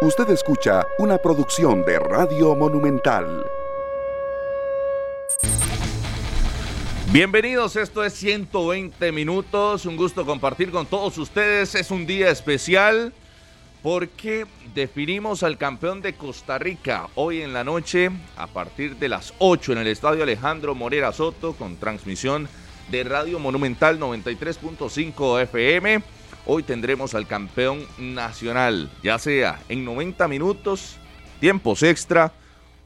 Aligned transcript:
Usted 0.00 0.30
escucha 0.30 0.86
una 0.98 1.18
producción 1.18 1.84
de 1.84 1.98
Radio 1.98 2.54
Monumental. 2.54 3.44
Bienvenidos, 7.10 7.74
esto 7.74 8.04
es 8.04 8.12
120 8.12 9.10
minutos, 9.10 9.86
un 9.86 9.96
gusto 9.96 10.24
compartir 10.24 10.70
con 10.70 10.86
todos 10.86 11.18
ustedes, 11.18 11.74
es 11.74 11.90
un 11.90 12.06
día 12.06 12.30
especial 12.30 13.12
porque 13.82 14.46
definimos 14.72 15.42
al 15.42 15.58
campeón 15.58 16.00
de 16.00 16.14
Costa 16.14 16.58
Rica 16.58 17.08
hoy 17.16 17.42
en 17.42 17.52
la 17.52 17.64
noche 17.64 18.10
a 18.36 18.46
partir 18.46 18.98
de 18.98 19.08
las 19.08 19.34
8 19.38 19.72
en 19.72 19.78
el 19.78 19.88
Estadio 19.88 20.22
Alejandro 20.22 20.76
Morera 20.76 21.10
Soto 21.10 21.54
con 21.54 21.76
transmisión 21.76 22.48
de 22.88 23.02
Radio 23.02 23.40
Monumental 23.40 23.98
93.5 23.98 25.42
FM. 25.42 26.17
Hoy 26.50 26.62
tendremos 26.62 27.14
al 27.14 27.26
campeón 27.26 27.86
nacional, 27.98 28.90
ya 29.02 29.18
sea 29.18 29.60
en 29.68 29.84
90 29.84 30.26
minutos, 30.28 30.96
tiempos 31.40 31.82
extra 31.82 32.32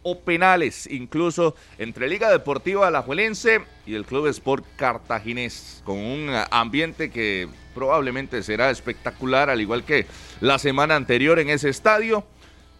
o 0.02 0.18
penales, 0.18 0.88
incluso 0.90 1.54
entre 1.78 2.08
Liga 2.08 2.28
Deportiva 2.28 2.88
Alajuelense 2.88 3.60
y 3.86 3.94
el 3.94 4.04
Club 4.04 4.26
Sport 4.26 4.64
Cartaginés, 4.74 5.80
con 5.84 5.96
un 5.96 6.30
ambiente 6.50 7.12
que 7.12 7.48
probablemente 7.72 8.42
será 8.42 8.68
espectacular, 8.68 9.48
al 9.48 9.60
igual 9.60 9.84
que 9.84 10.06
la 10.40 10.58
semana 10.58 10.96
anterior 10.96 11.38
en 11.38 11.48
ese 11.48 11.68
estadio. 11.68 12.24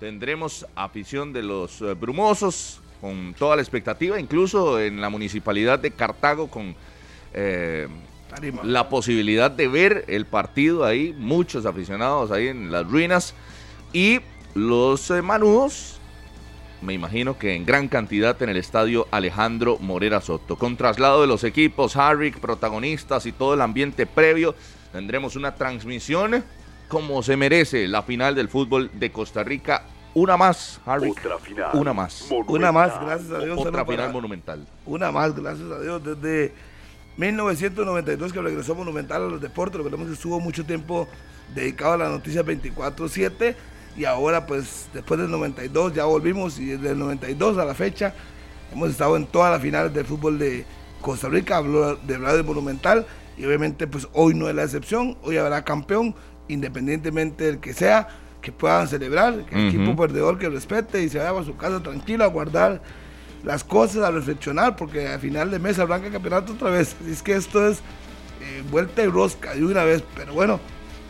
Tendremos 0.01 0.67
afición 0.75 1.33
de 1.33 1.45
los 1.45 1.81
eh, 1.81 1.95
brumosos, 1.95 2.81
con 3.01 3.35
toda 3.39 3.55
la 3.55 3.63
expectativa, 3.63 4.19
incluso 4.19 4.81
en 4.81 5.01
la 5.01 5.11
municipalidad 5.11 5.79
de 5.79 5.93
Cartago, 5.93 6.49
con 6.49 6.75
eh, 7.35 7.87
la 8.63 8.89
posibilidad 8.89 9.51
de 9.51 9.69
ver 9.69 10.05
el 10.09 10.27
partido 10.27 10.85
ahí, 10.85 11.15
muchos 11.19 11.67
aficionados 11.67 12.31
ahí 12.31 12.49
en 12.49 12.71
las 12.73 12.87
ruinas. 12.87 13.35
Y 13.93 14.21
los 14.55 15.11
eh, 15.11 15.23
manudos, 15.23 15.99
me 16.81 16.95
imagino 16.95 17.39
que 17.39 17.55
en 17.55 17.65
gran 17.65 17.89
cantidad 17.89 18.41
en 18.43 18.49
el 18.49 18.57
estadio 18.57 19.07
Alejandro 19.11 19.79
Morera 19.79 20.21
Soto. 20.21 20.57
Con 20.57 20.77
traslado 20.77 21.21
de 21.21 21.27
los 21.27 21.45
equipos, 21.45 21.97
Harrick, 21.97 22.39
protagonistas 22.39 23.27
y 23.27 23.33
todo 23.33 23.55
el 23.55 23.61
ambiente 23.61 24.07
previo, 24.07 24.55
tendremos 24.93 25.37
una 25.37 25.55
transmisión 25.55 26.43
como 26.89 27.23
se 27.23 27.37
merece 27.37 27.89
la 27.89 28.03
final 28.03 28.35
del 28.35 28.49
fútbol 28.49 28.91
de 28.95 29.11
Costa 29.11 29.43
Rica. 29.43 29.85
Una 30.15 30.37
más, 30.37 30.79
Harrick. 30.85 31.19
Otra 31.19 31.39
final. 31.39 31.71
Una 31.73 31.93
más. 31.95 32.27
Una 32.47 32.71
más, 32.71 33.01
gracias 33.01 33.31
a 33.31 33.39
Dios. 33.39 33.59
Otra 33.59 33.85
para- 33.85 33.87
final 33.87 34.13
monumental. 34.13 34.67
Una 34.85 35.11
más, 35.11 35.35
gracias 35.35 35.71
a 35.71 35.81
Dios. 35.81 36.03
Desde 36.05 36.53
1992 37.17 38.33
que 38.33 38.41
regresó 38.41 38.75
Monumental 38.75 39.23
a 39.23 39.27
los 39.27 39.41
deportes, 39.41 39.81
lo 39.81 39.91
que 39.91 40.13
estuvo 40.13 40.41
mucho 40.41 40.65
tiempo 40.65 41.09
dedicado 41.55 41.93
a 41.93 41.97
las 41.99 42.11
noticias 42.11 42.45
24-7 42.45 43.55
y 43.97 44.05
ahora 44.05 44.47
pues 44.47 44.89
después 44.95 45.21
del 45.21 45.31
92 45.31 45.95
ya 45.95 46.05
volvimos 46.05 46.59
y 46.59 46.67
desde 46.67 46.91
el 46.91 46.99
92 46.99 47.59
a 47.59 47.65
la 47.65 47.75
fecha 47.75 48.15
hemos 48.73 48.91
estado 48.91 49.17
en 49.17 49.27
todas 49.27 49.51
las 49.51 49.61
finales 49.61 49.93
del 49.93 50.07
fútbol 50.07 50.39
de 50.39 50.65
Costa 51.03 51.29
Rica, 51.29 51.59
hablo 51.59 51.97
de 51.97 52.17
Radio 52.17 52.43
Monumental 52.45 53.07
y 53.37 53.45
obviamente 53.45 53.87
pues 53.87 54.09
hoy 54.15 54.35
no 54.35 54.49
es 54.49 54.55
la 54.55 54.65
excepción, 54.65 55.19
hoy 55.23 55.37
habrá 55.37 55.63
campeón 55.65 56.15
independientemente 56.49 57.45
del 57.45 57.61
que 57.61 57.75
sea, 57.75 58.09
que 58.41 58.53
puedan 58.53 58.89
celebrar, 58.89 59.45
que 59.45 59.55
el 59.55 59.69
equipo 59.69 59.95
perdedor 59.95 60.39
que 60.39 60.49
respete 60.49 61.03
y 61.03 61.09
se 61.09 61.19
vaya 61.19 61.39
a 61.39 61.45
su 61.45 61.57
casa 61.57 61.83
tranquilo 61.83 62.25
a 62.25 62.29
guardar 62.29 62.83
las 63.45 63.65
cosas, 63.65 64.05
a 64.05 64.11
reflexionar, 64.11 64.77
porque 64.77 65.09
al 65.09 65.21
final 65.21 65.51
de 65.51 65.59
mes 65.59 65.79
arranca 65.79 66.07
el 66.07 66.13
campeonato 66.13 66.53
otra 66.53 66.71
vez. 66.71 66.95
Así 67.01 67.11
es 67.11 67.23
que 67.23 67.35
esto 67.35 67.67
es 67.67 67.79
eh, 68.41 68.63
vuelta 68.71 69.03
y 69.03 69.07
rosca 69.07 69.55
de 69.55 69.65
una 69.65 69.85
vez. 69.85 70.03
Pero 70.15 70.35
bueno, 70.35 70.61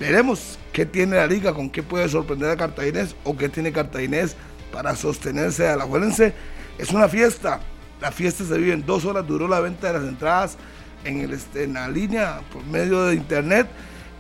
veremos 0.01 0.59
qué 0.73 0.87
tiene 0.87 1.17
la 1.17 1.27
liga, 1.27 1.53
con 1.53 1.71
qué 1.71 1.83
puede 1.83 2.09
sorprender 2.09 2.51
a 2.51 2.57
Cartaginés 2.57 3.15
o 3.25 3.37
qué 3.37 3.49
tiene 3.49 3.73
Cartaginés 3.73 4.37
para 4.73 4.97
sostenerse 4.97 5.69
a 5.69 5.77
la 5.77 5.85
Juelense. 5.85 6.35
Es 6.79 6.91
una 6.91 7.09
fiesta. 7.09 7.61
La 8.01 8.11
fiesta 8.11 8.45
se 8.45 8.57
vive 8.59 8.73
en 8.73 8.85
dos 8.85 9.05
horas. 9.05 9.27
Duró 9.27 9.47
la 9.47 9.61
venta 9.61 9.89
de 9.89 9.99
las 9.99 10.09
entradas 10.09 10.57
en, 11.05 11.21
el, 11.21 11.39
en 11.55 11.75
la 11.75 11.89
línea 11.89 12.41
por 12.53 12.65
medio 12.65 13.05
de 13.05 13.15
internet 13.15 13.69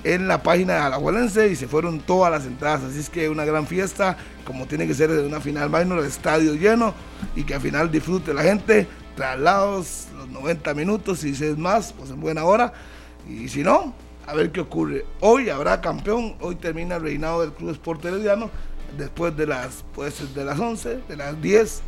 en 0.04 0.28
la 0.28 0.42
página 0.42 0.74
de 0.74 0.78
Alajuelense 0.80 1.48
y 1.48 1.56
se 1.56 1.68
fueron 1.68 2.00
todas 2.00 2.30
las 2.30 2.46
entradas. 2.46 2.82
Así 2.84 2.98
es 2.98 3.10
que 3.10 3.28
una 3.28 3.44
gran 3.44 3.66
fiesta, 3.66 4.16
como 4.44 4.66
tiene 4.66 4.86
que 4.86 4.94
ser 4.94 5.10
de 5.10 5.26
una 5.26 5.40
final 5.40 5.70
minor, 5.70 6.00
el 6.00 6.06
estadio 6.06 6.54
lleno 6.54 6.94
y 7.36 7.44
que 7.44 7.54
al 7.54 7.60
final 7.60 7.90
disfrute 7.90 8.34
la 8.34 8.42
gente, 8.42 8.86
traslados, 9.16 10.08
los 10.16 10.28
90 10.28 10.74
minutos 10.74 11.20
si 11.20 11.30
es 11.30 11.58
más, 11.58 11.92
pues 11.92 12.10
en 12.10 12.20
buena 12.20 12.44
hora. 12.44 12.72
Y 13.28 13.48
si 13.48 13.62
no, 13.62 13.94
a 14.26 14.34
ver 14.34 14.50
qué 14.50 14.60
ocurre. 14.60 15.04
Hoy 15.20 15.50
habrá 15.50 15.80
campeón, 15.80 16.36
hoy 16.40 16.56
termina 16.56 16.96
el 16.96 17.02
reinado 17.02 17.40
del 17.40 17.52
Club 17.52 17.70
Sport 17.70 18.04
Herediano, 18.04 18.50
después 18.98 19.36
de 19.36 19.46
las, 19.46 19.84
puede 19.94 20.10
ser 20.10 20.28
de 20.28 20.44
las 20.44 20.58
11, 20.58 21.00
de 21.08 21.16
las 21.16 21.40
10 21.40 21.82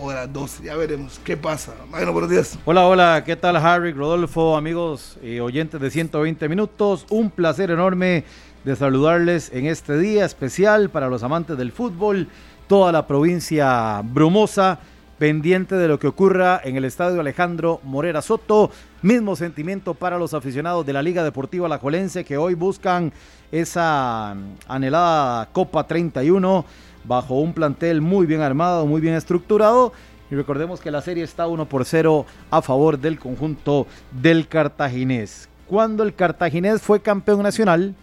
o 0.00 0.08
de 0.08 0.16
las 0.16 0.32
12. 0.32 0.64
Ya 0.64 0.76
veremos 0.76 1.20
qué 1.24 1.36
pasa. 1.36 1.74
Bueno, 1.90 2.12
buenos 2.12 2.30
días. 2.30 2.58
Hola, 2.64 2.86
hola, 2.86 3.22
¿qué 3.24 3.36
tal 3.36 3.56
Harry, 3.56 3.92
Rodolfo, 3.92 4.56
amigos 4.56 5.18
y 5.22 5.38
oyentes 5.40 5.80
de 5.80 5.90
120 5.90 6.48
minutos? 6.48 7.06
Un 7.10 7.30
placer 7.30 7.70
enorme 7.70 8.24
de 8.64 8.76
saludarles 8.76 9.50
en 9.52 9.66
este 9.66 9.98
día 9.98 10.24
especial 10.24 10.90
para 10.90 11.08
los 11.08 11.22
amantes 11.22 11.56
del 11.58 11.72
fútbol, 11.72 12.28
toda 12.66 12.92
la 12.92 13.06
provincia 13.06 14.00
brumosa, 14.02 14.78
pendiente 15.18 15.74
de 15.74 15.86
lo 15.86 15.98
que 15.98 16.06
ocurra 16.06 16.62
en 16.64 16.76
el 16.76 16.86
estadio 16.86 17.20
Alejandro 17.20 17.80
Morera 17.84 18.22
Soto. 18.22 18.70
Mismo 19.02 19.36
sentimiento 19.36 19.92
para 19.92 20.18
los 20.18 20.32
aficionados 20.32 20.86
de 20.86 20.94
la 20.94 21.02
Liga 21.02 21.22
Deportiva 21.22 21.66
Alajuelense 21.66 22.24
que 22.24 22.38
hoy 22.38 22.54
buscan 22.54 23.12
esa 23.52 24.34
anhelada 24.66 25.50
Copa 25.52 25.86
31 25.86 26.64
bajo 27.04 27.34
un 27.40 27.52
plantel 27.52 28.00
muy 28.00 28.26
bien 28.26 28.40
armado, 28.40 28.86
muy 28.86 29.00
bien 29.00 29.14
estructurado. 29.14 29.92
Y 30.30 30.34
recordemos 30.34 30.80
que 30.80 30.90
la 30.90 31.02
serie 31.02 31.24
está 31.24 31.46
1 31.46 31.66
por 31.66 31.84
0 31.84 32.24
a 32.50 32.62
favor 32.62 32.98
del 32.98 33.18
conjunto 33.18 33.86
del 34.12 34.46
Cartaginés. 34.46 35.48
Cuando 35.66 36.02
el 36.02 36.14
Cartaginés 36.14 36.80
fue 36.82 37.00
campeón 37.00 37.42
nacional, 37.42 37.94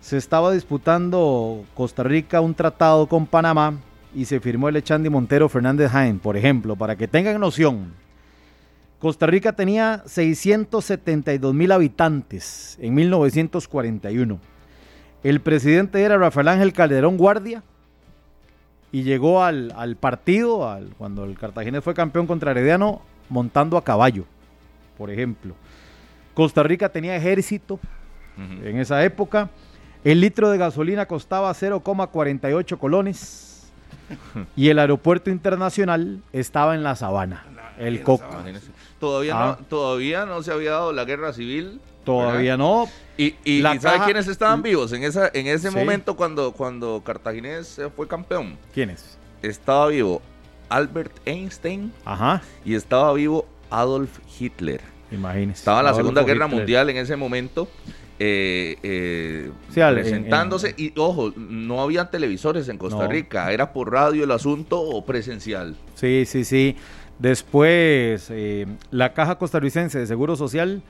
se 0.00 0.16
estaba 0.16 0.52
disputando 0.52 1.64
Costa 1.74 2.02
Rica 2.02 2.40
un 2.40 2.54
tratado 2.54 3.06
con 3.06 3.26
Panamá 3.26 3.74
y 4.14 4.24
se 4.24 4.40
firmó 4.40 4.68
el 4.68 4.76
Echandi 4.76 5.08
Montero 5.08 5.48
Fernández 5.48 5.90
Jaén, 5.90 6.18
por 6.18 6.36
ejemplo, 6.36 6.76
para 6.76 6.96
que 6.96 7.08
tengan 7.08 7.40
noción. 7.40 7.92
Costa 8.98 9.26
Rica 9.26 9.52
tenía 9.52 10.02
672 10.06 11.54
mil 11.54 11.72
habitantes 11.72 12.78
en 12.80 12.94
1941. 12.94 14.38
El 15.22 15.40
presidente 15.40 16.02
era 16.02 16.18
Rafael 16.18 16.48
Ángel 16.48 16.72
Calderón 16.72 17.16
Guardia 17.16 17.62
y 18.94 19.02
llegó 19.02 19.42
al, 19.42 19.72
al 19.76 19.96
partido, 19.96 20.68
al- 20.70 20.94
cuando 20.96 21.24
el 21.24 21.36
Cartaginés 21.36 21.82
fue 21.82 21.94
campeón 21.94 22.26
contra 22.28 22.52
Herediano, 22.52 23.02
montando 23.28 23.76
a 23.76 23.82
caballo, 23.82 24.24
por 24.96 25.10
ejemplo. 25.10 25.54
Costa 26.32 26.62
Rica 26.62 26.88
tenía 26.90 27.16
ejército 27.16 27.80
en 28.62 28.78
esa 28.78 29.02
época. 29.04 29.50
El 30.04 30.20
litro 30.20 30.50
de 30.50 30.58
gasolina 30.58 31.06
costaba 31.06 31.50
0,48 31.52 32.78
colones 32.78 33.72
y 34.56 34.68
el 34.68 34.78
aeropuerto 34.78 35.30
internacional 35.30 36.20
estaba 36.32 36.74
en 36.74 36.82
la 36.82 36.94
sabana, 36.94 37.44
el 37.78 38.02
Coco. 38.02 38.24
Todavía, 39.00 39.34
Ah. 39.36 39.56
no, 39.60 39.66
todavía 39.66 40.24
no 40.26 40.42
se 40.42 40.52
había 40.52 40.70
dado 40.72 40.92
la 40.92 41.04
guerra 41.04 41.32
civil. 41.32 41.80
Todavía 42.04 42.56
no, 42.56 42.88
¿Y, 43.16 43.34
y, 43.44 43.60
La 43.62 43.74
y 43.76 43.78
sabe 43.80 43.94
caja- 43.98 44.04
quiénes 44.06 44.26
estaban 44.28 44.62
vivos 44.62 44.92
en, 44.92 45.04
esa, 45.04 45.30
en 45.32 45.46
ese 45.46 45.70
Sí. 45.70 45.76
momento 45.76 46.16
cuando, 46.16 46.52
cuando 46.52 47.00
Cartaginés 47.04 47.80
fue 47.96 48.08
campeón? 48.08 48.56
¿quiénes? 48.72 49.16
Estaba 49.40 49.86
vivo 49.88 50.20
Albert 50.68 51.12
Einstein 51.24 51.92
Ajá, 52.04 52.42
y 52.64 52.74
estaba 52.74 53.12
vivo 53.14 53.46
Adolf 53.70 54.18
Hitler. 54.40 54.80
imagínese. 55.12 55.58
Estaba 55.60 55.82
la 55.82 55.90
Adolfo 55.90 56.02
Segunda 56.08 56.22
Guerra 56.24 56.46
Hitler. 56.46 56.58
Mundial 56.60 56.90
en 56.90 56.96
ese 56.96 57.14
momento. 57.16 57.68
eh, 58.18 58.76
eh, 58.84 59.50
Sí, 59.70 59.80
al- 59.80 59.96
en- 59.98 60.02
presentándose 60.04 60.74
y 60.76 60.92
ojo, 60.96 61.32
no 61.36 61.80
había 61.82 62.10
televisores 62.10 62.68
en 62.68 62.78
Costa 62.78 63.04
No. 63.04 63.10
Rica, 63.10 63.52
era 63.52 63.72
por 63.72 63.92
radio 63.92 64.22
el 64.24 64.30
asunto 64.30 64.80
o 64.80 65.04
presencial. 65.04 65.74
Sí, 65.96 66.24
sí, 66.26 66.44
sí. 66.44 66.76
Después, 67.18 68.28
eh, 68.30 68.66
la 68.92 69.12
Caja 69.12 69.36
Costarricense 69.38 69.98
de 69.98 70.06
Seguro 70.06 70.36
Social 70.36 70.82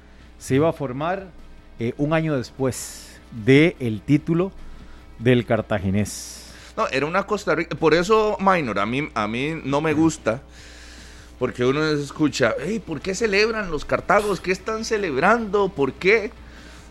se 0.44 0.56
iba 0.56 0.68
a 0.68 0.74
formar 0.74 1.28
eh, 1.78 1.94
un 1.96 2.12
año 2.12 2.36
después 2.36 3.18
del 3.30 4.02
título 4.02 4.52
del 5.18 5.46
cartaginés. 5.46 6.52
No, 6.76 6.86
era 6.88 7.06
una 7.06 7.22
Costa 7.22 7.54
Rica. 7.54 7.74
Por 7.74 7.94
eso, 7.94 8.36
Minor, 8.38 8.78
a 8.78 8.84
mí, 8.84 9.08
a 9.14 9.26
mí 9.26 9.58
no 9.64 9.80
me 9.80 9.94
gusta. 9.94 10.42
Porque 11.38 11.64
uno 11.64 11.82
escucha, 11.84 12.54
hey, 12.60 12.78
¿por 12.78 13.00
qué 13.00 13.14
celebran 13.14 13.70
los 13.70 13.86
cartagos? 13.86 14.38
¿Qué 14.38 14.52
están 14.52 14.84
celebrando? 14.84 15.70
¿Por 15.70 15.94
qué? 15.94 16.30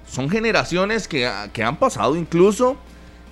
Son 0.09 0.31
generaciones 0.31 1.07
que, 1.07 1.31
que 1.53 1.63
han 1.63 1.77
pasado 1.77 2.15
incluso 2.15 2.75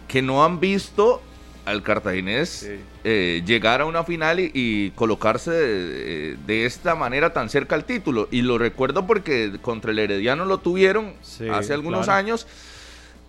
que 0.08 0.22
no 0.22 0.46
han 0.46 0.60
visto 0.60 1.24
al 1.66 1.84
cartaginés 1.84 2.70
eh, 3.04 3.44
llegar 3.46 3.82
a 3.82 3.86
una 3.86 4.04
final 4.04 4.40
y, 4.40 4.52
y 4.54 4.92
colocarse 4.92 5.52
de, 5.52 6.38
de 6.48 6.66
esta 6.66 6.96
manera 6.96 7.34
tan 7.34 7.50
cerca 7.50 7.76
al 7.76 7.86
título. 7.86 8.28
Y 8.32 8.42
lo 8.42 8.58
recuerdo 8.58 9.06
porque 9.06 9.58
contra 9.62 9.92
el 9.92 10.00
Herediano 10.00 10.46
lo 10.46 10.58
tuvieron 10.60 11.14
Sí, 11.22 11.48
hace 11.50 11.74
algunos 11.74 12.06
claro. 12.06 12.20
años. 12.20 12.48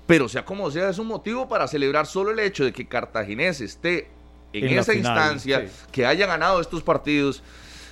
pero 0.06 0.28
sea 0.28 0.44
como 0.44 0.70
sea, 0.70 0.88
es 0.90 0.98
un 0.98 1.06
motivo 1.08 1.48
para 1.48 1.68
celebrar 1.68 2.06
solo 2.06 2.30
el 2.30 2.38
hecho 2.40 2.64
de 2.64 2.72
que 2.72 2.86
Cartaginés 2.86 3.60
esté 3.60 4.08
en, 4.52 4.66
esa 4.78 4.92
final, 4.92 4.96
instancia, 5.18 5.60
sí. 5.60 5.86
que 5.92 6.04
haya 6.06 6.26
ganado 6.26 6.60
estos 6.60 6.82
partidos. 6.82 7.42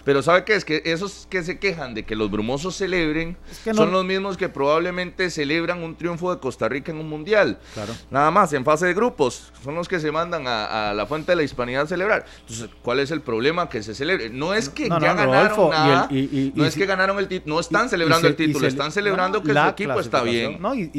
Pero 0.04 0.22
¿sabe 0.22 0.44
qué? 0.44 0.54
Es 0.54 0.64
que 0.64 0.82
esos 0.86 1.26
que 1.28 1.42
se 1.42 1.58
quejan 1.58 1.94
de 1.94 2.04
que 2.04 2.16
los 2.16 2.30
brumosos 2.30 2.74
celebren 2.76 3.36
Es 3.50 3.58
que 3.58 3.70
no- 3.70 3.76
son 3.76 3.92
los 3.92 4.04
mismos 4.04 4.36
que 4.36 4.48
probablemente 4.48 5.28
celebran 5.30 5.82
un 5.82 5.94
triunfo 5.94 6.34
de 6.34 6.40
Costa 6.40 6.68
Rica 6.68 6.90
en 6.92 6.98
un 6.98 7.08
mundial. 7.08 7.58
Claro. 7.74 7.92
Nada 8.10 8.30
más, 8.30 8.52
en 8.52 8.64
fase 8.64 8.86
de 8.86 8.94
grupos. 8.94 9.52
Son 9.62 9.74
los 9.74 9.88
que 9.88 10.00
se 10.00 10.10
mandan 10.10 10.46
a, 10.46 10.90
a 10.90 10.94
la 10.94 11.06
fuente 11.06 11.32
de 11.32 11.36
la 11.36 11.42
hispanidad 11.42 11.82
a 11.82 11.86
celebrar. 11.86 12.24
Entonces, 12.40 12.70
¿cuál 12.82 13.00
es 13.00 13.10
el 13.10 13.20
problema 13.20 13.68
que 13.68 13.82
se 13.82 13.94
celebre? 13.94 14.30
No 14.30 14.54
es 14.54 14.68
que 14.70 14.88
No, 14.88 14.96
no, 14.98 15.00
ya 15.04 15.14
ganaron 15.14 15.34
Rodolfo, 15.50 15.70
y 15.72 15.76
el- 15.76 15.94
nada, 15.94 16.08
y- 16.10 16.18
y- 16.18 16.52
no 16.54 16.64
es 16.64 16.74
que 16.74 16.86
ganaron 16.86 17.18
el 17.18 17.28
título, 17.28 17.54
no 17.56 17.60
están 17.60 17.88
celebrando 17.88 18.26
el 18.28 18.36
título, 18.36 18.66
están 18.66 18.92
celebrando 18.92 19.42
que 19.42 19.52
su 19.52 19.58
equipo 19.58 20.00
está 20.00 20.22
bien. 20.22 20.60
No, 20.60 20.74
y, 20.74 20.90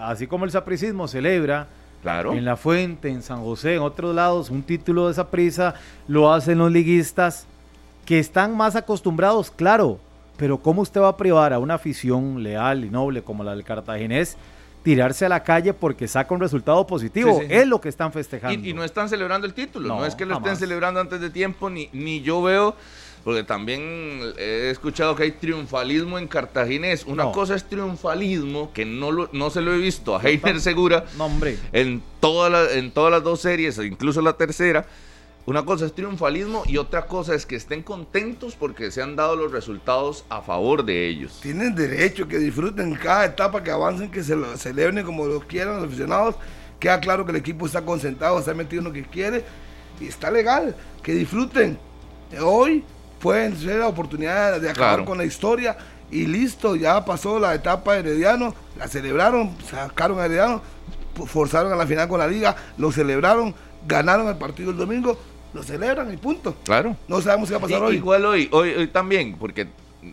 así 0.00 0.26
como 0.26 0.44
el 0.44 0.50
sapricismo 0.50 1.08
celebra 1.08 1.68
Claro. 2.02 2.32
en 2.32 2.44
La 2.44 2.56
Fuente, 2.56 3.08
en 3.08 3.22
San 3.22 3.42
José, 3.42 3.74
en 3.76 3.82
otros 3.82 4.14
lados, 4.14 4.48
un 4.50 4.62
título 4.62 5.06
de 5.06 5.12
esa 5.12 5.30
prisa, 5.30 5.74
lo 6.08 6.32
hacen 6.32 6.58
los 6.58 6.70
liguistas 6.72 7.46
que 8.04 8.18
están 8.18 8.56
más 8.56 8.76
acostumbrados, 8.76 9.50
claro, 9.50 9.98
pero 10.36 10.58
¿cómo 10.58 10.82
usted 10.82 11.00
va 11.00 11.08
a 11.08 11.16
privar 11.16 11.52
a 11.52 11.58
una 11.58 11.74
afición 11.74 12.42
leal 12.42 12.84
y 12.84 12.90
noble 12.90 13.22
como 13.22 13.44
la 13.44 13.52
del 13.54 13.62
cartaginés 13.64 14.36
tirarse 14.82 15.26
a 15.26 15.28
la 15.28 15.42
calle 15.42 15.74
porque 15.74 16.08
saca 16.08 16.34
un 16.34 16.40
resultado 16.40 16.86
positivo? 16.86 17.38
Sí, 17.40 17.46
sí. 17.46 17.52
Es 17.54 17.66
lo 17.66 17.80
que 17.80 17.88
están 17.90 18.12
festejando. 18.12 18.66
Y, 18.66 18.70
y 18.70 18.72
no 18.74 18.82
están 18.82 19.08
celebrando 19.08 19.46
el 19.46 19.54
título, 19.54 19.88
no, 19.88 19.96
No, 20.00 20.06
es 20.06 20.14
que 20.14 20.24
lo 20.26 20.34
jamás. 20.34 20.52
estén 20.52 20.66
celebrando 20.68 20.98
antes 21.00 21.20
de 21.20 21.30
tiempo, 21.30 21.68
ni, 21.68 21.88
ni 21.92 22.22
yo 22.22 22.42
veo, 22.42 22.74
porque 23.22 23.44
también 23.44 24.32
he 24.38 24.70
escuchado 24.70 25.14
que 25.14 25.24
hay 25.24 25.32
triunfalismo 25.32 26.18
en 26.18 26.26
Cartaginés. 26.26 27.04
Una 27.04 27.24
No. 27.24 27.32
cosa 27.32 27.54
es 27.54 27.64
triunfalismo, 27.64 28.72
que 28.72 28.86
no, 28.86 29.12
lo- 29.12 29.28
no 29.34 29.50
se 29.50 29.60
lo 29.60 29.74
he 29.74 29.78
visto 29.78 30.16
a 30.16 30.22
Heiner 30.22 30.58
Segura 30.60 31.04
No, 31.18 31.26
hombre. 31.26 31.58
en, 31.72 32.02
toda 32.18 32.48
la- 32.48 32.72
en 32.72 32.90
todas 32.92 33.12
las 33.12 33.22
dos 33.22 33.42
series, 33.42 33.76
incluso 33.78 34.22
la 34.22 34.32
tercera. 34.32 34.86
Una 35.46 35.64
cosa 35.64 35.86
es 35.86 35.94
triunfalismo 35.94 36.62
y 36.66 36.76
otra 36.76 37.06
cosa 37.06 37.34
es 37.34 37.46
que 37.46 37.56
estén 37.56 37.82
contentos 37.82 38.54
porque 38.54 38.90
se 38.90 39.02
han 39.02 39.16
dado 39.16 39.34
los 39.36 39.50
resultados 39.50 40.24
a 40.28 40.42
favor 40.42 40.84
de 40.84 41.08
ellos. 41.08 41.40
Tienen 41.42 41.74
derecho, 41.74 42.28
que 42.28 42.38
disfruten 42.38 42.94
cada 42.94 43.24
etapa, 43.24 43.62
que 43.62 43.70
avancen, 43.70 44.10
que 44.10 44.22
se 44.22 44.36
lo 44.36 44.56
celebren 44.56 45.04
como 45.04 45.26
lo 45.26 45.40
quieran 45.40 45.76
los 45.76 45.86
aficionados. 45.86 46.36
Queda 46.78 47.00
claro 47.00 47.24
que 47.24 47.30
el 47.32 47.36
equipo 47.38 47.66
está 47.66 47.82
concentrado, 47.82 48.38
está 48.38 48.54
metido 48.54 48.80
en 48.80 48.88
lo 48.88 48.92
que 48.92 49.02
quiere 49.02 49.44
y 49.98 50.06
está 50.06 50.30
legal. 50.30 50.76
Que 51.02 51.12
disfruten. 51.14 51.78
Hoy 52.42 52.84
pueden 53.18 53.56
ser 53.58 53.76
la 53.80 53.88
oportunidad 53.88 54.60
de 54.60 54.70
acabar 54.70 54.90
Claro. 54.96 55.04
con 55.04 55.18
la 55.18 55.24
historia 55.24 55.76
y 56.10 56.26
listo, 56.26 56.76
ya 56.76 57.04
pasó 57.04 57.38
la 57.40 57.54
etapa 57.54 57.94
de 57.94 58.00
Herediano, 58.00 58.54
la 58.78 58.88
celebraron, 58.88 59.56
sacaron 59.68 60.20
a 60.20 60.26
Herediano, 60.26 60.62
forzaron 61.26 61.72
a 61.72 61.76
la 61.76 61.86
final 61.86 62.08
con 62.08 62.18
la 62.18 62.26
liga, 62.26 62.56
lo 62.78 62.90
celebraron, 62.92 63.54
ganaron 63.86 64.28
el 64.28 64.36
partido 64.36 64.70
el 64.70 64.76
domingo, 64.76 65.18
lo 65.52 65.62
celebran 65.62 66.12
y 66.12 66.16
punto. 66.16 66.56
Claro. 66.64 66.96
No 67.08 67.20
sabemos 67.20 67.48
qué 67.48 67.54
va 67.54 67.58
a 67.58 67.62
pasar 67.62 67.82
hoy. 67.82 67.96
Igual 67.96 68.24
hoy, 68.24 68.48
hoy, 68.52 68.70
hoy 68.74 68.86
también, 68.88 69.36
porque 69.38 69.66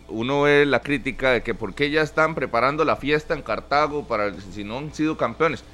uno 0.08 0.42
ve 0.42 0.66
la 0.66 0.80
crítica 0.80 1.30
de 1.32 1.42
que 1.42 1.54
por 1.54 1.74
qué 1.74 1.90
ya 1.90 2.02
están 2.02 2.34
preparando 2.34 2.84
la 2.84 2.96
fiesta 2.96 3.34
en 3.34 3.42
Cartago 3.42 4.06
para 4.06 4.32
si 4.52 4.64
no 4.64 4.78
han 4.78 4.92
sido 4.94 5.16
campeones. 5.16 5.64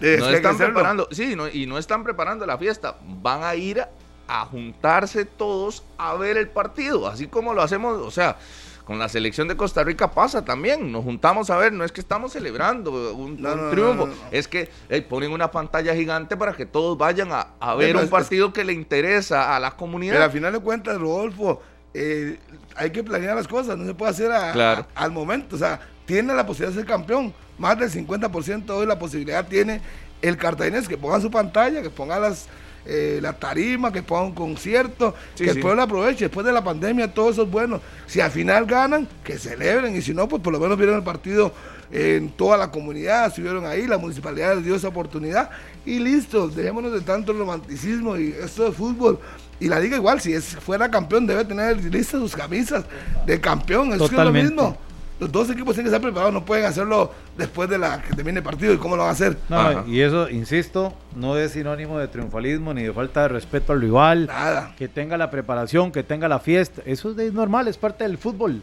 Eh, 0.00 0.16
no 0.18 0.28
están 0.28 0.56
preparando, 0.58 1.08
sí, 1.12 1.36
no- 1.36 1.48
y 1.48 1.66
no 1.66 1.78
están 1.78 2.02
preparando 2.02 2.44
la 2.44 2.58
fiesta. 2.58 2.96
Van 3.22 3.44
a 3.44 3.54
ir 3.54 3.80
a, 3.80 3.88
a 4.26 4.44
juntarse 4.46 5.24
todos 5.24 5.84
a 5.96 6.14
ver 6.14 6.36
el 6.36 6.48
partido, 6.48 7.06
así 7.06 7.28
como 7.28 7.54
lo 7.54 7.62
hacemos, 7.62 7.98
o 8.00 8.10
sea, 8.10 8.36
con 8.84 8.98
la 8.98 9.08
selección 9.08 9.46
de 9.48 9.56
Costa 9.56 9.84
Rica 9.84 10.10
pasa 10.10 10.44
también. 10.44 10.90
Nos 10.90 11.04
juntamos 11.04 11.50
a 11.50 11.56
ver, 11.56 11.72
no 11.72 11.84
es 11.84 11.92
que 11.92 12.00
estamos 12.00 12.32
celebrando 12.32 13.14
un, 13.14 13.40
No, 13.40 13.52
un 13.52 13.56
no, 13.56 13.62
no, 13.64 13.70
triunfo, 13.70 14.06
no, 14.08 14.12
es 14.30 14.48
que 14.48 14.68
eh, 14.88 15.02
ponen 15.02 15.30
una 15.32 15.50
pantalla 15.50 15.94
gigante 15.94 16.36
para 16.36 16.52
que 16.54 16.66
todos 16.66 16.98
vayan 16.98 17.30
a, 17.32 17.48
a 17.60 17.74
ver 17.74 17.96
un 17.96 18.02
es- 18.04 18.10
partido 18.10 18.52
que 18.52 18.64
le 18.64 18.72
interesa 18.72 19.54
a 19.54 19.60
la 19.60 19.72
comunidad. 19.72 20.14
Pero 20.14 20.24
al 20.24 20.30
final 20.32 20.52
de 20.52 20.58
cuentas, 20.60 20.98
Rodolfo, 21.00 21.62
eh, 21.94 22.38
hay 22.74 22.90
que 22.90 23.04
planear 23.04 23.36
las 23.36 23.46
cosas, 23.48 23.76
no 23.78 23.84
se 23.86 23.94
puede 23.94 24.10
hacer 24.10 24.32
a- 24.32 24.52
Claro. 24.52 24.86
a- 24.94 25.04
al 25.04 25.12
momento. 25.12 25.56
O 25.56 25.58
sea, 25.58 25.80
tiene 26.04 26.34
la 26.34 26.44
posibilidad 26.44 26.74
de 26.74 26.80
ser 26.82 26.88
campeón. 26.90 27.32
Más 27.58 27.78
del 27.78 27.90
50% 27.90 28.70
hoy 28.76 28.86
la 28.86 28.98
posibilidad 28.98 29.46
tiene 29.46 29.80
el 30.22 30.36
cartaginés 30.36 30.88
que 30.88 30.96
ponga 30.98 31.20
su 31.20 31.30
pantalla, 31.30 31.82
que 31.82 31.90
ponga 31.90 32.18
las, 32.18 32.48
eh, 32.84 33.18
la 33.22 33.34
tarima, 33.34 33.92
que 33.92 34.02
ponga 34.02 34.22
un 34.24 34.34
concierto, 34.34 35.14
Sí, 35.34 35.44
que 35.44 35.50
el 35.50 35.56
sí. 35.56 35.62
pueblo 35.62 35.82
aproveche. 35.82 36.24
Después 36.24 36.44
de 36.44 36.52
la 36.52 36.64
pandemia, 36.64 37.12
todo 37.12 37.30
eso 37.30 37.42
es 37.42 37.50
bueno. 37.50 37.80
Si 38.06 38.20
al 38.20 38.30
final 38.30 38.66
ganan, 38.66 39.08
que 39.24 39.38
celebren. 39.38 39.94
Y 39.96 40.02
si 40.02 40.12
no, 40.14 40.28
pues 40.28 40.42
por 40.42 40.52
lo 40.52 40.60
menos 40.60 40.76
vieron 40.76 40.96
el 40.96 41.02
partido 41.02 41.52
en 41.92 42.30
toda 42.30 42.56
la 42.56 42.70
comunidad, 42.70 43.26
estuvieron 43.26 43.66
ahí, 43.66 43.86
la 43.86 43.98
municipalidad 43.98 44.56
les 44.56 44.64
dio 44.64 44.74
esa 44.74 44.88
oportunidad. 44.88 45.50
Y 45.84 45.98
listo, 45.98 46.48
dejémonos 46.48 46.92
de 46.92 47.02
tanto 47.02 47.32
romanticismo 47.34 48.16
y 48.16 48.34
esto 48.42 48.64
de 48.64 48.72
fútbol. 48.72 49.18
Y 49.60 49.68
la 49.68 49.78
liga 49.78 49.96
igual, 49.96 50.20
si 50.20 50.32
es 50.32 50.56
fuera 50.56 50.90
campeón, 50.90 51.26
debe 51.26 51.44
tener 51.44 51.76
listas 51.84 52.20
sus 52.20 52.34
camisas 52.34 52.84
de 53.26 53.40
campeón. 53.40 53.92
Eso 53.92 54.06
es 54.06 54.12
lo 54.12 54.32
mismo. 54.32 54.76
Los 55.22 55.30
dos 55.30 55.48
equipos 55.50 55.76
tienen 55.76 55.84
que 55.84 55.94
estar 55.94 56.00
preparados, 56.02 56.34
no 56.34 56.44
pueden 56.44 56.64
hacerlo 56.64 57.12
después 57.36 57.70
de 57.70 57.78
la 57.78 58.02
que 58.02 58.12
termine 58.12 58.38
el 58.38 58.44
partido. 58.44 58.72
¿Y 58.74 58.76
cómo 58.76 58.96
lo 58.96 59.02
van 59.02 59.10
a 59.10 59.12
hacer? 59.12 59.36
No, 59.48 59.86
y 59.86 60.00
eso, 60.00 60.28
insisto, 60.28 60.94
no 61.14 61.38
es 61.38 61.52
sinónimo 61.52 61.96
de 61.96 62.08
triunfalismo 62.08 62.74
ni 62.74 62.82
de 62.82 62.92
falta 62.92 63.22
de 63.22 63.28
respeto 63.28 63.72
al 63.72 63.80
rival. 63.80 64.26
Nada. 64.26 64.74
Que 64.76 64.88
tenga 64.88 65.16
la 65.16 65.30
preparación, 65.30 65.92
que 65.92 66.02
tenga 66.02 66.26
la 66.26 66.40
fiesta. 66.40 66.82
Eso 66.86 67.14
es 67.16 67.32
normal, 67.32 67.68
es 67.68 67.78
parte 67.78 68.02
del 68.02 68.18
fútbol. 68.18 68.62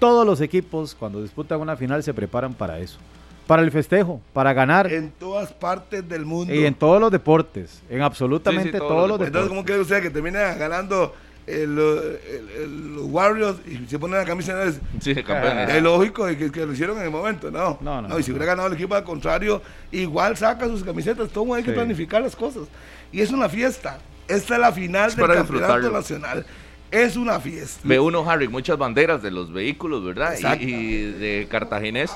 Todos 0.00 0.26
los 0.26 0.40
equipos, 0.40 0.96
cuando 0.96 1.22
disputan 1.22 1.60
una 1.60 1.76
final, 1.76 2.02
se 2.02 2.12
preparan 2.12 2.54
para 2.54 2.80
eso. 2.80 2.98
Para 3.46 3.62
el 3.62 3.70
festejo, 3.70 4.20
para 4.32 4.52
ganar. 4.52 4.92
En 4.92 5.12
todas 5.12 5.52
partes 5.52 6.08
del 6.08 6.24
mundo. 6.26 6.52
Y 6.52 6.64
en 6.66 6.74
todos 6.74 7.00
los 7.00 7.12
deportes. 7.12 7.82
En 7.88 8.02
absolutamente 8.02 8.70
Sí, 8.70 8.72
sí, 8.72 8.78
todos 8.78 8.90
todos, 8.90 9.08
los 9.08 9.18
los 9.20 9.28
Entonces, 9.28 9.48
deportes. 9.48 9.48
¿cómo 9.48 9.64
quiere 9.64 9.80
usted 9.80 10.02
que 10.02 10.10
termine 10.10 10.38
ganando 10.56 11.14
los 11.66 13.06
Warriors 13.06 13.58
y 13.66 13.86
se 13.88 13.98
ponen 13.98 14.18
la 14.18 14.24
camisa 14.24 14.54
de 14.56 14.72
Sí, 15.00 15.14
campeones. 15.22 15.70
Es 15.74 15.82
lógico 15.82 16.26
que, 16.26 16.50
que 16.50 16.66
lo 16.66 16.72
hicieron 16.72 16.98
en 16.98 17.04
el 17.04 17.10
momento, 17.10 17.50
no. 17.50 17.78
No, 17.80 18.02
no, 18.02 18.08
no, 18.08 18.18
y 18.18 18.22
si 18.22 18.30
hubiera 18.30 18.46
ganado 18.46 18.68
el 18.68 18.74
equipo 18.74 18.94
al 18.94 19.04
contrario, 19.04 19.62
igual 19.92 20.36
saca 20.36 20.66
sus 20.66 20.84
camisetas, 20.84 21.30
todo 21.30 21.54
hay 21.54 21.62
que 21.62 21.70
Sí. 21.70 21.74
planificar 21.74 22.22
las 22.22 22.36
cosas. 22.36 22.64
Y 23.12 23.20
es 23.20 23.30
una 23.30 23.48
fiesta. 23.48 23.98
Esta 24.28 24.54
es 24.54 24.60
la 24.60 24.72
final 24.72 25.08
Es 25.10 25.16
del 25.16 25.26
campeonato 25.26 25.90
nacional. 25.90 26.46
Es 26.90 27.16
una 27.16 27.38
fiesta. 27.40 27.80
Ve 27.84 27.98
uno, 28.00 28.28
Harry, 28.28 28.48
muchas 28.48 28.76
banderas 28.78 29.22
de 29.22 29.30
los 29.30 29.52
vehículos, 29.52 30.04
¿verdad? 30.04 30.34
Y, 30.60 30.64
y 30.64 31.12
de 31.12 31.46
Cartaginés. 31.50 32.10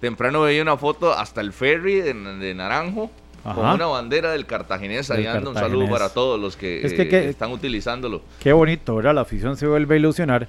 Temprano 0.00 0.42
veía 0.42 0.62
una 0.62 0.76
foto 0.76 1.12
hasta 1.12 1.40
el 1.40 1.52
ferry 1.52 2.00
de, 2.00 2.12
de 2.14 2.54
Naranjo 2.54 3.10
con 3.44 3.64
Ajá. 3.64 3.74
una 3.74 3.86
bandera 3.86 4.32
del 4.32 4.46
Cartaginés. 4.46 5.10
Ahí 5.10 5.26
anda 5.26 5.50
un 5.50 5.54
saludo 5.54 5.88
para 5.88 6.08
todos 6.08 6.40
los 6.40 6.56
que, 6.56 6.84
Es 6.84 6.92
que- 6.94 7.02
eh, 7.02 7.08
que- 7.08 7.28
están 7.28 7.52
utilizándolo. 7.52 8.22
Qué 8.40 8.52
bonito, 8.52 8.96
¿verdad? 8.96 9.14
La 9.14 9.20
afición 9.20 9.56
se 9.56 9.66
vuelve 9.66 9.94
a 9.94 9.98
ilusionar. 9.98 10.48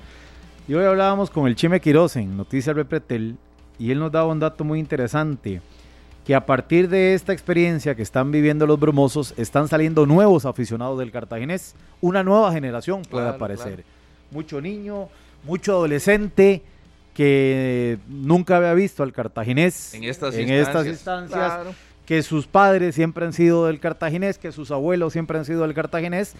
Y 0.67 0.73
hoy 0.73 0.85
hablábamos 0.85 1.29
con 1.29 1.45
el 1.47 1.55
Chime 1.55 1.79
Quiroz 1.81 2.15
en 2.15 2.35
Noticias 2.37 2.75
Repretel 2.75 3.35
y 3.77 3.91
él 3.91 3.99
nos 3.99 4.11
daba 4.11 4.31
un 4.31 4.39
dato 4.39 4.63
muy 4.63 4.79
interesante, 4.79 5.61
que 6.25 6.33
a 6.33 6.45
partir 6.45 6.89
de 6.89 7.13
esta 7.13 7.33
experiencia 7.33 7.93
que 7.95 8.01
están 8.01 8.31
viviendo 8.31 8.65
los 8.65 8.79
brumosos, 8.79 9.33
están 9.37 9.67
saliendo 9.67 10.05
nuevos 10.07 10.45
aficionados 10.45 10.97
del 10.97 11.11
cartaginés. 11.11 11.75
Una 12.01 12.23
nueva 12.23 12.51
generación 12.51 13.01
puede 13.03 13.25
Claro, 13.25 13.35
aparecer. 13.35 13.73
claro. 13.75 13.83
Mucho 14.31 14.59
niño, 14.61 15.09
mucho 15.43 15.73
adolescente 15.73 16.63
que 17.13 17.97
nunca 18.07 18.57
había 18.57 18.73
visto 18.73 19.03
al 19.03 19.13
cartaginés 19.13 19.93
En 19.93 20.03
estas 20.03 20.33
en 20.35 20.41
instancias. 20.49 20.67
estas 20.67 20.87
instancias 20.87 21.29
Claro. 21.53 21.75
Que 22.05 22.21
sus 22.23 22.47
padres 22.47 22.95
siempre 22.95 23.25
han 23.25 23.33
sido 23.33 23.65
del 23.65 23.79
cartaginés, 23.79 24.37
que 24.37 24.51
sus 24.51 24.71
abuelos 24.71 25.13
siempre 25.13 25.37
han 25.37 25.45
sido 25.45 25.63
del 25.63 25.73
cartaginés, 25.73 26.33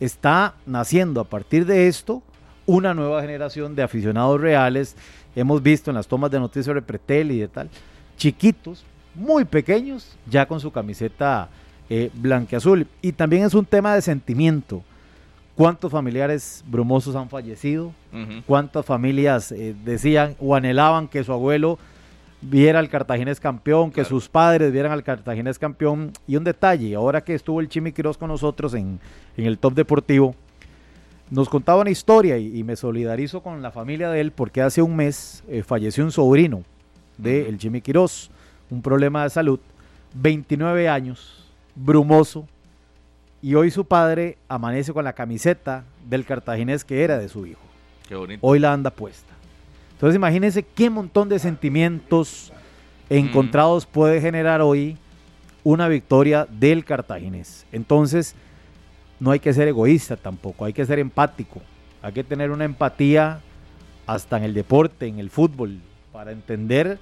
está 0.00 0.54
naciendo 0.66 1.20
a 1.20 1.24
partir 1.24 1.64
de 1.66 1.88
esto 1.88 2.22
una 2.66 2.94
nueva 2.94 3.20
generación 3.22 3.74
de 3.74 3.82
aficionados 3.82 4.40
reales. 4.40 4.96
Hemos 5.34 5.62
visto 5.62 5.90
en 5.90 5.96
las 5.96 6.06
tomas 6.06 6.30
de 6.30 6.40
noticias 6.40 6.74
de 6.74 6.82
Pretel 6.82 7.30
y 7.30 7.40
de 7.40 7.48
tal, 7.48 7.70
chiquitos, 8.16 8.84
muy 9.14 9.44
pequeños, 9.44 10.16
ya 10.28 10.46
con 10.46 10.60
su 10.60 10.70
camiseta 10.70 11.48
eh, 11.88 12.10
blanqueazul. 12.14 12.86
Y 13.00 13.12
también 13.12 13.44
es 13.44 13.54
un 13.54 13.64
tema 13.64 13.94
de 13.94 14.02
sentimiento. 14.02 14.82
¿Cuántos 15.54 15.92
familiares 15.92 16.64
brumosos 16.66 17.14
han 17.14 17.28
fallecido? 17.28 17.92
Cuántas 18.46 18.86
familias 18.86 19.52
eh, 19.52 19.74
decían 19.84 20.34
o 20.40 20.54
anhelaban 20.54 21.08
que 21.08 21.22
su 21.24 21.32
abuelo 21.32 21.78
viera 22.42 22.78
al 22.80 22.88
cartaginés 22.88 23.38
campeón, 23.40 23.90
que 23.90 23.94
Claro. 24.02 24.08
sus 24.08 24.28
padres 24.28 24.72
vieran 24.72 24.92
al 24.92 25.02
cartaginés 25.04 25.58
campeón. 25.58 26.12
Y 26.26 26.36
un 26.36 26.44
detalle, 26.44 26.94
ahora 26.94 27.22
que 27.22 27.34
estuvo 27.34 27.60
el 27.60 27.68
Chimi 27.68 27.92
Quiroz 27.92 28.18
con 28.18 28.28
nosotros 28.28 28.74
en, 28.74 28.98
en 29.36 29.46
el 29.46 29.58
Top 29.58 29.74
Deportivo, 29.74 30.34
nos 31.30 31.48
contaba 31.48 31.80
una 31.80 31.90
historia 31.90 32.36
y, 32.36 32.58
y 32.58 32.62
me 32.64 32.76
solidarizo 32.76 33.42
con 33.42 33.62
la 33.62 33.70
familia 33.70 34.10
de 34.10 34.20
él 34.20 34.32
porque 34.32 34.60
hace 34.60 34.82
un 34.82 34.94
mes 34.96 35.42
eh, 35.48 35.62
falleció 35.62 36.04
un 36.04 36.12
sobrino 36.12 36.62
de 37.16 37.48
el 37.48 37.56
Chimi 37.58 37.80
Quiroz, 37.80 38.30
un 38.70 38.82
problema 38.82 39.22
de 39.22 39.30
salud, 39.30 39.58
29 40.14 40.88
años, 40.88 41.44
brumoso, 41.74 42.46
y 43.40 43.54
hoy 43.54 43.70
su 43.70 43.84
padre 43.86 44.36
amanece 44.48 44.92
con 44.92 45.04
la 45.04 45.14
camiseta 45.14 45.84
del 46.08 46.24
cartaginés 46.26 46.84
que 46.84 47.02
era 47.02 47.18
de 47.18 47.28
su 47.28 47.46
hijo 47.46 47.60
Qué 48.08 48.14
bonito. 48.14 48.38
hoy 48.46 48.58
la 48.58 48.72
anda 48.72 48.90
puesta. 48.90 49.32
Entonces 50.02 50.16
imagínense 50.16 50.64
qué 50.64 50.90
montón 50.90 51.28
de 51.28 51.38
sentimientos 51.38 52.52
encontrados 53.08 53.86
puede 53.86 54.20
generar 54.20 54.60
hoy 54.60 54.96
una 55.62 55.86
victoria 55.86 56.44
del 56.50 56.84
cartaginés. 56.84 57.66
Entonces, 57.70 58.34
no 59.20 59.30
hay 59.30 59.38
que 59.38 59.52
ser 59.52 59.68
egoísta 59.68 60.16
tampoco, 60.16 60.64
hay 60.64 60.72
que 60.72 60.84
ser 60.84 60.98
empático. 60.98 61.62
Hay 62.02 62.12
que 62.12 62.24
tener 62.24 62.50
una 62.50 62.64
empatía 62.64 63.42
hasta 64.04 64.38
en 64.38 64.42
el 64.42 64.54
deporte, 64.54 65.06
en 65.06 65.20
el 65.20 65.30
fútbol, 65.30 65.78
para 66.12 66.32
entender 66.32 66.98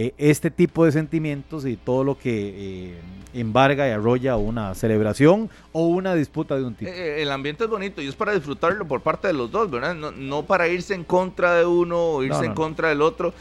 eh, 0.00 0.14
este 0.16 0.52
tipo 0.52 0.84
de 0.84 0.92
sentimientos 0.92 1.66
y 1.66 1.74
todo 1.74 2.04
lo 2.04 2.16
que 2.16 2.92
eh, 2.92 2.94
embarga 3.34 3.88
y 3.88 3.90
arrolla 3.90 4.36
una 4.36 4.72
celebración 4.76 5.50
o 5.72 5.88
una 5.88 6.14
disputa 6.14 6.54
de 6.54 6.62
un 6.62 6.76
título. 6.76 6.96
Eh, 6.96 7.20
el 7.20 7.32
ambiente 7.32 7.64
es 7.64 7.70
bonito 7.70 8.00
y 8.00 8.06
es 8.06 8.14
para 8.14 8.32
disfrutarlo 8.32 8.86
por 8.86 9.00
parte 9.00 9.26
de 9.26 9.32
los 9.32 9.50
dos, 9.50 9.68
¿verdad? 9.68 9.96
No, 9.96 10.44
para 10.44 10.68
irse 10.68 10.94
en 10.94 11.02
contra 11.02 11.56
de 11.56 11.66
uno 11.66 12.00
o 12.00 12.22
irse 12.22 12.44
en 12.44 12.54
contra 12.54 12.90
del 12.90 13.02
otro. 13.02 13.34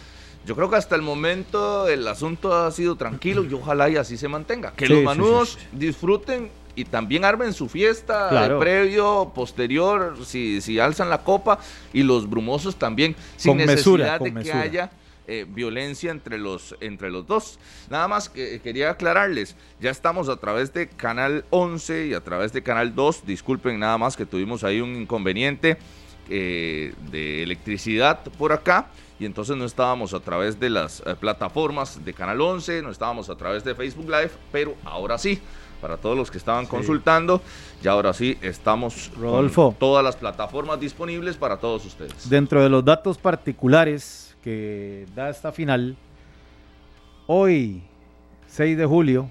Yo 0.47 0.55
creo 0.55 0.67
que 0.67 0.77
hasta 0.77 0.95
el 0.95 1.03
momento 1.03 1.87
el 1.89 2.07
asunto 2.07 2.55
ha 2.55 2.71
sido 2.71 2.95
tranquilo 2.95 3.45
y 3.45 3.53
ojalá 3.53 3.87
y 3.89 3.97
así 3.97 4.17
se 4.17 4.27
mantenga. 4.27 4.71
Que 4.71 4.89
los 4.89 5.03
manudos 5.03 5.59
disfruten 5.73 6.49
y 6.75 6.85
también 6.85 7.23
armen 7.23 7.53
su 7.53 7.69
fiesta 7.69 8.57
previo, 8.57 9.31
posterior, 9.35 10.17
si, 10.25 10.59
si 10.61 10.79
alzan 10.79 11.11
la 11.11 11.19
copa, 11.19 11.59
y 11.93 12.01
los 12.01 12.27
brumosos 12.27 12.77
también, 12.77 13.15
sin 13.35 13.57
necesidad 13.57 14.19
de 14.19 14.33
que 14.33 14.51
haya 14.51 14.89
eh, 15.27 15.45
violencia 15.47 16.11
entre 16.11 16.37
los, 16.37 16.75
entre 16.79 17.09
los 17.11 17.27
dos. 17.27 17.59
Nada 17.89 18.07
más 18.07 18.29
que 18.29 18.59
quería 18.61 18.91
aclararles, 18.91 19.55
ya 19.79 19.91
estamos 19.91 20.29
a 20.29 20.37
través 20.37 20.73
de 20.73 20.87
Canal 20.87 21.45
11 21.49 22.07
y 22.07 22.13
a 22.13 22.21
través 22.23 22.53
de 22.53 22.63
Canal 22.63 22.95
2, 22.95 23.25
disculpen 23.25 23.79
nada 23.79 23.97
más 23.97 24.15
que 24.15 24.25
tuvimos 24.25 24.63
ahí 24.63 24.81
un 24.81 24.95
inconveniente 24.95 25.77
eh, 26.29 26.93
de 27.11 27.43
electricidad 27.43 28.21
por 28.37 28.51
acá 28.51 28.87
y 29.19 29.25
entonces 29.25 29.55
no 29.57 29.65
estábamos 29.65 30.13
a 30.13 30.19
través 30.19 30.59
de 30.59 30.69
las 30.69 31.01
eh, 31.05 31.15
plataformas 31.19 32.03
de 32.03 32.13
Canal 32.13 32.39
11, 32.39 32.81
no 32.81 32.91
estábamos 32.91 33.29
a 33.29 33.35
través 33.35 33.63
de 33.63 33.75
Facebook 33.75 34.05
Live, 34.05 34.31
pero 34.51 34.75
ahora 34.85 35.17
sí 35.17 35.41
para 35.81 35.97
todos 35.97 36.17
los 36.17 36.31
que 36.31 36.37
estaban 36.37 36.65
consultando. 36.65 37.41
Y 37.83 37.87
ahora 37.87 38.13
sí, 38.13 38.37
estamos 38.41 39.11
Rodolfo, 39.15 39.69
con 39.71 39.75
todas 39.75 40.03
las 40.03 40.15
plataformas 40.15 40.79
disponibles 40.79 41.37
para 41.37 41.57
todos 41.57 41.85
ustedes. 41.85 42.29
Dentro 42.29 42.63
de 42.63 42.69
los 42.69 42.83
datos 42.83 43.17
particulares 43.17 44.26
que 44.47 45.05
da 45.13 45.29
esta 45.29 45.51
final, 45.51 45.97
hoy, 47.25 47.81
6 48.47 48.77
de 48.77 48.85
julio, 48.85 49.29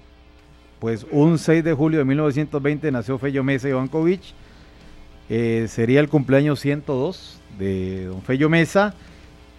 pues 0.77 1.07
un 1.09 1.39
6 1.39 1.63
de 1.63 1.73
julio 1.73 1.97
de 1.97 2.05
1920 2.05 2.91
nació 2.91 3.17
Fello 3.17 3.43
Mesa 3.43 3.67
Ivankovic. 3.67 4.21
Eh, 5.27 5.65
sería 5.69 6.01
el 6.01 6.07
cumpleaños 6.07 6.59
102 6.59 7.41
de 7.57 8.05
don 8.05 8.21
Fello 8.21 8.47
Mesa, 8.47 8.93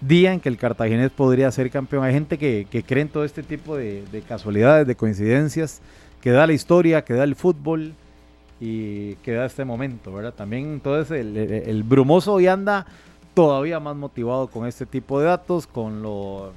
día 0.00 0.32
en 0.32 0.38
que 0.38 0.48
el 0.48 0.58
cartaginés 0.58 1.10
podría 1.10 1.50
ser 1.50 1.72
campeón. 1.72 2.04
Hay 2.04 2.12
gente 2.14 2.38
que, 2.38 2.84
cree 2.86 3.02
en 3.02 3.08
todo 3.08 3.24
este 3.24 3.42
tipo 3.42 3.76
de 3.76 4.22
casualidades, 4.28 4.86
de 4.86 4.94
coincidencias 4.94 5.80
que 6.20 6.30
da 6.30 6.46
la 6.46 6.52
historia, 6.52 7.02
que 7.02 7.14
da 7.14 7.24
el 7.24 7.34
fútbol 7.34 7.94
y 8.60 9.14
que 9.16 9.32
da 9.32 9.46
este 9.46 9.64
momento, 9.64 10.12
¿verdad? 10.12 10.34
También 10.34 10.66
entonces 10.66 11.20
el, 11.20 11.36
el, 11.36 11.82
brumoso 11.82 12.34
hoy 12.34 12.46
anda 12.46 12.86
todavía 13.38 13.78
más 13.78 13.94
motivado 13.94 14.48
con 14.48 14.66
este 14.66 14.84
tipo 14.84 15.20
de 15.20 15.26
datos, 15.26 15.68
con 15.68 16.02
lo 16.02 16.52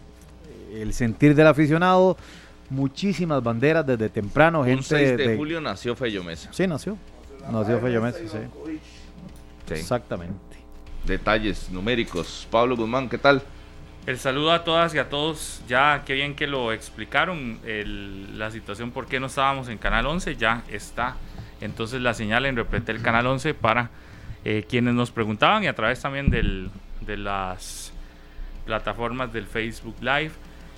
el 0.73 0.95
sentir 0.95 1.35
del 1.35 1.45
aficionado, 1.45 2.17
muchísimas 2.71 3.43
banderas 3.43 3.85
desde 3.85 4.09
temprano, 4.09 4.65
gente 4.65 4.81
6 4.85 5.17
de, 5.17 5.37
julio 5.37 5.61
nació 5.61 5.95
Fello 5.95 6.23
Mesa. 6.23 6.49
Sí, 6.51 6.65
nació. 6.65 6.97
Nació 7.51 7.79
Fello 7.79 8.01
Mesa, 8.01 8.17
sí. 8.25 8.39
Exactamente. 9.71 10.33
Detalles 11.05 11.69
numéricos. 11.69 12.47
Pablo 12.49 12.75
Guzmán, 12.75 13.09
¿qué 13.09 13.19
tal? 13.19 13.43
El 14.07 14.17
saludo 14.17 14.51
a 14.51 14.63
todas 14.63 14.95
y 14.95 14.97
a 14.97 15.07
todos. 15.07 15.61
Ya, 15.67 16.01
qué 16.03 16.15
bien 16.15 16.35
que 16.35 16.47
lo 16.47 16.71
explicaron. 16.71 17.59
la 18.33 18.49
situación 18.49 18.89
por 18.89 19.05
qué 19.05 19.19
no 19.19 19.27
estábamos 19.27 19.69
en 19.69 19.77
Canal 19.77 20.07
11 20.07 20.35
ya 20.35 20.63
está. 20.67 21.17
Entonces 21.59 22.01
la 22.01 22.15
señal 22.15 22.47
en 22.47 22.55
repente 22.55 22.91
el 22.91 23.03
Canal 23.03 23.27
11 23.27 23.53
para 23.53 23.91
eh, 24.43 24.65
quienes 24.67 24.93
nos 24.93 25.11
preguntaban 25.11 25.63
y 25.63 25.67
a 25.67 25.73
través 25.73 26.01
también 26.01 26.29
del, 26.29 26.69
de 27.01 27.17
las 27.17 27.93
plataformas 28.65 29.31
del 29.33 29.45
Facebook 29.45 29.95
Live. 30.01 30.31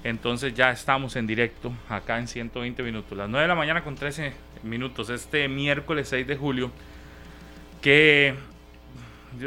Entonces 0.03 0.53
ya 0.53 0.71
estamos 0.71 1.15
en 1.15 1.27
directo 1.27 1.71
acá 1.87 2.19
en 2.19 2.27
120 2.27 2.83
minutos. 2.83 3.17
Las 3.17 3.29
9 3.29 3.43
de 3.43 3.47
la 3.47 3.55
mañana 3.55 3.83
con 3.83 3.95
13 3.95 4.33
minutos. 4.63 5.09
Este 5.09 5.47
miércoles 5.47 6.09
6 6.09 6.27
de 6.27 6.35
julio. 6.35 6.71
Que 7.81 8.35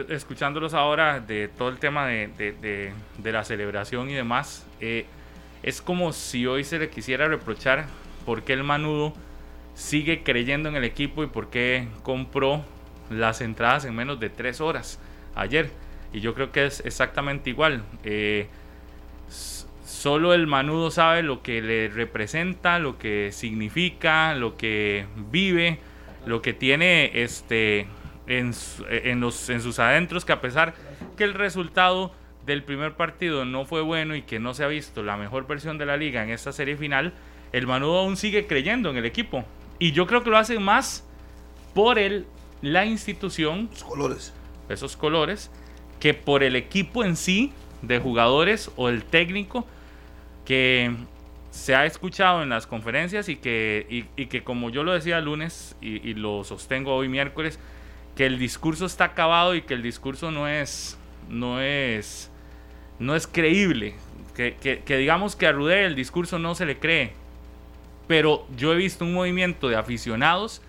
escuchándolos 0.09 0.75
ahora 0.75 1.21
de 1.21 1.49
todo 1.49 1.69
el 1.69 1.79
tema 1.79 2.07
de, 2.07 2.93
la 3.23 3.45
celebración 3.45 4.11
y 4.11 4.15
demás, 4.15 4.67
eh, 4.81 5.07
es 5.63 5.81
como 5.81 6.13
si 6.13 6.47
hoy 6.47 6.65
se 6.65 6.79
le 6.79 6.91
quisiera 6.91 7.29
reprochar 7.29 7.87
por 8.25 8.43
qué 8.43 8.53
el 8.53 8.65
Manudo 8.65 9.15
sigue 9.75 10.23
creyendo 10.23 10.69
en 10.69 10.77
el 10.77 10.85
equipo 10.85 11.23
y 11.23 11.27
por 11.27 11.51
qué 11.51 11.89
compró 12.03 12.65
las 13.11 13.41
entradas 13.41 13.85
en 13.85 13.95
menos 13.95 14.21
de 14.21 14.31
tres 14.31 14.61
horas 14.61 14.99
ayer. 15.35 15.71
Y 16.13 16.21
yo 16.21 16.35
creo 16.35 16.53
que 16.53 16.67
es 16.67 16.81
exactamente 16.85 17.51
igual. 17.51 17.83
Eh, 18.05 18.49
solo 19.85 20.35
el 20.35 20.47
Manudo 20.47 20.91
sabe 20.91 21.23
lo 21.23 21.43
que 21.43 21.61
le 21.61 21.89
representa, 21.89 22.79
lo 22.79 22.99
que 22.99 23.31
significa, 23.33 24.35
lo 24.35 24.57
que 24.57 25.07
vive, 25.31 25.79
lo 26.27 26.43
que 26.43 26.53
tiene 26.53 27.23
este 27.23 27.87
en, 28.27 28.53
en, 28.89 29.21
los, 29.21 29.49
en 29.51 29.61
sus 29.61 29.79
adentros 29.79 30.25
que 30.25 30.33
a 30.33 30.41
pesar 30.41 30.75
que 31.17 31.25
el 31.25 31.35
resultado 31.35 32.13
del 32.45 32.63
primer 32.63 32.95
partido 32.95 33.45
no 33.45 33.65
fue 33.65 33.83
bueno 33.83 34.15
y 34.15 34.23
que 34.23 34.39
no 34.39 34.55
se 34.55 34.65
ha 34.65 34.69
visto 34.69 35.03
la 35.03 35.17
mejor 35.17 35.47
versión 35.47 35.79
de 35.79 35.87
la 35.87 35.97
liga 35.97 36.23
en 36.23 36.31
esta 36.31 36.53
serie 36.53 36.77
final, 36.77 37.13
el 37.53 37.67
Manudo 37.67 37.99
aún 37.99 38.17
sigue 38.17 38.47
creyendo 38.47 38.91
en 38.91 38.97
el 38.97 39.05
equipo. 39.05 39.45
Y 39.79 39.93
yo 39.93 40.07
creo 40.07 40.23
que 40.23 40.31
lo 40.31 40.39
hace 40.39 40.59
más 40.59 41.05
por 41.75 41.99
el, 41.99 42.27
la 42.63 42.85
institución, 42.85 43.69
Los 43.71 43.85
colores. 43.85 44.33
esos 44.69 44.97
colores, 44.97 45.51
que 46.01 46.15
por 46.15 46.43
el 46.43 46.57
equipo 46.57 47.05
en 47.05 47.17
sí 47.17 47.53
de 47.83 47.99
jugadores 47.99 48.71
o 48.77 48.89
el 48.89 49.05
técnico 49.05 49.67
que 50.45 50.95
se 51.51 51.75
ha 51.75 51.87
escuchado 51.87 52.43
en 52.43 52.51
las 52.51 52.67
conferencias 52.67 53.29
y 53.29 53.37
que, 53.37 54.07
y, 54.17 54.27
que 54.27 54.45
como 54.45 54.71
yo 54.71 54.85
lo 54.85 54.93
decía 54.93 55.19
el 55.19 55.25
lunes 55.25 55.75
y, 55.81 56.09
y 56.09 56.15
lo 56.15 56.45
sostengo 56.45 56.95
hoy 56.95 57.09
miércoles, 57.09 57.59
que 58.17 58.27
el 58.27 58.39
discurso 58.39 58.87
está 58.87 59.05
acabado 59.05 59.55
y 59.55 59.63
que 59.63 59.75
el 59.75 59.83
discurso 59.83 60.31
no 60.31 60.49
es, 60.49 60.99
no 61.29 61.61
es, 61.61 62.31
no 62.99 63.15
es 63.15 63.27
creíble. 63.27 63.95
Que, 64.35 64.83
digamos 64.87 65.35
que 65.35 65.47
a 65.47 65.53
Rudé 65.53 65.87
el 65.87 65.95
discurso 65.95 66.39
no 66.39 66.55
se 66.55 66.67
le 66.67 66.79
cree. 66.79 67.13
Pero 68.07 68.47
yo 68.57 68.73
he 68.73 68.77
visto 68.77 69.05
un 69.05 69.15
movimiento 69.15 69.69
de 69.69 69.77
aficionados 69.77 70.63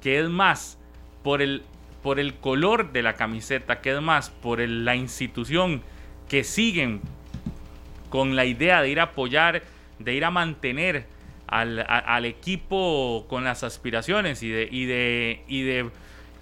que 0.00 0.18
es 0.18 0.28
más 0.28 0.78
por 1.22 1.42
el, 1.42 1.62
por 2.02 2.18
el 2.20 2.34
color 2.34 2.92
de 2.92 3.02
la 3.02 3.14
camiseta, 3.14 3.80
que 3.80 3.96
es 3.96 4.30
por 4.30 4.60
la 4.60 4.96
institución, 4.96 5.82
que 6.28 6.44
siguen 6.44 7.00
con 8.08 8.36
la 8.36 8.44
idea 8.44 8.82
de 8.82 8.90
ir 8.90 9.00
a 9.00 9.04
apoyar, 9.04 9.62
de 9.98 10.14
ir 10.14 10.24
a 10.24 10.30
mantener 10.30 11.06
al, 11.46 12.24
equipo 12.24 13.26
con 13.28 13.44
las 13.44 13.62
aspiraciones 13.62 14.42
y 14.42 14.50
de 14.50 15.90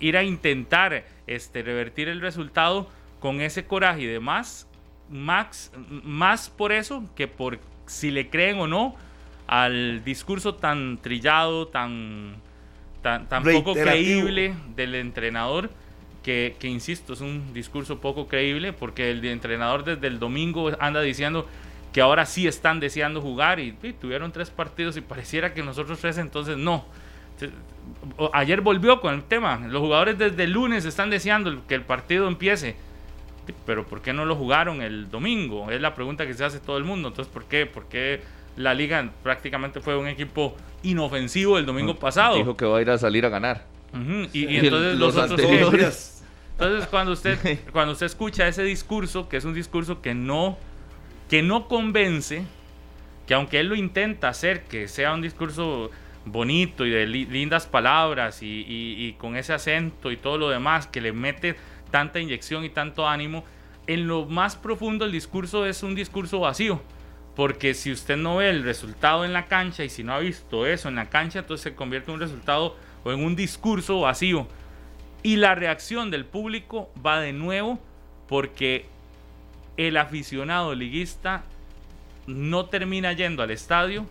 ir 0.01 0.17
a 0.17 0.23
intentar 0.23 1.05
este, 1.27 1.63
revertir 1.63 2.09
el 2.09 2.21
resultado 2.21 2.89
con 3.21 3.41
ese 3.41 3.67
coraje 3.67 4.03
y 4.03 4.07
demás, 4.07 4.67
más, 5.11 5.73
más 6.03 6.51
por 6.51 6.73
eso 6.73 7.05
que 7.15 7.29
por 7.29 7.59
si 7.87 8.11
le 8.11 8.31
creen 8.31 8.59
o 8.59 8.67
no 8.67 8.97
al 9.47 10.03
discurso 10.05 10.55
tan 10.55 10.99
trillado, 10.99 11.69
tan, 11.69 12.37
tan, 13.03 13.27
poco 13.43 13.75
creíble 13.75 14.55
del 14.77 14.95
entrenador, 14.95 15.71
que, 16.23 16.57
que, 16.59 16.69
insisto, 16.69 17.15
es 17.15 17.21
un 17.21 17.53
discurso 17.55 17.99
poco 17.99 18.29
creíble, 18.29 18.73
porque 18.73 19.11
el 19.11 19.25
entrenador 19.25 19.85
desde 19.85 20.07
el 20.07 20.19
domingo 20.19 20.71
anda 20.79 21.01
diciendo 21.01 21.49
que 21.93 22.01
ahora 22.01 22.27
sí 22.27 22.47
están 22.47 22.79
deseando 22.79 23.21
jugar 23.21 23.59
y, 23.59 23.75
y 23.83 23.93
tuvieron 23.93 24.31
tres 24.31 24.51
partidos 24.51 24.97
y 24.97 25.01
pareciera 25.01 25.55
que 25.55 25.63
nosotros 25.63 25.99
tres 25.99 26.19
entonces 26.19 26.57
no 26.57 26.85
ayer 28.33 28.61
volvió 28.61 29.01
con 29.01 29.15
el 29.15 29.23
tema. 29.23 29.61
Los 29.69 29.81
jugadores 29.81 30.19
desde 30.19 30.45
el 30.45 30.53
lunes 30.53 30.85
están 30.85 31.11
deseando 31.11 31.67
que 31.67 31.75
el 31.75 31.83
partido 31.83 32.29
empiece. 32.29 32.77
Pero 33.67 33.87
¿por 33.87 34.01
qué 34.01 34.13
no 34.13 34.25
lo 34.25 34.37
jugaron 34.37 34.83
el 34.83 35.11
domingo? 35.11 35.71
Es 35.71 35.81
la 35.81 35.95
pregunta 35.95 36.27
que 36.27 36.35
se 36.35 36.45
hace 36.45 36.61
todo 36.61 36.77
el 36.79 36.85
mundo. 36.85 37.09
Entonces, 37.09 37.33
¿por 37.33 37.45
qué? 37.47 37.67
¿Por 37.67 37.87
qué 37.87 38.21
la 38.63 38.75
liga 38.75 39.11
prácticamente 39.23 39.81
fue 39.81 39.97
un 39.97 40.07
equipo 40.07 40.57
inofensivo 40.83 41.59
el 41.59 41.67
domingo 41.67 41.99
pasado? 41.99 42.37
Dijo 42.37 42.57
que 42.57 42.65
va 42.65 42.79
a 42.79 42.81
ir 42.83 42.91
a 42.91 42.99
salir 42.99 43.25
a 43.27 43.29
ganar. 43.29 43.65
y, 44.33 44.57
entonces 44.57 44.99
los, 44.99 45.17
otros 45.17 45.41
Entonces, 46.53 46.87
cuando 46.91 47.13
usted, 47.13 47.59
cuando 47.73 47.93
usted 47.93 48.07
escucha 48.07 48.47
ese 48.47 48.63
discurso, 48.63 49.29
que 49.29 49.37
es 49.37 49.45
un 49.45 49.55
discurso 49.55 50.01
que 50.01 50.15
no, 50.15 50.59
que 51.29 51.43
no 51.43 51.69
convence, 51.69 52.45
que 53.27 53.35
aunque 53.35 53.61
él 53.61 53.69
lo 53.69 53.75
intenta 53.75 54.29
hacer, 54.29 54.65
que 54.65 54.89
sea 54.89 55.15
un 55.15 55.23
discurso 55.23 55.91
bonito 56.25 56.85
y 56.85 56.91
de 56.91 57.07
lindas 57.07 57.67
palabras 57.67 58.41
y, 58.43 59.15
con 59.19 59.37
ese 59.37 59.53
acento 59.53 60.11
y 60.11 60.17
todo 60.17 60.39
lo 60.39 60.49
demás 60.51 60.87
que 60.87 61.01
le 61.01 61.13
mete 61.13 61.57
tanta 61.91 62.21
inyección 62.21 62.65
y 62.65 62.71
tanto 62.71 63.09
ánimo, 63.09 63.45
en 63.87 64.07
lo 64.07 64.27
más 64.27 64.57
profundo 64.57 65.05
el 65.05 65.13
discurso 65.13 65.67
es 65.67 65.83
un 65.83 65.95
discurso 65.95 66.41
vacío, 66.41 66.81
Porque 67.41 67.73
si 67.73 67.91
usted 67.91 68.19
no 68.19 68.37
ve 68.37 68.51
el 68.51 68.65
resultado 68.65 69.25
en 69.25 69.33
la 69.33 69.47
cancha 69.47 69.83
y 69.83 69.89
si 69.89 70.05
no 70.05 70.13
ha 70.13 70.19
visto 70.19 70.67
eso 70.67 70.91
en 70.91 70.97
la 70.97 71.09
cancha, 71.09 71.39
entonces 71.39 71.63
se 71.63 71.75
convierte 71.75 72.11
en 72.11 72.17
un 72.17 72.21
resultado 72.21 72.77
o 73.03 73.13
en 73.13 73.25
un 73.25 73.35
discurso 73.35 73.99
vacío. 74.01 74.47
Y 75.23 75.37
la 75.37 75.55
reacción 75.55 76.11
del 76.11 76.27
público 76.27 76.91
va 77.03 77.19
de 77.19 77.33
nuevo 77.33 77.79
porque 78.29 78.85
el 79.79 79.97
aficionado 79.97 80.75
liguista 80.75 81.43
no 82.27 82.67
termina 82.67 83.15
yendo 83.15 83.43
al 83.43 83.53
estadio 83.53 84.05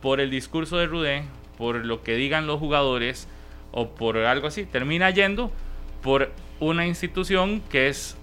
por 0.00 0.18
el 0.18 0.30
discurso 0.30 0.78
de 0.78 0.86
Rudé, 0.86 1.24
por 1.58 1.84
lo 1.84 2.02
que 2.02 2.14
digan 2.14 2.46
los 2.46 2.58
jugadores 2.58 3.28
o 3.70 3.90
por 3.90 4.16
algo 4.16 4.46
así. 4.46 4.64
Termina 4.64 5.10
yendo 5.10 5.52
por 6.02 6.32
una 6.58 6.86
institución 6.86 7.60
que 7.68 7.88
es 7.88 8.16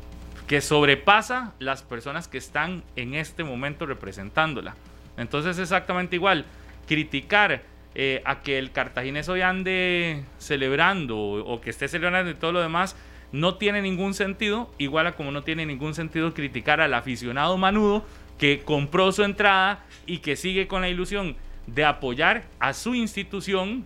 que 0.47 0.61
sobrepasa 0.61 1.53
las 1.59 1.83
personas 1.83 2.27
que 2.27 2.37
están 2.37 2.83
en 2.95 3.13
este 3.13 3.43
momento 3.43 3.85
representándola. 3.85 4.75
Entonces 5.17 5.59
exactamente 5.59 6.15
igual, 6.15 6.45
criticar 6.87 7.63
eh, 7.95 8.21
a 8.25 8.41
que 8.41 8.57
el 8.57 8.71
cartaginés 8.71 9.27
hoy 9.27 9.41
ande 9.41 10.23
celebrando 10.37 11.17
o, 11.17 11.59
que 11.59 11.69
esté 11.69 11.87
celebrando 11.87 12.31
y 12.31 12.35
todo 12.35 12.53
lo 12.53 12.61
demás, 12.61 12.95
no 13.31 13.55
tiene 13.55 13.81
ningún 13.81 14.13
sentido, 14.13 14.71
igual 14.77 15.07
a 15.07 15.11
como 15.13 15.31
no 15.31 15.43
tiene 15.43 15.65
ningún 15.65 15.93
sentido 15.93 16.33
criticar 16.33 16.79
al 16.79 16.93
aficionado 16.93 17.57
manudo 17.57 18.05
que 18.39 18.61
compró 18.63 19.11
su 19.11 19.23
entrada 19.23 19.83
y 20.05 20.19
que 20.19 20.37
sigue 20.37 20.67
con 20.67 20.81
la 20.81 20.89
ilusión 20.89 21.35
de 21.65 21.83
apoyar 21.83 22.45
a 22.59 22.73
su 22.73 22.95
institución 22.95 23.85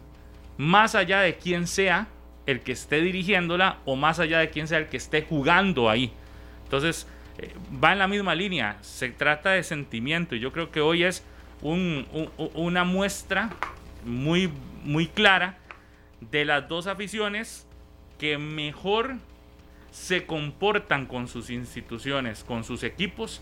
más 0.57 0.93
allá 0.93 1.21
de 1.21 1.37
quién 1.37 1.65
sea 1.65 2.07
el 2.45 2.59
que 2.59 2.73
esté 2.73 3.01
dirigiéndola 3.01 3.79
o 3.85 3.95
más 3.95 4.19
allá 4.19 4.39
de 4.39 4.49
quién 4.49 4.67
sea 4.67 4.77
el 4.77 4.89
que 4.89 4.97
esté 4.97 5.23
jugando 5.23 5.89
ahí. 5.89 6.11
Entonces, 6.71 7.05
eh, 7.37 7.53
va 7.83 7.91
en 7.91 7.99
la 7.99 8.07
misma 8.07 8.33
línea, 8.33 8.77
se 8.79 9.09
trata 9.09 9.49
de 9.49 9.61
sentimiento 9.61 10.37
y 10.37 10.39
yo 10.39 10.53
creo 10.53 10.71
que 10.71 10.79
hoy 10.79 11.03
es 11.03 11.21
una 11.61 12.85
muestra 12.85 13.49
muy, 14.05 14.49
muy 14.85 15.07
clara 15.07 15.57
de 16.31 16.45
las 16.45 16.69
dos 16.69 16.87
aficiones 16.87 17.67
que 18.17 18.37
mejor 18.37 19.17
se 19.91 20.25
comportan 20.25 21.07
con 21.07 21.27
sus 21.27 21.49
instituciones, 21.49 22.45
con 22.45 22.63
sus 22.63 22.83
equipos, 22.83 23.41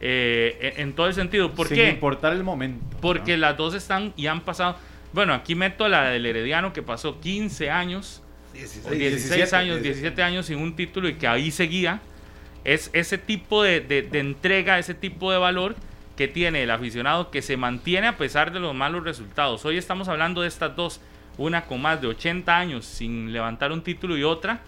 eh, 0.00 0.74
en, 0.76 0.92
todo 0.92 1.08
el 1.08 1.14
sentido. 1.14 1.52
¿Por 1.52 1.66
Sin 1.66 1.88
importar 1.88 2.34
el 2.34 2.44
momento. 2.44 2.96
Porque 3.00 3.36
las 3.36 3.56
dos 3.56 3.74
están 3.74 4.14
y 4.16 4.28
han 4.28 4.42
pasado. 4.42 4.76
Bueno, 5.12 5.34
aquí 5.34 5.56
meto 5.56 5.88
la 5.88 6.10
del 6.10 6.24
Herediano 6.24 6.72
que 6.72 6.82
pasó 6.82 7.18
15 7.18 7.68
años, 7.68 8.22
16, 8.54 9.52
años, 9.54 9.82
17 9.82 10.22
años 10.22 10.46
sin 10.46 10.58
un 10.58 10.76
título 10.76 11.08
y 11.08 11.14
que 11.14 11.26
ahí 11.26 11.50
seguía 11.50 12.00
es 12.64 12.90
ese 12.92 13.18
tipo 13.18 13.62
de, 13.62 14.08
entrega, 14.12 14.78
ese 14.78 14.94
tipo 14.94 15.32
de 15.32 15.38
valor 15.38 15.76
que 16.16 16.28
tiene 16.28 16.62
el 16.62 16.70
aficionado 16.70 17.30
que 17.30 17.42
se 17.42 17.56
mantiene 17.56 18.08
a 18.08 18.16
pesar 18.16 18.52
de 18.52 18.60
los 18.60 18.74
malos 18.74 19.04
resultados. 19.04 19.64
Hoy 19.64 19.78
estamos 19.78 20.08
hablando 20.08 20.42
de 20.42 20.48
estas 20.48 20.76
dos, 20.76 21.00
una 21.38 21.64
con 21.64 21.80
más 21.80 22.00
de 22.00 22.08
80 22.08 22.54
años 22.54 22.84
sin 22.84 23.32
levantar 23.32 23.72
un 23.72 23.82
título 23.82 24.16
y 24.16 24.24
otra 24.24 24.60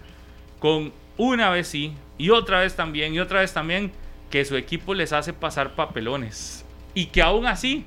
con 0.59 0.91
una 1.17 1.49
vez 1.51 1.67
sí 1.67 1.93
y 2.17 2.31
otra 2.31 2.61
vez 2.61 2.75
también 2.75 3.13
y 3.13 3.19
otra 3.19 3.41
vez 3.41 3.53
también 3.53 3.91
que 4.31 4.43
su 4.45 4.55
equipo 4.55 4.95
les 4.95 5.13
hace 5.13 5.33
pasar 5.33 5.75
papelones. 5.75 6.65
Y 6.95 7.07
que 7.07 7.21
aún 7.21 7.45
así 7.45 7.85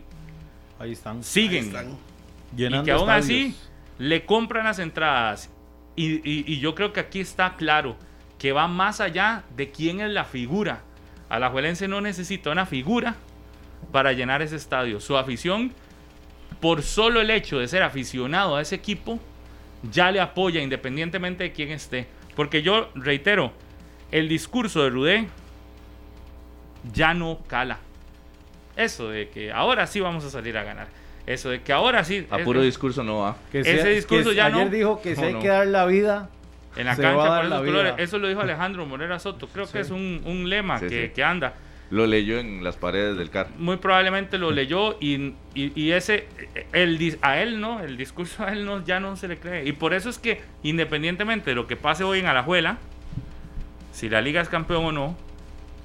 ahí 0.79 0.93
están. 0.93 1.25
siguen. 1.25 1.73
Y 2.57 2.83
que 2.85 2.93
aún 2.93 3.11
así 3.11 3.57
le 3.99 4.25
compran 4.25 4.65
las 4.65 4.79
entradas. 4.79 5.51
Y 5.97 6.61
yo 6.61 6.75
creo 6.75 6.93
que 6.93 7.01
aquí 7.01 7.19
está 7.21 7.57
claro 7.57 7.97
que 8.39 8.53
va 8.53 8.69
más 8.69 9.01
allá 9.01 9.45
de 9.57 9.71
quién 9.71 10.01
es 10.01 10.11
la 10.11 10.25
figura. 10.25 10.81
Alajuelense 11.29 11.89
no 11.89 12.01
necesita 12.01 12.51
una 12.51 12.67
figura 12.67 13.17
para 13.93 14.13
llenar 14.13 14.43
ese 14.43 14.57
estadio. 14.57 15.01
Su 15.01 15.17
afición, 15.17 15.73
por 16.61 16.83
solo 16.83 17.21
el 17.21 17.31
hecho 17.31 17.59
de 17.59 17.69
ser 17.69 17.83
aficionado 17.83 18.57
a 18.57 18.63
ese 18.63 18.75
equipo, 18.75 19.19
ya 19.91 20.11
le 20.11 20.21
apoya 20.21 20.61
independientemente 20.61 21.45
de 21.45 21.53
quién 21.53 21.71
esté. 21.71 22.07
Porque 22.35 22.63
yo 22.63 22.91
reitero, 22.95 23.53
el 24.11 24.29
discurso 24.29 24.83
de 24.83 24.91
Rudé 24.91 25.29
ya 26.93 27.15
no 27.15 27.41
cala. 27.47 27.79
Eso 28.77 29.09
de 29.09 29.31
que 29.31 29.51
ahora 29.51 29.87
sí 29.87 30.01
vamos 30.01 30.25
a 30.25 30.31
salir 30.31 30.57
a 30.59 30.63
ganar. 30.63 30.89
Eso 31.27 31.49
de 31.51 31.63
que 31.63 31.73
ahora 31.73 32.05
sí. 32.05 32.27
A 32.31 32.39
puro 32.39 32.61
discurso 32.61 33.03
no 33.03 33.19
va. 33.19 33.37
ese 33.53 33.89
discurso 33.89 34.33
ya 34.33 34.47
ayer 34.47 34.67
no. 34.67 34.71
dijo 34.71 35.01
que 35.01 35.17
si 35.17 35.23
hay 35.23 35.35
que 35.37 35.49
dar 35.49 35.67
la 35.67 35.87
vida 35.87 36.31
en 36.77 36.87
la 36.87 36.97
cancha 36.97 37.15
por 37.15 37.47
esos 37.47 37.65
colores. 37.65 37.95
Eso 37.99 38.19
lo 38.19 38.29
dijo 38.29 38.41
Alejandro 38.41 38.87
Morera 38.87 39.19
Soto. 39.19 39.49
Creo 39.49 39.71
que 39.71 39.81
es 39.81 39.91
un, 39.91 40.49
lema 40.49 40.81
que, 40.81 41.13
anda. 41.25 41.55
Lo 41.91 42.07
leyó 42.07 42.39
en 42.39 42.65
las 42.65 42.77
paredes 42.77 43.17
del 43.17 43.31
carro. 43.31 43.51
Muy 43.59 43.77
probablemente 43.77 44.39
lo 44.39 44.51
leyó 44.51 44.99
y, 45.01 45.35
ese, 45.91 46.27
el, 46.73 47.19
a 47.23 47.39
él 47.39 47.61
no, 47.61 47.81
el 47.81 47.97
discurso 47.97 48.45
a 48.45 48.53
él 48.53 48.65
no, 48.65 48.85
ya 48.85 49.01
no 49.01 49.17
se 49.17 49.29
le 49.29 49.39
cree. 49.39 49.67
Y 49.67 49.73
por 49.73 49.95
eso 49.95 50.11
es 50.11 50.19
que, 50.19 50.41
independientemente 50.63 51.51
de 51.51 51.57
lo 51.57 51.67
que 51.67 51.77
pase 51.77 52.05
hoy 52.05 52.21
en 52.21 52.27
Alajuela, 52.27 52.79
si 53.93 54.09
la 54.09 54.21
liga 54.21 54.41
es 54.41 54.49
campeón 54.49 54.85
o 54.85 54.93
no, 54.93 55.17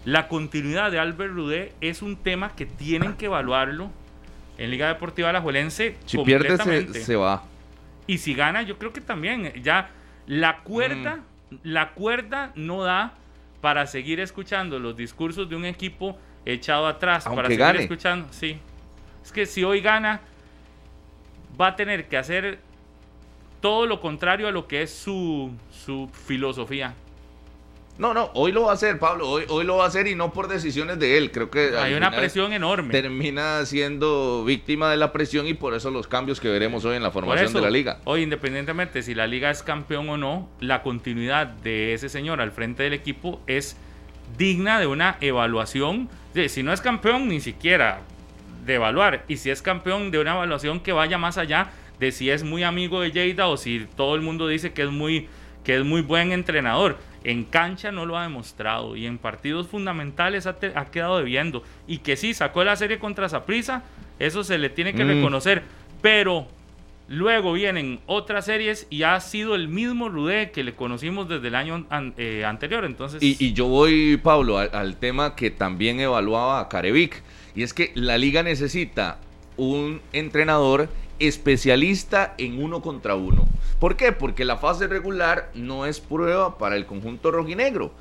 la 0.04 0.28
continuidad 0.28 0.92
de 0.92 1.00
Albert 1.00 1.34
Rudé 1.34 1.74
es 1.80 2.02
un 2.02 2.18
tema 2.18 2.56
que 2.56 2.66
tienen 2.66 3.14
que 3.14 3.26
evaluarlo 3.26 3.92
en 4.58 4.72
Liga 4.72 4.88
Deportiva 4.88 5.30
Alajuelense. 5.30 5.96
Si 6.06 6.18
pierde, 6.20 6.58
se 6.94 7.16
va. 7.16 7.44
Y 8.08 8.18
si 8.18 8.34
gana, 8.34 8.64
yo 8.64 8.78
creo 8.78 8.92
que 8.92 9.02
también, 9.02 9.54
ya 9.62 9.92
la 10.28 10.60
cuerda, 10.60 11.18
mm. 11.50 11.56
la 11.64 11.92
cuerda 11.92 12.52
no 12.56 12.84
da 12.84 13.14
para 13.62 13.86
seguir 13.88 14.20
escuchando 14.20 14.80
los 14.80 14.96
discursos 14.96 15.50
de 15.50 15.56
un 15.56 15.66
equipo 15.66 16.18
echado 16.46 16.88
atrás. 16.88 17.26
para 17.26 17.48
seguir 17.48 17.76
escuchando. 17.78 18.28
Sí. 18.32 18.58
Es 19.24 19.32
que 19.32 19.46
si 19.46 19.64
hoy 19.64 19.82
gana, 19.82 20.22
va 21.60 21.68
a 21.68 21.76
tener 21.76 22.08
que 22.08 22.18
hacer 22.18 22.60
todo 23.62 23.86
lo 23.86 24.02
contrario 24.02 24.48
a 24.48 24.52
lo 24.52 24.68
que 24.68 24.82
es 24.82 24.94
su, 24.94 25.52
su 25.72 26.10
filosofía. 26.26 26.96
No, 27.98 28.14
no, 28.14 28.32
hoy 28.34 28.52
lo 28.52 28.64
va 28.64 28.72
a 28.72 28.74
hacer, 28.74 28.98
Pablo, 28.98 29.30
hoy, 29.30 29.44
hoy 29.48 29.64
lo 29.64 29.78
va 29.78 29.86
a 29.86 29.88
hacer 29.88 30.08
y 30.08 30.16
no 30.16 30.34
por 30.34 30.48
decisiones 30.48 30.98
de 30.98 31.18
él. 31.18 31.32
Creo 31.32 31.52
que 31.52 31.78
hay 31.78 31.94
una 31.94 32.12
presión 32.12 32.54
enorme. 32.54 32.92
Termina 32.92 33.66
siendo 33.66 34.44
víctima 34.44 34.90
de 34.90 34.98
la 34.98 35.12
presión 35.12 35.48
y 35.48 35.54
por 35.54 35.74
eso 35.74 35.92
los 35.92 36.08
cambios 36.08 36.40
que 36.40 36.50
veremos 36.50 36.84
hoy 36.86 36.96
en 36.96 37.04
la 37.04 37.12
formación 37.12 37.54
de 37.54 37.62
la 37.62 37.70
liga. 37.70 38.00
Hoy, 38.06 38.24
independientemente 38.24 39.04
si 39.04 39.14
la 39.14 39.28
liga 39.28 39.52
es 39.52 39.62
campeón 39.62 40.10
o 40.10 40.18
no, 40.18 40.50
la 40.60 40.82
continuidad 40.82 41.48
de 41.48 41.94
ese 41.94 42.10
señor 42.10 42.42
al 42.42 42.52
frente 42.52 42.84
del 42.84 42.94
equipo 42.94 43.42
es 43.46 43.78
digna 44.38 44.80
de 44.80 44.88
una 44.88 45.18
evaluación. 45.22 46.10
Si 46.48 46.64
no 46.64 46.74
es 46.74 46.82
campeón, 46.82 47.28
ni 47.28 47.40
siquiera 47.40 48.02
de 48.66 48.76
evaluar. 48.76 49.26
Y 49.28 49.38
si 49.38 49.50
es 49.50 49.62
campeón, 49.62 50.12
de 50.12 50.20
una 50.20 50.34
evaluación 50.34 50.80
que 50.80 50.92
vaya 50.92 51.18
más 51.18 51.38
allá 51.38 51.72
de 52.00 52.12
si 52.12 52.32
es 52.32 52.44
muy 52.44 52.64
amigo 52.64 53.02
de 53.02 53.12
Lleida 53.12 53.48
o 53.48 53.58
si 53.58 53.88
todo 53.96 54.16
el 54.16 54.22
mundo 54.22 54.48
dice 54.48 54.74
que 54.74 54.82
es 54.84 54.90
muy, 54.90 55.28
que 55.64 55.76
es 55.76 55.84
muy 55.84 56.02
buen 56.02 56.32
entrenador 56.32 56.98
en 57.24 57.44
cancha 57.44 57.92
no 57.92 58.06
lo 58.06 58.18
ha 58.18 58.24
demostrado 58.24 58.96
y 58.96 59.06
en 59.06 59.18
partidos 59.18 59.68
fundamentales 59.68 60.48
ha, 60.48 60.56
quedado 60.92 61.18
debiendo. 61.18 61.64
Y 61.88 62.00
que 62.00 62.16
sí, 62.16 62.34
sacó 62.34 62.64
la 62.64 62.76
serie 62.76 63.00
contra 63.00 63.30
Saprisa, 63.30 63.84
eso 64.20 64.44
se 64.44 64.58
le 64.58 64.70
tiene 64.70 64.94
que 64.94 65.04
mm. 65.04 65.08
reconocer. 65.08 65.64
Pero 66.02 66.48
luego 67.08 67.54
vienen 67.54 68.00
otras 68.08 68.46
series 68.46 68.88
y 68.90 69.04
ha 69.04 69.20
sido 69.20 69.54
el 69.56 69.68
mismo 69.68 70.10
Rudé 70.10 70.52
que 70.52 70.64
le 70.64 70.74
conocimos 70.74 71.28
desde 71.30 71.50
el 71.50 71.56
año 71.56 71.86
eh, 72.18 72.44
anterior. 72.46 72.86
Entonces... 72.86 73.22
Y, 73.22 73.54
yo 73.54 73.68
voy, 73.68 74.18
Pablo, 74.18 74.58
al, 74.58 74.96
tema 74.98 75.36
que 75.36 75.52
también 75.52 76.00
evaluaba 76.00 76.60
a 76.60 76.70
Carevic. 76.70 77.22
Y 77.54 77.64
es 77.64 77.74
que 77.74 77.92
la 77.96 78.18
liga 78.18 78.44
necesita 78.44 79.20
un 79.58 80.02
entrenador 80.14 80.90
especialista 81.22 82.34
en 82.38 82.62
uno 82.64 82.82
contra 82.82 83.16
uno. 83.16 83.48
¿Por 83.80 83.96
qué? 83.96 84.12
Porque 84.12 84.46
la 84.46 84.58
fase 84.58 84.88
regular 84.88 85.52
no 85.54 85.86
es 85.86 86.00
prueba 86.00 86.58
para 86.58 86.76
el 86.76 86.86
conjunto 86.86 87.32
rojinegro. 87.32 87.92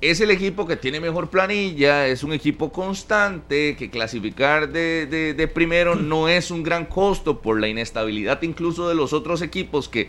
Es 0.00 0.20
el 0.20 0.30
equipo 0.30 0.66
que 0.66 0.76
tiene 0.76 1.00
mejor 1.00 1.28
planilla, 1.28 2.06
es 2.06 2.22
un 2.22 2.32
equipo 2.32 2.70
constante, 2.72 3.74
que 3.76 3.90
clasificar 3.90 4.68
de, 4.68 5.50
primero 5.52 5.96
no 5.96 6.28
es 6.28 6.50
un 6.50 6.62
gran 6.62 6.86
costo 6.86 7.40
por 7.40 7.60
la 7.60 7.68
inestabilidad 7.68 8.40
incluso 8.42 8.88
de 8.88 8.94
los 8.94 9.12
otros 9.12 9.42
equipos 9.42 9.88
que, 9.88 10.08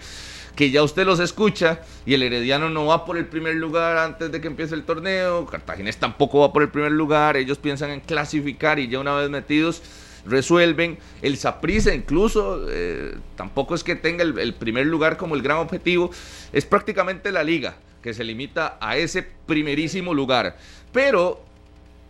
que 0.56 0.70
ya 0.70 0.84
usted 0.84 1.06
los 1.06 1.20
escucha 1.20 1.82
y 2.06 2.14
el 2.14 2.22
Herediano 2.22 2.70
no 2.70 2.86
va 2.86 3.04
por 3.04 3.18
el 3.18 3.26
primer 3.26 3.56
lugar 3.56 3.98
antes 3.98 4.32
de 4.32 4.40
que 4.40 4.48
empiece 4.48 4.76
el 4.76 4.84
torneo, 4.84 5.46
Cartaginés 5.48 5.98
tampoco 5.98 6.42
va 6.42 6.54
por 6.54 6.62
el 6.62 6.70
primer 6.70 6.92
lugar, 6.92 7.36
ellos 7.36 7.58
piensan 7.58 7.90
en 7.90 8.00
clasificar 8.00 8.78
y 8.78 8.88
ya 8.90 9.00
una 9.00 9.16
vez 9.16 9.30
metidos 9.30 9.82
resuelven. 10.26 10.98
El 11.22 11.38
Saprissa 11.38 11.94
incluso 11.94 12.66
eh, 12.70 13.16
tampoco 13.36 13.76
es 13.76 13.84
que 13.84 13.96
tenga 13.96 14.24
el, 14.24 14.54
primer 14.54 14.86
lugar 14.86 15.18
como 15.18 15.36
el 15.36 15.42
gran 15.42 15.58
objetivo, 15.58 16.12
es 16.54 16.66
prácticamente 16.66 17.32
la 17.32 17.44
liga 17.44 17.76
que 18.02 18.14
se 18.14 18.24
limita 18.24 18.78
a 18.80 18.98
ese 18.98 19.24
primerísimo 19.24 20.14
lugar. 20.14 20.58
Pero 20.92 21.44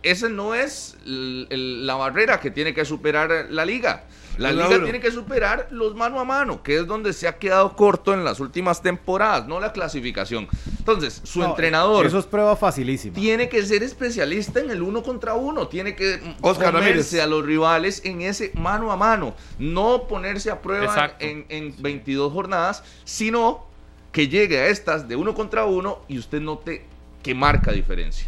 esa 0.02 0.28
no 0.28 0.54
es 0.54 0.96
la 1.04 1.94
barrera 1.94 2.40
que 2.40 2.50
tiene 2.50 2.74
que 2.74 2.84
superar 2.84 3.46
la 3.50 3.64
liga. 3.64 4.04
La 4.40 4.52
liga 4.52 4.82
tiene 4.82 5.00
que 5.00 5.10
superar 5.10 5.68
los 5.70 5.94
mano 5.94 6.18
a 6.18 6.24
mano, 6.24 6.62
que 6.62 6.78
es 6.78 6.86
donde 6.86 7.12
se 7.12 7.28
ha 7.28 7.38
quedado 7.38 7.76
corto 7.76 8.14
en 8.14 8.24
las 8.24 8.40
últimas 8.40 8.82
temporadas, 8.82 9.46
no 9.46 9.60
la 9.60 9.72
clasificación. 9.72 10.48
Entonces, 10.78 11.20
su 11.24 11.40
No, 11.40 11.50
entrenador 11.50 12.06
Eso 12.06 12.18
es 12.18 12.26
prueba 12.26 12.56
facilísima. 12.56 13.14
tiene 13.14 13.48
que 13.48 13.64
ser 13.64 13.82
especialista 13.82 14.60
en 14.60 14.70
el 14.70 14.82
uno 14.82 15.02
contra 15.02 15.34
uno, 15.34 15.68
tiene 15.68 15.94
que 15.94 16.20
Oscar 16.40 16.74
a 16.76 17.26
los 17.26 17.44
rivales 17.44 18.02
en 18.04 18.22
ese 18.22 18.50
mano 18.54 18.90
a 18.90 18.96
mano, 18.96 19.34
no 19.58 20.06
ponerse 20.08 20.50
a 20.50 20.60
prueba 20.62 21.14
en, 21.18 21.44
en 21.48 21.74
22 21.78 22.32
jornadas, 22.32 22.82
sino 23.04 23.66
que 24.12 24.28
llegue 24.28 24.58
a 24.58 24.66
estas 24.68 25.06
de 25.08 25.16
uno 25.16 25.34
contra 25.34 25.64
uno 25.66 26.00
y 26.08 26.18
usted 26.18 26.40
note 26.40 26.84
que 27.22 27.34
marca 27.34 27.72
diferencia. 27.72 28.26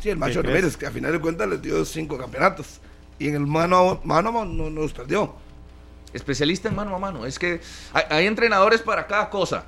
Sí, 0.00 0.10
el 0.10 0.16
Macho? 0.16 0.42
Ramírez, 0.42 0.76
que 0.76 0.86
a 0.86 0.90
final 0.90 1.12
de 1.12 1.20
cuentas 1.20 1.48
les 1.48 1.60
dio 1.60 1.84
cinco 1.84 2.16
campeonatos. 2.16 2.80
Y 3.18 3.28
en 3.28 3.34
el 3.34 3.46
mano 3.46 3.76
a 3.90 4.00
mano, 4.04 4.28
a 4.28 4.32
mano 4.32 4.52
no, 4.52 4.70
no 4.70 4.82
los 4.82 4.92
perdió. 4.92 5.34
Especialista 6.12 6.68
en 6.68 6.74
mano 6.76 6.94
a 6.94 6.98
mano, 6.98 7.26
es 7.26 7.38
que 7.38 7.60
hay, 7.92 8.04
hay 8.10 8.26
entrenadores 8.26 8.80
para 8.82 9.06
cada 9.06 9.28
cosa. 9.30 9.64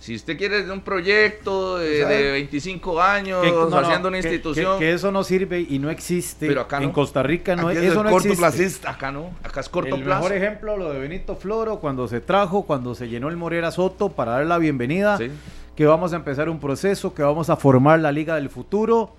Si 0.00 0.14
usted 0.16 0.36
quiere 0.36 0.62
de 0.64 0.70
un 0.70 0.82
proyecto 0.82 1.78
de, 1.78 2.02
¿Sabe? 2.02 2.22
de 2.24 2.30
25 2.32 3.00
años 3.00 3.42
Que- 3.42 3.50
no, 3.50 3.70
no, 3.70 3.78
haciendo 3.78 4.08
una 4.08 4.20
que- 4.20 4.28
institución, 4.28 4.78
Que, 4.78 4.84
que 4.86 4.92
eso 4.92 5.10
no 5.10 5.24
sirve 5.24 5.60
y 5.66 5.78
no 5.78 5.88
existe. 5.88 6.46
Pero 6.46 6.60
acá 6.62 6.76
En 6.78 6.84
no. 6.88 6.92
Costa 6.92 7.22
Rica 7.22 7.56
no, 7.56 7.70
es 7.70 7.78
eso 7.78 8.02
no 8.02 8.10
existe. 8.18 8.86
acá 8.86 9.10
no, 9.10 9.30
acá 9.42 9.60
es 9.60 9.68
corto 9.70 9.94
el 9.94 10.02
plazo. 10.02 10.22
mejor 10.24 10.36
ejemplo, 10.36 10.76
lo 10.76 10.92
de 10.92 10.98
Benito 10.98 11.36
Floro, 11.36 11.78
cuando 11.78 12.06
se 12.06 12.20
trajo, 12.20 12.64
cuando 12.64 12.94
se 12.94 13.08
llenó 13.08 13.28
el 13.30 13.36
Morera 13.36 13.70
Soto 13.70 14.10
para 14.10 14.32
dar 14.32 14.44
la 14.46 14.58
bienvenida, 14.58 15.16
Sí. 15.16 15.30
que 15.74 15.86
vamos 15.86 16.12
a 16.12 16.16
empezar 16.16 16.50
un 16.50 16.60
proceso, 16.60 17.14
que 17.14 17.22
vamos 17.22 17.48
a 17.48 17.56
formar 17.56 18.00
la 18.00 18.12
Liga 18.12 18.34
del 18.34 18.50
Futuro. 18.50 19.14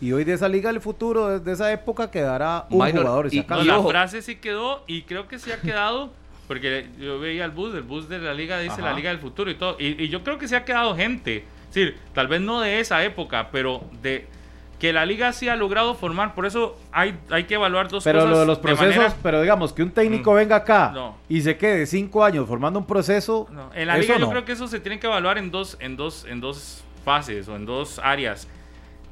Y 0.00 0.12
hoy 0.12 0.24
de 0.24 0.32
esa 0.32 0.48
Liga 0.48 0.72
del 0.72 0.80
Futuro, 0.80 1.38
desde 1.38 1.52
esa 1.52 1.72
época, 1.72 2.10
quedará 2.10 2.66
un 2.70 2.78
Minor, 2.84 3.02
jugador. 3.02 3.28
y- 3.34 3.38
y 3.38 3.64
la 3.64 3.82
frase 3.82 4.22
sí 4.22 4.36
quedó 4.36 4.82
y 4.86 5.02
creo 5.02 5.28
que 5.28 5.38
sí 5.38 5.52
ha 5.52 5.60
quedado, 5.60 6.10
porque 6.48 6.86
yo 6.98 7.18
veía 7.20 7.44
el 7.44 7.50
bus, 7.50 7.74
el 7.74 7.82
bus 7.82 8.08
de 8.08 8.18
la 8.18 8.32
liga 8.34 8.58
dice 8.60 8.74
Ajá. 8.80 8.90
la 8.90 8.92
liga 8.94 9.10
del 9.10 9.18
futuro 9.18 9.50
y 9.50 9.54
todo, 9.56 9.76
y, 9.78 10.02
y 10.02 10.08
yo 10.08 10.24
creo 10.24 10.38
que 10.38 10.48
sí 10.48 10.54
ha 10.54 10.64
quedado 10.64 10.96
gente, 10.96 11.44
es 11.68 11.74
decir, 11.74 11.98
tal 12.14 12.28
vez 12.28 12.40
no 12.40 12.60
de 12.60 12.80
esa 12.80 13.04
época, 13.04 13.50
pero 13.52 13.84
de 14.02 14.26
que 14.78 14.94
la 14.94 15.04
liga 15.04 15.34
sí 15.34 15.46
ha 15.50 15.56
logrado 15.56 15.94
formar, 15.94 16.34
por 16.34 16.46
eso 16.46 16.78
hay, 16.90 17.14
hay 17.30 17.44
que 17.44 17.52
evaluar 17.56 17.88
dos 17.88 18.02
Pero 18.02 18.20
cosas. 18.20 18.30
lo 18.32 18.40
de 18.40 18.46
los 18.46 18.58
procesos, 18.58 18.96
manera- 18.96 19.14
pero 19.22 19.42
digamos 19.42 19.74
que 19.74 19.82
un 19.82 19.90
técnico 19.90 20.32
Mm. 20.32 20.36
venga 20.36 20.56
acá 20.56 20.92
No. 20.94 21.18
y 21.28 21.42
se 21.42 21.58
quede 21.58 21.84
cinco 21.84 22.24
años 22.24 22.48
formando 22.48 22.78
un 22.78 22.86
proceso. 22.86 23.46
No, 23.52 23.70
en 23.74 23.86
la 23.88 23.98
liga 23.98 24.14
yo 24.14 24.20
no. 24.20 24.30
creo 24.30 24.46
que 24.46 24.52
eso 24.52 24.66
se 24.66 24.80
tiene 24.80 24.98
que 24.98 25.06
evaluar 25.06 25.36
en 25.36 25.50
dos, 25.50 25.76
en 25.80 25.98
dos, 25.98 26.24
en 26.26 26.40
dos 26.40 26.82
fases 27.04 27.46
o 27.48 27.56
en 27.56 27.66
dos 27.66 27.98
áreas. 28.02 28.48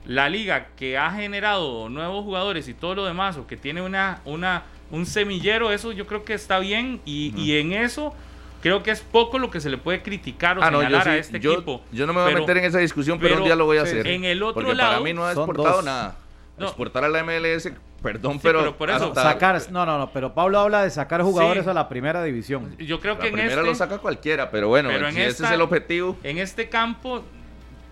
La 0.09 0.29
liga 0.29 0.68
que 0.77 0.99
ha 0.99 1.11
generado 1.12 1.88
nuevos 1.88 2.25
jugadores 2.25 2.66
y 2.66 2.75
todo 2.75 2.94
lo 2.97 3.05
demás, 3.05 3.37
o 3.37 3.47
que 3.47 3.57
tiene 3.57 3.83
una, 3.83 4.21
una, 4.25 4.64
un 4.90 5.07
semillero, 5.07 5.71
eso 5.71 5.92
yo 5.92 6.07
creo 6.07 6.25
que 6.25 6.35
está 6.35 6.59
bien. 6.59 7.01
Y, 7.05 7.33
y 7.40 7.59
en 7.59 7.73
eso 7.75 8.14
creo 8.62 8.83
que 8.83 8.90
es 8.90 9.01
poco 9.03 9.38
lo 9.38 9.51
que 9.51 9.61
se 9.61 9.68
le 9.71 9.77
puede 9.79 10.03
criticar 10.03 10.59
o 10.59 10.62
Ah, 10.64 10.71
no, 10.71 10.79
señalar 10.79 11.05
sí, 11.05 11.09
a 11.11 11.16
este 11.18 11.38
yo, 11.40 11.53
equipo. 11.53 11.83
yo 11.92 12.07
no 12.07 12.12
me 12.14 12.21
voy 12.23 12.29
Pero- 12.31 12.38
a 12.38 12.40
meter 12.40 12.57
en 12.57 12.64
esa 12.64 12.79
discusión, 12.79 13.18
pero, 13.18 13.35
pero- 13.35 13.42
un 13.42 13.49
día 13.49 13.55
lo 13.55 13.66
voy 13.66 13.77
a 13.79 13.85
sí, 13.85 13.90
hacer. 13.92 14.07
en 14.09 14.25
el 14.25 14.42
otro 14.42 14.55
porque 14.62 14.75
para 14.77 14.92
lado, 14.92 15.05
mí 15.05 15.12
no 15.12 15.25
ha 15.27 15.33
exportado 15.33 15.77
dos. 15.77 15.85
nada. 15.85 16.16
No. 16.57 16.66
Exportar 16.66 17.05
a 17.05 17.09
la 17.09 17.23
MLS, 17.23 17.71
perdón, 18.03 18.33
Sí, 18.33 18.40
pero, 18.42 18.59
pero 18.61 18.77
por 18.79 18.90
eso, 18.90 19.05
hasta- 19.09 19.23
Sacar, 19.23 19.61
no, 19.71 19.85
no, 19.87 19.97
no, 19.99 20.11
pero 20.11 20.33
Pablo 20.35 20.59
habla 20.59 20.83
de 20.83 20.90
sacar 20.90 21.23
jugadores 21.23 21.64
Sí. 21.64 21.71
a 21.71 21.75
la 21.75 21.88
primera 21.88 22.25
división. 22.25 22.75
Yo 22.79 22.99
creo 22.99 23.14
la 23.14 23.21
que 23.21 23.27
en 23.29 23.33
primera 23.35 23.55
este, 23.61 23.66
lo 23.66 23.75
saca 23.77 23.99
cualquiera, 23.99 24.51
pero 24.51 24.66
bueno, 24.68 24.88
pero 24.88 25.07
en 25.07 25.14
si 25.14 25.21
ese 25.21 25.44
es 25.44 25.51
el 25.53 25.61
objetivo. 25.61 26.16
en 26.25 26.38
este 26.38 26.68
campo 26.71 27.23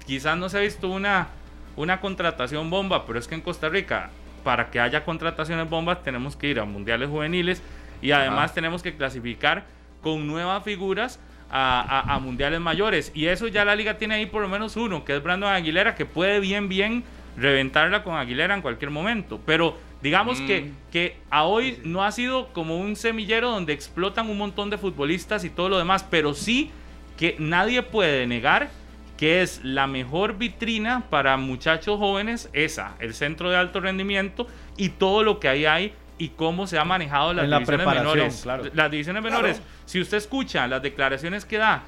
quizás 0.06 0.36
no 0.38 0.48
se 0.48 0.56
ha 0.58 0.60
visto 0.62 0.88
una, 0.88 1.28
una 1.76 2.00
contratación 2.00 2.70
bomba, 2.70 3.06
pero 3.06 3.18
es 3.18 3.28
que 3.28 3.34
en 3.34 3.40
Costa 3.42 3.68
Rica, 3.68 4.10
para 4.44 4.70
que 4.70 4.80
haya 4.80 5.04
contrataciones 5.04 5.68
bombas, 5.68 6.02
tenemos 6.02 6.36
que 6.36 6.48
ir 6.48 6.60
a 6.60 6.64
mundiales 6.64 7.08
juveniles 7.08 7.62
y 8.02 8.10
además 8.12 8.46
Ajá. 8.46 8.54
tenemos 8.54 8.82
que 8.82 8.94
clasificar 8.96 9.64
con 10.02 10.26
nuevas 10.26 10.62
figuras 10.64 11.18
a, 11.50 11.80
a- 11.80 12.14
a 12.14 12.18
mundiales 12.18 12.60
mayores. 12.60 13.10
Y 13.14 13.26
eso 13.26 13.46
ya 13.48 13.64
la 13.64 13.74
liga 13.76 13.98
tiene 13.98 14.14
ahí 14.14 14.26
por 14.26 14.42
lo 14.42 14.48
menos 14.48 14.76
uno, 14.76 15.04
que 15.04 15.16
es 15.16 15.22
Brandon 15.22 15.50
Aguilera, 15.52 15.94
que 15.94 16.04
puede 16.06 16.40
bien, 16.40 16.68
bien 16.68 17.04
reventarla 17.36 18.02
con 18.02 18.16
Aguilera 18.16 18.54
en 18.54 18.62
cualquier 18.62 18.90
momento. 18.90 19.40
Pero 19.44 19.76
digamos 20.02 20.40
Mm. 20.40 20.46
que, 20.46 20.70
que 20.92 21.16
a 21.30 21.44
hoy 21.44 21.80
no 21.84 22.04
ha 22.04 22.12
sido 22.12 22.48
como 22.52 22.78
un 22.78 22.96
semillero 22.96 23.50
donde 23.50 23.72
explotan 23.72 24.28
un 24.30 24.38
montón 24.38 24.70
de 24.70 24.78
futbolistas 24.78 25.44
y 25.44 25.50
todo 25.50 25.68
lo 25.68 25.78
demás, 25.78 26.04
pero 26.08 26.34
sí 26.34 26.70
que 27.18 27.34
nadie 27.38 27.82
puede 27.82 28.26
negar 28.26 28.68
que 29.16 29.42
es 29.42 29.60
la 29.64 29.86
mejor 29.86 30.36
vitrina 30.36 31.04
para 31.10 31.36
muchachos 31.36 31.98
jóvenes, 31.98 32.50
esa, 32.52 32.94
el 32.98 33.14
centro 33.14 33.50
de 33.50 33.56
alto 33.56 33.80
rendimiento 33.80 34.46
y 34.76 34.90
todo 34.90 35.22
lo 35.22 35.40
que 35.40 35.48
ahí 35.48 35.64
hay 35.66 35.94
y 36.18 36.30
cómo 36.30 36.66
se 36.66 36.78
ha 36.78 36.84
manejado 36.84 37.32
las 37.34 37.48
la 37.48 37.58
divisiones 37.58 37.86
menores. 37.86 38.40
claro. 38.42 38.64
Las 38.72 38.90
divisiones 38.90 39.22
menores, 39.22 39.62
si 39.84 40.00
usted 40.00 40.18
escucha 40.18 40.66
las 40.66 40.82
declaraciones 40.82 41.44
que 41.44 41.58
da 41.58 41.84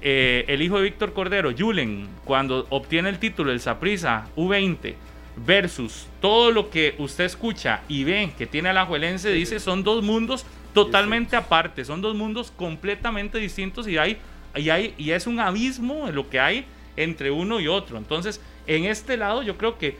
eh, 0.00 0.44
el 0.48 0.62
hijo 0.62 0.78
de 0.78 0.84
Víctor 0.84 1.12
Cordero, 1.12 1.52
Julen, 1.56 2.08
cuando 2.24 2.66
obtiene 2.70 3.08
el 3.08 3.18
título 3.18 3.50
del 3.50 3.60
Saprissa 3.60 4.26
U20 4.36 4.94
versus 5.36 6.08
todo 6.20 6.50
lo 6.50 6.70
que 6.70 6.94
usted 6.98 7.24
escucha 7.24 7.82
y 7.88 8.04
ve 8.04 8.32
que 8.36 8.46
tiene 8.46 8.70
a 8.70 8.72
la 8.72 8.84
Juelense, 8.84 9.30
dice 9.30 9.60
son 9.60 9.84
dos 9.84 10.02
mundos 10.02 10.44
totalmente 10.74 11.36
aparte, 11.36 11.84
son 11.84 12.00
dos 12.00 12.14
mundos 12.14 12.50
completamente 12.50 13.38
distintos 13.38 13.86
y 13.86 13.98
hay, 13.98 14.18
y 14.54 14.70
hay 14.70 14.94
y 14.98 15.10
es 15.12 15.26
un 15.26 15.40
abismo 15.40 16.08
en 16.08 16.14
lo 16.14 16.28
que 16.28 16.40
hay 16.40 16.66
entre 16.96 17.30
uno 17.30 17.60
y 17.60 17.68
otro. 17.68 17.98
Entonces, 17.98 18.40
en 18.66 18.84
este 18.84 19.16
lado 19.16 19.42
yo 19.42 19.56
creo 19.56 19.78
que, 19.78 19.96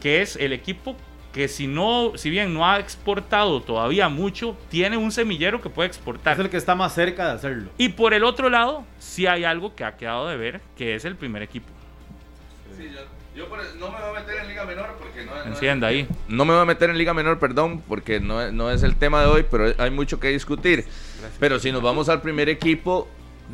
que 0.00 0.22
es 0.22 0.36
el 0.36 0.52
equipo 0.52 0.96
que 1.36 1.48
si 1.48 1.66
no, 1.66 2.12
si 2.16 2.30
bien 2.30 2.54
no 2.54 2.66
ha 2.66 2.78
exportado 2.78 3.60
todavía 3.60 4.08
mucho, 4.08 4.56
tiene 4.70 4.96
un 4.96 5.12
semillero 5.12 5.60
que 5.60 5.68
puede 5.68 5.86
exportar. 5.86 6.32
Es 6.32 6.38
el 6.38 6.48
que 6.48 6.56
está 6.56 6.74
más 6.74 6.94
cerca 6.94 7.26
de 7.26 7.32
hacerlo. 7.32 7.70
Y 7.76 7.90
por 7.90 8.14
el 8.14 8.24
otro 8.24 8.48
lado, 8.48 8.86
sí 8.98 9.26
hay 9.26 9.44
algo 9.44 9.74
que 9.74 9.84
ha 9.84 9.98
quedado 9.98 10.28
de 10.28 10.38
ver, 10.38 10.62
que 10.78 10.94
es 10.94 11.04
el 11.04 11.14
primer 11.14 11.42
equipo. 11.42 11.68
yo, 13.34 13.46
no 13.78 13.90
me 13.90 14.00
voy 14.00 14.16
a 14.16 14.20
meter 14.20 14.38
en 14.40 14.48
Liga 14.48 14.64
Menor 14.64 14.96
porque 14.98 15.26
no, 15.26 15.42
Encienda 15.44 15.88
ahí. 15.88 16.08
No 16.26 16.46
me 16.46 16.54
voy 16.54 16.62
a 16.62 16.64
meter 16.64 16.88
en 16.88 16.96
Liga 16.96 17.12
Menor, 17.12 17.38
perdón, 17.38 17.82
porque 17.86 18.18
no, 18.18 18.50
no 18.50 18.70
es 18.70 18.82
el 18.82 18.96
tema 18.96 19.20
de 19.20 19.26
hoy, 19.26 19.44
pero 19.50 19.74
hay 19.76 19.90
mucho 19.90 20.18
que 20.18 20.28
discutir. 20.28 20.86
Pero 21.38 21.58
si 21.58 21.70
nos 21.70 21.82
vamos 21.82 22.08
al 22.08 22.22
primer 22.22 22.48
equipo, 22.48 23.10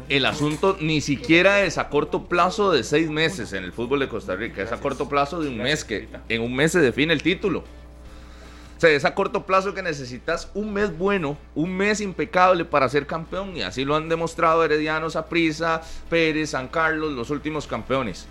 el 0.08 0.26
asunto 0.26 0.76
ni 0.80 1.00
siquiera 1.00 1.62
es 1.62 1.78
a 1.78 1.88
corto 1.88 2.24
plazo 2.24 2.70
de 2.72 2.84
seis 2.84 3.10
meses 3.10 3.52
en 3.52 3.64
el 3.64 3.72
fútbol 3.72 4.00
de 4.00 4.08
Costa 4.08 4.34
Rica, 4.34 4.62
es 4.62 4.72
a 4.72 4.80
corto 4.80 5.08
plazo 5.08 5.40
de 5.40 5.48
un 5.48 5.58
mes, 5.58 5.84
que 5.84 6.08
en 6.28 6.42
un 6.42 6.54
mes 6.54 6.72
se 6.72 6.80
define 6.80 7.12
el 7.12 7.22
título. 7.22 7.60
O 7.60 8.80
sea, 8.82 8.90
es 8.90 9.04
a 9.04 9.14
corto 9.14 9.46
plazo 9.46 9.74
que 9.74 9.82
necesitas 9.82 10.50
un 10.54 10.72
mes 10.72 10.96
bueno, 10.96 11.38
un 11.54 11.76
mes 11.76 12.00
impecable 12.00 12.64
para 12.64 12.88
ser 12.88 13.06
campeón, 13.06 13.56
y 13.56 13.62
así 13.62 13.84
lo 13.84 13.94
han 13.94 14.08
demostrado 14.08 14.64
Herediano, 14.64 15.08
Saprissa, 15.08 15.82
Pérez, 16.10 16.50
San 16.50 16.68
Carlos, 16.68 17.12
los 17.12 17.30
últimos 17.30 17.66
campeones. 17.66 18.26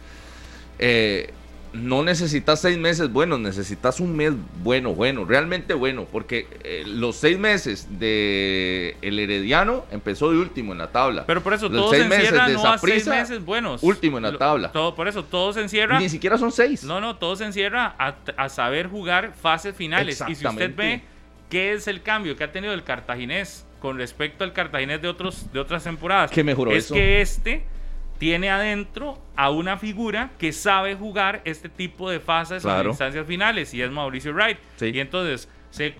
Eh, 0.77 1.31
no 1.73 2.03
necesitas 2.03 2.59
seis 2.61 2.77
meses 2.77 3.11
buenos, 3.11 3.39
necesitas 3.39 3.99
un 3.99 4.15
mes 4.15 4.33
bueno, 4.63 4.93
bueno, 4.93 5.25
realmente 5.25 5.73
bueno, 5.73 6.05
porque 6.11 6.47
eh, 6.63 6.83
los 6.85 7.15
seis 7.15 7.39
meses 7.39 7.87
de 7.99 8.97
el 9.01 9.17
Herediano 9.19 9.85
empezó 9.91 10.31
de 10.31 10.37
último 10.37 10.73
en 10.73 10.79
la 10.79 10.91
tabla. 10.91 11.25
Pero 11.25 11.41
por 11.41 11.53
eso 11.53 11.69
Los 11.69 11.81
todo 11.81 11.89
seis 11.91 12.03
se 12.03 12.09
meses 12.09 12.23
encierra 12.25 12.47
de 12.47 12.53
no 12.55 12.65
a 12.65 12.77
seis 12.77 13.07
meses 13.07 13.45
buenos. 13.45 13.83
último 13.83 14.17
en 14.17 14.23
la 14.23 14.37
tabla. 14.37 14.71
Todo, 14.71 14.95
por 14.95 15.07
eso 15.07 15.23
todo 15.23 15.53
se 15.53 15.61
encierra. 15.61 15.99
Ni 15.99 16.09
siquiera 16.09 16.37
son 16.37 16.51
seis. 16.51 16.83
No, 16.83 16.99
no, 16.99 17.15
todo 17.15 17.35
se 17.35 17.45
encierra 17.45 17.95
a, 17.97 18.15
a 18.37 18.49
saber 18.49 18.87
jugar 18.87 19.33
fases 19.41 19.75
finales. 19.75 20.21
Y 20.27 20.35
si 20.35 20.45
usted 20.45 20.75
ve 20.75 21.01
qué 21.49 21.73
es 21.73 21.87
el 21.87 22.01
cambio 22.01 22.35
que 22.35 22.43
ha 22.43 22.51
tenido 22.51 22.73
el 22.73 22.83
cartaginés 22.83 23.65
con 23.79 23.97
respecto 23.97 24.43
al 24.43 24.53
cartaginés 24.53 25.01
de, 25.01 25.07
otros, 25.07 25.51
de 25.51 25.59
otras 25.59 25.83
temporadas, 25.83 26.31
¿Qué 26.31 26.43
mejoró 26.43 26.71
es 26.71 26.85
eso? 26.85 26.93
que 26.93 27.21
este 27.21 27.63
tiene 28.21 28.51
adentro 28.51 29.17
a 29.35 29.49
una 29.49 29.77
figura 29.79 30.29
que 30.37 30.53
sabe 30.53 30.93
jugar 30.95 31.41
este 31.43 31.69
tipo 31.69 32.07
de 32.07 32.19
fases 32.19 32.61
Claro. 32.61 32.89
instancias 32.91 33.25
finales 33.25 33.73
y 33.73 33.81
es 33.81 33.89
Mauricio 33.89 34.31
Wright. 34.31 34.59
Sí. 34.75 34.91
Y 34.93 34.99
entonces 34.99 35.49
se, 35.71 35.95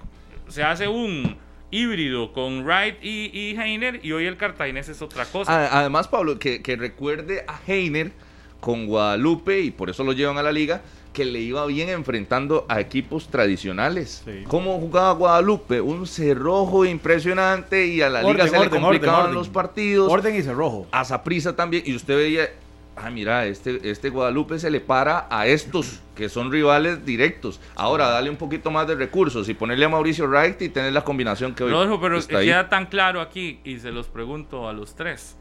se 0.47 0.61
hace 0.63 0.87
un 0.87 1.35
híbrido 1.71 2.31
con 2.31 2.63
Wright 2.63 3.03
y, 3.03 3.31
y 3.35 3.57
Heiner 3.59 4.01
y 4.03 4.11
hoy 4.11 4.27
el 4.27 4.37
cartaginés 4.37 4.87
es 4.87 5.01
otra 5.01 5.25
cosa. 5.25 5.75
Además, 5.79 6.07
Pablo, 6.09 6.37
que, 6.37 6.61
que 6.61 6.75
recuerde 6.75 7.43
a 7.47 7.59
Heiner 7.65 8.11
con 8.59 8.85
Guadalupe, 8.85 9.59
y 9.61 9.71
por 9.71 9.89
eso 9.89 10.03
lo 10.03 10.11
llevan 10.13 10.37
a 10.37 10.43
la 10.43 10.51
liga, 10.51 10.83
que 11.13 11.25
le 11.25 11.39
iba 11.39 11.65
bien 11.65 11.89
enfrentando 11.89 12.65
a 12.69 12.79
equipos 12.79 13.27
tradicionales. 13.27 14.21
Sí. 14.25 14.43
¿Cómo 14.47 14.79
jugaba 14.79 15.11
Guadalupe? 15.13 15.81
Un 15.81 16.07
cerrojo 16.07 16.85
impresionante 16.85 17.87
y 17.87 18.01
a 18.01 18.09
la 18.09 18.21
liga 18.21 18.45
Orden, 18.45 18.49
se 18.49 18.59
le 18.59 18.69
complicaban 18.69 19.15
orden, 19.15 19.25
orden. 19.25 19.35
los 19.35 19.49
partidos. 19.49 20.11
Orden 20.11 20.35
y 20.35 20.41
cerrojo. 20.41 20.87
A 20.91 21.03
Saprissa 21.03 21.55
también, 21.55 21.83
y 21.85 21.95
usted 21.95 22.15
veía, 22.15 22.49
ah, 22.95 23.09
mira, 23.09 23.45
este, 23.45 23.89
este 23.89 24.09
Guadalupe 24.09 24.57
se 24.59 24.69
le 24.69 24.79
para 24.79 25.27
a 25.29 25.47
estos 25.47 25.99
que 26.15 26.29
son 26.29 26.51
rivales 26.51 27.05
directos. 27.05 27.59
Ahora, 27.75 28.07
dale 28.07 28.29
un 28.29 28.37
poquito 28.37 28.71
más 28.71 28.87
de 28.87 28.95
recursos 28.95 29.49
y 29.49 29.53
ponerle 29.53 29.85
a 29.85 29.89
Mauricio 29.89 30.27
Wright 30.27 30.61
y 30.61 30.69
tener 30.69 30.93
la 30.93 31.03
combinación 31.03 31.55
que 31.55 31.63
hoy 31.63 31.71
Rodolfo, 31.71 31.99
pero 31.99 32.17
está 32.17 32.37
ahí. 32.37 32.47
queda 32.47 32.69
tan 32.69 32.85
claro 32.85 33.21
aquí, 33.21 33.59
y 33.63 33.79
se 33.79 33.91
los 33.91 34.07
pregunto 34.07 34.69
a 34.69 34.73
los 34.73 34.95
tres, 34.95 35.35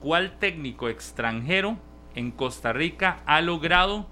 ¿cuál 0.00 0.38
técnico 0.38 0.88
extranjero 0.88 1.76
en 2.14 2.30
Costa 2.30 2.72
Rica 2.72 3.20
ha 3.26 3.40
logrado 3.40 4.06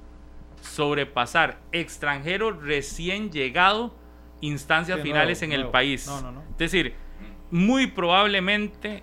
sobrepasar 0.61 1.59
extranjero 1.73 2.53
recién 2.53 3.31
llegado 3.31 3.95
instancias 4.41 5.01
finales 5.01 5.41
nuevo, 5.41 5.55
en 5.55 5.61
el 5.61 5.71
país? 5.71 6.07
No, 6.07 6.21
no, 6.21 6.33
no. 6.33 6.43
Es 6.53 6.59
decir, 6.59 6.95
muy 7.51 7.89
probablemente 7.89 9.03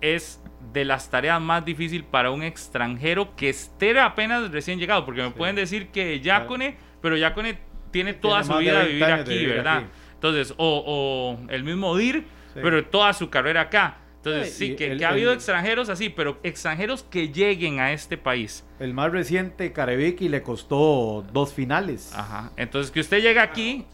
es 0.00 0.42
de 0.72 0.84
las 0.84 1.10
tareas 1.10 1.40
más 1.40 1.64
difíciles 1.64 2.06
para 2.08 2.30
un 2.30 2.42
extranjero 2.42 3.34
que 3.36 3.48
esté 3.48 3.98
apenas 3.98 4.50
recién 4.50 4.78
llegado, 4.78 5.04
porque 5.04 5.22
me 5.22 5.30
pueden 5.30 5.56
decir 5.56 5.88
que 5.88 6.20
Yacone, 6.20 6.76
pero 7.00 7.16
Yacone 7.16 7.58
tiene 7.90 8.14
toda 8.14 8.44
su 8.44 8.56
vida 8.56 8.84
vivir 8.84 9.04
aquí, 9.04 9.46
¿verdad? 9.46 9.84
Entonces, 10.14 10.54
o, 10.56 10.84
o, 10.86 11.50
el 11.50 11.64
mismo 11.64 11.96
DIR, 11.96 12.24
pero 12.54 12.84
toda 12.84 13.12
su 13.12 13.30
carrera 13.30 13.62
acá. 13.62 13.96
Entonces, 14.22 14.52
sí, 14.52 14.76
que, 14.76 15.02
ha 15.02 15.08
habido 15.08 15.32
extranjeros 15.32 15.88
así, 15.88 16.10
pero 16.10 16.38
extranjeros 16.42 17.04
que 17.04 17.30
lleguen 17.30 17.80
a 17.80 17.92
este 17.92 18.18
país. 18.18 18.66
El 18.78 18.92
más 18.92 19.10
reciente, 19.10 19.72
Carevic, 19.72 20.20
le 20.20 20.42
costó 20.42 21.24
dos 21.32 21.54
finales. 21.54 22.12
Ajá. 22.14 22.52
Entonces, 22.58 22.92
que 22.92 23.00
usted 23.00 23.22
llega 23.22 23.42
aquí 23.42 23.86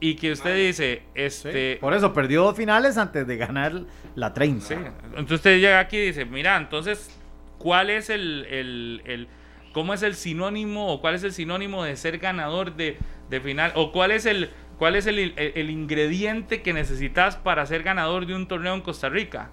y 0.00 0.14
que 0.14 0.32
usted 0.32 0.56
dice, 0.56 1.02
este... 1.14 1.76
Por 1.76 1.92
eso, 1.92 2.14
perdió 2.14 2.42
dos 2.42 2.56
finales 2.56 2.96
antes 2.96 3.26
de 3.26 3.36
ganar 3.36 3.82
la 4.14 4.32
30. 4.32 4.74
Entonces, 5.08 5.32
usted 5.32 5.58
llega 5.58 5.78
aquí 5.78 5.98
y 5.98 6.06
dice, 6.06 6.24
mira, 6.24 6.56
entonces, 6.56 7.10
¿cuál 7.58 7.90
es 7.90 8.08
el, 8.08 8.46
el, 8.50 9.28
cómo 9.74 9.92
es 9.92 10.02
el 10.02 10.14
sinónimo 10.14 10.90
o 10.90 11.02
cuál 11.02 11.16
es 11.16 11.22
el 11.22 11.34
sinónimo 11.34 11.84
de 11.84 11.96
ser 11.96 12.16
ganador 12.16 12.76
de, 12.76 12.96
de 13.28 13.40
final? 13.42 13.72
¿O 13.74 13.92
cuál 13.92 14.10
es 14.10 14.24
el... 14.24 14.48
¿Cuál 14.78 14.94
es 14.94 15.06
el, 15.06 15.32
el 15.38 15.70
ingrediente 15.70 16.60
que 16.60 16.74
necesitas 16.74 17.36
para 17.36 17.64
ser 17.64 17.82
ganador 17.82 18.26
de 18.26 18.34
un 18.34 18.46
torneo 18.46 18.74
en 18.74 18.82
Costa 18.82 19.08
Rica? 19.08 19.50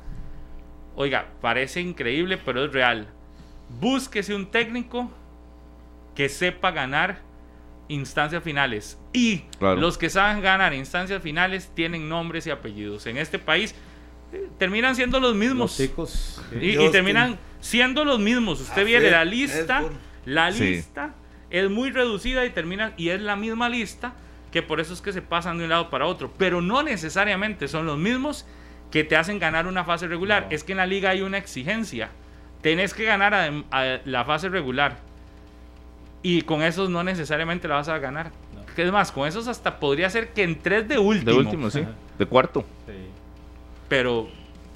Oiga, 0.95 1.27
parece 1.41 1.81
increíble, 1.81 2.37
pero 2.37 2.65
es 2.65 2.71
real. 2.71 3.07
Búsquese 3.79 4.35
un 4.35 4.47
técnico 4.47 5.11
que 6.15 6.29
sepa 6.29 6.71
ganar 6.71 7.21
instancias 7.87 8.43
finales. 8.43 8.97
Y 9.11 9.43
los 9.59 9.97
que 9.97 10.09
saben 10.09 10.41
ganar 10.41 10.73
instancias 10.73 11.21
finales 11.21 11.71
tienen 11.73 12.07
nombres 12.07 12.47
y 12.47 12.51
apellidos. 12.51 13.05
En 13.07 13.17
este 13.17 13.39
país 13.39 13.75
eh, 14.31 14.49
terminan 14.57 14.95
siendo 14.95 15.19
los 15.19 15.35
mismos. 15.35 15.79
y, 15.79 16.89
terminan 16.91 17.39
siendo 17.59 18.05
los 18.05 18.19
mismos. 18.19 18.61
Usted 18.61 18.85
viene 18.85 19.09
la 19.11 19.25
lista, 19.25 19.83
la 20.25 20.49
lista 20.49 21.15
es 21.49 21.69
muy 21.69 21.91
reducida 21.91 22.45
y 22.45 22.49
termina 22.49 22.93
y 22.97 23.09
es 23.09 23.21
la 23.21 23.35
misma 23.35 23.69
lista 23.69 24.13
que 24.51 24.61
por 24.61 24.79
eso 24.79 24.93
es 24.93 25.01
que 25.01 25.11
se 25.13 25.21
pasan 25.21 25.57
de 25.57 25.63
un 25.63 25.71
lado 25.71 25.89
para 25.89 26.05
otro, 26.05 26.31
pero 26.37 26.61
no 26.61 26.83
necesariamente 26.83 27.67
son 27.67 27.87
los 27.87 27.97
mismos 27.97 28.45
que 28.93 29.03
te 29.03 29.15
hacen 29.15 29.39
ganar 29.39 29.65
una 29.65 29.83
fase 29.83 30.07
regular. 30.07 30.45
Es 30.51 30.63
que 30.63 30.73
en 30.73 30.77
la 30.77 30.85
liga 30.85 31.09
hay 31.09 31.23
una 31.23 31.39
exigencia. 31.39 32.11
Tenés 32.61 32.93
que 32.93 33.05
ganar 33.05 33.33
a, 33.33 33.99
la 34.05 34.23
fase 34.23 34.49
regular. 34.49 34.97
Y 36.21 36.43
con 36.43 36.61
esos 36.61 36.91
no 36.91 37.03
necesariamente 37.03 37.67
la 37.67 37.73
vas 37.77 37.89
a 37.89 37.97
ganar. 37.97 38.29
Es 38.77 38.91
más, 38.91 39.11
con 39.11 39.27
esos 39.27 39.47
hasta 39.47 39.79
podría 39.79 40.11
ser 40.11 40.31
que 40.31 40.43
en 40.43 40.61
tres 40.61 40.87
de 40.87 40.99
último. 40.99 41.31
De 41.31 41.37
último, 41.37 41.71
sí. 41.71 41.83
De 42.19 42.25
cuarto. 42.27 42.63
Pero 43.89 44.29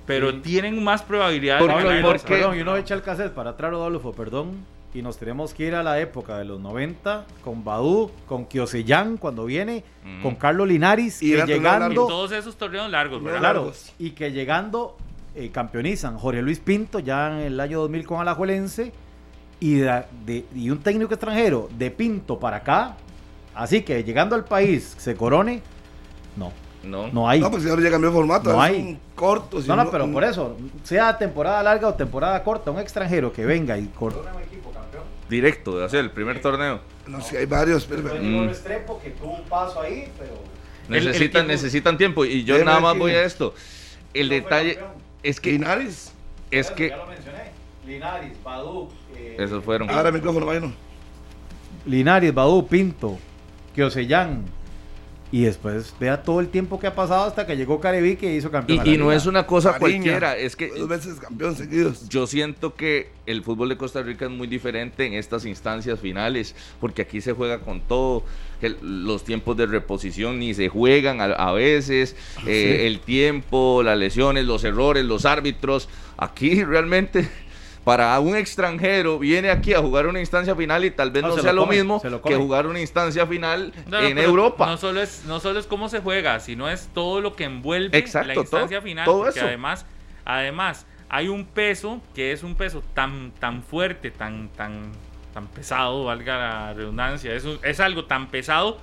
pero 0.08 0.42
tienen 0.42 0.84
más 0.84 1.04
probabilidades 1.04 1.68
de 1.68 1.84
ganar. 1.84 2.20
Perdón, 2.22 2.58
y 2.58 2.62
uno 2.62 2.76
echa 2.76 2.96
el 2.96 3.04
cassette 3.04 3.34
para 3.34 3.52
atrás, 3.52 3.70
Rodolfo, 3.70 4.14
perdón 4.14 4.66
y 4.94 5.02
nos 5.02 5.18
tenemos 5.18 5.54
que 5.54 5.66
ir 5.66 5.76
a 5.76 5.84
la 5.84 6.00
época 6.00 6.38
de 6.38 6.46
los 6.46 6.60
90 6.60 7.26
con 7.44 7.64
Badú, 7.64 8.12
con 8.26 8.46
Kiosellán 8.46 9.18
cuando 9.18 9.46
viene, 9.46 9.84
mm. 10.04 10.22
con 10.22 10.36
Carlos 10.36 10.68
Linares 10.68 11.22
y 11.22 11.36
llegando 11.36 12.08
todos 12.08 12.32
esos 12.32 12.56
torneos 12.56 12.90
largos, 12.90 13.22
¿verdad? 13.22 13.40
Claro, 13.40 13.74
y 14.00 14.12
que 14.12 14.32
llegando 14.32 14.98
eh, 15.36 15.50
campeonizan 15.52 16.18
Jorge 16.18 16.42
Luis 16.42 16.60
Pinto 16.60 17.00
ya 17.00 17.28
en 17.28 17.46
el 17.46 17.60
año 17.60 17.82
2000 17.82 18.06
con 18.06 18.20
Alajuelense 18.22 18.92
y, 19.60 19.76
de, 19.76 20.46
y 20.56 20.70
un 20.70 20.80
técnico 20.80 21.14
extranjero 21.14 21.70
de 21.78 21.92
Pinto 21.92 22.40
para 22.40 22.58
acá, 22.58 22.96
así 23.54 23.82
que 23.82 24.04
llegando 24.04 24.36
al 24.36 24.46
país 24.46 24.96
se 24.98 25.16
corone, 25.16 25.62
no. 26.36 26.52
No. 26.88 27.08
no 27.12 27.30
hay. 27.30 27.40
No, 27.40 27.52
pues 27.52 27.66
ahora 27.68 27.82
ya 27.82 27.92
cambió 27.92 28.12
formato. 28.12 28.52
No 28.52 28.62
hay. 28.62 28.98
Cortos. 29.16 29.68
No, 29.68 29.76
no, 29.76 29.92
pero 29.92 30.12
por 30.12 30.24
eso, 30.24 30.58
sea 30.84 31.18
temporada 31.18 31.62
larga 31.64 31.88
o 31.88 31.94
temporada 31.94 32.42
corta, 32.44 32.72
un 32.72 32.80
extranjero 32.80 33.32
que 33.34 33.46
venga 33.46 33.78
y 33.78 33.88
corte 33.88 34.20
directo 35.30 35.78
de 35.78 35.86
hacer 35.86 36.00
el 36.02 36.12
primer 36.12 36.42
torneo. 36.42 36.80
No 37.06 37.22
sé, 37.22 37.40
hay 37.40 37.46
varios. 37.46 37.86
Pero, 37.86 38.04
mm. 38.04 38.50
que 39.02 39.10
tuvo 39.12 39.34
un 39.34 39.44
paso 39.44 39.82
ahí, 39.82 40.10
pero... 40.18 40.34
Necesitan, 40.90 41.48
necesitan 41.48 41.98
tiempo 41.98 42.24
y 42.24 42.44
yo 42.44 42.64
nada 42.64 42.80
más 42.80 42.98
voy 42.98 43.12
a 43.12 43.24
esto. 43.24 43.54
El 44.14 44.30
detalle 44.30 44.80
es 45.22 45.40
que... 45.40 45.52
Linares. 45.52 46.14
Es 46.50 46.72
que... 46.72 46.90
Ya 46.90 46.98
lo 46.98 47.08
mencioné. 47.08 47.52
Linares, 47.86 48.32
Badú. 48.44 48.90
Eh, 49.16 49.36
Esos 49.40 49.64
fueron. 49.64 49.90
Ahora 49.90 50.12
micrófono. 50.12 50.74
Linares, 51.86 52.34
Badú, 52.34 52.68
Pinto, 52.68 53.18
Kiosellán, 53.76 54.46
y 55.32 55.42
después 55.42 55.94
vea 56.00 56.24
todo 56.24 56.40
el 56.40 56.48
tiempo 56.48 56.80
que 56.80 56.88
ha 56.88 56.96
pasado 56.96 57.26
hasta 57.26 57.46
que 57.46 57.58
llegó 57.58 57.82
Careví 57.82 58.16
que 58.16 58.34
hizo 58.34 58.50
campeón. 58.50 58.88
Y, 58.88 58.98
no 58.98 59.12
es 59.12 59.26
una 59.26 59.46
cosa 59.46 59.78
cualquiera, 59.78 60.38
es 60.38 60.56
que 60.56 60.70
dos 60.70 60.88
veces 60.88 61.20
campeón 61.20 61.56
seguidos. 61.56 62.08
Yo 62.08 62.28
siento 62.28 62.76
que 62.76 63.10
el 63.26 63.44
fútbol 63.44 63.70
de 63.70 63.78
Costa 63.78 64.02
Rica 64.02 64.26
es 64.26 64.32
muy 64.32 64.48
diferente 64.48 65.06
en 65.06 65.14
estas 65.14 65.46
instancias 65.46 66.00
finales, 66.00 66.56
porque 66.80 67.02
aquí 67.02 67.20
se 67.20 67.34
juega 67.34 67.60
con 67.60 67.82
todo, 67.82 68.24
los 68.82 69.24
tiempos 69.26 69.58
de 69.58 69.66
reposición 69.66 70.40
ni 70.40 70.54
se 70.54 70.70
juegan 70.70 71.20
a, 71.20 71.52
veces, 71.52 72.16
eh, 72.46 72.88
el 72.88 73.02
tiempo, 73.02 73.84
las 73.84 73.98
lesiones, 73.98 74.46
los 74.46 74.64
errores, 74.64 75.04
los 75.04 75.26
árbitros. 75.26 75.90
Aquí 76.18 76.64
realmente 76.64 77.30
para 77.88 78.20
un 78.20 78.36
extranjero 78.36 79.18
viene 79.18 79.50
aquí 79.50 79.74
a 79.74 79.80
jugar 79.80 80.08
una 80.08 80.20
instancia 80.20 80.54
final 80.58 80.84
y 80.84 80.92
tal 80.92 81.10
vez 81.10 81.24
no, 81.24 81.38
sea 81.38 81.54
lo, 81.54 81.66
mismo 81.66 82.02
que 82.02 82.36
jugar 82.36 82.68
una 82.68 82.82
instancia 82.82 83.26
final 83.26 83.72
en 83.90 84.18
Europa. 84.18 84.66
No 84.66 84.76
solo 84.76 85.02
es 85.02 85.24
no 85.26 85.40
solo 85.40 85.58
es 85.58 85.68
cómo 85.68 85.88
se 85.88 86.02
juega, 86.02 86.42
sino 86.42 86.70
es 86.70 86.90
todo 86.94 87.22
lo 87.22 87.38
que 87.38 87.46
envuelve 87.46 87.98
la 88.26 88.36
instancia 88.36 88.82
final, 88.82 89.06
todo 89.06 89.24
porque 89.24 89.40
además 89.40 89.86
además 90.26 90.86
hay 91.08 91.30
un 91.30 91.46
peso 91.46 92.02
que 92.14 92.34
es 92.34 92.44
un 92.44 92.56
peso 92.56 92.84
tan 92.94 93.32
tan 93.40 93.64
fuerte, 93.64 94.12
tan 94.12 94.50
tan 94.50 94.92
tan 95.34 95.48
pesado, 95.48 96.04
valga 96.04 96.38
la 96.38 96.74
redundancia, 96.74 97.34
es, 97.34 97.46
es 97.64 97.80
algo 97.80 98.04
tan 98.04 98.28
pesado 98.28 98.80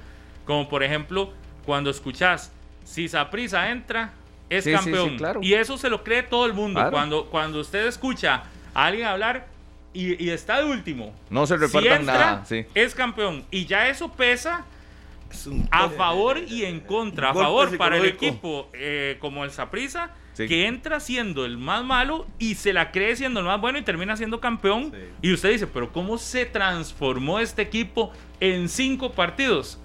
como 0.47 0.67
por 0.71 0.83
ejemplo 0.83 1.31
cuando 1.67 1.91
escuchas 1.91 2.53
si 2.85 3.09
Saprisa 3.09 3.71
entra 3.71 4.15
es 4.49 4.65
campeón. 4.65 5.19
y 5.43 5.53
eso 5.53 5.77
se 5.77 5.91
lo 5.91 6.03
cree 6.03 6.23
todo 6.23 6.47
el 6.47 6.55
mundo. 6.55 6.83
Cuando 6.91 7.27
cuando 7.27 7.61
usted 7.61 7.87
escucha 7.87 8.45
alguien 8.75 9.07
hablar 9.07 9.47
y, 9.93 10.29
está 10.29 10.59
de 10.59 10.65
último. 10.65 11.15
No 11.31 11.47
se 11.47 11.57
repartan 11.57 12.05
nada. 12.05 12.45
Es 12.75 12.95
campeón. 12.95 13.45
Y 13.51 13.65
ya 13.67 13.89
eso 13.89 14.13
pesa 14.13 14.65
a 15.71 15.89
favor 15.89 16.39
y 16.39 16.65
en 16.65 16.81
contra. 16.81 17.31
A 17.31 17.35
favor 17.35 17.77
para 17.77 17.97
el 17.97 18.05
equipo 18.05 18.69
eh, 18.73 19.17
como 19.21 19.45
el 19.45 19.51
Saprisa, 19.51 20.11
que 20.37 20.67
entra 20.67 20.99
siendo 20.99 21.45
el 21.45 21.59
más 21.59 21.85
malo 21.85 22.27
y 22.39 22.57
se 22.57 22.73
la 22.73 22.91
cree 22.91 23.15
siendo 23.15 23.41
el 23.41 23.47
más 23.47 23.61
bueno 23.61 23.79
y 23.79 23.83
termina 23.83 24.17
siendo 24.17 24.41
campeón. 24.41 24.93
Y 25.23 25.33
usted 25.33 25.51
dice, 25.51 25.67
pero 25.67 25.93
¿cómo 25.93 26.19
se 26.19 26.45
transformó 26.45 27.39
este 27.39 27.63
equipo 27.63 28.13
en 28.41 28.69
cinco 28.69 29.13
partidos? 29.13 29.79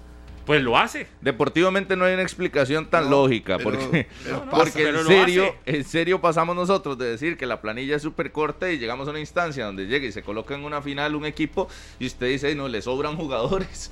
Pues 0.46 0.62
lo 0.62 0.76
hace. 0.76 1.06
Deportivamente 1.20 1.96
no 1.96 2.04
hay 2.04 2.14
una 2.14 2.22
explicación 2.22 2.86
tan 2.86 3.10
lógica, 3.10 3.58
porque, 3.58 4.06
porque 4.50 4.88
en, 4.88 5.06
serio, 5.06 5.54
en 5.66 5.84
serio 5.84 6.20
pasamos 6.20 6.56
nosotros 6.56 6.98
de 6.98 7.06
decir 7.06 7.36
que 7.36 7.46
la 7.46 7.60
planilla 7.60 7.96
es 7.96 8.02
súper 8.02 8.32
corta 8.32 8.70
y 8.70 8.78
llegamos 8.78 9.06
a 9.08 9.10
una 9.10 9.20
instancia 9.20 9.64
donde 9.64 9.86
llega 9.86 10.06
y 10.06 10.12
se 10.12 10.22
coloca 10.22 10.54
en 10.54 10.64
una 10.64 10.82
final 10.82 11.14
un 11.14 11.26
equipo 11.26 11.68
y 11.98 12.06
usted 12.06 12.28
dice, 12.28 12.54
no, 12.54 12.68
le 12.68 12.82
sobran 12.82 13.16
jugadores, 13.20 13.90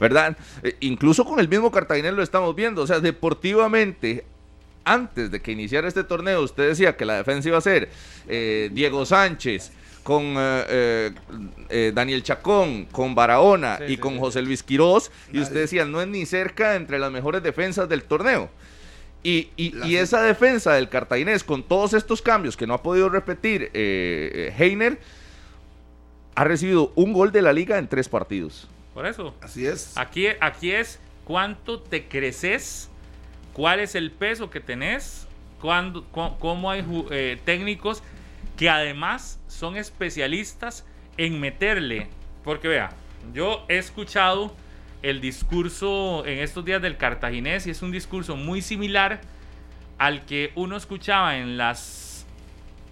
¿verdad? 0.00 0.36
Eh, 0.62 0.76
incluso 0.80 1.24
con 1.24 1.40
el 1.40 1.48
mismo 1.48 1.70
Cartaginés 1.70 2.14
lo 2.14 2.22
estamos 2.22 2.54
viendo, 2.54 2.82
o 2.82 2.86
sea, 2.86 3.00
deportivamente 3.00 4.24
antes 4.84 5.30
de 5.30 5.40
que 5.40 5.52
iniciara 5.52 5.86
este 5.86 6.04
torneo, 6.04 6.42
usted 6.42 6.68
decía 6.68 6.96
que 6.96 7.04
la 7.04 7.16
defensa 7.16 7.48
iba 7.48 7.58
a 7.58 7.62
ser 7.62 7.90
eh, 8.26 8.70
Diego 8.72 9.04
Sánchez, 9.04 9.72
con 10.08 10.36
eh, 10.38 10.64
eh, 10.70 11.10
eh, 11.68 11.92
Daniel 11.94 12.22
Chacón, 12.22 12.86
con 12.86 13.14
Barahona 13.14 13.78
y 13.86 13.98
con 13.98 14.18
José 14.18 14.40
Luis 14.40 14.62
Quirós, 14.62 15.12
y 15.30 15.38
usted 15.38 15.56
decía, 15.56 15.84
no 15.84 16.00
es 16.00 16.08
ni 16.08 16.24
cerca 16.24 16.76
entre 16.76 16.98
las 16.98 17.12
mejores 17.12 17.42
defensas 17.42 17.90
del 17.90 18.04
torneo. 18.04 18.48
Y, 19.22 19.50
esa 19.96 20.22
defensa 20.22 20.72
del 20.72 20.88
cartaginés, 20.88 21.44
con 21.44 21.62
todos 21.62 21.92
estos 21.92 22.22
cambios 22.22 22.56
que 22.56 22.66
no 22.66 22.72
ha 22.72 22.82
podido 22.82 23.10
repetir 23.10 23.70
Heiner, 23.74 24.98
ha 26.34 26.44
recibido 26.44 26.90
un 26.94 27.12
gol 27.12 27.30
de 27.30 27.42
la 27.42 27.52
liga 27.52 27.76
en 27.76 27.86
tres 27.86 28.08
partidos. 28.08 28.66
Por 28.94 29.04
eso. 29.04 29.34
Así 29.42 29.66
es. 29.66 29.92
Aquí, 29.98 30.28
aquí 30.40 30.70
es 30.72 30.98
cuánto 31.26 31.82
te 31.82 32.08
creces, 32.08 32.88
cuál 33.52 33.80
es 33.80 33.94
el 33.94 34.10
peso 34.10 34.48
que 34.48 34.60
tenés, 34.60 35.26
cuándo, 35.60 36.06
cómo 36.10 36.70
hay 36.70 36.82
técnicos 37.44 38.02
que 38.56 38.70
además 38.70 39.37
son 39.58 39.76
especialistas 39.76 40.86
en 41.16 41.40
meterle, 41.40 42.06
porque 42.44 42.68
vea, 42.68 42.90
yo 43.34 43.64
he 43.68 43.78
escuchado 43.78 44.54
el 45.02 45.20
discurso 45.20 46.24
en 46.26 46.38
estos 46.38 46.64
días 46.64 46.80
del 46.80 46.96
cartaginés 46.96 47.66
y 47.66 47.70
es 47.70 47.82
un 47.82 47.90
discurso 47.90 48.36
muy 48.36 48.62
similar 48.62 49.20
al 49.98 50.24
que 50.24 50.52
uno 50.54 50.76
escuchaba 50.76 51.36
en 51.36 51.56
las 51.56 52.26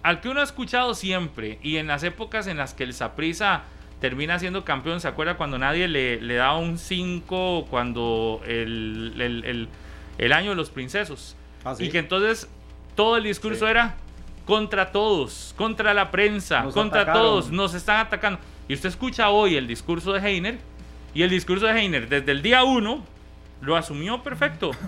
al 0.03 0.21
que 0.21 0.29
uno 0.29 0.41
ha 0.41 0.43
escuchado 0.43 0.93
siempre 0.93 1.59
y 1.61 1.77
en 1.77 1.87
las 1.87 2.03
épocas 2.03 2.47
en 2.47 2.57
las 2.57 2.73
que 2.73 2.83
el 2.83 2.93
Saprisa 2.93 3.63
termina 3.99 4.37
siendo 4.39 4.63
campeón, 4.63 5.01
¿se 5.01 5.07
acuerda 5.07 5.37
cuando 5.37 5.57
nadie 5.57 5.87
le, 5.87 6.21
le 6.21 6.35
da 6.35 6.55
un 6.55 6.77
5 6.77 7.67
cuando 7.69 8.41
el, 8.45 9.67
el, 10.17 10.33
año 10.33 10.51
de 10.51 10.55
los 10.55 10.69
princesos? 10.69 11.35
Ah, 11.65 11.75
y 11.79 11.89
que 11.89 11.97
entonces 11.97 12.47
todo 12.95 13.17
el 13.17 13.23
discurso 13.23 13.67
era 13.67 13.95
contra 14.47 14.91
todos, 14.91 15.53
contra 15.55 15.93
la 15.93 16.09
prensa, 16.09 16.63
Nos 16.63 16.73
contra 16.73 17.01
atacaron. 17.01 17.21
todos, 17.21 17.51
nos 17.51 17.73
están 17.75 17.97
atacando. 17.99 18.39
Y 18.67 18.73
usted 18.73 18.89
escucha 18.89 19.29
hoy 19.29 19.55
el 19.55 19.67
discurso 19.67 20.13
de 20.13 20.19
Heiner, 20.27 20.57
y 21.13 21.21
el 21.21 21.29
discurso 21.29 21.67
de 21.67 21.73
Heiner 21.79 22.09
desde 22.09 22.31
el 22.31 22.41
día 22.41 22.63
uno 22.63 23.03
lo 23.61 23.75
asumió 23.75 24.23
perfecto. 24.23 24.71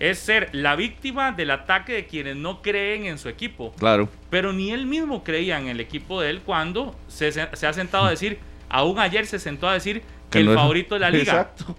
Es 0.00 0.18
ser 0.18 0.48
la 0.52 0.74
víctima 0.74 1.30
del 1.30 1.52
ataque 1.52 1.92
de 1.92 2.06
quienes 2.06 2.34
no 2.34 2.60
creen 2.60 3.06
en 3.06 3.18
su 3.18 3.28
equipo. 3.28 3.72
Claro. 3.78 4.08
Pero 4.30 4.52
ni 4.52 4.72
él 4.72 4.84
mismo 4.86 5.22
creía 5.22 5.60
en 5.60 5.68
el 5.68 5.78
equipo 5.78 6.20
de 6.20 6.30
él 6.30 6.40
cuando 6.40 6.96
se, 7.06 7.30
se 7.30 7.66
ha 7.66 7.72
sentado 7.72 8.06
a 8.06 8.10
decir, 8.10 8.40
aún 8.68 8.98
ayer 8.98 9.26
se 9.26 9.38
sentó 9.38 9.68
a 9.68 9.74
decir 9.74 10.02
que, 10.28 10.38
el 10.40 10.46
no 10.46 10.52
es- 10.52 10.58
favorito 10.58 10.94
de 10.96 11.00
la 11.00 11.10
liga. 11.10 11.32
Exacto. 11.32 11.76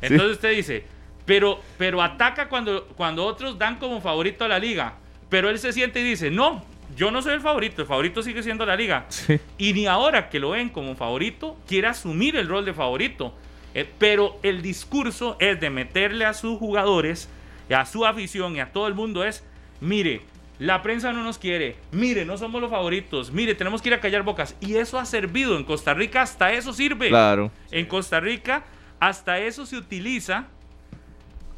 Entonces 0.00 0.36
usted 0.36 0.56
dice, 0.56 0.84
pero, 1.26 1.60
pero 1.76 2.00
ataca 2.00 2.48
cuando, 2.48 2.86
cuando 2.96 3.26
otros 3.26 3.58
dan 3.58 3.76
como 3.76 4.00
favorito 4.00 4.46
a 4.46 4.48
la 4.48 4.58
liga. 4.58 4.94
Pero 5.28 5.50
él 5.50 5.58
se 5.58 5.72
siente 5.72 6.00
y 6.00 6.04
dice, 6.04 6.30
no, 6.30 6.64
yo 6.96 7.10
no 7.10 7.22
soy 7.22 7.34
el 7.34 7.40
favorito, 7.40 7.82
el 7.82 7.88
favorito 7.88 8.22
sigue 8.22 8.42
siendo 8.42 8.64
la 8.64 8.76
liga. 8.76 9.06
Sí. 9.08 9.38
Y 9.58 9.72
ni 9.72 9.86
ahora 9.86 10.28
que 10.30 10.38
lo 10.38 10.50
ven 10.50 10.68
como 10.68 10.94
favorito, 10.94 11.56
quiere 11.66 11.88
asumir 11.88 12.36
el 12.36 12.48
rol 12.48 12.64
de 12.64 12.74
favorito. 12.74 13.34
Eh, 13.74 13.88
pero 13.98 14.38
el 14.42 14.62
discurso 14.62 15.36
es 15.38 15.60
de 15.60 15.70
meterle 15.70 16.24
a 16.24 16.34
sus 16.34 16.58
jugadores, 16.58 17.28
a 17.70 17.84
su 17.84 18.06
afición 18.06 18.56
y 18.56 18.60
a 18.60 18.72
todo 18.72 18.86
el 18.88 18.94
mundo 18.94 19.24
es, 19.24 19.44
mire, 19.80 20.22
la 20.58 20.82
prensa 20.82 21.12
no 21.12 21.22
nos 21.22 21.38
quiere, 21.38 21.76
mire, 21.92 22.24
no 22.24 22.36
somos 22.36 22.60
los 22.60 22.70
favoritos, 22.70 23.30
mire, 23.30 23.54
tenemos 23.54 23.80
que 23.80 23.90
ir 23.90 23.94
a 23.94 24.00
callar 24.00 24.22
bocas. 24.22 24.56
Y 24.60 24.76
eso 24.76 24.98
ha 24.98 25.04
servido 25.04 25.56
en 25.56 25.64
Costa 25.64 25.94
Rica, 25.94 26.22
hasta 26.22 26.52
eso 26.52 26.72
sirve. 26.72 27.08
Claro. 27.08 27.52
En 27.70 27.86
Costa 27.86 28.18
Rica, 28.18 28.64
hasta 28.98 29.38
eso 29.38 29.66
se 29.66 29.76
utiliza 29.76 30.48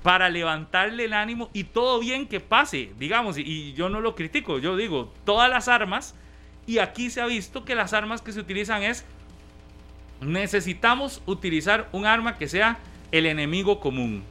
para 0.03 0.29
levantarle 0.31 1.05
el 1.05 1.13
ánimo 1.13 1.51
y 1.53 1.65
todo 1.65 2.01
bien 2.01 2.27
que 2.27 2.41
pase, 2.41 2.93
digamos, 2.99 3.37
y, 3.39 3.73
yo 3.75 3.89
no 3.89 4.01
lo 4.01 4.15
critico, 4.15 4.59
yo 4.59 4.77
digo, 4.77 5.13
todas 5.25 5.51
las 5.51 5.69
armas, 5.69 6.15
y 6.67 6.79
aquí 6.79 7.11
se 7.11 7.21
ha 7.21 7.27
visto 7.27 7.65
que 7.65 7.75
las 7.75 7.93
armas 7.93 8.23
que 8.23 8.33
se 8.33 8.41
utilizan 8.41 8.83
es, 8.83 9.05
necesitamos 10.21 11.23
utilizar 11.27 11.89
un 11.93 12.07
arma 12.07 12.39
que 12.39 12.49
sea 12.49 12.79
el 13.13 13.27
enemigo 13.27 13.81
común. 13.81 14.25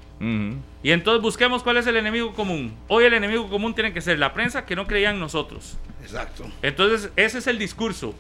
Y 0.84 0.92
entonces 0.92 1.22
busquemos 1.22 1.64
cuál 1.64 1.78
es 1.78 1.88
el 1.88 1.96
enemigo 1.96 2.34
común. 2.34 2.74
Hoy 2.90 3.06
el 3.06 3.14
enemigo 3.14 3.50
común 3.50 3.74
tiene 3.74 3.94
que 3.94 4.02
ser 4.02 4.20
la 4.20 4.34
prensa 4.34 4.66
que 4.66 4.76
no 4.76 4.86
creía 4.86 5.12
en 5.12 5.20
nosotros. 5.20 5.78
Exacto. 6.02 6.46
Entonces, 6.62 7.10
ese 7.16 7.38
es 7.38 7.48
el 7.48 7.58
discurso. 7.58 8.14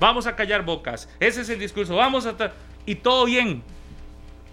Vamos 0.00 0.26
a 0.26 0.34
callar 0.34 0.64
bocas. 0.64 1.10
Ese 1.20 1.42
es 1.42 1.50
el 1.50 1.58
discurso. 1.58 1.94
Vamos 1.94 2.24
a... 2.24 2.52
Y 2.86 2.94
todo 2.94 3.26
bien. 3.26 3.62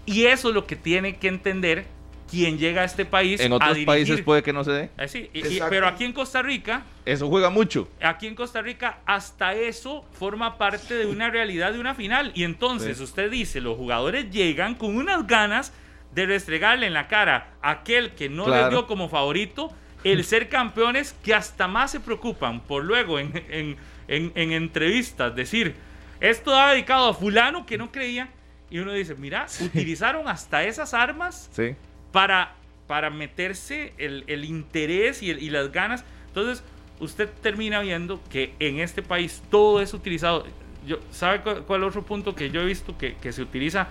Y 0.04 0.26
eso 0.26 0.50
es 0.50 0.54
lo 0.54 0.66
que 0.66 0.76
tiene 0.76 1.16
que 1.16 1.28
entender 1.28 1.86
quien 2.30 2.58
llega 2.58 2.82
a 2.82 2.84
este 2.84 3.04
país. 3.04 3.40
En 3.40 3.52
a 3.52 3.56
otros 3.56 3.70
dirigir. 3.70 3.86
países 3.86 4.22
puede 4.22 4.42
que 4.42 4.52
no 4.52 4.62
se 4.64 4.70
dé. 4.72 4.90
Eh, 4.98 5.08
sí, 5.08 5.30
y- 5.32 5.38
y- 5.38 5.40
Exacto. 5.42 5.66
pero 5.70 5.86
aquí 5.88 6.04
en 6.04 6.12
Costa 6.12 6.42
Rica, 6.42 6.82
Eso 7.04 7.28
juega 7.28 7.50
mucho. 7.50 7.88
aquí 8.02 8.26
en 8.26 8.34
Costa 8.34 8.62
Rica, 8.62 8.98
hasta 9.06 9.54
eso 9.54 10.04
forma 10.12 10.56
parte 10.58 10.94
de 10.94 11.06
una 11.06 11.30
realidad 11.30 11.72
de 11.72 11.80
una 11.80 11.94
final. 11.94 12.32
Y 12.34 12.44
entonces 12.44 12.98
Sí. 12.98 13.02
usted 13.04 13.30
dice, 13.30 13.60
los 13.60 13.76
jugadores 13.76 14.30
llegan 14.30 14.74
con 14.74 14.96
unas 14.96 15.26
ganas 15.26 15.72
de 16.14 16.26
restregarle 16.26 16.86
en 16.86 16.94
la 16.94 17.06
cara 17.08 17.50
a 17.62 17.70
aquel 17.70 18.12
que 18.14 18.28
no 18.28 18.44
Claro. 18.44 18.62
les 18.62 18.70
dio 18.70 18.86
como 18.86 19.08
favorito 19.08 19.70
el 20.02 20.24
ser 20.24 20.48
campeones 20.48 21.14
que 21.22 21.34
hasta 21.34 21.68
más 21.68 21.90
se 21.92 22.00
preocupan 22.00 22.60
por 22.60 22.84
luego 22.84 23.18
en, 23.18 23.32
en- 23.50 23.76
en- 24.08 24.32
en 24.34 24.52
entrevistas 24.52 25.34
decir, 25.36 25.74
esto 26.20 26.54
ha 26.58 26.72
dedicado 26.72 27.08
a 27.08 27.14
fulano 27.14 27.64
que 27.66 27.78
no 27.78 27.92
creía. 27.92 28.28
Y 28.70 28.78
uno 28.78 28.92
dice, 28.92 29.14
mira, 29.16 29.46
utilizaron 29.60 30.28
hasta 30.28 30.62
esas 30.64 30.94
armas 30.94 31.48
Sí. 31.52 31.74
Para, 32.12 32.54
para 32.86 33.10
meterse 33.10 33.92
el, 33.98 34.24
el 34.26 34.44
interés 34.44 35.22
y, 35.22 35.30
el- 35.30 35.42
y 35.42 35.50
las 35.50 35.72
ganas. 35.72 36.04
Entonces, 36.28 36.62
usted 37.00 37.28
termina 37.42 37.80
viendo 37.80 38.20
que 38.30 38.54
en 38.58 38.78
este 38.80 39.02
país 39.02 39.42
todo 39.50 39.80
es 39.80 39.94
utilizado. 39.94 40.46
Yo, 40.86 40.98
¿Sabe 41.10 41.40
cu- 41.40 41.62
cuál, 41.66 41.84
otro 41.84 42.02
punto 42.02 42.34
que 42.34 42.50
yo 42.50 42.60
he 42.62 42.64
visto 42.66 42.96
que, 42.96 43.14
que 43.16 43.32
se 43.32 43.42
utiliza 43.42 43.88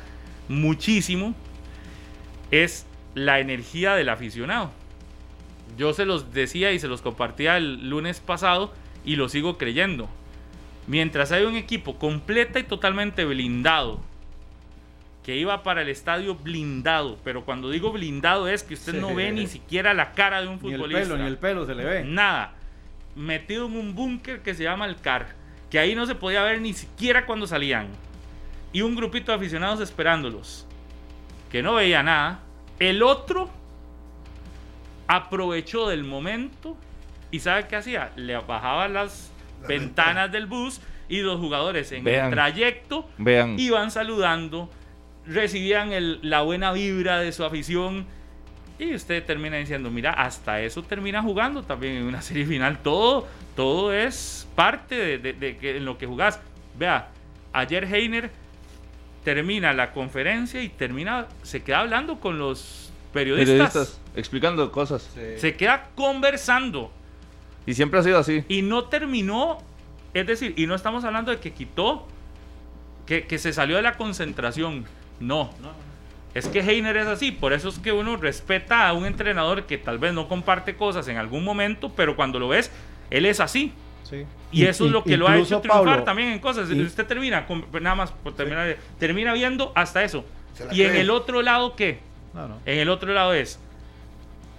muchísimo? 0.48 1.36
Es 2.52 2.86
la 3.16 3.40
energía 3.40 3.96
del 3.96 4.10
aficionado. 4.10 4.72
Yo 5.78 5.94
se 5.94 6.06
los 6.06 6.34
decía 6.34 6.72
y 6.72 6.80
se 6.80 6.88
los 6.88 7.02
compartía 7.02 7.58
el 7.58 7.90
lunes 7.90 8.20
pasado 8.20 8.74
y 9.06 9.16
lo 9.16 9.30
sigo 9.30 9.58
creyendo. 9.58 10.10
Mientras 10.88 11.32
hay 11.32 11.44
un 11.44 11.56
equipo 11.56 12.00
completa 12.00 12.60
y 12.60 12.64
totalmente 12.64 13.24
blindado, 13.24 14.02
que 15.24 15.36
iba 15.36 15.64
para 15.64 15.82
el 15.82 15.90
estadio 15.90 16.36
blindado, 16.36 17.18
pero 17.24 17.46
cuando 17.46 17.70
digo 17.70 17.92
blindado 17.92 18.48
es 18.48 18.64
que 18.64 18.74
usted 18.74 18.94
no 19.00 19.14
ve 19.14 19.32
ni 19.32 19.48
siquiera 19.48 19.94
la 19.94 20.14
cara 20.14 20.42
de 20.42 20.48
un 20.48 20.60
Ni 20.62 20.70
el 20.72 20.76
futbolista. 20.78 21.02
pelo, 21.04 21.18
ni 21.18 21.28
el 21.28 21.38
pelo 21.38 21.66
se 21.66 21.76
le 21.76 21.84
ve. 21.86 22.04
Nada. 22.06 22.54
Metido 23.16 23.66
en 23.68 23.76
un 23.76 23.96
búnker 23.96 24.42
que 24.42 24.54
se 24.54 24.64
llama 24.64 24.86
el 24.86 24.96
CAR, 24.96 25.36
que 25.70 25.78
ahí 25.78 25.94
no 25.94 26.06
se 26.06 26.16
podía 26.16 26.42
ver 26.44 26.62
ni 26.62 26.74
siquiera 26.74 27.26
cuando 27.26 27.46
salían. 27.48 27.88
Y 28.72 28.82
un 28.82 28.96
grupito 28.96 29.32
de 29.32 29.38
aficionados 29.38 29.82
esperándolos, 29.82 30.66
que 31.52 31.62
no 31.62 31.76
veía 31.76 32.02
nada. 32.02 32.40
El 32.80 33.04
otro 33.04 33.50
aprovechó 35.08 35.88
del 35.90 36.04
momento 36.04 36.78
y 37.32 37.40
¿sabe 37.40 37.68
qué 37.68 37.76
hacía? 37.76 38.12
Le 38.16 38.38
bajaba 38.38 38.88
las 38.88 39.32
La 39.62 39.68
ventanas 39.68 40.32
del 40.32 40.46
bus 40.46 40.82
y 41.10 41.22
los 41.22 41.40
jugadores 41.40 41.92
en 41.92 42.04
Vean. 42.04 42.26
el 42.28 42.32
trayecto 42.32 43.10
Vean. 43.18 43.60
iban 43.60 43.92
saludando, 43.92 44.70
recibían 45.30 45.92
el- 45.94 46.20
la 46.24 46.42
buena 46.42 46.72
vibra 46.74 47.20
de 47.20 47.32
su 47.32 47.44
afición 47.44 48.06
y 48.80 48.96
usted 48.96 49.24
termina 49.26 49.58
diciendo, 49.58 49.90
mira, 49.92 50.12
hasta 50.12 50.62
eso 50.62 50.84
termina 50.84 51.22
jugando 51.22 51.64
también 51.64 51.96
en 51.96 52.04
una 52.04 52.22
serie 52.24 52.46
final. 52.46 52.80
Todo, 52.82 53.28
todo 53.56 53.94
es 53.94 54.48
parte 54.56 54.96
de, 54.96 55.18
de- 55.20 55.34
de 55.34 55.58
que- 55.58 55.78
en 55.78 55.86
lo 55.86 55.98
que 55.98 56.06
jugás. 56.08 56.40
Vea, 56.78 57.10
ayer 57.54 57.84
Heiner 57.94 58.32
termina 59.24 59.74
la 59.74 59.92
conferencia 59.92 60.62
y 60.64 60.70
termina, 60.70 61.28
se 61.44 61.62
queda 61.62 61.82
hablando 61.82 62.20
con 62.20 62.40
los 62.40 62.92
periodistas. 63.14 63.50
Periodistas 63.74 64.02
explicando 64.16 64.72
cosas. 64.72 65.10
Se 65.38 65.56
queda 65.56 65.90
conversando 65.96 66.92
Y 67.66 67.74
siempre 67.74 68.00
ha 68.00 68.04
sido 68.04 68.18
así. 68.18 68.44
y 68.48 68.62
no 68.62 68.86
terminó, 68.86 69.58
es 70.14 70.26
decir, 70.26 70.54
y 70.58 70.66
no 70.68 70.74
estamos 70.76 71.04
hablando 71.04 71.32
de 71.32 71.38
que 71.40 71.52
quitó, 71.52 72.08
que, 73.06 73.26
que 73.28 73.38
se 73.40 73.52
salió 73.54 73.76
de 73.76 73.82
la 73.82 73.98
concentración, 73.98 74.86
no. 75.20 75.50
Es 76.34 76.48
que 76.48 76.60
Heiner 76.60 76.96
es 76.98 77.08
así, 77.08 77.32
por 77.32 77.54
eso 77.54 77.70
es 77.70 77.80
que 77.80 77.92
uno 77.92 78.16
respeta 78.16 78.88
a 78.88 78.94
un 78.94 79.06
entrenador 79.06 79.66
que 79.66 79.78
tal 79.80 79.98
vez 79.98 80.14
no 80.14 80.28
comparte 80.28 80.76
cosas 80.76 81.08
en 81.08 81.18
algún 81.18 81.44
momento, 81.44 81.90
pero 81.96 82.16
cuando 82.16 82.38
lo 82.40 82.48
ves, 82.48 82.72
él 83.10 83.26
es 83.26 83.40
así. 83.40 83.74
Sí. 84.04 84.26
Y 84.52 84.66
eso 84.66 84.86
es 84.86 84.92
lo 84.92 85.04
que 85.04 85.18
lo 85.18 85.28
ha 85.28 85.38
hecho 85.38 85.60
triunfar 85.62 85.84
Pablo, 85.86 86.04
también 86.04 86.30
en 86.30 86.40
cosas. 86.40 86.70
y- 86.72 86.82
Usted 86.82 87.06
termina, 87.06 87.46
con- 87.48 87.66
nada 87.82 87.96
más 87.96 88.12
por 88.12 88.34
terminar, 88.36 88.78
termina 89.00 89.34
viendo 89.34 89.72
hasta 89.76 90.04
eso. 90.04 90.24
Y 90.72 90.84
en 90.84 90.96
el 90.96 91.10
otro 91.10 91.42
lado, 91.42 91.76
¿qué? 91.76 92.00
No, 92.34 92.48
no. 92.48 92.58
En 92.66 92.78
el 92.80 92.90
otro 92.90 93.12
lado 93.12 93.34
es 93.34 93.60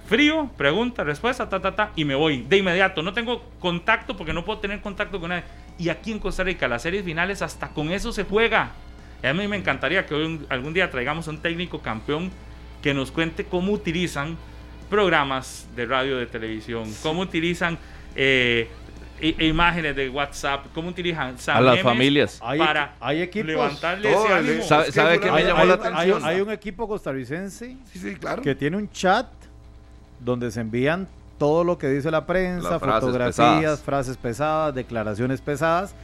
frío, 0.07 0.51
pregunta, 0.57 1.05
respuesta, 1.05 1.49
ta, 1.49 1.61
ta, 1.61 1.75
ta, 1.77 1.91
y 1.95 2.05
me 2.05 2.15
voy 2.17 2.43
de 2.43 2.57
inmediato. 2.57 3.03
No 3.03 3.13
tengo 3.13 3.45
contacto 3.61 4.17
porque 4.17 4.33
no 4.33 4.45
puedo 4.45 4.59
tener 4.59 4.81
contacto 4.81 5.21
con 5.21 5.29
nadie. 5.31 5.45
Y 5.79 5.89
aquí 5.89 6.11
en 6.13 6.19
Costa 6.19 6.43
Rica, 6.43 6.67
las 6.69 6.83
series 6.83 7.05
finales, 7.05 7.43
hasta 7.43 7.69
con 7.69 7.91
eso 7.93 8.13
se 8.13 8.25
juega. 8.25 8.73
A 9.23 9.33
mí 9.33 9.47
me 9.49 9.57
encantaría 9.57 10.07
que 10.07 10.15
hoy 10.15 10.25
un- 10.25 10.47
algún 10.49 10.73
día 10.73 10.91
traigamos 10.91 11.27
un 11.29 11.39
técnico 11.39 11.81
campeón 11.81 12.31
que 12.83 12.95
nos 12.95 13.11
cuente 13.11 13.45
cómo 13.45 13.73
utilizan 13.73 14.37
programas 14.89 15.67
de 15.77 15.87
radio, 15.87 16.17
de 16.19 16.27
televisión, 16.27 16.85
cómo 17.03 17.21
utilizan 17.21 17.79
eh, 18.17 18.69
imágenes 19.39 19.95
de 19.95 20.09
WhatsApp, 20.09 20.67
cómo 20.75 20.89
utilizan 20.89 21.37
A 21.47 21.61
las 21.61 21.81
familias. 21.81 22.41
Hay, 22.43 22.59
para 22.59 22.95
hay 23.01 23.21
equipos. 23.21 23.47
levantarle 23.49 24.11
Todo 24.11 24.25
ese 24.25 24.35
ánimo. 24.35 24.63
¿Sabe, 24.65 25.21
qué 25.21 25.31
me 25.31 25.39
hay, 25.39 25.45
llamó 25.45 25.65
la 25.67 25.75
hay- 25.75 25.81
atención? 25.81 26.25
hay 26.25 26.41
un 26.41 26.51
equipo 26.51 26.89
costarricense 26.89 27.77
Sí, 27.93 27.99
sí, 27.99 28.17
claro. 28.17 28.43
que 28.43 28.55
tiene 28.55 28.79
un 28.79 28.91
chat 28.91 29.27
donde 30.19 30.51
se 30.51 30.61
envían 30.61 31.07
todo 31.39 31.65
lo 31.65 31.79
que 31.79 31.89
dice 31.89 32.11
la 32.11 32.27
prensa, 32.27 32.71
Las 32.71 32.81
frases 32.81 33.01
fotografías, 33.01 33.57
pesadas. 33.61 33.83
frases 33.83 34.17
pesadas, 34.17 34.75
declaraciones 34.75 35.41
pesadas, 35.41 35.95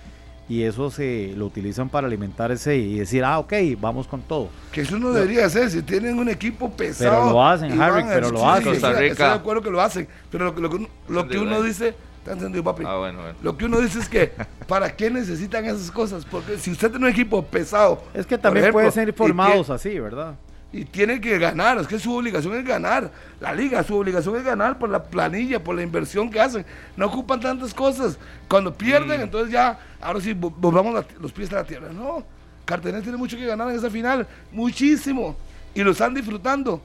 y 0.48 0.62
eso 0.62 0.90
se 0.90 1.32
lo 1.36 1.46
utilizan 1.46 1.88
para 1.88 2.06
alimentar 2.06 2.52
ese 2.52 2.76
y 2.76 2.98
decir, 2.98 3.24
ah, 3.24 3.38
ok, 3.40 3.52
vamos 3.80 4.06
con 4.06 4.22
todo. 4.22 4.48
Que 4.72 4.82
eso 4.82 4.98
no 4.98 5.12
debería 5.12 5.46
hacer. 5.46 5.70
Si 5.70 5.82
tienen 5.82 6.18
un 6.18 6.28
equipo 6.28 6.70
pesado. 6.70 7.10
Pero 7.22 7.30
lo 7.32 7.44
hacen, 7.46 7.80
Harry, 7.80 8.04
pero 8.06 8.30
lo 8.30 8.48
hacen. 8.48 8.64
sí, 8.64 8.70
Costa 8.70 8.92
Rica. 8.92 9.12
Estoy 9.12 9.26
de 9.28 9.32
acuerdo 9.34 9.62
que 9.62 9.70
lo 9.70 9.80
hacen. 9.80 10.08
Pero 10.30 10.44
lo, 10.44 10.54
que- 10.54 10.60
lo 10.60 10.70
que 10.70 10.76
uno- 10.76 10.88
lo 11.08 11.26
que 11.28 11.38
uno 11.38 11.62
dice. 11.62 11.94
Está 12.18 12.32
encendido, 12.34 12.64
papi. 12.64 12.82
Ah, 12.84 12.96
bueno, 12.96 13.20
bueno. 13.22 13.38
Lo 13.40 13.56
que 13.56 13.64
uno 13.66 13.80
dice 13.80 14.00
es 14.00 14.08
que, 14.08 14.32
¿para 14.68 14.94
qué 14.96 15.10
necesitan 15.10 15.64
esas 15.64 15.90
cosas? 15.92 16.24
Porque 16.24 16.58
si 16.58 16.72
usted 16.72 16.90
tiene 16.90 17.06
un 17.06 17.12
equipo 17.12 17.44
pesado. 17.44 18.02
Es 18.14 18.26
que 18.26 18.36
también 18.36 18.64
ejemplo, 18.64 18.78
pueden 18.78 18.92
ser 18.92 19.12
formados 19.12 19.70
así, 19.70 19.98
¿verdad? 20.00 20.34
Y 20.72 20.84
tiene 20.84 21.20
que 21.20 21.38
ganar, 21.38 21.78
es 21.78 21.86
que 21.86 21.98
su 21.98 22.14
obligación 22.14 22.54
es 22.56 22.64
ganar. 22.64 23.10
La 23.40 23.54
liga, 23.54 23.82
su 23.82 23.96
obligación 23.96 24.36
es 24.36 24.44
ganar 24.44 24.78
por 24.78 24.90
la 24.90 25.02
planilla, 25.04 25.62
por 25.62 25.74
la 25.76 25.82
inversión 25.82 26.28
que 26.30 26.40
hacen. 26.40 26.66
No 26.96 27.06
ocupan 27.06 27.40
tantas 27.40 27.72
cosas. 27.72 28.18
Cuando 28.48 28.70
Mm. 28.72 28.74
pierden, 28.74 29.20
entonces 29.22 29.52
ya, 29.52 29.78
ahora 30.00 30.20
sí, 30.20 30.34
vo- 30.34 30.52
volvamos 30.56 30.92
la- 30.92 31.06
los 31.20 31.32
pies 31.32 31.50
a 31.52 31.56
la 31.56 31.64
tierra. 31.64 31.88
No, 31.92 32.24
Cartagena 32.64 33.00
tiene 33.00 33.16
mucho 33.16 33.36
que 33.36 33.46
ganar 33.46 33.70
en 33.70 33.76
esa 33.76 33.88
final, 33.88 34.26
muchísimo. 34.52 35.36
Y 35.74 35.82
lo 35.84 35.92
están 35.92 36.12
disfrutando. 36.14 36.82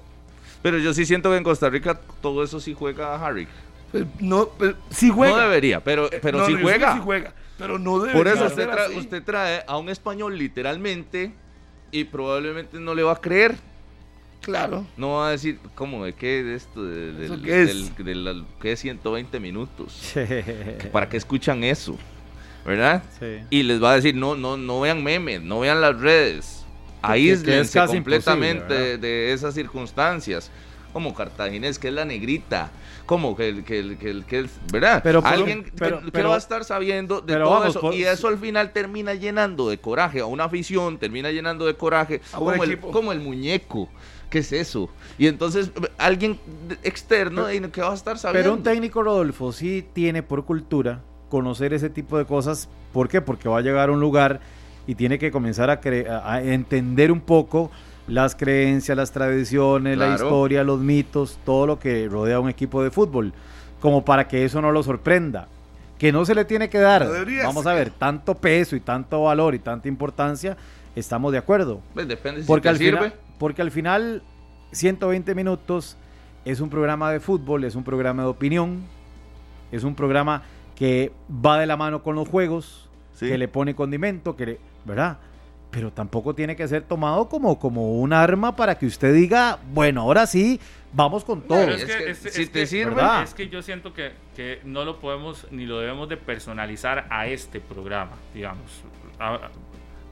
Pero 0.61 0.77
yo 0.77 0.93
sí 0.93 1.05
siento 1.05 1.31
que 1.31 1.37
en 1.37 1.43
Costa 1.43 1.69
Rica 1.69 1.99
todo 2.21 2.43
eso 2.43 2.59
sí 2.59 2.75
juega 2.77 3.15
a 3.15 3.25
Harry. 3.25 3.47
No, 4.19 4.49
sí 4.91 5.09
juega. 5.09 5.33
No 5.35 5.41
debería, 5.41 5.83
pero, 5.83 6.09
pero 6.21 6.37
no, 6.37 6.45
sí 6.45 6.55
juega. 6.61 6.93
sí 6.93 6.99
juega, 7.03 7.33
pero 7.57 7.77
no 7.79 7.99
debería 7.99 8.17
Por 8.17 8.27
eso 8.27 8.45
usted, 8.45 8.69
tra- 8.69 8.85
así. 8.85 8.97
usted 8.97 9.23
trae 9.23 9.63
a 9.67 9.77
un 9.77 9.89
español 9.89 10.37
literalmente 10.37 11.33
y 11.91 12.03
probablemente 12.05 12.79
no 12.79 12.93
le 12.95 13.03
va 13.03 13.13
a 13.13 13.15
creer. 13.19 13.55
Claro. 14.41 14.85
No 14.97 15.15
va 15.17 15.27
a 15.27 15.31
decir, 15.31 15.59
¿cómo? 15.75 16.03
¿De 16.03 16.13
qué 16.13 16.43
de 16.43 16.55
esto? 16.55 16.83
De, 16.83 17.13
del- 17.13 17.23
¿Eso 17.23 17.41
qué 17.43 17.61
es? 17.63 17.95
del- 17.97 18.05
de 18.05 18.15
la- 18.15 18.43
¿Qué 18.61 18.71
es 18.71 18.79
120 18.79 19.39
minutos? 19.39 20.13
¿Para 20.91 21.07
qué 21.09 21.17
escuchan 21.17 21.63
eso? 21.63 21.97
¿Verdad? 22.65 23.03
Sí. 23.19 23.39
Y 23.49 23.63
les 23.63 23.81
va 23.81 23.91
a 23.91 23.95
decir, 23.95 24.15
no, 24.15 24.35
no, 24.35 24.57
no 24.57 24.81
vean 24.81 25.03
memes, 25.03 25.41
no 25.41 25.59
vean 25.61 25.81
las 25.81 25.99
redes. 25.99 26.65
que 27.03 27.07
es 27.07 27.09
Aíslense 27.09 27.79
completamente 27.87 28.73
de, 28.73 28.97
de 28.97 29.33
esas 29.33 29.53
circunstancias. 29.55 30.51
Como 30.93 31.13
Cartaginés, 31.15 31.79
que 31.79 31.87
es 31.87 31.93
la 31.93 32.03
negrita. 32.05 32.69
Como 33.05 33.35
que, 33.35 33.49
el- 33.49 33.63
que, 33.63 33.79
el- 33.79 33.97
que, 33.97 34.09
el- 34.09 34.25
que 34.25 34.39
es, 34.41 34.51
¿verdad? 34.71 35.01
Pero 35.03 35.21
Alguien 35.25 35.63
que- 35.63 35.71
pero- 35.71 36.01
que, 36.03 36.11
pero- 36.11 36.29
va 36.29 36.35
a 36.35 36.37
estar 36.37 36.63
sabiendo 36.63 37.21
de 37.21 37.33
todo 37.35 37.49
vamos, 37.49 37.69
eso. 37.69 37.81
por- 37.81 37.93
y 37.95 38.03
eso 38.03 38.27
al 38.27 38.37
final 38.37 38.71
termina 38.73 39.13
llenando 39.15 39.69
de 39.69 39.77
coraje 39.79 40.19
a 40.19 40.25
una 40.25 40.43
afición, 40.43 40.97
termina 40.99 41.31
llenando 41.31 41.65
de 41.65 41.73
coraje 41.75 42.21
como 42.31 42.63
el, 42.63 42.79
como 42.79 43.11
el 43.11 43.19
muñeco. 43.21 43.89
¿Qué 44.31 44.39
es 44.39 44.51
eso? 44.51 44.89
Y 45.19 45.27
entonces 45.27 45.69
alguien 45.99 46.39
externo 46.83 47.51
y 47.51 47.59
que 47.69 47.81
va 47.81 47.91
a 47.91 47.93
estar 47.93 48.17
sabiendo. 48.17 48.43
Pero 48.49 48.57
un 48.57 48.63
técnico, 48.63 49.03
Rodolfo, 49.03 49.51
sí 49.51 49.85
tiene 49.93 50.23
por 50.23 50.45
cultura 50.45 51.01
conocer 51.29 51.73
ese 51.73 51.89
tipo 51.89 52.17
de 52.17 52.25
cosas. 52.25 52.67
¿Por 52.93 53.07
qué? 53.07 53.21
Porque 53.21 53.47
va 53.49 53.59
a 53.59 53.61
llegar 53.61 53.89
a 53.89 53.91
un 53.91 53.99
lugar 53.99 54.39
y 54.87 54.95
tiene 54.95 55.19
que 55.19 55.31
comenzar 55.31 55.69
a, 55.69 55.79
cre- 55.81 56.07
a- 56.09 56.41
entender 56.41 57.11
un 57.11 57.21
poco 57.21 57.69
las 58.07 58.35
creencias, 58.35 58.97
las 58.97 59.11
tradiciones, 59.11 59.97
la 59.97 60.15
historia, 60.15 60.63
los 60.63 60.79
mitos, 60.79 61.37
todo 61.45 61.67
lo 61.67 61.79
que 61.79 62.07
rodea 62.09 62.37
a 62.37 62.39
un 62.39 62.49
equipo 62.49 62.83
de 62.83 62.89
fútbol, 62.89 63.31
como 63.79 64.03
para 64.03 64.27
que 64.27 64.43
eso 64.43 64.61
no 64.61 64.71
lo 64.71 64.81
sorprenda. 64.81 65.47
Que 65.97 66.11
no 66.11 66.25
se 66.25 66.33
le 66.33 66.45
tiene 66.45 66.67
que 66.69 66.79
dar, 66.79 67.07
debería 67.07 67.43
vamos 67.45 67.63
ser. 67.63 67.71
a 67.73 67.75
ver, 67.75 67.91
tanto 67.91 68.33
peso 68.35 68.75
y 68.75 68.79
tanto 68.79 69.21
valor 69.23 69.53
y 69.55 69.59
tanta 69.59 69.87
importancia, 69.87 70.57
estamos 70.95 71.31
de 71.31 71.37
acuerdo. 71.37 71.79
Pues 71.93 72.07
depende 72.07 72.41
si 72.41 72.47
Porque 72.47 72.63
te 72.63 72.69
al, 72.69 72.77
sirve. 72.77 72.97
final, 72.97 73.13
porque 73.41 73.63
al 73.63 73.71
final, 73.71 74.21
120 74.71 75.33
minutos 75.33 75.97
es 76.45 76.59
un 76.61 76.69
programa 76.69 77.11
de 77.11 77.19
fútbol, 77.19 77.63
es 77.63 77.73
un 77.73 77.83
programa 77.83 78.21
de 78.21 78.29
opinión, 78.29 78.83
es 79.71 79.83
un 79.83 79.95
programa 79.95 80.43
que 80.75 81.11
va 81.43 81.57
de 81.59 81.65
la 81.65 81.75
mano 81.75 82.03
con 82.03 82.13
los 82.15 82.27
juegos, 82.29 82.87
Sí. 83.15 83.27
que 83.27 83.39
le 83.39 83.47
pone 83.47 83.73
condimento, 83.73 84.35
que 84.35 84.45
le, 84.45 84.59
¿verdad? 84.85 85.17
Pero 85.71 85.91
tampoco 85.91 86.35
tiene 86.35 86.55
que 86.55 86.67
ser 86.67 86.83
tomado 86.83 87.29
como, 87.29 87.57
como 87.57 87.99
un 87.99 88.13
arma 88.13 88.55
para 88.55 88.75
que 88.77 88.85
usted 88.85 89.11
diga, 89.11 89.57
bueno, 89.73 90.01
ahora 90.01 90.27
sí, 90.27 90.59
vamos 90.93 91.23
con 91.23 91.41
todo. 91.41 91.57
Pero 91.65 91.73
es 91.73 91.85
que 91.85 92.13
si 92.15 92.41
es 92.43 92.51
te 92.51 92.67
sirve- 92.67 92.93
¿Verdad? 92.95 93.23
es 93.23 93.33
que 93.33 93.49
yo 93.49 93.63
siento 93.63 93.91
que, 93.91 94.11
que 94.35 94.59
no 94.65 94.85
lo 94.85 94.99
podemos 94.99 95.47
ni 95.49 95.65
lo 95.65 95.79
debemos 95.79 96.07
de 96.09 96.17
personalizar 96.17 97.07
a 97.09 97.25
este 97.25 97.59
programa, 97.59 98.17
digamos. 98.35 98.83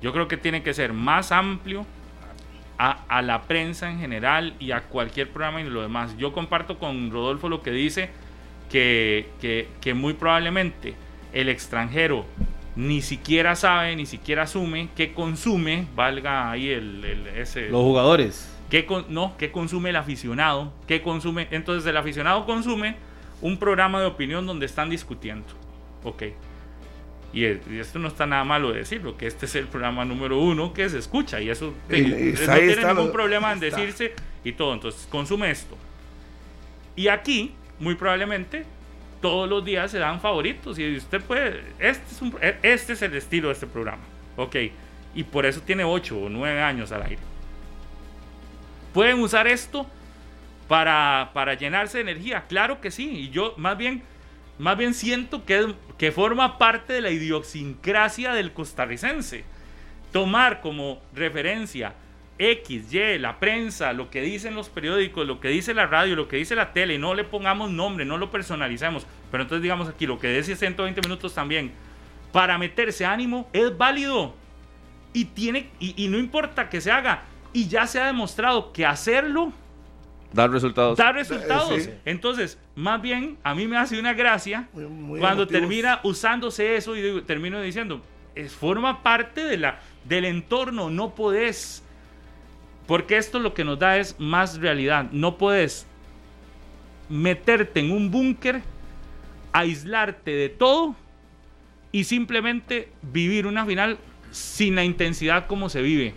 Yo 0.02 0.14
creo 0.14 0.28
que 0.28 0.38
tiene 0.38 0.64
que 0.64 0.74
ser 0.74 0.94
más 0.94 1.32
amplio 1.32 1.86
a, 2.80 3.04
a 3.10 3.22
la 3.22 3.44
prensa 3.44 3.92
en 3.92 4.00
general 4.00 4.56
y 4.60 4.72
a 4.72 4.82
cualquier 4.86 5.30
programa 5.30 5.62
y 5.62 5.66
lo 5.70 5.82
demás. 5.84 6.18
Yo 6.18 6.34
comparto 6.34 6.80
con 6.80 7.12
Rodolfo 7.12 7.48
lo 7.50 7.62
que 7.62 7.70
dice 7.72 8.10
que, 8.72 9.28
que, 9.42 9.68
que 9.82 9.94
muy 9.94 10.14
probablemente 10.14 10.96
el 11.34 11.50
extranjero 11.50 12.26
ni 12.76 13.02
siquiera 13.02 13.56
sabe, 13.56 13.96
ni 13.96 14.06
siquiera 14.06 14.44
asume 14.44 14.90
que 14.96 15.14
consume, 15.14 15.86
valga 15.96 16.50
ahí 16.50 16.70
el, 16.70 17.04
el- 17.04 17.28
ese... 17.28 17.70
Los 17.70 17.82
jugadores. 17.82 18.56
¿Qué 18.70 18.86
con- 18.86 19.06
no, 19.10 19.36
¿qué 19.38 19.52
consume 19.52 19.90
el 19.90 19.96
aficionado? 19.98 20.72
¿Qué 20.88 21.02
consume? 21.02 21.48
Entonces 21.52 21.86
el 21.90 21.98
aficionado 21.98 22.46
consume 22.46 22.96
un 23.42 23.58
programa 23.58 24.00
de 24.00 24.06
opinión 24.06 24.46
donde 24.46 24.66
están 24.66 24.90
discutiendo. 24.90 25.48
Ok. 26.04 26.24
Y, 27.32 27.46
esto 27.46 28.00
no 28.00 28.08
está 28.08 28.26
nada 28.26 28.44
malo 28.44 28.72
de 28.72 28.80
decirlo, 28.80 29.16
que 29.18 29.28
este 29.28 29.46
es 29.46 29.54
el 29.56 29.68
programa 29.68 30.04
número 30.06 30.40
uno 30.40 30.74
que 30.74 30.90
se 30.90 30.98
escucha 30.98 31.40
y 31.40 31.50
eso 31.50 31.74
Y- 31.90 31.96
y 31.98 32.02
no 32.02 32.54
tiene 32.56 32.76
ningún 32.78 32.96
lo- 33.08 33.12
problema 33.12 33.52
en 33.54 33.64
está. 33.64 33.78
decirse 33.78 34.14
y 34.44 34.52
todo. 34.54 34.74
Entonces 34.74 35.08
consume 35.12 35.52
esto. 35.52 35.78
Y 36.96 37.08
aquí, 37.08 37.54
muy 37.80 37.96
probablemente, 37.96 38.66
todos 39.22 39.48
los 39.50 39.64
días 39.64 39.92
se 39.92 40.00
dan 40.00 40.22
favoritos 40.22 40.80
y 40.80 40.96
usted 40.98 41.22
puede, 41.22 41.62
este 41.78 42.04
es, 42.12 42.22
un- 42.22 42.36
e- 42.42 42.58
este 42.64 42.94
es 42.94 43.02
el 43.04 43.14
estilo 43.16 43.50
de 43.50 43.54
este 43.54 43.68
programa. 43.68 44.02
Ok. 44.36 44.56
Y 45.14 45.24
por 45.24 45.46
eso 45.46 45.62
tiene 45.62 45.84
8 45.84 46.18
o 46.18 46.30
9 46.30 46.62
años 46.62 46.92
al 46.92 47.04
aire. 47.04 47.20
¿Pueden 48.94 49.20
usar 49.20 49.48
esto 49.48 49.86
para, 50.68 51.30
para 51.34 51.54
llenarse 51.54 51.98
de 52.00 52.12
energía? 52.12 52.46
Claro 52.48 52.82
que 52.82 52.92
sí. 52.92 53.08
Y 53.10 53.30
yo 53.30 53.54
más 53.58 53.78
bien, 53.78 54.04
más 54.60 54.78
bien 54.78 54.94
siento 54.94 55.46
que, 55.46 55.74
que 55.98 56.12
forma 56.12 56.58
parte 56.58 56.94
de 56.94 57.02
la 57.02 57.12
idiosincrasia 57.12 58.34
del 58.34 58.52
costarricense. 58.52 59.46
Tomar 60.12 60.60
como 60.60 61.02
referencia 61.14 61.94
X, 62.38 62.94
Y, 62.94 63.20
la 63.20 63.40
prensa, 63.40 63.94
lo 63.94 64.10
que 64.10 64.22
dicen 64.22 64.56
los 64.56 64.68
periódicos, 64.68 65.26
lo 65.26 65.40
que 65.40 65.48
dice 65.48 65.74
la 65.74 65.88
radio, 65.88 66.18
lo 66.18 66.28
que 66.28 66.36
dice 66.36 66.56
la 66.56 66.74
tele, 66.74 66.98
no 66.98 67.14
le 67.14 67.24
pongamos 67.24 67.72
nombre, 67.72 68.04
no 68.04 68.18
lo 68.18 68.32
personalicemos. 68.32 69.08
Pero 69.32 69.44
entonces 69.44 69.64
digamos 69.64 69.88
aquí, 69.88 70.06
lo 70.06 70.20
que 70.20 70.36
dice 70.36 70.58
120 70.58 71.02
minutos 71.02 71.34
también, 71.34 71.72
para 72.34 72.58
meterse 72.58 73.06
ánimo 73.06 73.50
es 73.54 73.78
válido. 73.78 74.36
Y, 75.14 75.26
tiene, 75.26 75.70
y, 75.80 76.04
y 76.04 76.10
no 76.10 76.18
importa 76.18 76.70
que 76.70 76.82
se 76.82 76.92
haga. 76.92 77.24
Y 77.54 77.70
ya 77.70 77.88
se 77.88 78.00
ha 78.02 78.08
demostrado 78.08 78.74
que 78.74 78.86
hacerlo 78.86 79.54
Dar 80.32 80.52
resultados. 80.52 80.98
da 80.98 81.12
resultados. 81.12 81.82
sí. 81.84 81.90
Entonces, 82.06 82.60
más 82.76 83.02
bien, 83.02 83.38
a 83.44 83.56
mí 83.56 83.68
me 83.68 83.78
hace 83.78 84.00
una 84.00 84.14
gracia 84.14 84.68
Muy- 84.74 84.86
muy 84.86 85.20
cuando 85.20 85.44
emotivos. 85.44 85.62
termina 85.62 86.00
usándose 86.04 86.76
eso 86.76 86.96
y 86.96 87.02
digo- 87.02 87.24
termino 87.24 87.60
diciendo, 87.62 88.02
es, 88.36 88.54
forma 88.54 89.02
parte 89.02 89.44
de 89.44 89.58
la, 89.58 89.80
del 90.06 90.26
entorno, 90.26 90.90
no 90.90 91.16
podés. 91.16 91.84
Porque 92.86 93.18
esto 93.18 93.40
lo 93.40 93.54
que 93.54 93.64
nos 93.64 93.78
da 93.80 93.98
es 93.98 94.16
más 94.20 94.58
realidad. 94.60 95.08
No 95.12 95.38
puedes 95.38 95.86
meterte 97.10 97.80
en 97.80 97.92
un 97.92 98.12
búnker, 98.12 98.62
aislarte 99.52 100.32
de 100.32 100.50
todo 100.50 100.96
y 101.92 102.04
simplemente 102.04 102.92
vivir 103.02 103.48
una 103.48 103.66
final 103.66 103.98
sin 104.32 104.76
la 104.76 104.84
intensidad 104.84 105.48
como 105.48 105.70
se 105.70 105.82
vive. 105.82 106.08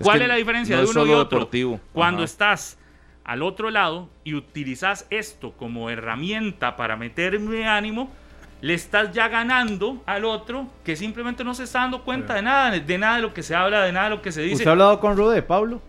Es 0.00 0.04
¿Cuál 0.04 0.22
es 0.22 0.28
la 0.28 0.34
diferencia 0.34 0.74
no 0.76 0.82
de 0.82 0.88
es 0.88 0.96
uno 0.96 1.06
y 1.06 1.10
otro? 1.12 1.38
deportivo. 1.38 1.80
Cuando 1.92 2.18
Ajá. 2.22 2.24
estás 2.24 2.78
al 3.24 3.42
otro 3.42 3.70
lado 3.70 4.08
y 4.24 4.34
utilizas 4.34 5.06
esto 5.10 5.52
como 5.52 5.90
herramienta 5.90 6.76
para 6.76 6.96
meterme 6.96 7.66
ánimo, 7.66 8.10
le 8.60 8.74
estás 8.74 9.12
ya 9.12 9.28
ganando 9.28 10.02
al 10.06 10.24
otro 10.24 10.66
que 10.84 10.96
simplemente 10.96 11.44
no 11.44 11.54
se 11.54 11.64
está 11.64 11.80
dando 11.80 12.02
cuenta 12.02 12.34
de 12.34 12.42
nada, 12.42 12.70
de 12.70 12.98
nada 12.98 13.16
de 13.16 13.22
lo 13.22 13.34
que 13.34 13.42
se 13.42 13.54
habla, 13.54 13.82
de 13.82 13.92
nada 13.92 14.08
de 14.08 14.16
lo 14.16 14.22
que 14.22 14.32
se 14.32 14.42
dice. 14.42 14.54
¿Usted 14.56 14.68
ha 14.68 14.72
hablado 14.72 15.00
con 15.00 15.16
Rude, 15.16 15.42
Pablo? 15.42 15.80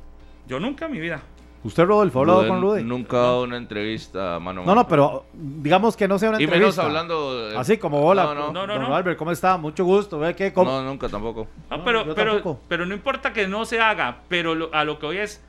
Yo 0.48 0.60
nunca 0.60 0.86
en 0.86 0.92
mi 0.92 1.00
vida. 1.00 1.22
¿Usted, 1.64 1.86
Rodolfo, 1.86 2.20
ha 2.20 2.22
hablado 2.22 2.48
con 2.48 2.62
Rude? 2.62 2.84
Nunca 2.84 3.18
ha 3.18 3.22
dado 3.22 3.44
una 3.44 3.58
entrevista 3.58 4.40
mano 4.40 4.62
a 4.62 4.66
No, 4.66 4.68
mano. 4.68 4.82
no, 4.82 4.88
pero 4.88 5.26
digamos 5.34 5.98
que 5.98 6.08
no 6.08 6.20
sea 6.20 6.30
una 6.30 6.38
Y 6.40 6.46
menos 6.46 6.56
entrevista. 6.78 6.86
hablando. 6.86 7.50
eh, 7.52 7.58
Así 7.58 7.78
como 7.80 8.06
hola, 8.06 8.24
No, 8.26 8.34
no. 8.36 8.52
No, 8.54 8.68
no, 8.68 8.74
don 8.76 8.84
no. 8.90 8.96
Albert, 8.96 9.18
¿cómo 9.18 9.32
está? 9.32 9.58
Mucho 9.58 9.84
gusto. 9.84 10.20
¿Ve 10.20 10.36
qué? 10.36 10.54
¿Cómo? 10.54 10.70
No, 10.70 10.84
nunca 10.84 11.10
tampoco. 11.10 11.48
No, 11.72 11.78
No, 11.78 11.84
pero, 11.84 12.14
pero, 12.14 12.34
tampoco. 12.34 12.60
pero 12.68 12.86
no 12.86 12.94
importa 12.94 13.34
que 13.34 13.48
no 13.48 13.66
se 13.66 13.80
haga, 13.80 14.18
pero 14.28 14.54
lo- 14.54 14.70
a 14.76 14.84
lo 14.84 15.00
que 15.00 15.06
hoy 15.08 15.18
es, 15.18 15.44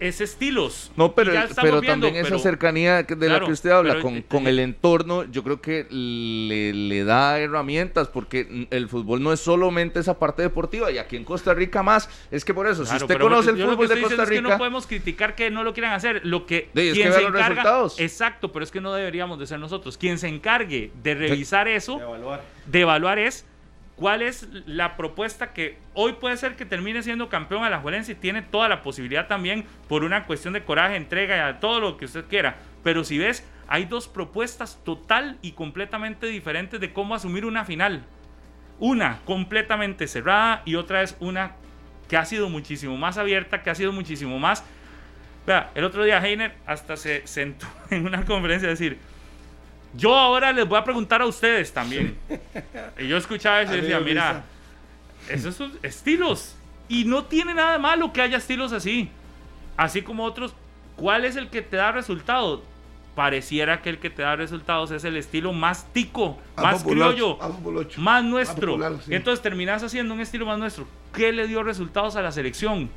es 0.00 0.20
estilos. 0.20 0.90
No, 0.96 1.14
pero, 1.14 1.32
pero 1.60 1.80
viendo, 1.80 2.06
también 2.06 2.24
esa 2.24 2.38
cercanía 2.38 3.02
de 3.02 3.28
la 3.28 3.40
que 3.40 3.52
usted 3.52 3.70
habla 3.70 3.92
pero- 3.94 4.02
con, 4.02 4.22
con 4.22 4.46
el 4.46 4.58
entorno, 4.58 5.24
yo 5.24 5.42
creo 5.42 5.60
que 5.60 5.86
le, 5.90 6.72
le 6.72 7.04
da 7.04 7.38
herramientas, 7.38 8.08
porque 8.08 8.66
el 8.70 8.88
fútbol 8.88 9.22
no 9.22 9.32
es 9.32 9.40
solamente 9.40 10.00
esa 10.00 10.18
parte 10.18 10.42
deportiva, 10.42 10.90
y 10.90 10.98
aquí 10.98 11.16
en 11.16 11.24
Costa 11.24 11.54
Rica 11.54 11.82
más. 11.82 12.08
Es 12.30 12.44
que 12.44 12.54
por 12.54 12.66
eso, 12.66 12.84
si 12.84 12.94
usted 12.94 13.06
pero 13.06 13.24
conoce 13.24 13.50
el 13.50 13.56
fútbol 13.62 13.88
de 13.88 14.00
Costa 14.00 14.22
es 14.24 14.28
que 14.30 14.40
no 14.40 14.48
Rica, 14.48 14.58
podemos 14.58 14.86
criticar 14.86 15.34
que 15.34 15.50
no 15.50 15.64
lo 15.64 15.72
quieran 15.72 15.92
hacer. 15.92 16.22
Lo 16.24 16.46
que 16.46 16.68
Sí, 16.74 16.80
es 16.80 16.94
que 16.94 17.00
quien 17.00 17.12
se 17.12 17.20
los 17.20 17.28
encarga, 17.30 17.48
resultados. 17.48 18.00
exacto, 18.00 18.52
pero 18.52 18.64
es 18.64 18.70
que 18.70 18.80
no 18.80 18.92
deberíamos 18.94 19.38
de 19.38 19.46
ser 19.46 19.58
nosotros. 19.58 19.98
Quien 19.98 20.18
se 20.18 20.28
encargue 20.28 20.90
de 21.02 21.14
revisar 21.14 21.68
eso, 21.68 22.00
Evaluar. 22.00 22.42
de 22.66 22.80
evaluar 22.80 23.18
es 23.18 23.44
cuál 23.96 24.22
es 24.22 24.48
la 24.66 24.96
propuesta 24.96 25.52
que 25.52 25.78
hoy 25.94 26.14
puede 26.14 26.36
ser 26.36 26.56
que 26.56 26.64
termine 26.64 27.02
siendo 27.02 27.28
campeón 27.28 27.64
a 27.64 27.70
la 27.70 27.78
Juelense 27.78 28.12
y 28.12 28.16
tiene 28.16 28.42
toda 28.42 28.68
la 28.68 28.82
posibilidad 28.82 29.28
también 29.28 29.64
por 29.88 30.04
una 30.04 30.26
cuestión 30.26 30.54
de 30.54 30.64
coraje, 30.64 30.96
entrega 30.96 31.50
y 31.50 31.60
todo 31.60 31.80
lo 31.80 31.96
que 31.96 32.06
usted 32.06 32.24
quiera. 32.26 32.56
Pero 32.82 33.04
si 33.04 33.18
ves, 33.18 33.46
hay 33.68 33.84
dos 33.84 34.08
propuestas 34.08 34.80
total 34.84 35.38
y 35.42 35.52
completamente 35.52 36.26
diferentes 36.26 36.80
de 36.80 36.92
cómo 36.92 37.14
asumir 37.14 37.44
una 37.44 37.64
final. 37.64 38.04
Una 38.78 39.20
completamente 39.24 40.08
cerrada 40.08 40.62
y 40.64 40.74
otra 40.74 41.02
es 41.02 41.16
una 41.20 41.52
que 42.08 42.16
ha 42.16 42.24
sido 42.24 42.48
muchísimo 42.48 42.96
más 42.96 43.16
abierta, 43.16 43.62
que 43.62 43.70
ha 43.70 43.74
sido 43.74 43.92
muchísimo 43.92 44.38
más... 44.38 44.64
Vea, 45.46 45.70
el 45.74 45.84
otro 45.84 46.04
día 46.04 46.24
Heiner 46.24 46.54
hasta 46.64 46.96
se 46.96 47.26
sentó 47.26 47.66
en 47.90 48.06
una 48.06 48.24
conferencia 48.24 48.66
a 48.66 48.70
decir, 48.70 48.98
yo 49.96 50.14
ahora 50.14 50.52
les 50.52 50.66
voy 50.66 50.78
a 50.78 50.84
preguntar 50.84 51.22
a 51.22 51.26
ustedes 51.26 51.72
también. 51.72 52.16
Y 52.98 53.06
yo 53.08 53.16
escuchaba 53.16 53.62
eso 53.62 53.74
y 53.76 53.80
decía, 53.80 54.00
mira, 54.00 54.44
esos 55.28 55.54
son 55.54 55.72
estilos. 55.82 56.56
Y 56.88 57.04
no 57.04 57.24
tiene 57.24 57.54
nada 57.54 57.72
de 57.72 57.78
malo 57.78 58.12
que 58.12 58.20
haya 58.22 58.36
estilos 58.38 58.72
así. 58.72 59.08
Así 59.76 60.02
como 60.02 60.24
otros. 60.24 60.54
¿Cuál 60.96 61.24
es 61.24 61.36
el 61.36 61.48
que 61.48 61.62
te 61.62 61.76
da 61.76 61.92
resultado? 61.92 62.62
pareciera 63.14 63.80
que 63.80 63.90
el 63.90 63.98
que 63.98 64.10
te 64.10 64.22
da 64.22 64.34
resultados 64.34 64.90
es 64.90 65.04
el 65.04 65.16
estilo 65.16 65.52
más 65.52 65.86
tico, 65.92 66.36
Más 66.56 66.64
más, 66.64 66.82
criollo, 66.82 67.36
más 67.36 67.50
populacho. 67.52 68.00
más 68.00 68.24
nuestro. 68.24 68.72
popular, 68.72 68.92
sí. 69.06 69.14
Entonces 69.14 69.40
terminas 69.40 69.84
haciendo 69.84 70.12
un 70.14 70.20
estilo 70.20 70.46
más 70.46 70.58
nuestro. 70.58 70.84
¿Qué 71.12 71.30
le 71.30 71.46
dio 71.46 71.62
resultados 71.62 72.16
a 72.16 72.22
la 72.22 72.32
selección? 72.32 72.90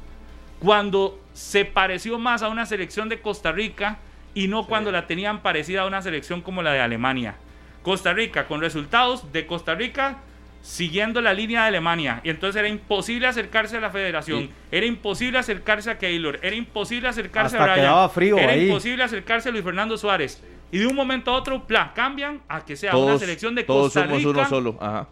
Cuando 0.59 1.19
se 1.33 1.65
pareció 1.65 2.17
más 2.17 2.41
a 2.41 2.47
una 2.49 2.65
selección 2.65 3.09
de 3.09 3.21
Costa 3.21 3.51
Rica 3.51 3.99
y 4.43 4.47
no 4.47 4.67
cuando 4.67 4.91
la 4.91 5.07
tenían 5.07 5.41
parecida 5.41 5.81
a 5.81 5.85
una 5.87 6.01
selección 6.01 6.41
como 6.41 6.61
la 6.61 6.71
de 6.73 6.79
Alemania. 6.79 7.35
Costa 7.81 8.13
Rica 8.13 8.45
con 8.47 8.61
resultados 8.61 9.31
de 9.31 9.47
Costa 9.47 9.73
Rica 9.73 10.17
siguiendo 10.61 11.21
la 11.21 11.33
línea 11.33 11.61
de 11.61 11.67
Alemania. 11.69 12.19
Y 12.23 12.29
entonces 12.29 12.59
era 12.59 12.67
imposible 12.67 13.25
acercarse 13.27 13.77
a 13.77 13.79
la 13.79 13.89
federación. 13.89 14.49
Era 14.71 14.85
imposible 14.85 15.37
acercarse 15.39 15.89
a 15.89 15.97
Keylor. 15.97 16.39
Era 16.43 16.55
imposible 16.55 17.07
acercarse 17.07 17.57
Hasta 17.57 17.71
a 17.71 17.75
Brian. 17.75 18.09
frío 18.09 18.37
era 18.37 18.51
ahí. 18.51 18.67
imposible 18.67 19.03
acercarse 19.03 19.49
a 19.49 19.51
Luis 19.51 19.63
Fernando 19.63 19.97
Suárez. 19.97 20.43
Y 20.71 20.79
de 20.79 20.87
un 20.87 20.95
momento 20.95 21.31
a 21.31 21.35
otro, 21.35 21.65
pla, 21.65 21.93
cambian 21.95 22.41
a 22.49 22.65
que 22.65 22.75
sea 22.75 22.91
una 22.91 23.05
Todos, 23.07 23.21
selección 23.21 23.55
de 23.55 23.63
todos 23.63 23.85
Costa 23.93 24.01
somos 24.03 24.17
Rica 24.17 24.29
uno 24.29 24.45
solo. 24.49 24.77
Ajá. 24.81 25.07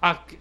a 0.00 0.24
que- 0.26 0.38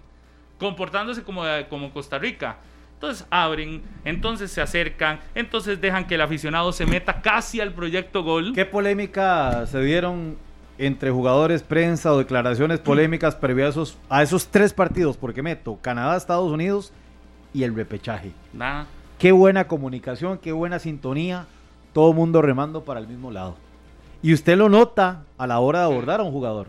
comportándose 0.58 1.24
como, 1.24 1.44
como 1.70 1.92
Costa 1.92 2.18
Rica. 2.18 2.56
Entonces 3.04 3.28
abren, 3.32 3.82
entonces 4.06 4.50
se 4.50 4.62
acercan, 4.62 5.20
entonces 5.36 5.82
dejan 5.82 6.08
que 6.08 6.16
el 6.16 6.22
aficionado 6.22 6.72
se 6.72 6.86
meta 6.86 7.22
casi 7.22 7.60
al 7.60 7.74
proyecto 7.74 8.24
gol. 8.24 8.54
¿Qué 8.56 8.66
polémica 8.66 9.66
se 9.68 9.82
dieron 9.82 10.38
entre 10.78 11.12
jugadores, 11.12 11.64
prensa 11.64 12.14
o 12.14 12.18
declaraciones 12.18 12.80
polémicas 12.80 13.36
previo 13.36 13.66
a 13.66 13.70
esos, 13.70 13.98
a 14.08 14.24
esos 14.24 14.48
tres 14.48 14.72
partidos? 14.72 15.18
Porque 15.18 15.44
meto 15.44 15.78
Canadá, 15.82 16.16
Estados 16.16 16.50
Unidos 16.50 16.94
y 17.54 17.64
el 17.64 17.76
repechaje. 17.76 18.32
Nada. 18.54 18.88
Qué 19.20 19.34
buena 19.34 19.68
comunicación, 19.68 20.38
qué 20.38 20.54
buena 20.54 20.80
sintonía, 20.80 21.46
todo 21.92 22.14
mundo 22.14 22.42
remando 22.42 22.86
para 22.86 23.02
el 23.02 23.08
mismo 23.10 23.32
lado. 23.32 23.58
Y 24.22 24.34
usted 24.34 24.56
lo 24.56 24.70
nota 24.70 25.26
a 25.38 25.46
la 25.46 25.60
hora 25.60 25.80
de 25.80 25.86
abordar 25.88 26.22
a 26.22 26.24
un 26.24 26.32
jugador. 26.32 26.68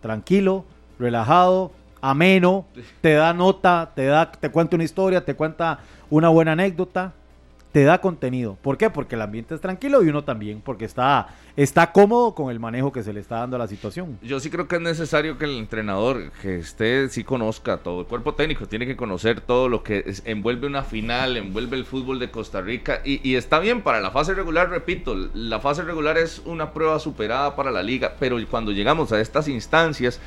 Tranquilo, 0.00 0.64
relajado, 0.98 1.72
ameno, 2.00 2.66
te 3.00 3.14
da 3.14 3.32
nota, 3.32 3.92
te 3.94 4.06
da, 4.06 4.30
te 4.30 4.50
cuenta 4.50 4.76
una 4.76 4.84
historia, 4.84 5.24
te 5.24 5.34
cuenta 5.34 5.80
una 6.10 6.28
buena 6.28 6.52
anécdota, 6.52 7.12
te 7.72 7.84
da 7.84 8.00
contenido. 8.00 8.56
¿Por 8.62 8.78
qué? 8.78 8.90
Porque 8.90 9.14
el 9.14 9.22
ambiente 9.22 9.54
es 9.54 9.60
tranquilo 9.60 10.02
y 10.02 10.08
uno 10.08 10.24
también, 10.24 10.62
porque 10.62 10.84
está, 10.86 11.28
está 11.56 11.92
cómodo 11.92 12.34
con 12.34 12.50
el 12.50 12.58
manejo 12.58 12.92
que 12.92 13.02
se 13.02 13.12
le 13.12 13.20
está 13.20 13.36
dando 13.36 13.56
a 13.56 13.58
la 13.58 13.68
situación. 13.68 14.18
Yo 14.22 14.40
sí 14.40 14.48
creo 14.50 14.66
que 14.66 14.76
es 14.76 14.82
necesario 14.82 15.36
que 15.38 15.44
el 15.44 15.58
entrenador, 15.58 16.32
que 16.40 16.56
esté, 16.56 17.08
sí 17.10 17.24
conozca 17.24 17.78
todo. 17.78 18.00
El 18.00 18.06
cuerpo 18.06 18.34
técnico 18.34 18.66
tiene 18.66 18.86
que 18.86 18.96
conocer 18.96 19.42
todo 19.42 19.68
lo 19.68 19.82
que 19.82 20.14
envuelve 20.24 20.66
una 20.66 20.82
final, 20.82 21.36
envuelve 21.36 21.76
el 21.76 21.84
fútbol 21.84 22.18
de 22.18 22.30
Costa 22.30 22.62
Rica. 22.62 23.00
Y 23.04 23.34
está 23.34 23.58
bien 23.58 23.82
para 23.82 24.00
la 24.00 24.10
fase 24.10 24.34
regular, 24.34 24.70
repito, 24.70 25.14
la 25.34 25.60
fase 25.60 25.82
regular 25.82 26.16
es 26.16 26.40
una 26.46 26.72
prueba 26.72 26.98
superada 26.98 27.54
para 27.54 27.70
la 27.70 27.82
liga. 27.82 28.14
Pero 28.18 28.38
cuando 28.50 28.72
llegamos 28.72 29.12
a 29.12 29.20
estas 29.20 29.46
instancias, 29.46 30.20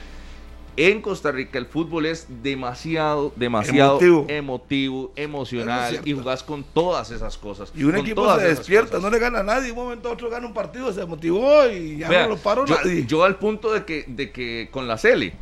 en 0.77 1.01
Costa 1.01 1.31
Rica 1.31 1.57
el 1.57 1.65
fútbol 1.65 2.05
es 2.05 2.27
demasiado, 2.41 3.33
demasiado 3.35 3.99
Emotivo. 4.27 5.11
emocional. 5.15 6.01
Y 6.05 6.13
jugás 6.13 6.43
con 6.43 6.63
todas 6.63 7.11
esas 7.11 7.37
cosas. 7.37 7.71
Y 7.75 7.83
un 7.83 7.95
equipo 7.97 8.33
se 8.37 8.47
despierta, 8.47 8.99
no 8.99 9.09
le 9.09 9.19
gana 9.19 9.39
a 9.39 9.43
nadie. 9.43 9.71
Un 9.71 9.77
momento 9.77 10.09
a 10.09 10.13
otro 10.13 10.29
gana 10.29 10.47
un 10.47 10.53
partido, 10.53 10.91
se 10.93 11.05
motivó 11.05 11.67
y 11.67 11.97
ya 11.97 12.23
no 12.23 12.29
lo 12.29 12.37
paró 12.37 12.65
yo, 12.65 12.75
nadie. 12.75 13.05
yo 13.05 13.23
al 13.23 13.37
punto 13.37 13.73
de 13.73 13.85
que, 13.85 14.05
de 14.07 14.31
que 14.31 14.69
con 14.71 14.87
la 14.87 14.97
Cele, 14.97 15.33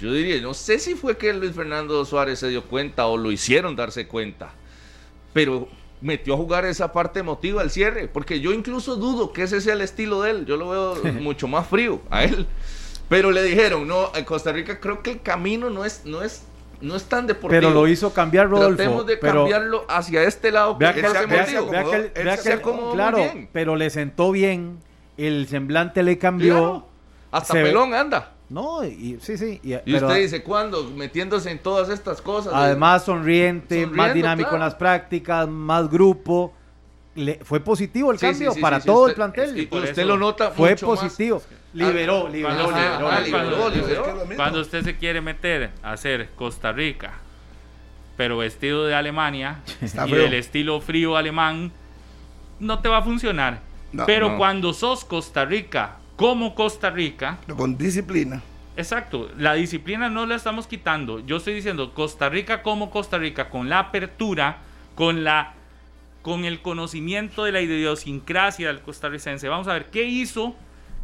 yo 0.00 0.12
diría, 0.12 0.40
no 0.40 0.54
sé 0.54 0.78
si 0.78 0.94
fue 0.94 1.16
que 1.16 1.32
Luis 1.32 1.52
Fernando 1.52 2.04
Suárez 2.04 2.38
se 2.38 2.48
dio 2.48 2.64
cuenta 2.64 3.06
o 3.06 3.16
lo 3.16 3.30
hicieron 3.30 3.76
darse 3.76 4.06
cuenta, 4.06 4.52
pero 5.32 5.68
metió 6.00 6.34
a 6.34 6.36
jugar 6.36 6.64
esa 6.64 6.92
parte 6.92 7.20
emotiva 7.20 7.62
al 7.62 7.70
cierre, 7.70 8.08
porque 8.08 8.40
yo 8.40 8.52
incluso 8.52 8.96
dudo 8.96 9.32
que 9.32 9.44
ese 9.44 9.60
sea 9.60 9.74
el 9.74 9.82
estilo 9.82 10.22
de 10.22 10.30
él, 10.30 10.46
yo 10.46 10.56
lo 10.56 10.70
veo 10.70 11.12
mucho 11.20 11.46
más 11.46 11.66
frío 11.66 12.00
a 12.10 12.24
él. 12.24 12.46
Pero 13.12 13.30
le 13.30 13.42
dijeron, 13.42 13.86
no, 13.86 14.10
en 14.14 14.24
Costa 14.24 14.52
Rica 14.52 14.80
creo 14.80 15.02
que 15.02 15.10
el 15.12 15.20
camino 15.20 15.68
no 15.70 15.84
es, 15.84 16.02
no 16.06 16.22
es, 16.22 16.42
no 16.80 16.96
es 16.96 17.04
tan 17.04 17.26
deportivo. 17.26 17.60
Pero 17.60 17.70
lo 17.70 17.86
hizo 17.86 18.12
cambiar 18.14 18.48
Rodolfo. 18.48 18.76
Tratemos 18.76 19.06
de 19.06 19.16
pero 19.18 19.40
cambiarlo 19.40 19.84
hacia 19.88 20.22
este 20.22 20.50
lado. 20.50 20.76
vea 20.78 20.94
que 20.94 21.02
que, 21.02 21.06
es 21.06 21.12
se- 21.12 21.26
vea- 21.26 21.36
emotivo. 21.44 21.70
vea 21.70 21.84
que 21.84 21.96
el- 21.96 22.12
Él 22.14 22.24
vea 22.24 22.36
se 22.38 22.42
que 22.44 22.52
el- 22.54 22.58
acomodó 22.60 22.86
muy 22.86 22.94
claro, 22.94 23.18
bien. 23.18 23.48
pero 23.52 23.76
le 23.76 23.90
sentó 23.90 24.32
bien, 24.32 24.78
el 25.18 25.46
semblante 25.46 26.02
le 26.02 26.16
cambió. 26.16 26.54
Claro, 26.54 26.86
hasta 27.30 27.52
se 27.52 27.62
ve- 27.62 27.68
pelón 27.68 27.92
anda. 27.94 28.32
No, 28.48 28.82
y, 28.84 29.18
sí, 29.22 29.36
sí. 29.38 29.60
Y, 29.62 29.74
Y 29.74 29.78
pero 29.84 30.06
usted 30.08 30.20
dice, 30.20 30.42
¿cuándo? 30.42 30.84
Metiéndose 30.90 31.50
en 31.50 31.58
todas 31.58 31.88
estas 31.90 32.20
cosas. 32.22 32.52
además 32.54 33.04
sonriente, 33.04 33.86
más 33.86 34.12
dinámico 34.14 34.50
claro. 34.50 34.56
en 34.64 34.68
las 34.68 34.74
prácticas, 34.74 35.46
más 35.48 35.90
grupo. 35.90 36.52
Le, 37.14 37.40
fue 37.44 37.60
positivo 37.60 38.10
el 38.10 38.18
Sí, 38.18 38.24
cambio 38.26 38.50
sí, 38.52 38.54
sí, 38.56 38.60
para 38.62 38.80
todo 38.80 39.06
el 39.08 39.14
plantel. 39.14 39.56
Y 39.58 39.64
usted 39.70 39.90
eso 39.90 40.04
lo 40.04 40.16
nota 40.16 40.50
fue 40.50 40.70
mucho 40.70 40.86
más. 40.94 41.18
Positivo. 41.72 41.90
Liberó, 41.90 42.26
Ah, 42.26 42.30
liberó, 42.30 42.54
cuando- 42.64 42.78
liberó, 42.80 43.08
ah, 43.10 43.20
liberó. 43.20 44.02
cuando- 44.02 44.14
mismo. 44.26 44.36
Cuando 44.36 44.60
usted 44.60 44.84
se 44.84 44.96
quiere 44.96 45.20
meter 45.20 45.70
a 45.82 45.92
hacer 45.92 46.30
Costa 46.36 46.72
Rica, 46.72 47.14
pero 48.16 48.38
vestido 48.38 48.84
de 48.84 48.94
Alemania 48.94 49.60
Está 49.80 50.06
y 50.06 50.12
del 50.12 50.34
estilo 50.34 50.80
frío 50.80 51.16
alemán, 51.16 51.72
no 52.60 52.78
te 52.80 52.88
va 52.88 52.98
a 52.98 53.02
funcionar. 53.02 53.60
No, 53.92 54.06
pero 54.06 54.30
no. 54.30 54.38
cuando 54.38 54.72
sos 54.72 55.04
Costa 55.04 55.44
Rica, 55.44 55.96
como 56.16 56.54
Costa 56.54 56.90
Rica, 56.90 57.38
Pero 57.46 57.56
con 57.56 57.76
disciplina. 57.76 58.42
Exacto, 58.76 59.30
la 59.36 59.52
disciplina 59.54 60.08
no 60.08 60.24
la 60.24 60.34
estamos 60.34 60.66
quitando. 60.66 61.20
Yo 61.20 61.36
estoy 61.36 61.52
diciendo 61.52 61.92
Costa 61.92 62.30
Rica 62.30 62.62
como 62.62 62.90
Costa 62.90 63.18
Rica, 63.18 63.50
con 63.50 63.68
la 63.68 63.78
apertura, 63.80 64.58
con 64.94 65.24
la 65.24 65.54
con 66.22 66.44
el 66.44 66.62
conocimiento 66.62 67.42
de 67.44 67.50
la 67.52 67.60
idiosincrasia 67.60 68.68
del 68.68 68.80
costarricense. 68.80 69.48
Vamos 69.48 69.66
a 69.66 69.72
ver 69.72 69.86
qué 69.86 70.04
hizo 70.04 70.54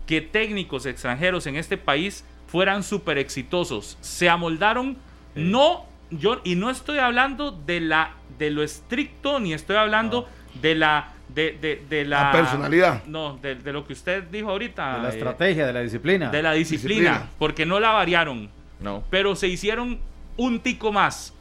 que 0.09 0.21
técnicos 0.23 0.87
extranjeros 0.87 1.47
en 1.47 1.55
este 1.57 1.77
país 1.77 2.25
fueran 2.49 2.83
súper 2.83 3.19
exitosos. 3.19 3.97
Se 4.01 4.29
amoldaron, 4.29 4.97
no, 5.37 5.85
yo, 6.11 6.41
y 6.45 6.57
no 6.57 6.71
estoy 6.71 6.99
hablando 6.99 7.53
de 7.53 7.81
la 7.81 8.15
de 8.39 8.51
lo 8.51 8.63
estricto, 8.63 9.39
ni 9.39 9.53
estoy 9.53 9.77
hablando 9.77 10.27
de 10.63 10.75
la 10.75 11.13
de, 11.29 11.59
de- 11.61 11.85
de 11.91 12.05
la, 12.07 12.25
La 12.25 12.33
personalidad. 12.33 13.05
No, 13.05 13.37
de, 13.43 13.57
de 13.57 13.73
lo 13.73 13.87
que 13.87 13.93
usted 13.93 14.25
dijo 14.25 14.49
ahorita. 14.51 14.97
De 14.97 15.03
la 15.03 15.09
eh, 15.11 15.13
estrategia, 15.13 15.67
de 15.67 15.73
la 15.75 15.81
disciplina. 15.81 16.31
de 16.31 16.43
la 16.43 16.53
disciplina, 16.53 17.11
Disciplina. 17.11 17.31
porque 17.39 17.67
no 17.67 17.79
la 17.79 17.91
variaron, 17.91 18.49
No. 18.81 19.05
pero 19.11 19.37
se 19.37 19.47
hicieron 19.49 19.99
un 20.39 20.61
tico 20.61 20.91
más. 20.91 21.35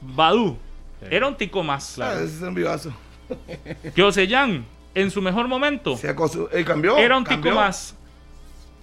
Badú 0.00 0.56
era 1.10 1.26
un 1.28 1.36
tico 1.36 1.62
más. 1.62 1.98
Ah, 1.98 2.14
ese 2.14 2.36
es 2.36 2.40
un 2.42 2.54
vivazo. 2.54 2.92
Que 3.94 4.02
Oseyan, 4.02 4.64
en 4.94 5.10
su 5.10 5.20
mejor 5.20 5.48
momento, 5.48 5.96
Se 5.98 6.08
acostu- 6.14 6.48
él 6.52 6.64
cambió. 6.64 6.96
era 6.96 7.18
un 7.18 7.24
cambió. 7.24 7.50
tico 7.52 7.60
más. 7.60 7.94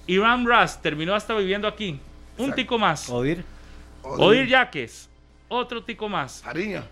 Iran 0.08 0.46
Ras 0.48 0.82
terminó 0.82 1.16
hasta 1.16 1.34
viviendo 1.36 1.68
aquí. 1.68 1.92
Un 2.38 2.46
Exacto. 2.46 2.56
tico 2.56 2.78
más. 2.80 3.10
Odir. 3.10 3.44
Odir 4.04 4.48
Yaques, 4.48 5.10
otro 5.48 5.84
tico 5.84 6.10
más. 6.10 6.42
Fariña. 6.44 6.84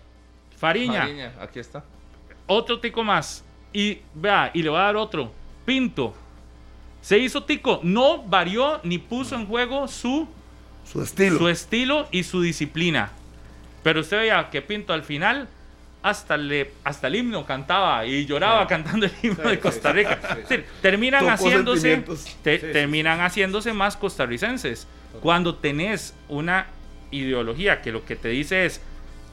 Fariña, 0.56 1.32
aquí 1.40 1.58
está. 1.58 1.82
otro 2.46 2.78
tico 2.80 3.02
más. 3.02 3.44
Y 3.72 3.98
vea, 4.14 4.50
y 4.54 4.62
le 4.62 4.68
voy 4.70 4.78
a 4.78 4.82
dar 4.82 4.96
otro. 4.96 5.32
Pinto. 5.64 6.14
Se 7.00 7.18
hizo 7.18 7.42
tico. 7.44 7.80
No 7.82 8.22
varió 8.22 8.80
ni 8.84 8.98
puso 8.98 9.34
en 9.34 9.46
juego 9.46 9.88
su 9.88 10.28
Su 10.84 11.02
estilo. 11.02 11.38
su 11.38 11.48
estilo 11.48 12.06
y 12.10 12.22
su 12.22 12.40
disciplina. 12.42 13.10
Pero 13.82 14.00
usted 14.00 14.18
veía 14.18 14.48
que 14.50 14.62
Pinto 14.62 14.92
al 14.92 15.02
final 15.02 15.48
hasta, 16.02 16.36
le, 16.36 16.72
hasta 16.84 17.06
el 17.06 17.16
himno 17.16 17.46
cantaba 17.46 18.04
y 18.06 18.26
lloraba 18.26 18.66
cantando 18.66 19.06
el 19.06 19.12
himno 19.22 19.48
de 19.48 19.58
Costa 19.60 19.92
Rica. 19.92 20.18
Decir, 20.36 20.66
terminan 20.80 21.28
haciéndose 21.28 22.04
te- 22.42 22.58
terminan 22.58 23.20
haciéndose 23.20 23.72
más 23.72 23.96
costarricenses. 23.96 24.86
Cuando 25.20 25.54
tenés 25.56 26.14
una 26.28 26.66
ideología 27.10 27.82
que 27.82 27.92
lo 27.92 28.04
que 28.04 28.16
te 28.16 28.28
dice 28.28 28.64
es 28.64 28.80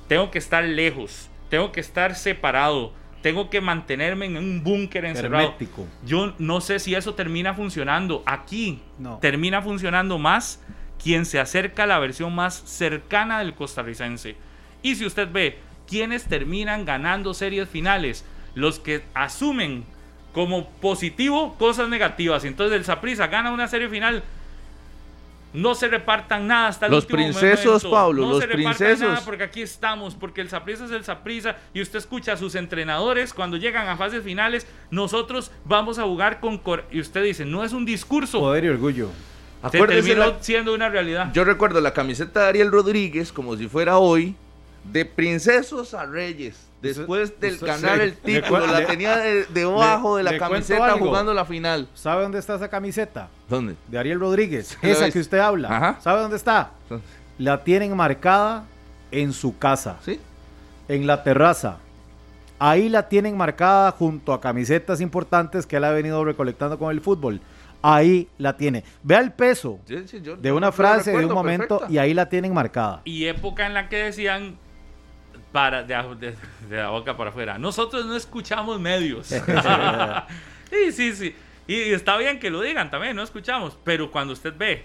tengo 0.07 0.30
que 0.32 0.38
estar 0.39 0.63
lejos, 0.63 1.30
tengo 1.49 1.72
que 1.72 1.80
estar 1.80 2.15
separado, 2.15 2.93
tengo 3.22 3.49
que 3.49 3.61
mantenerme 3.61 4.26
en 4.26 4.38
un 4.38 4.63
búnker 4.63 5.05
encerrado. 5.05 5.45
Hermético. 5.45 5.88
Yo 6.05 6.34
no 6.38 6.61
sé 6.61 6.80
si 6.80 6.95
eso 6.95 7.13
termina 7.15 7.53
funcionando. 7.53 8.24
Aquí 8.26 8.82
No. 8.97 9.17
termina 9.20 9.61
funcionando 9.61 10.17
más 10.17 10.61
quien 11.01 11.26
se 11.26 11.39
acerca 11.39 11.84
a 11.84 11.88
la 11.88 11.99
versión 11.99 12.36
más 12.36 12.55
cercana 12.65 13.39
del 13.39 13.53
costarricense. 13.55 14.36
Y 14.82 14.95
si 14.95 15.05
usted 15.05 15.30
ve 15.32 15.59
quienes 15.89 16.25
terminan 16.25 16.85
ganando 16.85 17.33
series 17.33 17.67
finales, 17.67 18.23
los 18.55 18.79
que 18.79 19.03
asumen 19.13 19.83
como 20.33 20.69
positivo 20.69 21.55
cosas 21.57 21.89
negativas. 21.89 22.45
Entonces 22.45 22.77
el 22.77 22.85
Saprissa 22.85 23.27
gana 23.27 23.51
una 23.51 23.67
serie 23.67 23.89
final. 23.89 24.23
No 25.51 25.73
se 25.73 25.87
repartan 25.87 26.45
nada 26.45 26.67
hasta 26.67 26.85
el 26.85 26.91
Los 26.91 27.05
último 27.05 27.17
princesos, 27.23 27.65
momento. 27.83 27.89
Pablo, 27.91 28.21
no 28.21 28.29
los 28.29 28.39
se 28.39 28.45
repartan 28.45 28.75
princesos. 28.75 29.09
nada 29.09 29.21
porque 29.25 29.43
aquí 29.43 29.63
estamos, 29.63 30.13
porque 30.13 30.41
el 30.41 30.49
Saprissa 30.49 30.85
es 30.85 30.91
el 30.91 31.03
Saprissa 31.03 31.57
y 31.73 31.81
usted 31.81 31.97
escucha 31.97 32.33
a 32.33 32.37
sus 32.37 32.53
entrenadores 32.53 33.33
cuando 33.33 33.57
llegan 33.57 33.87
a 33.87 33.97
fases 33.97 34.23
finales, 34.23 34.67
nosotros 34.91 35.51
vamos 35.65 35.97
a 35.97 36.03
jugar 36.03 36.39
con 36.39 36.59
cor- 36.59 36.85
y 36.91 36.99
usted 36.99 37.23
dice, 37.23 37.45
no 37.45 37.63
es 37.63 37.73
un 37.73 37.83
discurso, 37.83 38.39
Poder 38.39 38.65
y 38.65 38.69
orgullo. 38.69 39.09
se 39.71 39.79
terminó 39.87 40.19
la- 40.27 40.37
siendo 40.43 40.71
una 40.71 40.87
realidad. 40.87 41.31
Yo 41.33 41.43
recuerdo 41.43 41.81
la 41.81 41.93
camiseta 41.95 42.43
de 42.43 42.49
Ariel 42.49 42.71
Rodríguez 42.71 43.33
como 43.33 43.57
si 43.57 43.67
fuera 43.67 43.97
hoy, 43.97 44.35
De 44.84 45.05
princesos 45.05 45.93
a 45.93 46.05
reyes. 46.05 46.65
Después 46.82 47.38
del 47.41 47.55
usted- 47.55 47.67
ganar 47.67 47.97
sí. 47.97 48.03
el 48.03 48.13
título, 48.15 48.65
Le- 48.65 48.71
la 48.71 48.86
tenía 48.88 49.17
de- 49.17 49.45
debajo 49.47 50.15
de 50.15 50.23
la 50.23 50.32
le 50.32 50.38
camiseta 50.38 50.93
jugando 50.97 51.34
la 51.34 51.43
final. 51.45 51.89
¿Sabe 51.93 52.21
dónde 52.23 52.39
está 52.39 52.55
esa 52.55 52.69
camiseta? 52.69 53.27
¿Dónde? 53.49 53.75
De 53.89 53.97
Ariel 53.99 54.19
Rodríguez. 54.19 54.77
Esa 54.82 55.11
que 55.11 55.19
usted 55.19 55.39
habla. 55.39 55.75
Ajá. 55.75 55.97
¿Sabe 56.01 56.21
dónde 56.21 56.38
está? 56.38 56.71
La 57.38 57.63
tienen 57.65 57.95
marcada 57.95 58.63
en 59.11 59.34
su 59.34 59.57
casa, 59.57 59.97
¿Sí? 60.05 60.19
en 60.88 61.05
la 61.05 61.21
terraza. 61.23 61.77
Ahí 62.57 62.88
la 62.89 63.07
tienen 63.09 63.36
marcada 63.38 63.91
junto 63.91 64.34
a 64.34 64.39
camisetas 64.41 65.01
importantes 65.01 65.65
que 65.65 65.75
él 65.77 65.84
ha 65.84 65.91
venido 65.91 66.23
recolectando 66.23 66.77
con 66.80 66.91
el 66.91 67.01
fútbol. 67.01 67.41
Ahí 67.82 68.27
la 68.38 68.55
tiene. 68.57 68.84
Vea 69.03 69.19
el 69.19 69.32
peso 69.32 69.80
Sí, 69.86 69.97
sí, 70.07 70.19
yo- 70.21 70.36
de 70.36 70.51
una 70.51 70.71
frase, 70.71 71.11
de 71.11 71.25
un 71.25 71.34
momento, 71.34 71.80
perfecta. 71.80 71.93
y 71.93 71.97
ahí 71.97 72.13
la 72.13 72.27
tienen 72.27 72.53
marcada. 72.53 73.01
Y 73.05 73.25
época 73.25 73.65
en 73.65 73.73
la 73.73 73.88
que 73.88 73.97
decían 73.97 74.57
para 75.52 75.84
de, 75.84 75.95
de- 76.20 76.36
de 76.70 76.78
la 76.78 76.89
boca 76.89 77.16
para 77.18 77.30
afuera. 77.32 77.58
Nosotros 77.58 78.06
no 78.06 78.16
escuchamos 78.16 78.80
medios. 78.80 79.28
sí, 80.70 80.91
sí, 80.91 81.14
sí. 81.14 81.36
Y, 81.68 81.74
y 81.76 81.93
está 81.93 82.18
bien 82.18 82.39
que 82.39 82.50
lo 82.50 82.62
digan 82.62 82.89
también, 82.91 83.16
no 83.16 83.24
escuchamos. 83.24 83.78
Pero 83.84 84.12
cuando 84.12 84.34
usted 84.34 84.54
ve 84.58 84.84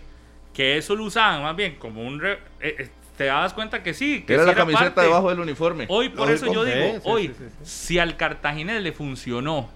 que 0.53 0.77
eso 0.79 0.95
lo 0.95 1.05
usaban 1.05 1.43
más 1.43 1.57
bien 1.57 1.77
como 1.77 2.03
un... 2.03 2.21
re- 2.21 2.39
eh, 2.61 2.77
eh, 2.79 2.89
te 3.17 3.25
das 3.25 3.53
cuenta 3.55 3.83
que 3.83 3.95
sí. 3.95 4.23
Que 4.27 4.35
Era 4.35 4.43
sí 4.45 4.49
la 4.51 4.55
camiseta 4.55 4.85
parte. 4.95 5.03
debajo 5.03 5.31
del 5.31 5.39
uniforme. 5.41 5.87
Hoy, 5.89 6.09
por 6.09 6.29
Lógico. 6.29 6.47
eso 6.47 6.53
yo 6.53 6.65
digo, 6.65 6.95
Sí, 6.97 7.01
hoy, 7.05 7.29
sí, 7.29 7.35
sí, 7.39 7.45
sí. 7.63 7.71
si 7.71 7.99
al 7.99 8.17
Cartaginés 8.17 8.83
le 8.83 8.93
funcionó 8.93 9.69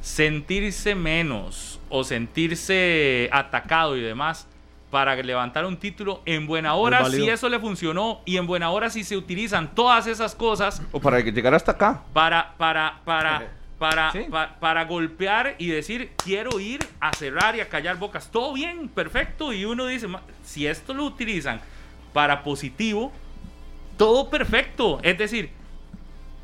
sentirse 0.00 0.94
menos 0.94 1.80
o 1.88 2.04
sentirse 2.04 3.28
atacado 3.32 3.96
y 3.96 4.00
demás 4.02 4.46
para 4.90 5.14
levantar 5.16 5.66
un 5.66 5.76
título 5.76 6.22
en 6.24 6.46
buena 6.46 6.74
hora, 6.74 7.04
si 7.10 7.28
eso 7.28 7.48
le 7.48 7.58
funcionó 7.58 8.20
y 8.24 8.36
en 8.38 8.46
buena 8.46 8.70
hora 8.70 8.88
si 8.88 9.04
se 9.04 9.16
utilizan 9.16 9.74
todas 9.74 10.06
esas 10.06 10.34
cosas 10.34 10.80
O 10.92 11.00
para 11.00 11.22
que 11.22 11.30
llegara 11.30 11.56
hasta 11.56 11.72
acá. 11.72 12.02
para 12.12 12.54
para 12.56 13.00
para 13.04 13.48
para, 13.78 14.10
Sí. 14.10 14.26
pa- 14.28 14.56
para 14.58 14.84
golpear 14.86 15.54
y 15.58 15.68
decir 15.68 16.10
quiero 16.16 16.58
ir 16.58 16.80
a 17.00 17.12
cerrar 17.12 17.54
y 17.54 17.60
a 17.60 17.68
callar 17.68 17.96
bocas 17.96 18.28
todo 18.30 18.52
bien 18.54 18.88
perfecto 18.88 19.52
y 19.52 19.64
uno 19.64 19.86
dice 19.86 20.08
"Ma- 20.08 20.22
si 20.44 20.66
esto 20.66 20.94
lo 20.94 21.04
utilizan 21.04 21.60
para 22.12 22.42
positivo 22.42 23.12
todo 23.96 24.30
perfecto 24.30 24.98
es 25.02 25.16
decir 25.18 25.50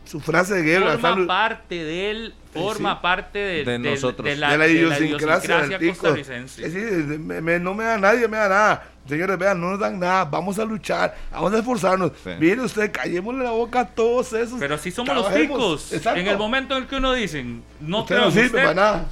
Su 0.04 0.20
frase 0.20 0.54
de 0.54 0.62
guerra. 0.62 0.92
forma 0.92 1.08
Salud. 1.10 1.26
parte 1.26 1.74
de 1.82 2.10
él, 2.10 2.34
forma 2.52 2.94
sí. 2.94 2.98
parte 3.02 3.38
de, 3.38 3.64
De 3.64 3.78
nosotros. 3.78 4.24
de 4.28 4.36
la, 4.36 4.50
de 4.52 4.58
la 4.58 4.64
de 4.66 4.74
la 4.74 4.78
idiosincrasia 4.98 5.78
costarricense. 5.88 6.66
Es 6.66 6.74
decir, 6.74 7.18
me- 7.18 7.40
me- 7.40 7.58
no 7.58 7.74
me 7.74 7.84
da 7.84 7.96
nadie, 7.98 8.28
me 8.28 8.36
da 8.36 8.48
nada. 8.48 8.90
Señores, 9.08 9.38
vean, 9.38 9.60
no 9.60 9.70
nos 9.70 9.80
dan 9.80 9.98
nada. 9.98 10.24
Vamos 10.24 10.58
a 10.58 10.64
luchar, 10.64 11.14
vamos 11.30 11.52
a 11.52 11.58
esforzarnos. 11.58 12.12
Sí. 12.22 12.30
Mire 12.38 12.60
usted, 12.62 12.90
callémosle 12.92 13.44
la 13.44 13.50
boca 13.50 13.80
a 13.80 13.86
todos 13.86 14.32
esos. 14.34 14.58
Pero 14.58 14.74
así 14.76 14.90
somos 14.90 15.14
los 15.14 15.24
Trabajemos. 15.26 15.58
ticos. 15.58 15.92
Exacto. 15.92 16.20
En 16.20 16.26
el 16.28 16.38
momento 16.38 16.76
en 16.76 16.82
el 16.84 16.88
que 16.88 16.96
uno 16.96 17.12
dice, 17.12 17.44
no 17.80 18.00
Usted 18.00 18.14
creo 18.14 18.26
no 18.26 18.30
sirve 18.30 18.46
usted, 18.46 18.58
para 18.62 18.74
nada. 18.74 19.06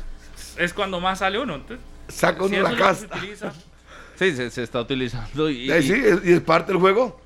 es 0.59 0.73
cuando 0.75 1.01
más 1.01 1.19
sale 1.19 1.39
uno. 1.39 1.55
Entonces, 1.57 1.85
Saca 2.09 2.43
uno 2.43 2.49
si 2.49 2.57
la 2.77 2.93
utiliza, 2.93 3.53
Sí, 4.17 4.37
se, 4.37 4.51
se 4.51 4.63
está 4.63 4.81
utilizando. 4.81 5.49
Y, 5.51 5.71
Eh, 5.71 5.79
y- 5.81 5.83
sí, 5.83 5.93
es- 5.95 6.21
y 6.25 6.33
es 6.33 6.41
parte 6.43 6.71
del 6.73 6.81
juego. 6.81 7.21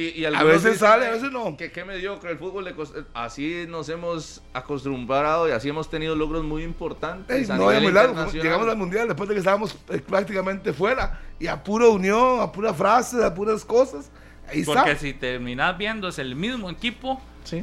Y- 0.00 0.20
y 0.20 0.24
A 0.26 0.42
veces 0.42 0.64
dicen, 0.64 0.78
sale, 0.78 1.06
a 1.06 1.08
"Ay, 1.08 1.14
veces 1.14 1.32
no". 1.32 1.56
Que 1.56 1.72
qué 1.72 1.84
mediocre 1.84 2.30
el 2.30 2.38
fútbol. 2.38 2.64
le 2.64 2.74
Así 3.14 3.64
nos 3.68 3.88
hemos 3.88 4.42
acostumbrado 4.52 5.48
y 5.48 5.52
así 5.52 5.68
hemos 5.68 5.88
tenido 5.88 6.14
logros 6.14 6.44
muy 6.44 6.62
importantes. 6.62 7.34
Ey, 7.36 7.44
a 7.50 7.56
no 7.56 7.68
nivel 7.68 7.82
muy 7.84 7.92
largo. 7.92 8.30
Llegamos 8.30 8.68
al 8.68 8.76
mundial 8.76 9.08
después 9.08 9.28
de 9.28 9.34
que 9.34 9.38
estábamos 9.38 9.76
eh, 9.88 9.98
prácticamente 9.98 10.72
fuera. 10.72 11.20
Y 11.40 11.46
a 11.46 11.62
pura 11.62 11.88
unión, 11.88 12.40
a 12.40 12.52
pura 12.52 12.72
frase, 12.74 13.24
a 13.24 13.34
puras 13.34 13.64
cosas. 13.64 14.10
Ahí 14.48 14.64
porque 14.64 14.90
está. 14.92 15.00
si 15.02 15.12
terminas 15.14 15.76
viendo, 15.76 16.08
es 16.08 16.18
el 16.18 16.36
mismo 16.36 16.70
equipo. 16.70 17.20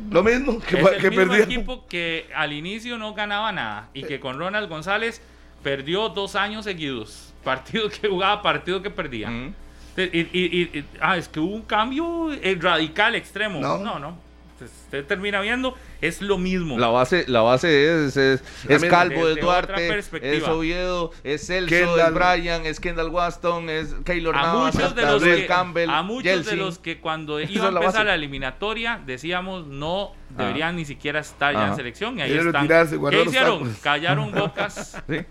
Lo 0.10 0.24
mismo 0.24 0.60
que, 0.60 0.80
es 0.80 0.88
el 0.88 0.98
que 1.02 1.10
mismo 1.10 1.26
perdía. 1.28 1.44
equipo 1.44 1.86
que 1.88 2.30
al 2.36 2.54
inicio 2.54 2.98
no 2.98 3.14
ganaba 3.14 3.52
nada 3.52 3.90
y 3.94 4.04
que 4.04 4.20
con 4.20 4.40
Ronald 4.40 4.70
González 4.70 5.22
perdió 5.62 6.10
dos 6.10 6.36
años 6.36 6.64
seguidos. 6.66 7.34
Partido 7.44 7.90
que 7.90 8.08
jugaba, 8.08 8.42
partido 8.42 8.82
que 8.82 8.90
perdía. 8.90 9.30
Y, 9.30 9.54
y- 9.98 10.30
y- 10.34 10.80
y- 10.80 10.86
ah, 11.02 11.18
es 11.18 11.28
que 11.28 11.40
hubo 11.40 11.56
un 11.56 11.62
cambio 11.64 12.32
eh, 12.34 12.58
radical, 12.60 13.16
extremo. 13.16 13.60
No. 13.60 13.78
No, 13.78 14.00
no. 14.00 14.18
Entonces, 14.54 14.78
Usted 14.86 15.06
termina 15.06 15.42
viendo, 15.42 15.76
es 16.00 16.22
lo 16.22 16.38
mismo. 16.38 16.78
La 16.78 16.88
base, 16.88 17.26
la 17.28 17.42
base 17.42 18.06
es, 18.06 18.16
es. 18.16 18.42
Calvo, 18.88 19.22
otra 19.22 19.42
Duarte, 19.42 20.00
es 20.22 20.44
Oviedo, 20.48 21.12
es 21.24 21.48
Celso, 21.48 21.70
Kendall. 21.70 22.00
es 22.00 22.14
Brian, 22.14 22.66
es 22.68 22.80
Kendall 22.80 23.10
Waston, 23.10 23.70
es 23.72 23.96
Keylor 24.06 24.36
a 24.36 24.42
Navas, 24.44 24.76
muchos, 24.76 24.96
de 24.96 25.02
los 25.02 25.24
que, 25.24 25.46
Campbell, 25.48 25.90
a 25.90 26.04
muchos 26.04 26.46
de 26.46 26.56
los 26.56 26.78
que 26.78 27.00
cuando 27.00 27.40
iba 27.42 27.66
a 27.66 27.70
empezar 27.70 28.06
la 28.06 28.14
eliminatoria 28.14 29.02
decíamos 29.04 29.66
no 29.66 30.12
deberían 30.30 30.76
ni 30.76 30.86
siquiera 30.86 31.20
estar 31.22 31.54
ya 31.56 31.70
en 31.70 31.76
selección 31.76 32.20
y 32.20 32.22
ahí 32.22 32.34
están. 32.38 32.68
¿Qué 32.68 33.24
hicieron? 33.26 33.76
Callaron 33.82 34.32
bocas 34.36 35.02
Sí. 35.10 35.22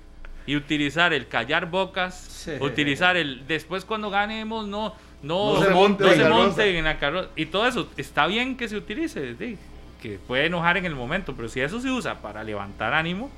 y 0.46 0.56
utilizar 0.56 1.12
el 1.12 1.28
callar 1.28 1.70
bocas, 1.70 2.14
Sí. 2.45 2.53
utilizar 2.61 3.16
el 3.16 3.47
después 3.47 3.84
cuando 3.84 4.11
ganemos 4.11 4.66
no 4.66 4.95
no, 5.22 5.55
No 5.55 5.62
se 5.62 5.70
monten 5.70 6.07
no 6.07 6.12
en 6.12 6.18
se 6.18 6.22
la 6.24 6.28
carroza. 6.30 6.66
en 6.66 6.84
la 6.84 6.99
carroza 6.99 7.28
y 7.36 7.47
todo 7.47 7.66
eso 7.68 7.88
está 7.97 8.26
bien 8.26 8.57
que 8.57 8.68
se 8.68 8.76
utilice, 8.76 9.36
sí, 9.36 9.57
que 10.01 10.18
puede 10.26 10.47
enojar 10.47 10.76
en 10.76 10.84
el 10.84 10.95
momento, 10.97 11.34
pero 11.36 11.49
si 11.49 11.61
eso 11.61 11.80
se 11.80 11.90
usa 11.90 12.20
para 12.20 12.43
levantar 12.43 12.93
ánimo 12.93 13.30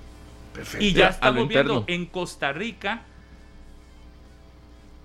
Perfecto. 0.55 0.85
y 0.85 0.93
ya 0.95 1.09
estamos 1.09 1.47
viendo 1.49 1.85
en 1.87 2.07
Costa 2.07 2.53
Rica 2.53 3.03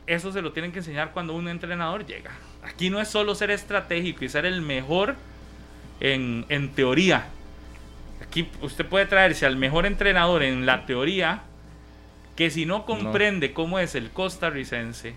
eso 0.07 0.31
se 0.31 0.41
lo 0.41 0.51
tienen 0.53 0.71
que 0.71 0.79
enseñar 0.79 1.11
cuando 1.11 1.33
un 1.35 1.47
entrenador 1.47 2.05
llega. 2.05 2.31
Aquí 2.63 2.89
no 2.89 2.99
es 2.99 3.07
solo 3.07 3.35
ser 3.35 3.51
estratégico 3.51 4.25
y 4.25 4.29
ser 4.29 4.45
el 4.45 4.61
mejor 4.61 5.15
en, 5.99 6.45
en 6.49 6.69
teoría. 6.69 7.27
Aquí 8.23 8.49
usted 8.61 8.85
puede 8.87 9.05
traerse 9.05 9.45
al 9.45 9.55
mejor 9.55 9.85
entrenador 9.85 10.41
en 10.43 10.65
la 10.65 10.85
teoría 10.87 11.43
que 12.39 12.49
si 12.49 12.65
no 12.65 12.85
comprende 12.85 13.51
cómo 13.51 13.79
es 13.79 13.95
el 13.95 14.11
costarricense, 14.11 15.13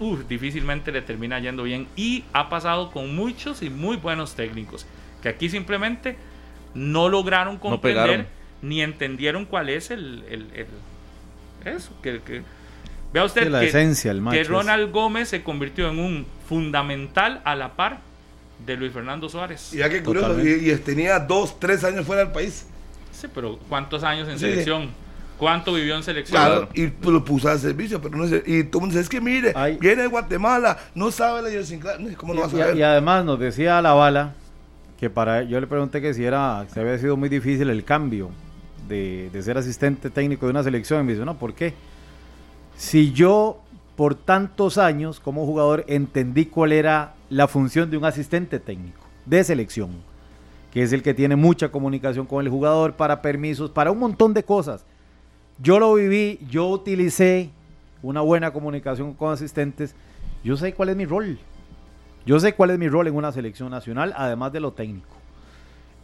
uf, 0.00 0.26
difícilmente 0.28 0.90
le 0.90 1.02
termina 1.02 1.38
yendo 1.38 1.62
bien. 1.62 1.86
Y 1.94 2.24
ha 2.32 2.48
pasado 2.48 2.90
con 2.90 3.14
muchos 3.14 3.62
y 3.62 3.70
muy 3.70 3.96
buenos 3.96 4.34
técnicos 4.34 4.86
que 5.22 5.28
aquí 5.28 5.48
simplemente 5.48 6.16
no 6.74 7.08
lograron 7.08 7.58
comprender 7.58 8.26
ni 8.60 8.82
entendieron 8.82 9.44
cuál 9.44 9.68
es 9.68 9.92
el, 9.92 10.24
el- 10.28 10.48
el- 10.54 10.66
eso. 11.76 11.92
Que, 12.02 12.20
que- 12.22 12.42
vea 13.12 13.22
usted 13.24 13.44
Sí, 13.44 13.48
la 13.50 13.60
que, 13.60 13.66
esencia, 13.68 14.10
el 14.10 14.22
que 14.30 14.40
es- 14.40 14.48
Ronald 14.48 14.90
Gómez 14.90 15.28
se 15.28 15.44
convirtió 15.44 15.88
en 15.88 16.00
un 16.00 16.26
fundamental 16.48 17.40
a 17.44 17.54
la 17.54 17.76
par 17.76 18.00
de 18.66 18.76
Luis 18.76 18.92
Fernando 18.92 19.28
Suárez. 19.28 19.72
Y 19.72 19.76
ya 19.78 19.88
que 19.88 20.02
curioso, 20.02 20.36
y, 20.44 20.70
y 20.72 20.76
tenía 20.78 21.20
dos, 21.20 21.60
tres 21.60 21.84
años 21.84 22.04
fuera 22.04 22.24
del 22.24 22.32
país. 22.32 22.66
Sí, 23.12 23.28
pero 23.32 23.60
¿cuántos 23.68 24.02
años 24.02 24.28
en 24.28 24.40
Sí. 24.40 24.46
selección? 24.46 25.03
¿Cuánto 25.38 25.74
vivió 25.74 25.96
en 25.96 26.02
selección? 26.02 26.40
Claro, 26.40 26.68
y 26.74 26.92
lo 27.10 27.24
puso 27.24 27.48
al 27.48 27.58
servicio, 27.58 28.00
pero 28.00 28.16
no 28.16 28.26
sé. 28.26 28.42
Y 28.46 28.64
todo 28.64 28.78
el 28.78 28.80
mundo 28.82 28.92
dice, 28.94 29.00
es 29.00 29.08
que 29.08 29.20
mire, 29.20 29.52
Ay. 29.56 29.76
viene 29.80 30.02
de 30.02 30.08
Guatemala, 30.08 30.78
no 30.94 31.10
sabe 31.10 31.42
la 31.42 31.50
idiosincrasia. 31.50 32.16
¿Cómo 32.16 32.34
no 32.34 32.42
vas 32.42 32.52
a 32.52 32.56
Y, 32.56 32.60
saber? 32.60 32.76
y 32.76 32.82
además 32.82 33.24
nos 33.24 33.38
decía 33.40 33.82
la 33.82 33.92
bala 33.94 34.34
que 34.98 35.10
para 35.10 35.42
yo 35.42 35.60
le 35.60 35.66
pregunté 35.66 36.00
que 36.00 36.14
si 36.14 36.24
era 36.24 36.64
si 36.72 36.78
había 36.78 36.96
sido 36.98 37.16
muy 37.16 37.28
difícil 37.28 37.68
el 37.68 37.84
cambio 37.84 38.30
de, 38.88 39.28
de 39.32 39.42
ser 39.42 39.58
asistente 39.58 40.08
técnico 40.08 40.46
de 40.46 40.50
una 40.50 40.62
selección 40.62 41.00
y 41.00 41.04
me 41.04 41.12
dice 41.14 41.24
no 41.24 41.36
¿por 41.36 41.52
qué? 41.52 41.74
Si 42.76 43.12
yo 43.12 43.60
por 43.96 44.14
tantos 44.14 44.78
años 44.78 45.20
como 45.20 45.46
jugador 45.46 45.84
entendí 45.88 46.46
cuál 46.46 46.72
era 46.72 47.14
la 47.28 47.48
función 47.48 47.90
de 47.90 47.96
un 47.96 48.04
asistente 48.04 48.60
técnico 48.60 49.00
de 49.26 49.42
selección 49.42 49.90
que 50.72 50.82
es 50.82 50.92
el 50.92 51.02
que 51.02 51.12
tiene 51.12 51.34
mucha 51.36 51.70
comunicación 51.70 52.26
con 52.26 52.44
el 52.44 52.50
jugador 52.50 52.94
para 52.94 53.20
permisos 53.20 53.70
para 53.70 53.90
un 53.90 53.98
montón 53.98 54.32
de 54.32 54.44
cosas 54.44 54.84
yo 55.58 55.78
lo 55.78 55.94
viví 55.94 56.38
yo 56.48 56.68
utilicé 56.68 57.50
una 58.02 58.20
buena 58.20 58.52
comunicación 58.52 59.14
con 59.14 59.32
asistentes 59.32 59.94
yo 60.42 60.56
sé 60.56 60.74
cuál 60.74 60.90
es 60.90 60.96
mi 60.96 61.06
rol 61.06 61.38
yo 62.26 62.40
sé 62.40 62.54
cuál 62.54 62.70
es 62.70 62.78
mi 62.78 62.88
rol 62.88 63.06
en 63.06 63.14
una 63.14 63.32
selección 63.32 63.70
nacional, 63.70 64.14
además 64.16 64.52
de 64.52 64.60
lo 64.60 64.72
técnico. 64.72 65.14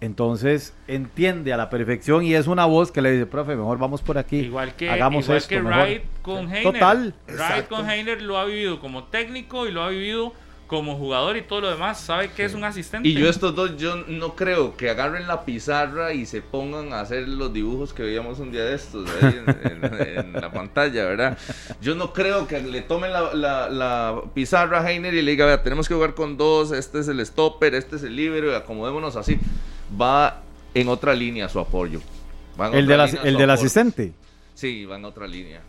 Entonces, 0.03 0.74
entiende 0.86 1.53
a 1.53 1.57
la 1.57 1.68
perfección 1.68 2.24
y 2.24 2.34
es 2.34 2.46
una 2.46 2.64
voz 2.64 2.90
que 2.90 3.03
le 3.03 3.12
dice, 3.12 3.26
profe, 3.26 3.55
mejor 3.55 3.78
vamos 3.78 4.01
por 4.03 4.16
aquí. 4.16 4.36
Igual 4.36 4.74
que, 4.74 4.90
hagamos 4.90 5.24
igual 5.24 5.38
esto 5.38 5.48
que 5.48 5.61
mejor". 5.61 5.82
Wright 5.82 6.03
con 6.22 6.38
Heiner. 6.48 6.62
Total. 6.62 6.98
Wright 6.98 7.40
Exacto. 7.40 7.76
con 7.76 7.90
Heiner 7.90 8.22
lo 8.22 8.38
ha 8.38 8.44
vivido 8.44 8.80
como 8.80 9.05
técnico 9.05 9.66
y 9.66 9.72
lo 9.72 9.82
ha 9.82 9.88
vivido 9.90 10.32
como 10.70 10.96
jugador 10.96 11.36
y 11.36 11.42
todo 11.42 11.62
lo 11.62 11.68
demás. 11.70 12.00
Sabe 12.00 12.30
que 12.30 12.44
es 12.44 12.54
un 12.54 12.62
asistente. 12.62 13.08
Y 13.08 13.12
yo 13.14 13.28
estos 13.28 13.54
dos, 13.56 13.76
yo 13.76 13.96
no 14.06 14.36
creo 14.36 14.76
que 14.76 14.88
agarren 14.88 15.26
la 15.26 15.44
pizarra 15.44 16.14
y 16.14 16.24
se 16.26 16.40
pongan 16.42 16.92
a 16.92 17.00
hacer 17.00 17.28
los 17.28 17.52
dibujos 17.52 17.92
que 17.92 18.04
veíamos 18.04 18.38
un 18.38 18.52
día 18.52 18.64
de 18.64 18.76
estos 18.76 19.10
ahí 19.20 19.42
en, 19.44 19.82
en- 19.84 20.18
en 20.18 20.32
la 20.40 20.52
pantalla, 20.52 21.04
¿verdad? 21.06 21.36
Yo 21.82 21.96
no 21.96 22.12
creo 22.12 22.46
que 22.46 22.62
le 22.62 22.82
tomen 22.82 23.12
la, 23.12 23.34
la- 23.34 23.68
la 23.68 24.22
pizarra 24.32 24.80
a 24.80 24.90
Heiner 24.90 25.12
y 25.12 25.22
le 25.22 25.32
diga, 25.32 25.44
vea, 25.44 25.60
tenemos 25.62 25.88
que 25.88 25.94
jugar 25.94 26.14
con 26.14 26.36
dos, 26.36 26.70
este 26.70 27.00
es 27.00 27.08
el 27.08 27.26
stopper, 27.26 27.74
este 27.74 27.96
es 27.96 28.04
el 28.04 28.14
libero, 28.14 28.52
y 28.52 28.54
acomodémonos 28.54 29.16
así. 29.16 29.38
Va 30.00 30.40
en 30.72 30.88
otra 30.88 31.14
línea 31.14 31.48
su 31.48 31.58
apoyo. 31.58 32.00
El, 32.58 32.70
del, 32.72 32.86
línea 32.86 33.02
as- 33.02 33.14
el 33.14 33.18
su 33.18 33.24
del 33.24 33.34
apoyo. 33.50 33.52
asistente. 33.54 34.12
Sí, 34.54 34.84
va 34.84 34.94
en 34.96 35.04
otra 35.04 35.26
línea. 35.26 35.62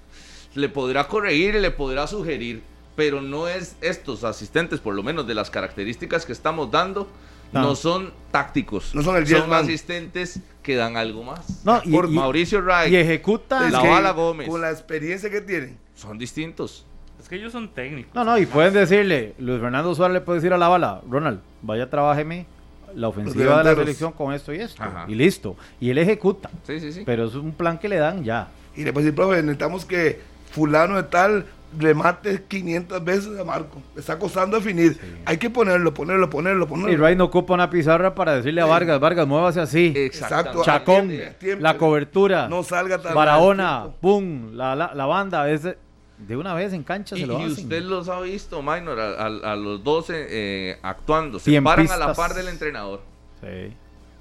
Le 0.54 0.70
podrá 0.70 1.08
corregir 1.08 1.56
y 1.56 1.60
le 1.60 1.72
podrá 1.72 2.06
sugerir, 2.06 2.62
pero 2.96 3.22
no 3.22 3.48
es 3.48 3.76
estos 3.82 4.24
asistentes, 4.24 4.80
por 4.80 4.94
lo 4.96 5.04
menos 5.04 5.28
de 5.28 5.34
las 5.36 5.50
características 5.50 6.26
que 6.26 6.34
estamos 6.34 6.72
dando, 6.72 7.08
no, 7.54 7.62
No. 7.62 7.76
son 7.76 8.14
tácticos. 8.32 8.96
No 8.96 9.02
son 9.04 9.18
el 9.18 9.28
son 9.28 9.50
man. 9.50 9.64
asistentes 9.64 10.40
que 10.64 10.76
dan 10.76 10.96
algo 10.98 11.24
más. 11.24 11.66
No, 11.66 11.82
y- 11.84 11.92
por 11.92 12.06
y- 12.06 12.10
Mauricio 12.14 12.62
Wright 12.62 12.92
Y 12.92 12.96
ejecuta. 12.96 13.66
Es 13.68 13.74
La 13.74 13.82
que 13.82 13.90
Bala 13.90 14.12
Gómez. 14.12 14.48
Con 14.48 14.62
la 14.62 14.72
experiencia 14.72 15.30
que 15.30 15.42
tienen. 15.42 15.78
son 15.96 16.18
distintos. 16.18 16.86
Es 17.20 17.30
que 17.30 17.36
ellos 17.36 17.52
son 17.52 17.70
técnicos. 17.70 18.16
No, 18.16 18.24
no, 18.24 18.38
y 18.38 18.46
pueden 18.48 18.74
decirle, 18.74 19.36
Luis 19.38 19.60
Fernando 19.62 19.94
Suárez 19.94 20.16
le 20.16 20.22
puede 20.22 20.40
decir 20.40 20.52
a 20.54 20.58
la 20.58 20.68
bala, 20.68 21.02
Ronald, 21.08 21.40
vaya, 21.62 21.88
trabájeme 21.90 22.48
la 22.96 23.08
ofensiva 23.10 23.60
de 23.60 23.64
la 23.66 23.76
selección 23.76 24.12
con 24.14 24.34
esto 24.34 24.52
y 24.54 24.58
esto. 24.62 24.82
Ajá. 24.82 25.06
Y 25.08 25.14
listo. 25.16 25.56
Y 25.80 25.92
él 25.92 25.98
ejecuta. 26.00 26.50
Sí, 26.66 26.80
sí, 26.80 26.92
sí. 26.92 27.04
Pero 27.06 27.26
es 27.26 27.36
un 27.36 27.52
plan 27.52 27.78
que 27.78 27.88
le 27.88 27.98
dan 27.98 28.24
ya. 28.24 28.48
Y 28.76 28.84
le 28.84 28.92
puede 28.94 29.06
decir, 29.06 29.16
profe, 29.16 29.42
necesitamos 29.44 29.86
que 29.86 30.20
fulano 30.52 30.96
de 30.96 31.04
tal 31.04 31.46
remate 31.78 32.44
500 32.48 33.04
veces 33.04 33.40
a 33.40 33.44
Marco. 33.44 33.82
Está 33.96 34.18
costando 34.20 34.58
definir. 34.58 34.98
Hay 35.26 35.38
que 35.38 35.50
ponerlo, 35.50 35.94
ponerlo, 35.94 36.30
ponerlo, 36.30 36.66
Y 36.66 36.68
ponerlo. 36.68 37.04
Wright 37.04 37.18
no 37.18 37.26
ocupa 37.26 37.54
una 37.54 37.70
pizarra 37.70 38.14
para 38.14 38.36
decirle 38.36 38.62
a 38.62 38.66
Vargas, 38.66 39.00
Vargas, 39.00 39.28
muévase 39.28 39.62
así. 39.62 39.94
Exactamente. 39.96 40.64
Chacón, 40.66 41.12
tiempo. 41.40 41.62
la 41.64 41.78
cobertura. 41.78 42.48
No 42.50 42.64
salga 42.64 42.98
tan 43.02 43.14
Barahona, 43.14 43.88
pum, 44.02 44.52
la, 44.54 44.76
la, 44.76 44.94
la 44.94 45.06
banda. 45.06 45.50
Es 45.50 45.64
de, 45.64 45.78
de 46.18 46.38
una 46.38 46.54
vez 46.54 46.74
en 46.74 46.84
cancha 46.84 47.16
Y, 47.16 47.22
se 47.22 47.28
lo 47.28 47.34
y 47.40 47.44
hacen. 47.44 47.64
usted 47.64 47.82
los 47.84 48.10
ha 48.10 48.20
visto, 48.22 48.62
Minor, 48.62 49.00
a, 49.00 49.10
a- 49.24 49.54
a 49.54 49.56
los 49.56 49.84
dos 49.84 50.10
eh, 50.10 50.28
eh, 50.30 50.78
actuando. 50.84 51.40
Se 51.40 51.62
paran 51.62 51.90
a 51.90 51.98
la 51.98 52.14
par 52.14 52.34
del 52.34 52.48
entrenador. 52.50 53.02
Sí. 53.42 53.74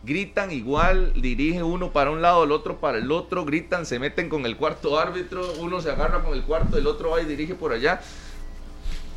Gritan 0.02 0.50
igual, 0.50 1.12
dirige 1.14 1.62
uno 1.62 1.90
para 1.92 2.10
un 2.10 2.22
lado, 2.22 2.44
el 2.44 2.52
otro 2.52 2.78
para 2.80 2.98
el 2.98 3.12
otro, 3.12 3.44
gritan, 3.44 3.84
se 3.84 3.98
meten 3.98 4.28
con 4.30 4.46
el 4.46 4.56
cuarto 4.56 4.98
árbitro, 4.98 5.52
uno 5.58 5.80
se 5.82 5.90
agarra 5.90 6.22
con 6.22 6.32
el 6.32 6.42
cuarto, 6.42 6.78
el 6.78 6.86
otro 6.86 7.10
va 7.10 7.20
y 7.20 7.26
dirige 7.26 7.54
por 7.54 7.72
allá. 7.72 8.00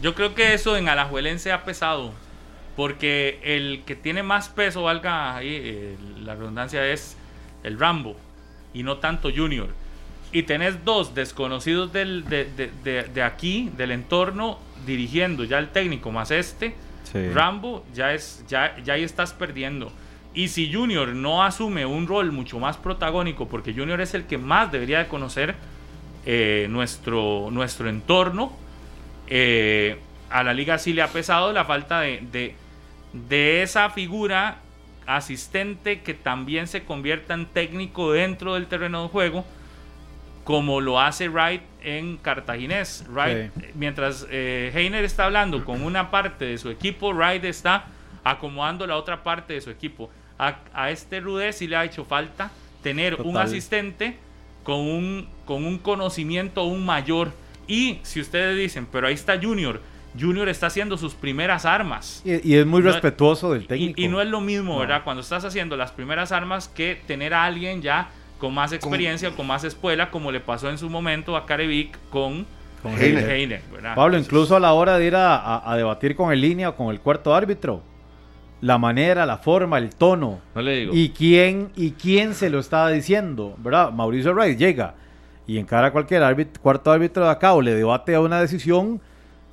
Yo 0.02 0.14
creo 0.14 0.36
que 0.36 0.54
eso 0.54 0.76
en 0.76 0.90
Alajuelense 0.90 1.52
ha 1.52 1.64
pesado. 1.64 2.12
Porque 2.76 3.40
el 3.44 3.84
que 3.86 3.96
tiene 3.96 4.24
más 4.24 4.50
peso, 4.50 4.82
valga 4.82 5.36
ahí 5.36 5.48
eh, 5.64 5.96
la 6.24 6.34
redundancia, 6.34 6.86
es 6.92 7.16
el 7.64 7.80
Rambo. 7.80 8.16
Y 8.74 8.82
no 8.82 8.98
tanto 8.98 9.30
Junior. 9.34 9.70
Y 10.32 10.42
tenés 10.44 10.84
dos 10.84 11.14
desconocidos 11.14 11.94
del, 11.94 12.26
de, 12.26 12.46
de- 12.46 12.72
de- 12.84 13.04
de 13.04 13.22
aquí, 13.22 13.72
del 13.78 13.92
entorno, 13.92 14.58
dirigiendo 14.88 15.44
ya 15.44 15.60
el 15.60 15.70
técnico 15.70 16.12
más 16.12 16.32
este. 16.32 16.74
Sí. 17.12 17.30
Rambo, 17.30 17.86
ya, 17.94 18.14
es, 18.16 18.44
ya, 18.50 18.76
ya 18.84 18.94
ahí 18.96 19.04
estás 19.04 19.34
perdiendo. 19.34 19.92
Y 20.34 20.48
si 20.48 20.72
Junior 20.74 21.10
no 21.10 21.44
asume 21.44 21.86
un 21.86 22.08
rol 22.08 22.32
mucho 22.32 22.60
más 22.60 22.78
protagónico, 22.78 23.48
porque 23.48 23.74
Junior 23.74 24.02
es 24.02 24.14
el 24.16 24.26
que 24.26 24.38
más 24.38 24.72
debería 24.72 25.00
de 25.00 25.08
conocer 25.08 25.56
eh, 26.26 26.68
nuestro, 26.70 27.50
nuestro 27.52 27.88
entorno, 27.90 28.52
eh, 29.28 29.98
a 30.30 30.44
la 30.44 30.54
liga 30.54 30.78
sí 30.80 30.94
le 30.94 31.02
ha 31.04 31.08
pesado 31.10 31.54
la 31.54 31.66
falta 31.66 32.02
de, 32.02 32.24
de, 32.32 32.56
de 33.14 33.62
esa 33.62 33.90
figura 33.92 34.58
asistente 35.06 36.02
que 36.02 36.14
también 36.14 36.66
se 36.68 36.84
convierta 36.84 37.34
en 37.36 37.46
técnico 37.46 38.14
dentro 38.14 38.56
del 38.56 38.66
terreno 38.68 39.04
de 39.04 39.10
juego, 39.10 39.46
como 40.44 40.82
lo 40.82 41.00
hace 41.00 41.30
Wright 41.30 41.62
en 41.84 42.18
Cartaginés. 42.18 43.06
Wright, 43.10 43.52
Sí. 43.56 43.66
mientras 43.76 44.26
eh, 44.32 44.72
Heiner 44.74 45.04
está 45.06 45.26
hablando 45.26 45.64
con 45.64 45.84
una 45.84 46.10
parte 46.10 46.46
de 46.46 46.58
su 46.58 46.70
equipo, 46.70 47.12
Wright 47.14 47.44
está 47.46 47.86
acomodando 48.24 48.88
la 48.88 48.96
otra 48.98 49.24
parte 49.24 49.54
de 49.54 49.62
su 49.62 49.70
equipo. 49.70 50.10
A, 50.48 50.60
a 50.74 50.92
este 50.92 51.20
Rudé 51.20 51.54
sí 51.54 51.68
le 51.68 51.76
ha 51.76 51.86
hecho 51.86 52.06
falta 52.06 52.52
tener 52.82 53.16
un 53.22 53.38
asistente 53.38 54.18
con 54.64 54.80
un, 54.80 55.28
con 55.46 55.66
un 55.66 55.78
conocimiento 55.78 56.62
aún 56.62 56.86
mayor. 56.86 57.32
Y 57.68 58.00
si 58.04 58.20
ustedes 58.20 58.58
dicen, 58.58 58.88
pero 58.92 59.08
ahí 59.08 59.14
está 59.14 59.40
Junior, 59.42 59.82
Junior 60.20 60.48
está 60.50 60.68
haciendo 60.68 60.98
sus 60.98 61.14
primeras 61.14 61.66
armas. 61.66 62.22
Y, 62.26 62.48
y 62.54 62.56
es 62.58 62.66
muy 62.66 62.82
No- 62.82 62.92
respetuoso 62.92 63.54
del 63.54 63.68
técnico. 63.68 64.00
y 64.02 64.08
no 64.08 64.22
es 64.22 64.28
lo 64.28 64.42
mismo, 64.42 64.74
No. 64.74 64.80
¿verdad? 64.80 65.02
Cuando 65.04 65.22
estás 65.22 65.44
haciendo 65.46 65.78
las 65.78 65.92
primeras 65.92 66.32
armas 66.32 66.68
que 66.68 67.02
tener 67.08 67.34
a 67.34 67.46
alguien 67.46 67.82
ya 67.82 68.10
con 68.38 68.54
más 68.54 68.74
experiencia, 68.74 69.32
con, 69.32 69.48
más 69.48 69.64
escuela, 69.64 70.12
como 70.12 70.30
le 70.32 70.42
pasó 70.42 70.70
en 70.70 70.78
su 70.78 70.90
momento 70.90 71.38
a 71.38 71.46
Carevic 71.46 71.98
con, 72.10 72.46
Con 72.82 72.92
Heiner, 73.02 73.30
Heiner. 73.32 73.62
¿verdad? 73.72 73.96
Pablo, 73.96 74.18
Entonces, 74.18 74.28
incluso 74.28 74.56
a 74.58 74.60
la 74.60 74.74
hora 74.74 74.98
de 74.98 75.06
ir 75.08 75.16
a, 75.16 75.38
a- 75.38 75.72
a 75.72 75.78
debatir 75.78 76.16
con 76.18 76.34
el 76.34 76.42
línea 76.42 76.68
o 76.70 76.76
con 76.76 76.90
el 76.94 77.00
cuarto 77.00 77.34
árbitro, 77.34 77.82
la 78.64 78.78
manera, 78.78 79.26
la 79.26 79.38
forma, 79.38 79.78
el 79.78 79.90
tono 79.90 80.40
No 80.56 80.62
le 80.62 80.76
digo. 80.78 80.94
y 80.96 81.10
quién 81.10 81.70
y 81.76 81.92
quién 81.92 82.34
se 82.34 82.50
lo 82.50 82.60
estaba 82.60 82.90
diciendo, 82.92 83.56
¿verdad? 83.58 83.92
Mauricio 83.92 84.32
Wright 84.34 84.58
llega 84.58 84.96
y 85.46 85.58
encara 85.58 85.88
a 85.88 85.92
cualquier 85.92 86.24
árbitro, 86.24 86.62
cuarto 86.62 86.90
árbitro 86.92 87.26
de 87.26 87.32
acá 87.32 87.54
o 87.54 87.62
le 87.62 87.74
debate 87.76 88.16
a 88.16 88.22
una 88.22 88.40
decisión, 88.40 89.02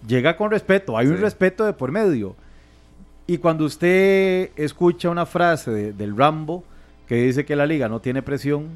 llega 0.06 0.36
con 0.36 0.50
respeto, 0.52 0.96
hay 0.96 1.08
un 1.08 1.18
respeto 1.18 1.64
de 1.64 1.72
por 1.72 1.90
medio. 1.90 2.36
Y 3.26 3.38
cuando 3.38 3.64
usted 3.64 4.50
escucha 4.56 5.10
una 5.10 5.26
frase 5.26 5.70
de- 5.72 5.92
del 5.92 6.16
Rambo 6.16 6.62
que 7.08 7.16
dice 7.16 7.44
que 7.44 7.56
la 7.56 7.66
liga 7.66 7.88
no 7.88 8.00
tiene 8.00 8.22
presión, 8.22 8.68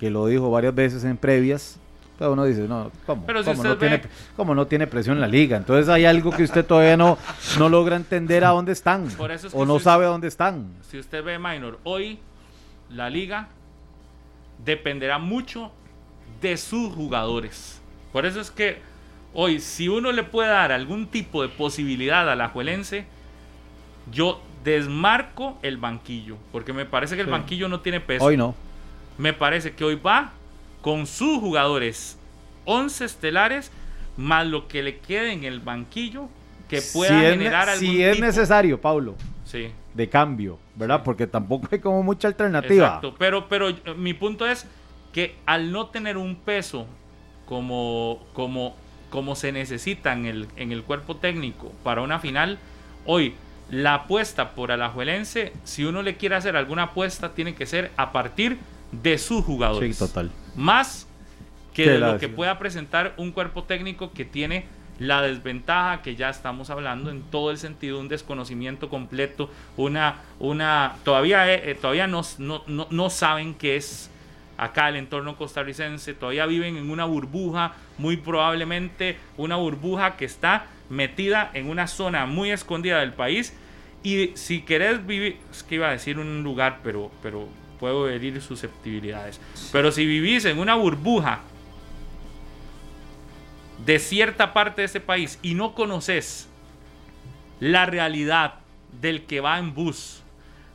que 0.00 0.10
lo 0.10 0.26
dijo 0.26 0.50
varias 0.50 0.74
veces 0.74 1.04
en 1.04 1.16
previas, 1.16 1.78
pero 2.18 2.32
uno 2.32 2.44
dice, 2.44 2.62
no, 2.68 2.90
¿cómo? 3.06 3.24
Pero 3.26 3.40
si 3.42 3.46
¿Cómo 3.46 3.58
usted 3.58 3.70
no, 3.70 3.78
tiene, 3.78 4.02
cómo 4.36 4.54
no 4.54 4.66
tiene 4.66 4.86
presión 4.86 5.20
la 5.20 5.28
liga? 5.28 5.56
Entonces 5.56 5.88
hay 5.88 6.04
algo 6.04 6.30
que 6.32 6.42
usted 6.42 6.64
todavía 6.66 6.96
no, 6.96 7.16
no 7.58 7.68
logra 7.68 7.94
entender 7.96 8.44
a 8.44 8.48
dónde 8.48 8.72
están 8.72 9.06
Por 9.10 9.30
eso 9.30 9.46
es 9.46 9.52
que 9.52 9.58
o 9.58 9.64
no 9.64 9.74
usted- 9.74 9.84
sabe 9.84 10.04
a 10.06 10.08
dónde 10.08 10.26
están. 10.28 10.66
si 10.82 10.98
usted 10.98 11.22
ve 11.22 11.38
Minor, 11.38 11.78
hoy 11.84 12.18
la 12.90 13.08
liga 13.08 13.48
dependerá 14.64 15.18
mucho 15.18 15.70
de 16.40 16.56
sus 16.56 16.92
jugadores. 16.94 17.80
Por 18.12 18.26
eso 18.26 18.40
es 18.40 18.50
que 18.50 18.80
hoy, 19.34 19.60
si 19.60 19.88
uno 19.88 20.10
le 20.12 20.24
puede 20.24 20.48
dar 20.48 20.72
algún 20.72 21.06
tipo 21.06 21.42
de 21.42 21.48
posibilidad 21.48 22.28
a 22.28 22.34
la 22.36 22.48
Juelense, 22.48 23.06
yo 24.10 24.40
desmarco 24.64 25.58
el 25.62 25.76
banquillo, 25.76 26.36
porque 26.50 26.72
me 26.72 26.84
parece 26.84 27.14
que 27.14 27.20
el 27.20 27.26
Sí. 27.28 27.32
banquillo 27.32 27.68
no 27.68 27.80
tiene 27.80 28.00
peso. 28.00 28.24
Hoy 28.24 28.36
no. 28.36 28.54
Me 29.18 29.32
parece 29.32 29.72
que 29.74 29.84
hoy 29.84 29.96
va 29.96 30.32
con 30.88 31.06
sus 31.06 31.38
jugadores 31.38 32.18
11 32.64 33.04
estelares, 33.04 33.70
más 34.16 34.46
lo 34.46 34.68
que 34.68 34.82
le 34.82 35.00
quede 35.00 35.32
en 35.32 35.44
el 35.44 35.60
banquillo 35.60 36.30
que 36.66 36.80
pueda 36.80 37.10
si 37.10 37.24
es, 37.26 37.30
generar 37.32 37.68
algún 37.68 37.86
si 37.90 38.02
es 38.02 38.16
tipo- 38.16 38.24
necesario, 38.24 38.80
Pablo, 38.80 39.14
Sí. 39.44 39.68
de 39.92 40.08
cambio, 40.08 40.58
¿verdad? 40.76 41.02
Porque 41.04 41.26
tampoco 41.26 41.68
hay 41.70 41.80
como 41.80 42.02
mucha 42.02 42.26
alternativa. 42.28 42.86
Exacto, 42.86 43.14
pero, 43.18 43.50
pero 43.50 43.68
eh, 43.68 43.76
mi 43.98 44.14
punto 44.14 44.46
es 44.46 44.66
que 45.12 45.36
al 45.44 45.72
no 45.72 45.88
tener 45.88 46.16
un 46.16 46.36
peso 46.36 46.86
como, 47.44 48.24
como, 48.32 48.74
como 49.10 49.36
se 49.36 49.52
necesita 49.52 50.14
en 50.14 50.24
el, 50.24 50.48
en 50.56 50.72
el 50.72 50.84
cuerpo 50.84 51.16
técnico 51.16 51.70
para 51.84 52.00
una 52.00 52.18
final, 52.18 52.58
hoy 53.04 53.34
la 53.70 53.92
apuesta 53.92 54.52
por 54.54 54.72
Alajuelense, 54.72 55.52
si 55.64 55.84
uno 55.84 56.00
le 56.00 56.16
quiere 56.16 56.34
hacer 56.36 56.56
alguna 56.56 56.84
apuesta, 56.84 57.34
tiene 57.34 57.54
que 57.54 57.66
ser 57.66 57.90
a 57.98 58.10
partir 58.10 58.52
de 58.52 58.58
sus 59.18 59.44
jugadores. 59.44 59.96
Sí, 59.96 60.06
total. 60.06 60.30
Más 60.56 61.06
que 61.74 61.90
de 61.90 61.98
lo 61.98 62.18
que 62.18 62.28
pueda 62.28 62.58
presentar 62.58 63.14
un 63.16 63.32
cuerpo 63.32 63.64
técnico 63.64 64.12
que 64.12 64.24
tiene 64.24 64.66
la 64.98 65.22
desventaja 65.22 66.02
que 66.02 66.16
ya 66.16 66.28
estamos 66.28 66.70
hablando 66.70 67.10
en 67.10 67.22
todo 67.22 67.50
el 67.50 67.58
sentido, 67.58 68.00
un 68.00 68.08
desconocimiento 68.08 68.88
completo, 68.88 69.48
una, 69.76 70.16
una, 70.40 70.96
todavía, 71.04 71.52
eh, 71.52 71.70
eh, 71.70 71.74
todavía 71.76 72.08
no, 72.08 72.22
no, 72.38 72.64
no, 72.66 72.88
no 72.90 73.10
saben 73.10 73.54
qué 73.54 73.76
es 73.76 74.10
acá 74.56 74.88
el 74.88 74.96
entorno 74.96 75.36
costarricense, 75.36 76.14
todavía 76.14 76.46
viven 76.46 76.76
en 76.76 76.90
una 76.90 77.04
burbuja, 77.04 77.74
muy 77.96 78.16
probablemente 78.16 79.16
una 79.36 79.54
burbuja 79.54 80.16
que 80.16 80.24
está 80.24 80.66
metida 80.90 81.50
en 81.54 81.70
una 81.70 81.86
zona 81.86 82.26
muy 82.26 82.50
escondida 82.50 82.98
del 82.98 83.12
país 83.12 83.54
y 84.02 84.32
si 84.34 84.62
querés 84.62 85.06
vivir, 85.06 85.38
es 85.50 85.62
que 85.62 85.76
iba 85.76 85.88
a 85.88 85.92
decir 85.92 86.18
un 86.18 86.42
lugar, 86.42 86.80
pero, 86.82 87.10
pero 87.22 87.48
puedo 87.78 88.08
herir 88.08 88.40
susceptibilidades, 88.42 89.40
pero 89.72 89.92
si 89.92 90.04
vivís 90.06 90.44
en 90.44 90.58
una 90.58 90.74
burbuja 90.74 91.40
de 93.84 93.98
cierta 93.98 94.52
parte 94.52 94.82
de 94.82 94.86
ese 94.86 95.00
país 95.00 95.38
y 95.42 95.54
no 95.54 95.74
conoces 95.74 96.48
la 97.60 97.86
realidad 97.86 98.54
del 99.00 99.22
que 99.24 99.40
va 99.40 99.58
en 99.58 99.74
bus, 99.74 100.22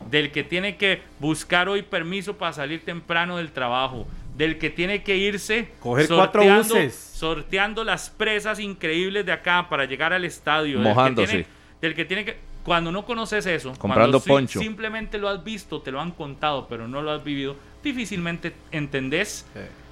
del 0.10 0.32
que 0.32 0.43
tiene 0.43 0.78
que 0.78 1.01
buscar 1.20 1.70
hoy 1.70 1.82
permiso 1.82 2.38
para 2.38 2.54
salir 2.54 2.84
temprano 2.84 3.38
del 3.38 3.51
trabajo, 3.51 4.08
del 4.38 4.58
que 4.58 4.70
tiene 4.70 5.04
que 5.04 5.16
irse 5.18 5.70
Coger 5.80 6.08
cuatro 6.08 6.41
sorteando, 6.41 6.76
buses. 6.76 6.93
sorteando 7.14 7.84
las 7.84 8.10
presas 8.10 8.60
increíbles 8.60 9.26
de 9.26 9.32
acá 9.32 9.68
para 9.70 9.86
llegar 9.86 10.12
al 10.14 10.26
estadio, 10.26 10.78
del 10.80 10.84
que 10.84 10.89
Mojándose. 10.89 11.28
tiene- 11.28 11.45
del 11.82 11.95
que 11.95 12.06
tiene 12.06 12.26
que 12.26 12.38
cuando 12.64 12.91
no 12.91 13.05
conoces 13.05 13.45
eso, 13.45 13.74
Comprando 13.78 14.20
cuando 14.20 14.22
poncho. 14.22 14.59
simplemente 14.59 15.18
lo 15.18 15.28
has 15.30 15.43
visto, 15.43 15.82
te 15.82 15.91
lo 15.91 15.99
han 15.99 16.11
contado, 16.11 16.68
pero 16.68 16.88
no 16.88 17.01
lo 17.01 17.11
has 17.11 17.24
vivido, 17.24 17.55
difícilmente 17.84 18.53
entendés 18.72 19.45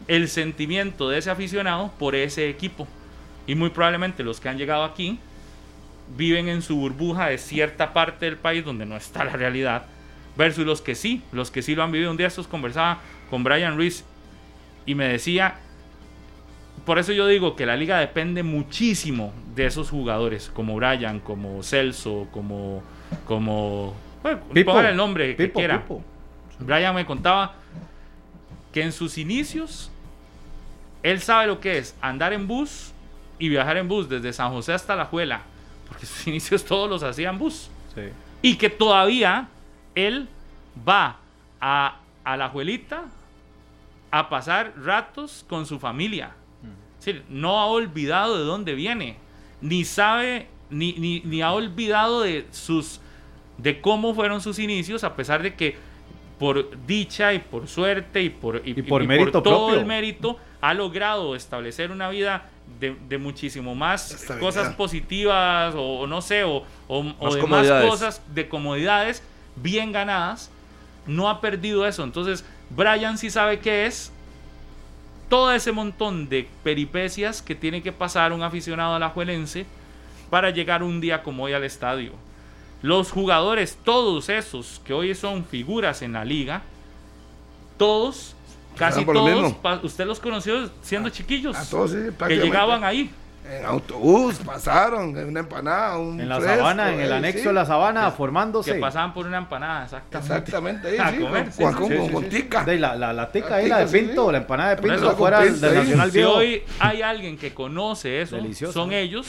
el 0.07 0.29
sentimiento 0.29 1.09
de 1.09 1.17
ese 1.17 1.29
aficionado 1.29 1.91
por 1.99 2.15
ese 2.15 2.49
equipo. 2.49 2.87
Y 3.47 3.55
muy 3.55 3.69
probablemente 3.69 4.23
los 4.23 4.39
que 4.39 4.49
han 4.49 4.57
llegado 4.57 4.83
aquí 4.83 5.19
viven 6.15 6.47
en 6.47 6.61
su 6.61 6.77
burbuja 6.77 7.27
de 7.27 7.37
cierta 7.37 7.93
parte 7.93 8.25
del 8.25 8.37
país 8.37 8.63
donde 8.63 8.85
no 8.85 8.95
está 8.95 9.23
la 9.23 9.33
realidad, 9.33 9.85
versus 10.37 10.65
los 10.65 10.81
que 10.81 10.95
sí, 10.95 11.21
los 11.31 11.51
que 11.51 11.61
sí 11.61 11.75
lo 11.75 11.83
han 11.83 11.91
vivido. 11.91 12.11
Un 12.11 12.17
día 12.17 12.27
estos 12.27 12.47
conversaba 12.47 12.99
con 13.29 13.43
Brian 13.43 13.75
Ruiz 13.75 14.05
y 14.85 14.95
me 14.95 15.07
decía, 15.07 15.59
por 16.85 16.99
eso 16.99 17.11
yo 17.11 17.27
digo 17.27 17.55
que 17.55 17.65
la 17.65 17.75
liga 17.75 17.99
depende 17.99 18.43
muchísimo 18.43 19.33
de 19.55 19.65
esos 19.65 19.89
jugadores, 19.89 20.51
como 20.53 20.75
Brian, 20.75 21.19
como 21.19 21.63
Celso, 21.63 22.27
como. 22.31 22.83
como 23.25 23.93
bueno, 24.23 24.39
Pipo. 24.53 24.79
el 24.79 24.95
nombre 24.95 25.35
que 25.35 25.47
Pipo, 25.47 25.59
quiera. 25.59 25.81
Pipo. 25.81 26.03
Brian 26.59 26.93
me 26.95 27.05
contaba 27.05 27.55
que 28.71 28.83
en 28.83 28.91
sus 28.91 29.17
inicios 29.17 29.91
él 31.03 31.19
sabe 31.19 31.47
lo 31.47 31.59
que 31.59 31.77
es 31.77 31.95
andar 32.01 32.33
en 32.33 32.47
bus 32.47 32.91
y 33.39 33.49
viajar 33.49 33.77
en 33.77 33.87
bus 33.87 34.07
desde 34.07 34.31
San 34.33 34.51
José 34.51 34.73
hasta 34.73 34.95
La 34.95 35.05
Juela, 35.05 35.41
porque 35.87 36.05
sus 36.05 36.27
inicios 36.27 36.63
todos 36.63 36.89
los 36.89 37.03
hacía 37.03 37.29
en 37.29 37.37
bus. 37.37 37.69
Sí. 37.95 38.01
Y 38.41 38.55
que 38.55 38.69
todavía 38.69 39.47
él 39.95 40.27
va 40.87 41.17
a, 41.59 41.97
a 42.23 42.37
la 42.37 42.49
Juelita 42.49 43.05
a 44.11 44.29
pasar 44.29 44.73
ratos 44.77 45.45
con 45.47 45.65
su 45.65 45.79
familia. 45.79 46.31
Es 47.01 47.05
decir, 47.05 47.23
no 47.29 47.59
ha 47.59 47.65
olvidado 47.65 48.37
de 48.37 48.43
dónde 48.43 48.75
viene, 48.75 49.15
ni 49.59 49.85
sabe, 49.85 50.47
ni, 50.69 50.93
ni, 50.93 51.21
ni 51.21 51.41
ha 51.41 51.51
olvidado 51.51 52.21
de 52.21 52.45
sus 52.51 53.01
de 53.57 53.81
cómo 53.81 54.13
fueron 54.13 54.39
sus 54.39 54.59
inicios, 54.59 55.03
a 55.03 55.15
pesar 55.15 55.41
de 55.41 55.55
que 55.55 55.75
por 56.37 56.85
dicha 56.85 57.33
y 57.33 57.39
por 57.39 57.67
suerte 57.67 58.21
y 58.21 58.29
por, 58.29 58.61
Y 58.63 58.79
por 58.83 59.03
mérito 59.03 59.41
todo 59.41 59.67
propio. 59.67 59.79
el 59.79 59.85
mérito 59.87 60.37
ha 60.61 60.75
logrado 60.75 61.35
establecer 61.35 61.89
una 61.89 62.09
vida 62.09 62.49
de, 62.79 62.95
de 63.09 63.17
muchísimo 63.17 63.73
más 63.73 64.27
cosas 64.39 64.75
positivas 64.75 65.73
o, 65.75 66.01
o 66.01 66.07
no 66.07 66.21
sé, 66.21 66.43
o, 66.43 66.63
o, 66.87 67.35
de 67.35 67.43
más 67.47 67.67
cosas, 67.83 68.21
de 68.33 68.47
comodidades 68.47 69.23
bien 69.55 69.91
ganadas, 69.91 70.51
no 71.07 71.29
ha 71.29 71.41
perdido 71.41 71.87
eso. 71.87 72.03
Entonces, 72.03 72.45
Brian 72.69 73.17
sí 73.17 73.31
sabe 73.31 73.59
qué 73.59 73.87
es 73.87 74.11
todo 75.31 75.53
ese 75.53 75.71
montón 75.71 76.27
de 76.27 76.45
peripecias 76.61 77.41
que 77.41 77.55
tiene 77.55 77.81
que 77.81 77.93
pasar 77.93 78.33
un 78.33 78.43
aficionado 78.43 78.95
alajuelense 78.95 79.65
para 80.29 80.49
llegar 80.49 80.83
un 80.83 80.99
día 80.99 81.23
como 81.23 81.43
hoy 81.43 81.53
al 81.53 81.63
estadio. 81.63 82.11
Los 82.81 83.13
jugadores, 83.13 83.77
todos 83.85 84.27
esos 84.27 84.81
que 84.83 84.91
hoy 84.91 85.15
son 85.15 85.45
figuras 85.45 86.01
en 86.01 86.11
la 86.11 86.25
liga, 86.25 86.63
todos, 87.77 88.35
casi 88.75 89.05
por 89.05 89.15
lo 89.15 89.25
todos, 89.25 89.83
usted 89.85 90.05
los 90.05 90.19
conoció 90.19 90.69
siendo 90.81 91.07
chiquillos, 91.07 91.55
A 91.55 91.69
todos, 91.69 91.91
sí, 91.91 91.97
que 92.27 92.35
llegaban 92.35 92.83
ahí. 92.83 93.09
En 93.49 93.65
autobús, 93.65 94.35
pasaron, 94.45 95.17
en 95.17 95.27
una 95.29 95.39
empanada, 95.41 95.97
un 95.97 96.19
En 96.21 96.29
la 96.29 96.39
fresco, 96.39 96.57
sabana, 96.57 96.93
en 96.93 96.99
el 97.01 97.11
anexo 97.11 97.39
sí. 97.41 97.47
de 97.47 97.53
la 97.53 97.65
sabana, 97.65 98.05
Que 98.11 98.11
formándose. 98.17 98.73
pasaban 98.75 99.13
por 99.13 99.25
una 99.25 99.39
empanada, 99.39 99.83
exactamente. 99.85 100.33
Exactamente, 100.37 100.87
ahí, 100.89 100.97
A 100.99 101.11
sí, 101.11 101.19
comer, 101.19 101.43
con, 101.43 101.51
sí, 101.53 101.63
con- 101.63 101.73
sí, 101.73 101.79
con- 101.79 101.89
Sí, 101.89 101.97
sí, 102.07 102.13
con 102.13 102.23
sí. 102.23 102.29
tica. 102.29 102.63
De 102.63 102.77
la, 102.79 102.95
la, 102.95 103.13
la 103.13 103.31
tica 103.31 103.49
La 103.49 103.55
ahí, 103.57 103.67
la 103.67 103.79
de 103.85 103.87
Pinto, 103.87 104.25
sí. 104.27 104.31
la 104.31 104.37
empanada 104.37 104.69
de 104.69 104.75
Pinto, 104.81 105.17
con 105.17 105.31
del 105.31 105.43
Pinto 105.51 105.59
del 105.67 105.71
ahí. 105.77 105.83
Nacional 105.83 106.11
Si 106.11 106.23
hoy 106.23 106.63
hay 106.79 107.01
alguien 107.01 107.37
que 107.37 107.53
conoce 107.53 108.21
eso, 108.21 108.35
Delicioso, 108.37 108.73
son 108.73 108.89
¿no? 108.89 108.95
ellos. 108.95 109.27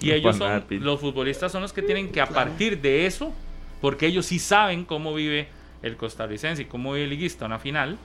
Y 0.00 0.12
ellos 0.12 0.36
son, 0.36 0.62
pinto. 0.62 0.84
los 0.84 0.98
futbolistas 1.00 1.52
son 1.52 1.60
los 1.60 1.72
que 1.74 1.82
tienen 1.82 2.10
que 2.10 2.22
a 2.22 2.26
partir 2.26 2.80
de 2.80 3.04
eso, 3.04 3.34
porque 3.82 4.06
ellos 4.06 4.24
sí 4.24 4.38
saben 4.38 4.84
cómo 4.86 5.12
vive 5.12 5.48
el 5.82 5.96
costarricense 5.98 6.62
y 6.62 6.64
cómo 6.64 6.92
vive 6.94 7.04
el 7.04 7.10
liguista 7.10 7.44
una 7.44 7.58
final, 7.58 7.98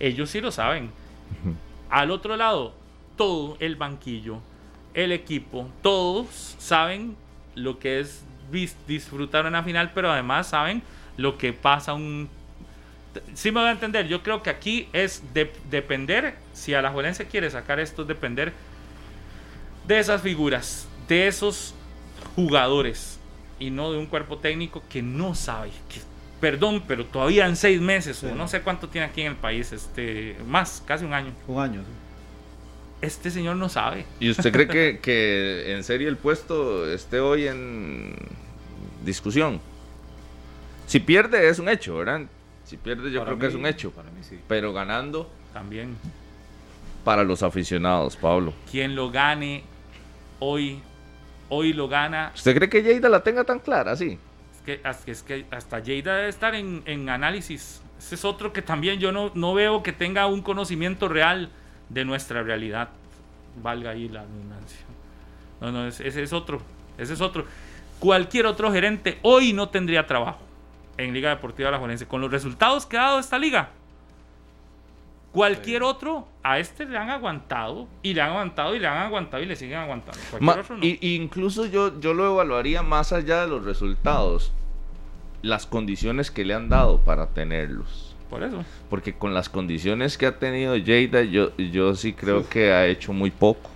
ellos 0.00 0.30
sí 0.30 0.40
lo 0.40 0.50
saben. 0.50 0.90
Al 1.90 2.10
otro 2.10 2.36
lado, 2.36 2.72
todo 3.16 3.56
el 3.60 3.76
banquillo, 3.76 4.40
el 4.96 5.12
equipo, 5.12 5.68
todos 5.82 6.56
saben 6.58 7.16
lo 7.54 7.78
que 7.78 8.00
es 8.00 8.24
disfrutar 8.88 9.46
una 9.46 9.62
final, 9.62 9.92
pero 9.94 10.10
además 10.10 10.48
saben 10.48 10.82
lo 11.16 11.38
que 11.38 11.52
pasa 11.52 11.94
un... 11.94 12.28
Sí 13.34 13.50
me 13.50 13.60
voy 13.60 13.68
a 13.68 13.72
entender, 13.72 14.08
yo 14.08 14.22
creo 14.22 14.42
que 14.42 14.50
aquí 14.50 14.88
es 14.92 15.22
de- 15.32 15.52
depender, 15.70 16.34
si 16.52 16.74
a 16.74 16.82
la 16.82 16.90
Juelense 16.90 17.26
quiere 17.26 17.50
sacar 17.50 17.78
esto, 17.80 18.02
es 18.02 18.08
depender 18.08 18.52
de 19.86 19.98
esas 19.98 20.20
figuras, 20.22 20.86
de 21.08 21.26
esos 21.28 21.74
jugadores 22.34 23.18
y 23.58 23.70
no 23.70 23.92
de 23.92 23.98
un 23.98 24.06
cuerpo 24.06 24.38
técnico 24.38 24.82
que 24.88 25.02
no 25.02 25.34
sabe. 25.34 25.70
que- 25.88 26.00
perdón, 26.40 26.82
pero 26.86 27.06
todavía 27.06 27.46
en 27.46 27.56
seis 27.56 27.80
meses 27.80 28.22
o 28.22 28.34
no 28.34 28.46
sé 28.48 28.60
cuánto 28.60 28.88
tiene 28.90 29.06
aquí 29.06 29.22
en 29.22 29.28
el 29.28 29.36
país, 29.36 29.72
este, 29.72 30.36
más, 30.46 30.82
casi 30.86 31.04
un 31.06 31.14
año. 31.14 31.32
Un 31.48 31.60
año. 31.62 31.80
sí. 31.80 32.05
Este 33.02 33.30
señor 33.30 33.56
no 33.56 33.68
sabe. 33.68 34.04
¿Y 34.20 34.30
usted 34.30 34.52
cree 34.52 34.66
que, 34.68 34.98
que 35.02 35.74
en 35.74 35.84
serio 35.84 36.08
el 36.08 36.16
puesto 36.16 36.90
esté 36.90 37.20
hoy 37.20 37.46
en 37.46 38.14
discusión? 39.04 39.60
Si 40.86 41.00
pierde 41.00 41.48
es 41.48 41.58
un 41.58 41.68
hecho, 41.68 41.96
¿verdad? 41.98 42.22
Si 42.64 42.76
pierde 42.76 43.10
yo 43.10 43.20
Para 43.20 43.30
creo 43.32 43.38
que 43.40 43.46
es 43.48 43.54
un 43.54 43.66
hecho. 43.66 43.90
Para 43.90 44.10
mí 44.10 44.20
sí. 44.22 44.38
Pero 44.48 44.72
ganando 44.72 45.30
También. 45.52 45.96
para 47.04 47.22
los 47.22 47.42
aficionados, 47.42 48.16
Pablo. 48.16 48.52
Quien 48.70 48.94
lo 48.96 49.10
gane 49.10 49.62
hoy, 50.40 50.80
hoy 51.48 51.72
lo 51.72 51.88
gana. 51.88 52.32
¿Usted 52.34 52.56
cree 52.56 52.68
que 52.68 52.82
Lleida 52.82 53.08
la 53.08 53.22
tenga 53.22 53.44
tan 53.44 53.58
clara 53.58 53.92
así? 53.92 54.18
Es 54.56 54.62
que, 54.64 54.80
hasta- 54.82 55.10
es 55.10 55.22
que 55.22 55.44
hasta 55.50 55.78
Lleida 55.80 56.16
debe 56.16 56.28
estar 56.28 56.54
en, 56.54 56.82
en 56.86 57.08
análisis. 57.08 57.82
Ese 57.98 58.14
es 58.16 58.24
otro 58.24 58.52
que 58.52 58.62
también 58.62 58.98
yo 59.00 59.12
no, 59.12 59.30
no 59.34 59.54
veo 59.54 59.82
que 59.82 59.92
tenga 59.92 60.26
un 60.26 60.42
conocimiento 60.42 61.08
real 61.08 61.50
de 61.88 62.04
nuestra 62.04 62.42
realidad. 62.42 62.88
Valga 63.62 63.90
ahí 63.90 64.08
la 64.08 64.22
redundancia. 64.22 64.80
No, 65.60 65.72
no, 65.72 65.86
ese, 65.86 66.06
es 66.22 66.32
otro. 66.32 66.60
Ese 66.98 67.14
es 67.14 67.20
otro. 67.20 67.44
Cualquier 67.98 68.46
otro 68.46 68.70
gerente 68.72 69.18
hoy 69.22 69.52
no 69.52 69.68
tendría 69.70 70.06
trabajo 70.06 70.40
en 70.98 71.14
Liga 71.14 71.30
Deportiva 71.30 71.70
La 71.70 71.78
Juelense. 71.78 72.06
Con 72.06 72.20
los 72.20 72.30
resultados 72.30 72.84
que 72.86 72.98
ha 72.98 73.02
dado 73.02 73.18
esta 73.18 73.38
liga. 73.38 73.70
Cualquier 75.32 75.82
otro, 75.82 76.26
a 76.42 76.58
este 76.58 76.86
le 76.86 76.96
han 76.96 77.10
aguantado 77.10 77.88
y 78.02 78.14
le 78.14 78.22
han 78.22 78.30
aguantado 78.30 78.74
y 78.74 78.78
le 78.78 78.86
han 78.86 78.96
aguantado 78.98 79.42
y 79.42 79.46
le 79.46 79.54
siguen 79.54 79.78
aguantando. 79.78 80.18
Ma- 80.40 80.52
otro 80.52 80.78
no. 80.78 80.84
y 80.84 80.98
incluso 81.14 81.66
yo, 81.66 82.00
yo 82.00 82.14
lo 82.14 82.32
evaluaría 82.32 82.82
más 82.82 83.12
allá 83.12 83.42
de 83.42 83.48
los 83.48 83.62
resultados, 83.64 84.52
las 85.42 85.66
condiciones 85.66 86.30
que 86.30 86.44
le 86.46 86.54
han 86.54 86.70
dado 86.70 87.00
para 87.02 87.28
tenerlos. 87.28 88.05
Por 88.30 88.42
eso. 88.42 88.64
Porque 88.90 89.14
con 89.14 89.34
las 89.34 89.48
condiciones 89.48 90.18
que 90.18 90.26
ha 90.26 90.38
tenido 90.38 90.76
Lleida, 90.76 91.22
yo, 91.22 91.56
yo 91.56 91.94
sí 91.94 92.12
creo 92.12 92.48
que 92.48 92.72
ha 92.72 92.86
hecho 92.86 93.12
muy 93.12 93.30
poco. 93.30 93.70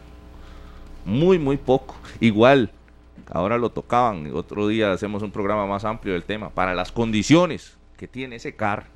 Muy, 1.05 1.39
muy 1.39 1.57
poco. 1.57 1.97
Igual, 2.21 2.71
ahora 3.31 3.59
lo 3.59 3.71
tocaban, 3.71 4.31
otro 4.35 4.69
día 4.69 4.93
hacemos 4.93 5.23
un 5.23 5.31
programa 5.31 5.67
más 5.67 5.85
amplio 5.85 6.15
del 6.15 6.25
tema. 6.25 6.51
Para 6.51 6.75
las 6.75 6.93
condiciones 6.93 7.79
que 7.97 8.09
tiene 8.09 8.37
ese 8.37 8.55
CAR, 8.57 8.87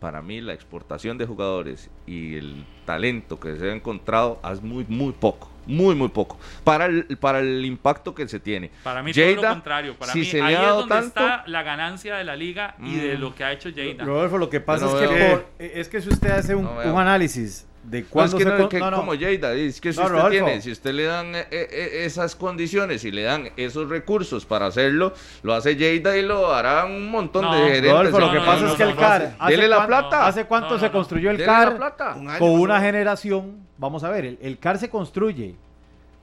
para 0.00 0.20
mí 0.20 0.40
la 0.40 0.52
exportación 0.52 1.16
de 1.16 1.26
jugadores 1.26 1.90
y 2.06 2.36
el 2.36 2.66
talento 2.84 3.40
que 3.40 3.56
se 3.56 3.70
ha 3.70 3.74
encontrado 3.74 4.38
es 4.52 4.62
muy, 4.62 4.84
muy 4.88 5.12
poco. 5.12 5.50
Muy, 5.66 5.94
muy 5.94 6.08
poco. 6.08 6.38
Para 6.64 6.86
el, 6.86 7.04
para 7.18 7.40
el 7.40 7.64
impacto 7.64 8.14
que 8.14 8.26
se 8.28 8.40
tiene. 8.40 8.70
Para 8.82 9.02
mí 9.02 9.12
todo 9.12 9.24
Lleida, 9.24 9.42
lo 9.42 9.48
contrario. 9.54 9.94
Para 9.98 10.12
si 10.12 10.20
mí 10.20 10.24
se 10.24 10.40
ahí 10.42 10.54
ha 10.54 10.62
es 10.62 10.68
donde 10.68 10.88
tanto- 10.88 11.06
está 11.08 11.42
la 11.46 11.62
ganancia 11.62 12.16
de 12.16 12.24
la 12.24 12.36
liga 12.36 12.76
y 12.82 12.94
de 12.96 13.16
Mm. 13.16 13.20
lo 13.20 13.34
que 13.34 13.44
ha 13.44 13.52
hecho 13.52 13.68
Lleida. 13.70 14.04
Rodolfo, 14.04 14.38
lo 14.38 14.48
que 14.48 14.60
pasa 14.60 14.86
es 14.86 15.08
que 15.08 15.24
por- 15.30 15.46
es 15.58 15.88
que 15.88 16.00
si 16.00 16.08
usted 16.08 16.30
hace 16.30 16.54
un, 16.54 16.64
No 16.64 16.76
veo. 16.76 16.92
un 16.94 17.00
análisis 17.00 17.66
de 17.86 18.00
No, 18.00 18.04
es 18.06 18.10
cuándo 18.10 18.36
que 18.38 18.44
se 18.44 18.50
no, 18.50 18.56
con- 18.58 18.68
que 18.68 18.78
no, 18.80 18.90
no. 18.90 18.96
como 18.98 19.14
Lleida, 19.14 19.52
es 19.54 19.80
que 19.80 19.92
si 19.92 19.98
No, 19.98 20.04
usted 20.06 20.16
Rodolfo. 20.16 20.30
tiene, 20.44 20.60
si 20.62 20.72
usted 20.72 20.92
le 20.92 21.04
dan 21.04 21.34
eh, 21.34 21.46
eh, 21.50 22.02
esas 22.04 22.34
condiciones 22.36 23.04
y 23.04 23.10
le 23.12 23.22
dan 23.22 23.48
esos 23.56 23.88
recursos 23.88 24.44
para 24.44 24.66
hacerlo, 24.66 25.12
lo 25.42 25.54
hace 25.54 25.76
Lleida 25.76 26.16
y 26.16 26.22
lo 26.22 26.52
hará 26.52 26.84
un 26.84 27.10
montón 27.10 27.42
No, 27.42 27.54
de 27.54 27.60
gerentes. 27.60 27.92
Rodolfo, 27.92 28.20
lo 28.20 28.32
que 28.32 28.38
pasa 28.40 28.60
no, 28.62 28.68
es 28.68 28.74
que 28.74 28.84
no, 28.84 28.90
el 28.90 28.96
CAR. 28.96 29.22
no. 29.38 29.44
¿hace 29.44 29.52
Dele 29.56 29.68
la 29.68 29.86
plata. 29.86 30.26
¿Hace 30.26 30.44
cuánto 30.46 30.68
No, 30.70 30.74
no, 30.74 30.80
se 30.80 30.90
construyó 30.90 31.30
el 31.30 31.44
CAR? 31.44 31.76
plata. 31.76 32.14
Un 32.18 32.28
año, 32.28 32.38
Con 32.40 32.50
una 32.50 32.80
generación. 32.80 33.56
Vamos 33.78 34.02
a 34.04 34.10
ver, 34.10 34.24
el, 34.24 34.38
el 34.42 34.58
CAR 34.58 34.78
se 34.78 34.88
construye. 34.90 35.54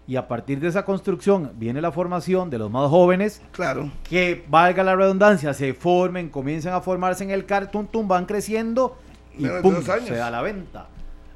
Y 0.06 0.18
a 0.18 0.28
partir 0.28 0.60
de 0.60 0.68
esa 0.68 0.84
construcción 0.84 1.52
viene 1.56 1.80
la 1.80 1.90
formación 1.94 2.50
de 2.50 2.58
los 2.58 2.70
más 2.70 2.90
jóvenes 2.90 3.42
Claro. 3.54 3.90
que, 4.10 4.44
valga 4.50 4.84
la 4.84 4.98
redundancia, 4.98 5.54
se 5.54 5.74
formen, 5.74 6.28
comiencen 6.28 6.74
a 6.74 6.82
formarse 6.82 7.24
en 7.24 7.32
el 7.32 7.46
CAR, 7.46 7.72
tum, 7.72 7.88
tum, 7.88 8.06
van 8.06 8.26
creciendo 8.26 8.98
y 9.38 9.44
Menos 9.44 9.62
pum, 9.62 9.76
se 9.82 10.16
da 10.16 10.30
la 10.30 10.42
venta. 10.42 10.88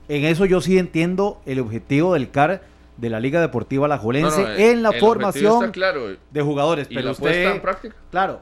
En 0.09 0.23
eso 0.25 0.45
yo 0.45 0.61
sí 0.61 0.77
entiendo 0.77 1.41
el 1.45 1.59
objetivo 1.59 2.13
del 2.13 2.29
CAR 2.31 2.61
de 2.97 3.09
la 3.09 3.19
Liga 3.19 3.41
Deportiva 3.41 3.87
La 3.87 3.97
Jolense 3.97 4.41
No, 4.41 4.47
no, 4.47 4.55
en 4.55 4.83
la 4.83 4.91
formación 4.93 5.71
claro. 5.71 6.15
de 6.31 6.41
jugadores. 6.41 6.87
¿Y 6.89 6.95
Pero 6.95 7.11
usted, 7.11 7.51
en 7.51 7.61
práctica? 7.61 7.95
claro, 8.09 8.41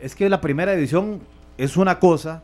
es 0.00 0.14
que 0.14 0.28
la 0.28 0.40
primera 0.40 0.72
edición 0.74 1.20
es 1.58 1.76
una 1.76 1.98
cosa 1.98 2.42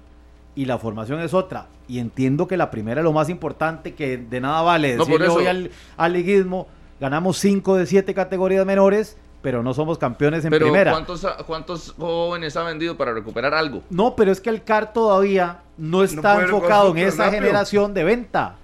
y 0.56 0.64
la 0.64 0.78
formación 0.78 1.20
es 1.20 1.34
otra. 1.34 1.66
Y 1.86 1.98
entiendo 1.98 2.46
que 2.48 2.56
la 2.56 2.70
primera 2.70 3.00
es 3.00 3.04
lo 3.04 3.12
más 3.12 3.28
importante, 3.28 3.94
que 3.94 4.16
de 4.16 4.40
nada 4.40 4.62
vale 4.62 4.96
No, 4.96 5.04
decirle 5.04 5.26
eso. 5.26 5.34
hoy 5.36 5.46
al, 5.46 5.70
al 5.96 6.12
liguismo, 6.12 6.66
ganamos 7.00 7.38
5 7.38 7.76
de 7.76 7.86
7 7.86 8.14
categorías 8.14 8.64
menores, 8.66 9.16
pero 9.42 9.62
no 9.62 9.72
somos 9.74 9.96
campeones 9.98 10.44
en 10.44 10.50
Pero 10.50 10.66
primera. 10.66 10.92
¿cuántos, 10.92 11.26
¿cuántos 11.46 11.94
jóvenes 11.98 12.56
ha 12.56 12.62
vendido 12.62 12.96
para 12.96 13.12
recuperar 13.14 13.54
algo? 13.54 13.82
No, 13.90 14.14
pero 14.16 14.30
es 14.32 14.40
que 14.40 14.50
el 14.50 14.62
CAR 14.62 14.92
todavía 14.92 15.60
no 15.78 16.02
está 16.02 16.34
puede 16.34 16.46
enfocado 16.46 16.90
en 16.90 16.98
esa 16.98 17.24
rápido. 17.24 17.42
generación 17.42 17.94
de 17.94 18.04
venta. 18.04 18.56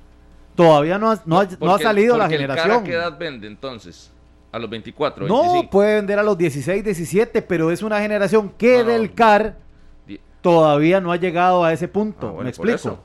Todavía 0.54 0.98
no 0.98 1.10
ha, 1.10 1.20
no 1.26 1.40
ha- 1.40 1.44
no 1.44 1.50
ha 1.54 1.58
Porque- 1.58 1.84
salido 1.84 2.16
la 2.16 2.24
porque 2.24 2.34
el 2.36 2.40
generación. 2.42 2.68
cara, 2.68 2.80
¿A 2.80 2.84
qué 2.84 2.92
edad 2.92 3.18
vende 3.18 3.46
entonces? 3.46 4.10
A 4.52 4.58
los 4.58 4.70
24, 4.70 5.26
No, 5.26 5.42
25. 5.42 5.70
puede 5.70 5.94
vender 5.96 6.18
a 6.18 6.22
los 6.22 6.38
16, 6.38 6.82
17, 6.84 7.42
pero 7.42 7.70
es 7.70 7.82
una 7.82 8.00
generación 8.00 8.50
que 8.56 8.78
No, 8.78 8.84
no. 8.84 8.90
del 8.90 9.12
CAR 9.14 9.56
todavía 10.40 11.00
no 11.00 11.12
ha 11.12 11.16
llegado 11.16 11.64
a 11.64 11.72
ese 11.72 11.88
punto. 11.88 12.28
Ah, 12.28 12.30
bueno, 12.32 12.50
¿Me 12.50 12.52
por 12.56 12.68
explico? 12.70 12.98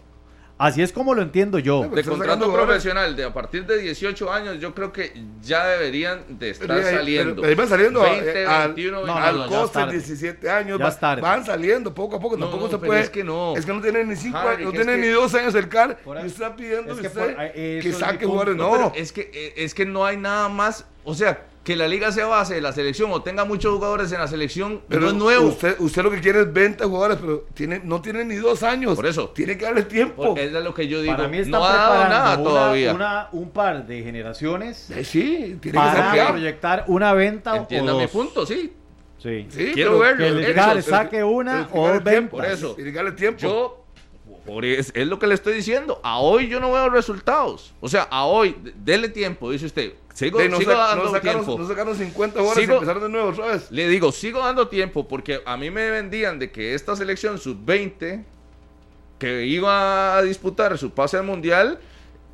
Así 0.63 0.83
es 0.83 0.93
como 0.93 1.15
lo 1.15 1.23
entiendo 1.23 1.57
yo. 1.57 1.81
De 1.81 2.01
Están 2.01 2.19
sacando 2.19 2.45
contrato 2.45 2.51
profesional, 2.67 3.15
de 3.15 3.23
a 3.23 3.33
partir 3.33 3.65
de 3.65 3.79
18 3.79 4.31
años, 4.31 4.59
yo 4.59 4.75
creo 4.75 4.93
que 4.93 5.11
ya 5.41 5.65
deberían 5.65 6.23
de 6.37 6.51
estar 6.51 6.67
Pero 6.67 6.87
ahí- 6.87 6.95
saliendo. 6.95 7.41
pero 7.41 7.55
van 7.55 7.67
saliendo 7.67 8.03
a- 8.03 8.09
20, 8.11 8.45
al- 8.45 8.67
21, 8.73 8.99
no, 8.99 9.05
no, 9.07 9.17
al 9.17 9.35
no, 9.37 9.43
es 9.45 9.49
coste 9.49 9.79
tarde. 9.79 9.91
17 9.93 10.49
años, 10.51 10.77
Ya 10.77 10.85
va- 10.99 11.15
van 11.15 11.43
saliendo 11.43 11.91
poco 11.95 12.17
a 12.17 12.19
poco, 12.19 12.37
No, 12.37 12.45
tampoco 12.45 12.65
no, 12.65 12.69
se 12.69 12.77
puede. 12.77 13.01
es 13.01 13.09
que 13.09 13.23
no. 13.23 13.55
Es 13.57 13.65
que 13.65 13.73
no 13.73 13.81
tienen 13.81 14.07
ni 14.07 14.15
5 14.15 14.37
Harry, 14.37 14.49
años, 14.57 14.65
no 14.65 14.71
tienen 14.71 15.01
ni 15.01 15.07
que- 15.07 15.13
2 15.13 15.33
años 15.33 15.55
el 15.55 15.67
CAR 15.67 15.97
y 16.21 16.25
está 16.27 16.55
pidiendo 16.55 16.91
es 16.91 16.97
que 16.97 17.01
que 17.01 17.07
usted 17.07 17.31
por 17.33 17.39
ahí- 17.41 17.51
eso 17.55 17.81
que 17.87 17.93
saque 17.93 18.25
jugadores. 18.27 18.55
No, 18.55 18.93
es 18.95 19.11
que, 19.11 19.31
eh, 19.33 19.53
es 19.57 19.73
que 19.73 19.87
no 19.87 20.05
hay 20.05 20.17
nada 20.17 20.47
más. 20.47 20.85
O 21.03 21.15
sea, 21.15 21.41
que 21.63 21.75
la 21.75 21.87
liga 21.87 22.11
sea 22.11 22.25
base 22.25 22.55
de 22.55 22.61
la 22.61 22.71
selección 22.73 23.11
o 23.11 23.21
tenga 23.21 23.45
muchos 23.45 23.71
jugadores 23.75 24.11
en 24.11 24.19
la 24.19 24.27
selección 24.27 24.81
pero 24.89 25.01
no 25.01 25.07
es 25.09 25.13
nuevo. 25.13 25.47
Usted, 25.49 25.75
usted 25.79 26.01
lo 26.01 26.09
que 26.09 26.19
quiere 26.19 26.41
es 26.41 26.51
20 26.51 26.83
jugadores, 26.85 27.17
pero 27.21 27.45
tiene, 27.53 27.79
no 27.83 28.01
tiene 28.01 28.25
ni 28.25 28.35
2 28.35 28.63
años. 28.63 28.95
Por 28.95 29.05
eso. 29.05 29.29
Tiene 29.29 29.57
que 29.57 29.65
darle 29.65 29.83
tiempo. 29.83 30.23
Porque 30.23 30.45
es 30.45 30.53
de 30.53 30.61
lo 30.61 30.73
que 30.73 30.87
yo 30.87 31.01
digo. 31.03 31.15
Para 31.15 31.27
mí 31.27 31.37
está 31.37 31.51
no 31.59 31.63
ha 31.63 31.73
dado 31.75 32.03
nada 32.09 32.33
una- 32.39 32.43
todavía. 32.43 32.93
una- 32.95 33.29
un 33.31 33.51
par 33.51 33.85
de 33.85 34.01
generaciones 34.01 34.89
Eh, 34.89 35.03
sí, 35.03 35.57
tiene 35.59 35.59
que 35.61 35.71
para 35.71 36.11
ser 36.13 36.27
proyectar 36.29 36.85
una 36.87 37.13
venta 37.13 37.55
Entienda 37.57 37.93
o 37.93 37.97
mi 37.97 38.03
dos. 38.03 38.11
punto, 38.11 38.45
sí. 38.45 38.73
Sí. 39.19 39.45
Sí, 39.51 39.71
Quiero 39.75 39.99
verlo. 39.99 40.17
Que 40.17 40.27
el 40.29 40.39
Eso, 40.39 40.53
CAR 40.55 40.69
pero- 40.77 40.81
saque 40.87 41.23
una 41.23 41.69
o 41.73 41.87
dos 41.89 42.03
tiempo. 42.03 42.37
Por 42.37 42.45
eso. 42.47 42.73
Tiene 42.73 42.89
que 42.91 42.95
darle 42.97 43.11
tiempo. 43.11 43.39
Yo, 43.39 43.85
por 44.47 44.65
es, 44.65 44.91
es 44.95 45.05
lo 45.05 45.19
que 45.19 45.27
le 45.27 45.35
estoy 45.35 45.53
diciendo. 45.53 45.99
A 46.03 46.17
hoy 46.17 46.47
yo 46.47 46.59
no 46.59 46.71
veo 46.71 46.89
resultados. 46.89 47.71
O 47.81 47.87
sea, 47.87 48.07
a 48.09 48.25
hoy, 48.25 48.55
dele 48.83 49.09
tiempo, 49.09 49.51
dice 49.51 49.67
usted. 49.67 49.93
Sigo, 50.13 50.39
De 50.39 50.49
no, 50.49 50.57
sigo 50.57 50.71
sa- 50.71 50.77
dando 50.77 51.05
no 51.05 51.11
sacaron, 51.11 51.45
tiempo. 51.45 51.61
no 51.61 51.67
sacaron 51.67 51.95
50 51.95 52.39
jugadores 52.39 52.63
Sigo- 52.63 52.73
y 52.73 52.77
empezaron 52.77 53.03
de 53.03 53.09
nuevo 53.09 53.29
otra 53.29 53.45
vez. 53.47 53.71
Le 53.71 53.87
digo, 53.87 54.11
sigo 54.11 54.39
dando 54.39 54.67
tiempo 54.67 55.07
porque 55.07 55.41
a 55.45 55.55
mí 55.57 55.69
me 55.71 55.89
vendían 55.89 56.37
de 56.39 56.51
que 56.51 56.73
esta 56.73 56.95
selección 56.95 57.37
sub-20 57.37 58.23
que 59.19 59.45
iba 59.45 60.17
a 60.17 60.21
disputar 60.23 60.77
su 60.77 60.91
pase 60.91 61.17
al 61.17 61.23
mundial 61.23 61.79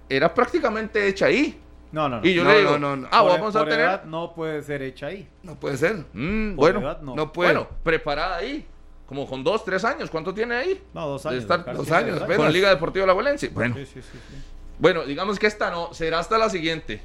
era 0.09 0.33
prácticamente 0.33 1.07
hecha 1.07 1.25
ahí. 1.27 1.59
No, 1.91 2.09
no, 2.09 2.19
no. 2.21 2.27
Y 2.27 2.33
yo 2.33 2.43
No, 2.43 2.51
le 2.51 2.59
digo, 2.59 2.71
no, 2.71 2.79
no, 2.79 2.95
no. 2.97 3.07
ah, 3.11 3.21
Por- 3.21 3.31
vamos 3.31 3.55
a 3.55 3.59
por 3.59 3.69
tener. 3.69 3.85
edad 3.85 4.03
no 4.05 4.33
puede 4.33 4.61
ser 4.63 4.81
hecha 4.81 5.07
ahí. 5.07 5.27
No 5.43 5.55
puede 5.55 5.77
ser. 5.77 6.03
Mm, 6.13 6.55
Por 6.55 6.73
bueno, 6.73 6.79
edad 6.81 7.01
no. 7.01 7.15
No 7.15 7.31
puede. 7.31 7.53
bueno, 7.53 7.67
preparada 7.83 8.37
ahí. 8.37 8.65
Como 9.05 9.25
con 9.25 9.41
dos, 9.41 9.63
tres 9.63 9.85
años. 9.85 10.09
¿Cuánto 10.09 10.33
tiene 10.33 10.55
ahí? 10.55 10.81
No, 10.93 11.07
dos 11.07 11.23
De 11.23 11.29
años. 11.29 11.43
estar- 11.43 11.63
dos 11.73 11.89
años, 11.91 12.17
apenas. 12.21 12.37
Con 12.37 12.51
Liga 12.51 12.69
Deportiva 12.69 13.05
La 13.05 13.13
Valencia. 13.13 13.49
Bueno, 13.53 13.75
Sí, 13.75 13.85
sí, 13.85 14.01
sí, 14.01 14.09
sí. 14.11 14.35
bueno, 14.79 15.05
digamos 15.05 15.39
que 15.39 15.47
esta 15.47 15.71
no, 15.71 15.93
será 15.93 16.19
hasta 16.19 16.37
la 16.37 16.49
siguiente. 16.49 17.01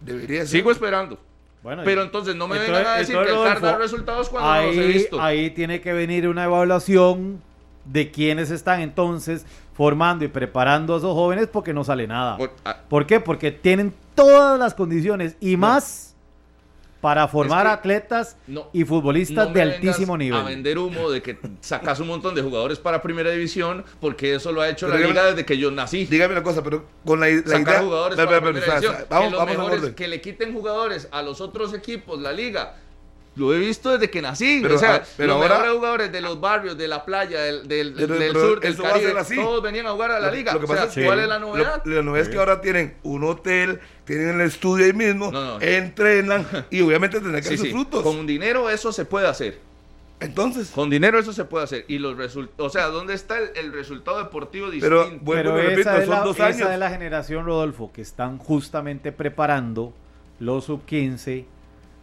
Debería 0.00 0.40
ser. 0.40 0.48
Sigo 0.48 0.70
esperando. 0.70 1.18
Bueno, 1.62 1.82
Pero 1.84 2.02
entonces 2.02 2.36
no 2.36 2.46
me 2.46 2.56
entonces- 2.56 2.76
vengan 2.76 2.94
a 2.94 2.98
decir 2.98 3.14
que 3.16 3.20
entonces, 3.22 3.42
el 3.46 3.48
CAR 3.52 3.60
da 3.60 3.72
Rodolfo, 3.72 3.82
resultados 3.82 4.28
cuando 4.28 4.50
no 4.54 4.62
los 4.62 4.76
he 4.76 4.80
ahí, 4.80 4.92
visto. 4.92 5.20
ahí 5.20 5.50
tiene 5.50 5.80
que 5.80 5.92
venir 5.92 6.28
una 6.28 6.44
evaluación 6.44 7.42
de 7.84 8.10
quiénes 8.10 8.50
están 8.50 8.80
entonces 8.80 9.44
formando 9.74 10.24
y 10.24 10.28
preparando 10.28 10.94
a 10.94 10.98
esos 10.98 11.12
jóvenes 11.14 11.48
porque 11.48 11.72
no 11.74 11.82
sale 11.84 12.06
nada. 12.06 12.36
Por- 12.36 12.52
ah, 12.64 12.76
¿Por 12.88 13.06
qué? 13.06 13.18
Porque 13.20 13.50
tienen 13.50 13.92
todas 14.14 14.58
las 14.58 14.74
condiciones 14.74 15.36
y 15.40 15.56
más 15.56 16.07
para 17.00 17.28
formar 17.28 17.64
que 17.66 17.72
atletas 17.72 18.36
no- 18.46 18.68
y 18.72 18.84
futbolistas 18.84 19.48
no 19.48 19.54
de 19.54 19.62
altísimo 19.62 20.16
nivel. 20.18 20.40
A 20.40 20.42
vender 20.44 20.78
humo 20.78 21.10
de 21.10 21.22
que 21.22 21.38
sacas 21.60 22.00
un 22.00 22.08
montón 22.08 22.34
de 22.34 22.42
jugadores 22.42 22.78
para 22.78 23.00
primera 23.02 23.30
división, 23.30 23.84
porque 24.00 24.34
eso 24.34 24.50
lo 24.50 24.60
ha 24.62 24.68
hecho 24.68 24.86
Pero 24.86 24.98
la 24.98 25.04
dígame- 25.06 25.10
liga 25.10 25.24
desde 25.26 25.44
que 25.44 25.58
yo 25.58 25.70
nací. 25.70 26.06
Dígame 26.06 26.32
una 26.34 26.42
cosa, 26.42 26.62
pero 26.62 26.84
con 27.04 27.20
la, 27.20 27.28
la 27.28 27.42
sacar 27.42 27.60
idea. 27.60 27.82
jugadores 27.82 28.16
para 28.16 28.40
primera 28.40 28.66
división. 28.80 28.96
Vamos, 29.08 29.30
que, 29.30 29.36
vamos 29.36 29.84
a 29.84 29.94
que 29.94 30.08
le 30.08 30.20
quiten 30.20 30.52
jugadores 30.52 31.08
a 31.12 31.22
los 31.22 31.40
otros 31.40 31.72
equipos, 31.74 32.20
la 32.20 32.32
liga. 32.32 32.74
Lo 33.38 33.54
he 33.54 33.58
visto 33.58 33.90
desde 33.90 34.10
que 34.10 34.20
nací. 34.20 34.58
Pero, 34.62 34.74
o 34.74 34.78
sea, 34.78 34.96
ah, 34.96 35.02
pero 35.16 35.34
los 35.34 35.36
ahora- 35.42 35.54
mejores 35.54 35.72
jugadores 35.76 36.12
de 36.12 36.20
los 36.20 36.40
barrios, 36.40 36.76
de 36.76 36.88
la 36.88 37.04
playa, 37.04 37.40
del, 37.42 37.68
del, 37.68 37.92
Pero- 37.94 38.14
del 38.18 38.32
pero 38.32 38.40
sur, 38.48 38.60
del 38.60 38.76
Caribe, 38.76 39.14
todos 39.36 39.62
venían 39.62 39.86
a 39.86 39.92
jugar 39.92 40.10
a 40.10 40.20
la 40.20 40.26
Lo- 40.28 40.34
liga. 40.34 40.52
Lo 40.52 40.58
que 40.58 40.64
O 40.64 40.68
sea, 40.68 40.76
pasa 40.76 40.88
es 40.88 40.94
que 40.94 41.04
¿cuál 41.04 41.20
es 41.20 41.28
la 41.28 41.38
novedad? 41.38 41.82
Lo, 41.84 41.94
la 41.96 42.02
novedad 42.02 42.26
es 42.26 42.32
que 42.32 42.38
ahora 42.38 42.60
tienen 42.60 42.94
un 43.04 43.24
hotel, 43.24 43.80
tienen 44.04 44.40
el 44.40 44.46
estudio 44.46 44.84
ahí 44.86 44.92
mismo, 44.92 45.30
No, 45.32 45.44
no. 45.58 45.60
entrenan 45.60 46.46
y 46.70 46.80
obviamente 46.82 47.20
tendrán 47.20 47.42
que 47.42 47.48
Sí, 47.48 47.54
dar 47.54 47.58
sus 47.58 47.66
sí. 47.68 47.72
frutos. 47.72 48.02
Con 48.02 48.26
dinero 48.26 48.68
eso 48.68 48.92
se 48.92 49.04
puede 49.04 49.26
hacer. 49.28 49.58
Entonces, 50.20 50.70
Con 50.70 50.90
dinero 50.90 51.16
eso 51.20 51.32
se 51.32 51.44
puede 51.44 51.62
hacer. 51.62 51.84
Y 51.86 51.98
los 52.00 52.16
resultados, 52.16 52.66
o 52.66 52.76
sea, 52.76 52.88
¿dónde 52.88 53.14
está 53.14 53.38
el, 53.38 53.50
el 53.54 53.72
resultado 53.72 54.18
deportivo 54.18 54.66
Pero, 54.80 55.02
distinto? 55.04 55.30
Pero 55.32 55.58
y 55.58 55.62
repito, 55.62 55.80
esa, 55.82 55.98
es 55.98 56.06
son 56.06 56.14
la, 56.14 56.20
dos 56.24 56.34
esa 56.36 56.46
años. 56.46 56.70
es 56.72 56.78
la 56.80 56.90
generación, 56.90 57.46
Rodolfo, 57.46 57.92
que 57.92 58.02
están 58.02 58.38
justamente 58.38 59.12
preparando 59.12 59.92
los 60.40 60.64
sub-15 60.64 61.44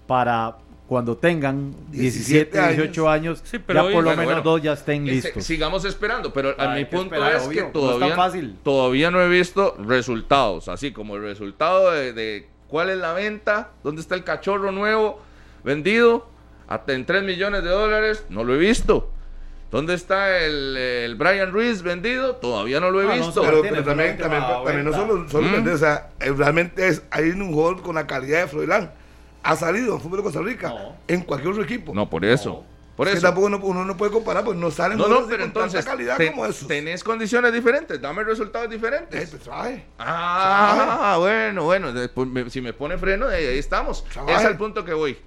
para 0.07 0.55
cuando 0.87 1.17
tengan 1.17 1.73
17, 1.91 2.51
17 2.51 2.73
18 2.75 3.09
años, 3.09 3.41
Sí, 3.43 3.57
pero 3.59 3.79
ya 3.81 3.85
hoy- 3.87 3.93
por 3.93 4.03
lo 4.03 4.09
Bueno, 4.11 4.21
menos 4.21 4.33
bueno. 4.43 4.49
dos 4.51 4.61
ya 4.61 4.73
estén 4.73 5.07
Ese- 5.07 5.27
listos. 5.27 5.43
sigamos 5.43 5.83
esperando, 5.85 6.31
pero 6.31 6.53
a 6.59 6.73
Hay 6.73 6.83
mi 6.83 6.89
que 6.89 6.95
punto 6.95 7.15
esperar, 7.15 7.35
es 7.37 7.47
obvio, 7.47 7.57
que 7.59 7.63
no 7.65 7.71
todavía, 7.71 8.15
fácil. 8.15 8.57
todavía 8.63 9.09
no 9.11 9.21
he 9.21 9.27
visto 9.29 9.75
resultados, 9.85 10.67
así 10.67 10.91
como 10.91 11.15
el 11.15 11.23
resultado 11.23 11.91
de, 11.91 12.13
de 12.13 12.47
cuál 12.67 12.89
es 12.91 12.97
la 12.97 13.13
venta, 13.13 13.69
dónde 13.83 14.01
está 14.01 14.13
el 14.15 14.23
cachorro 14.23 14.71
nuevo 14.71 15.19
vendido 15.63 16.27
hasta 16.67 16.93
en 16.93 17.05
3 17.05 17.23
millones 17.23 17.63
de 17.63 17.69
dólares, 17.69 18.25
no 18.29 18.43
lo 18.43 18.53
he 18.53 18.57
visto. 18.57 19.11
¿Dónde 19.71 19.95
está 19.95 20.37
el, 20.39 20.77
el 20.77 21.15
Brian 21.15 21.51
Ruiz 21.51 21.81
vendido? 21.81 22.35
Todavía 22.35 22.79
no 22.79 22.91
lo 22.91 23.01
he 23.01 23.05
Ah, 23.11 23.15
no, 23.17 23.25
visto. 23.25 23.41
Pero, 23.41 23.61
tiene, 23.61 23.69
pero 23.77 23.83
también, 23.83 24.15
pero 24.17 24.29
también, 24.29 24.43
última 24.43 24.63
también 24.63 24.85
no 24.85 24.93
solo, 24.93 25.29
solo 25.29 25.47
Mm. 25.61 25.73
o 25.73 25.77
sea, 25.77 26.09
eh, 26.19 26.31
realmente 26.31 26.87
es, 26.87 27.01
hay 27.11 27.29
un 27.31 27.51
jugador 27.51 27.81
con 27.81 27.95
la 27.95 28.05
calidad 28.07 28.41
de 28.41 28.47
Froilán. 28.47 28.91
Ha 29.45 29.55
salido 29.55 29.93
en 29.95 30.01
fútbol 30.01 30.17
de 30.17 30.23
Costa 30.23 30.41
Rica, 30.41 30.69
No. 30.69 30.95
en 31.07 31.21
cualquier 31.21 31.51
otro 31.51 31.63
equipo. 31.63 31.93
no, 31.93 32.09
por 32.09 32.25
eso. 32.25 32.49
No. 32.49 32.75
Por 32.95 33.07
Es 33.07 33.15
que 33.15 33.17
eso. 33.17 33.27
tampoco 33.27 33.47
uno, 33.47 33.59
uno 33.61 33.83
no 33.83 33.97
puede 33.97 34.09
comparar, 34.11 34.45
pues 34.45 34.57
no 34.57 34.71
salen 34.71 34.97
No, 34.97 35.03
pero 35.03 35.17
con 35.17 35.27
tanta 35.27 35.43
entonces 35.43 35.83
calidad 35.85 36.15
te- 36.15 36.31
como 36.31 36.45
esos. 36.45 36.65
tenés 36.65 37.03
condiciones 37.03 37.51
diferentes, 37.51 37.99
dame 38.01 38.23
resultados 38.23 38.67
Eh, 38.67 38.71
diferentes. 38.71 39.29
pues, 39.31 39.41
trabaje. 39.43 39.83
Ah, 39.99 41.17
bueno, 41.19 41.63
bueno, 41.65 41.91
después 41.91 42.27
me- 42.27 42.49
si 42.49 42.61
me 42.61 42.71
pone 42.73 42.97
freno, 42.97 43.27
ahí, 43.27 43.45
ahí 43.45 43.57
estamos. 43.57 44.05
Es 44.27 44.45
al 44.45 44.55
punto 44.57 44.85
que 44.85 44.93
voy. 44.93 45.17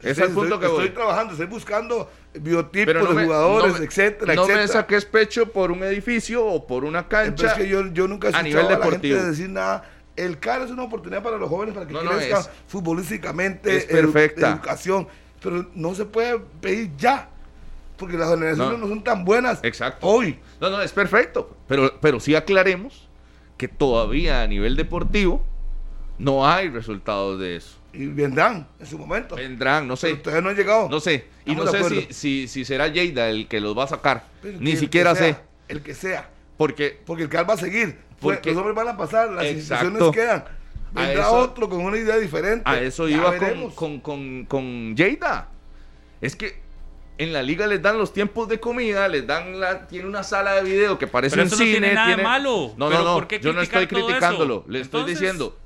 Es 0.00 0.10
Estoy- 0.10 0.24
al 0.24 0.30
punto 0.34 0.54
estoy, 0.56 0.60
que 0.60 0.66
voy. 0.74 0.84
Estoy 0.84 0.94
trabajando, 0.96 1.32
estoy 1.32 1.46
buscando 1.46 2.10
biotipos 2.34 2.94
no 2.94 3.06
de 3.06 3.14
me- 3.14 3.24
jugadores, 3.24 3.72
no 3.72 3.78
me- 3.78 3.84
etcétera, 3.86 4.34
No 4.34 4.46
me 4.46 4.52
etcétera. 4.52 4.80
saques 4.80 5.04
pecho 5.06 5.46
por 5.50 5.70
un 5.72 5.82
edificio 5.82 6.44
o 6.44 6.66
por 6.66 6.84
una 6.84 7.08
Pero 7.08 7.24
cancha. 7.24 7.46
es 7.46 7.52
que 7.54 7.68
yo, 7.68 7.86
yo 7.86 8.06
nunca 8.06 8.28
he 8.28 8.34
a 8.34 8.40
escuchado 8.40 8.44
nivel 8.48 8.66
a, 8.66 8.70
la 8.70 8.76
deportivo. 8.84 9.16
gente 9.16 9.30
decir 9.30 9.48
nada. 9.48 9.90
El 10.16 10.38
CAR 10.38 10.62
es 10.62 10.70
una 10.70 10.84
oportunidad 10.84 11.22
para 11.22 11.38
los 11.38 11.48
jóvenes 11.48 11.74
para 11.74 11.86
que 11.86 11.92
No, 11.92 12.02
no, 12.02 12.10
crezcan 12.12 12.40
es- 12.40 12.50
futbolísticamente, 12.68 13.76
es 13.76 13.84
perfecta. 13.86 14.50
educación. 14.52 15.08
Pero 15.42 15.68
no 15.74 15.94
se 15.94 16.04
puede 16.04 16.38
pedir 16.60 16.92
ya, 16.96 17.28
porque 17.96 18.16
las 18.16 18.30
generaciones 18.30 18.78
No. 18.78 18.86
no, 18.86 18.88
son 18.88 19.02
tan 19.04 19.24
buenas 19.24 19.60
Exacto. 19.62 20.06
hoy. 20.06 20.38
No, 20.60 20.70
no, 20.70 20.80
es 20.80 20.92
perfecto. 20.92 21.56
Pero, 21.68 21.98
pero 22.00 22.20
sí 22.20 22.34
aclaremos 22.34 23.08
que 23.56 23.68
todavía 23.68 24.42
a 24.42 24.46
nivel 24.46 24.76
deportivo 24.76 25.44
no 26.18 26.46
hay 26.48 26.68
resultados 26.70 27.40
de 27.40 27.56
eso. 27.56 27.76
Y 27.92 28.06
vendrán 28.06 28.66
en 28.80 28.86
su 28.86 28.98
momento. 28.98 29.36
Vendrán, 29.36 29.86
no 29.86 29.96
Pero 29.96 30.14
sé. 30.16 30.20
todavía 30.22 30.42
no 30.42 30.48
han 30.50 30.56
llegado. 30.56 30.88
No 30.88 30.98
sé. 31.00 31.26
Y 31.44 31.50
Estamos 31.52 31.72
no 31.72 31.88
sé 31.88 32.06
si, 32.08 32.12
si, 32.12 32.48
si 32.48 32.64
será 32.64 32.88
Lleida 32.88 33.28
el 33.28 33.46
que 33.46 33.60
los 33.60 33.76
va 33.76 33.84
a 33.84 33.88
sacar. 33.88 34.24
Pero 34.42 34.58
Ni 34.60 34.76
siquiera 34.76 35.14
sea, 35.14 35.34
sé. 35.34 35.40
El 35.68 35.82
que 35.82 35.94
sea. 35.94 36.28
Porque 36.56 37.00
Porque 37.04 37.22
el 37.24 37.28
CAR 37.28 37.48
va 37.48 37.54
a 37.54 37.58
seguir. 37.58 37.98
Pues, 38.20 38.36
Porque- 38.38 38.50
los 38.50 38.58
hombres 38.58 38.76
van 38.76 38.88
a 38.88 38.96
pasar, 38.96 39.30
las 39.30 39.44
Exacto. 39.46 39.86
instituciones 39.86 40.14
quedan. 40.14 40.44
Vendrá 40.92 41.22
eso- 41.24 41.34
otro 41.34 41.68
con 41.68 41.80
una 41.80 41.96
idea 41.98 42.16
diferente. 42.18 42.62
A 42.70 42.80
eso 42.80 43.08
Ya 43.08 43.16
iba 43.16 43.36
con, 43.36 43.70
con, 43.72 44.00
con, 44.00 44.44
con 44.46 44.94
Lleida. 44.96 45.48
Es 46.20 46.36
que 46.36 46.62
en 47.18 47.32
la 47.32 47.42
liga 47.42 47.66
les 47.66 47.82
dan 47.82 47.98
los 47.98 48.12
tiempos 48.12 48.48
de 48.48 48.58
comida, 48.60 49.06
les 49.08 49.26
dan 49.26 49.58
la, 49.60 49.86
tiene 49.88 50.06
una 50.08 50.22
sala 50.22 50.54
de 50.54 50.62
video 50.62 50.98
que 50.98 51.06
parece 51.06 51.34
Pero 51.36 51.42
un 51.42 51.46
eso 51.48 51.56
no 51.56 51.64
cine. 51.64 51.70
tiene 51.78 51.94
nada 51.94 52.06
de 52.08 52.14
tiene- 52.14 52.28
malo. 52.28 52.74
No, 52.76 52.88
Pero 52.88 52.98
no, 53.00 53.04
no. 53.04 53.14
¿por 53.14 53.26
qué 53.26 53.40
Yo 53.40 53.52
no 53.52 53.60
estoy 53.60 53.86
criticándolo. 53.88 54.64
Le 54.68 54.80
estoy 54.80 55.04
diciendo. 55.04 55.58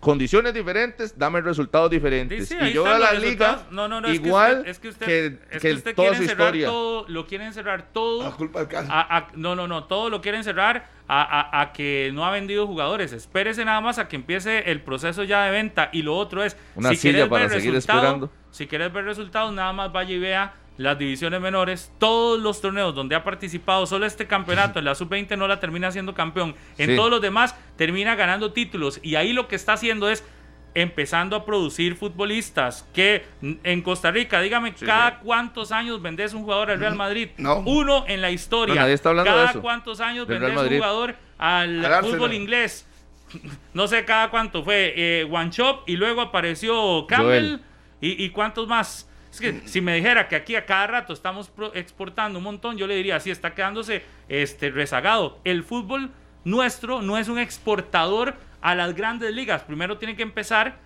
Condiciones 0.00 0.54
diferentes, 0.54 1.18
dame 1.18 1.40
resultados 1.42 1.90
diferentes. 1.90 2.48
Sí, 2.48 2.56
sí, 2.58 2.64
y 2.68 2.72
yo 2.72 2.84
veo 2.84 2.94
a 2.94 2.98
la 2.98 3.12
liga. 3.12 3.66
No, 3.70 3.86
no, 3.86 4.00
no, 4.00 4.08
es 4.08 4.18
que 4.18 4.26
igual 4.26 4.58
usted- 4.60 4.70
es 4.70 4.78
que 4.78 4.88
usted, 4.88 5.06
que, 5.06 5.26
es 5.26 5.32
que 5.50 5.68
que 5.68 5.72
usted 5.74 5.94
toda 5.94 6.08
quiere 6.08 6.24
su 6.24 6.30
historia. 6.32 6.66
todo, 6.66 7.04
lo 7.08 7.26
quieren 7.26 7.52
cerrar 7.52 7.82
todo. 7.92 8.22
La 8.22 8.30
culpa 8.30 8.64
del 8.64 8.76
a- 8.90 9.16
a- 9.16 9.28
no, 9.34 9.54
no, 9.54 9.68
no, 9.68 9.84
todo 9.84 10.08
lo 10.08 10.22
quieren 10.22 10.42
cerrar 10.42 10.88
a, 11.06 11.22
a- 11.58 11.60
a 11.60 11.72
que 11.74 12.10
no 12.14 12.24
ha 12.24 12.30
vendido 12.30 12.66
jugadores. 12.66 13.12
Espérese 13.12 13.64
nada 13.64 13.80
más 13.82 13.98
a 13.98 14.08
que 14.08 14.16
empiece 14.16 14.70
el 14.70 14.80
proceso 14.80 15.22
ya 15.24 15.44
de 15.44 15.50
venta. 15.50 15.90
Y 15.92 16.00
lo 16.02 16.16
otro 16.16 16.42
es, 16.42 16.56
Una 16.74 16.88
si 16.90 16.96
silla 16.96 17.12
quieres 17.12 17.28
para 17.28 17.46
ver 17.48 17.60
seguir 17.60 17.74
esperando. 17.74 18.30
Si 18.50 18.66
quieres 18.66 18.92
ver 18.92 19.04
resultados, 19.04 19.52
nada 19.52 19.72
más 19.74 19.92
vaya 19.92 20.14
y 20.14 20.18
vea 20.18 20.54
las 20.76 20.98
divisiones 20.98 21.40
menores, 21.40 21.92
todos 21.98 22.40
los 22.40 22.60
torneos 22.60 22.94
donde 22.94 23.14
ha 23.14 23.22
participado, 23.22 23.86
solo 23.86 24.06
este 24.06 24.26
campeonato, 24.26 24.78
en 24.78 24.84
la 24.86 24.94
sub-20 24.94 25.36
no 25.36 25.46
la 25.46 25.60
termina 25.60 25.90
siendo 25.92 26.14
campeón, 26.14 26.54
en 26.78 26.90
Sí. 26.90 26.96
todos 26.96 27.10
los 27.10 27.20
demás 27.20 27.54
termina 27.76 28.14
ganando 28.14 28.52
títulos 28.52 28.98
y 29.02 29.16
ahí 29.16 29.32
lo 29.32 29.46
que 29.48 29.56
está 29.56 29.74
haciendo 29.74 30.08
es 30.08 30.24
empezando 30.72 31.34
a 31.34 31.44
producir 31.44 31.96
futbolistas 31.96 32.88
que 32.94 33.24
en 33.42 33.82
Costa 33.82 34.10
Rica, 34.12 34.40
dígame, 34.40 34.72
Sí, 34.76 34.86
cada 34.86 35.10
sí. 35.10 35.16
cuántos 35.24 35.72
años 35.72 36.00
vendes 36.00 36.32
un 36.32 36.44
jugador 36.44 36.70
al 36.70 36.78
Real 36.78 36.94
Madrid? 36.94 37.30
No. 37.38 37.58
Uno 37.66 38.04
en 38.06 38.20
la 38.20 38.30
historia. 38.30 38.76
No, 38.76 38.80
nadie 38.82 38.94
está 38.94 39.08
hablando 39.08 39.32
de 39.32 39.36
cada 39.36 39.50
eso, 39.50 39.62
cuántos 39.62 40.00
años 40.00 40.28
Real 40.28 40.56
un 40.56 40.68
jugador 40.68 41.16
al, 41.38 41.84
fútbol 42.02 42.34
inglés? 42.34 42.86
No 43.74 43.86
sé 43.86 44.04
cada 44.04 44.30
cuánto 44.30 44.64
fue 44.64 44.92
eh, 44.96 45.28
One 45.30 45.50
Shop 45.50 45.82
y 45.86 45.96
luego 45.96 46.20
apareció 46.20 47.06
Campbell 47.06 47.58
y, 48.00 48.24
y 48.24 48.30
cuántos 48.30 48.66
más. 48.66 49.09
Es 49.30 49.40
que 49.40 49.62
si 49.66 49.80
me 49.80 49.94
dijera 49.94 50.28
que 50.28 50.36
aquí 50.36 50.56
a 50.56 50.66
cada 50.66 50.86
rato 50.86 51.12
estamos 51.12 51.50
exportando 51.74 52.38
un 52.38 52.44
montón, 52.44 52.76
yo 52.76 52.86
le 52.86 52.96
diría, 52.96 53.20
sí, 53.20 53.30
está 53.30 53.54
quedándose 53.54 54.02
este, 54.28 54.70
rezagado. 54.70 55.38
El 55.44 55.62
fútbol 55.62 56.10
nuestro 56.44 57.00
no 57.02 57.16
es 57.16 57.28
un 57.28 57.38
exportador 57.38 58.34
a 58.60 58.74
las 58.74 58.94
grandes 58.94 59.32
ligas. 59.34 59.62
Primero 59.62 59.98
tiene 59.98 60.16
que 60.16 60.22
empezar 60.22 60.78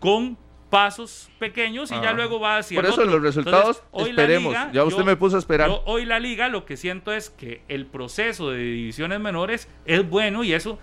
con 0.00 0.36
pasos 0.68 1.28
pequeños 1.38 1.90
y 1.90 1.94
ya 1.96 2.00
Ajá. 2.00 2.12
luego 2.14 2.40
va 2.40 2.56
hacia 2.56 2.76
Por 2.76 2.86
el 2.86 2.92
eso 2.92 3.02
otro. 3.02 3.12
los 3.12 3.22
resultados, 3.22 3.82
hoy 3.90 4.08
esperemos. 4.08 4.56
Ya 4.72 4.84
usted 4.84 5.04
me 5.04 5.16
puso 5.16 5.36
a 5.36 5.38
esperar. 5.38 5.68
yo 5.68 5.82
hoy 5.84 6.06
la 6.06 6.18
liga 6.18 6.48
lo 6.48 6.64
que 6.64 6.78
siento 6.78 7.12
es 7.12 7.28
que 7.28 7.62
el 7.68 7.84
proceso 7.84 8.50
de 8.50 8.58
divisiones 8.58 9.20
menores 9.20 9.68
es 9.84 10.08
bueno 10.08 10.44
y 10.44 10.54
eso 10.54 10.78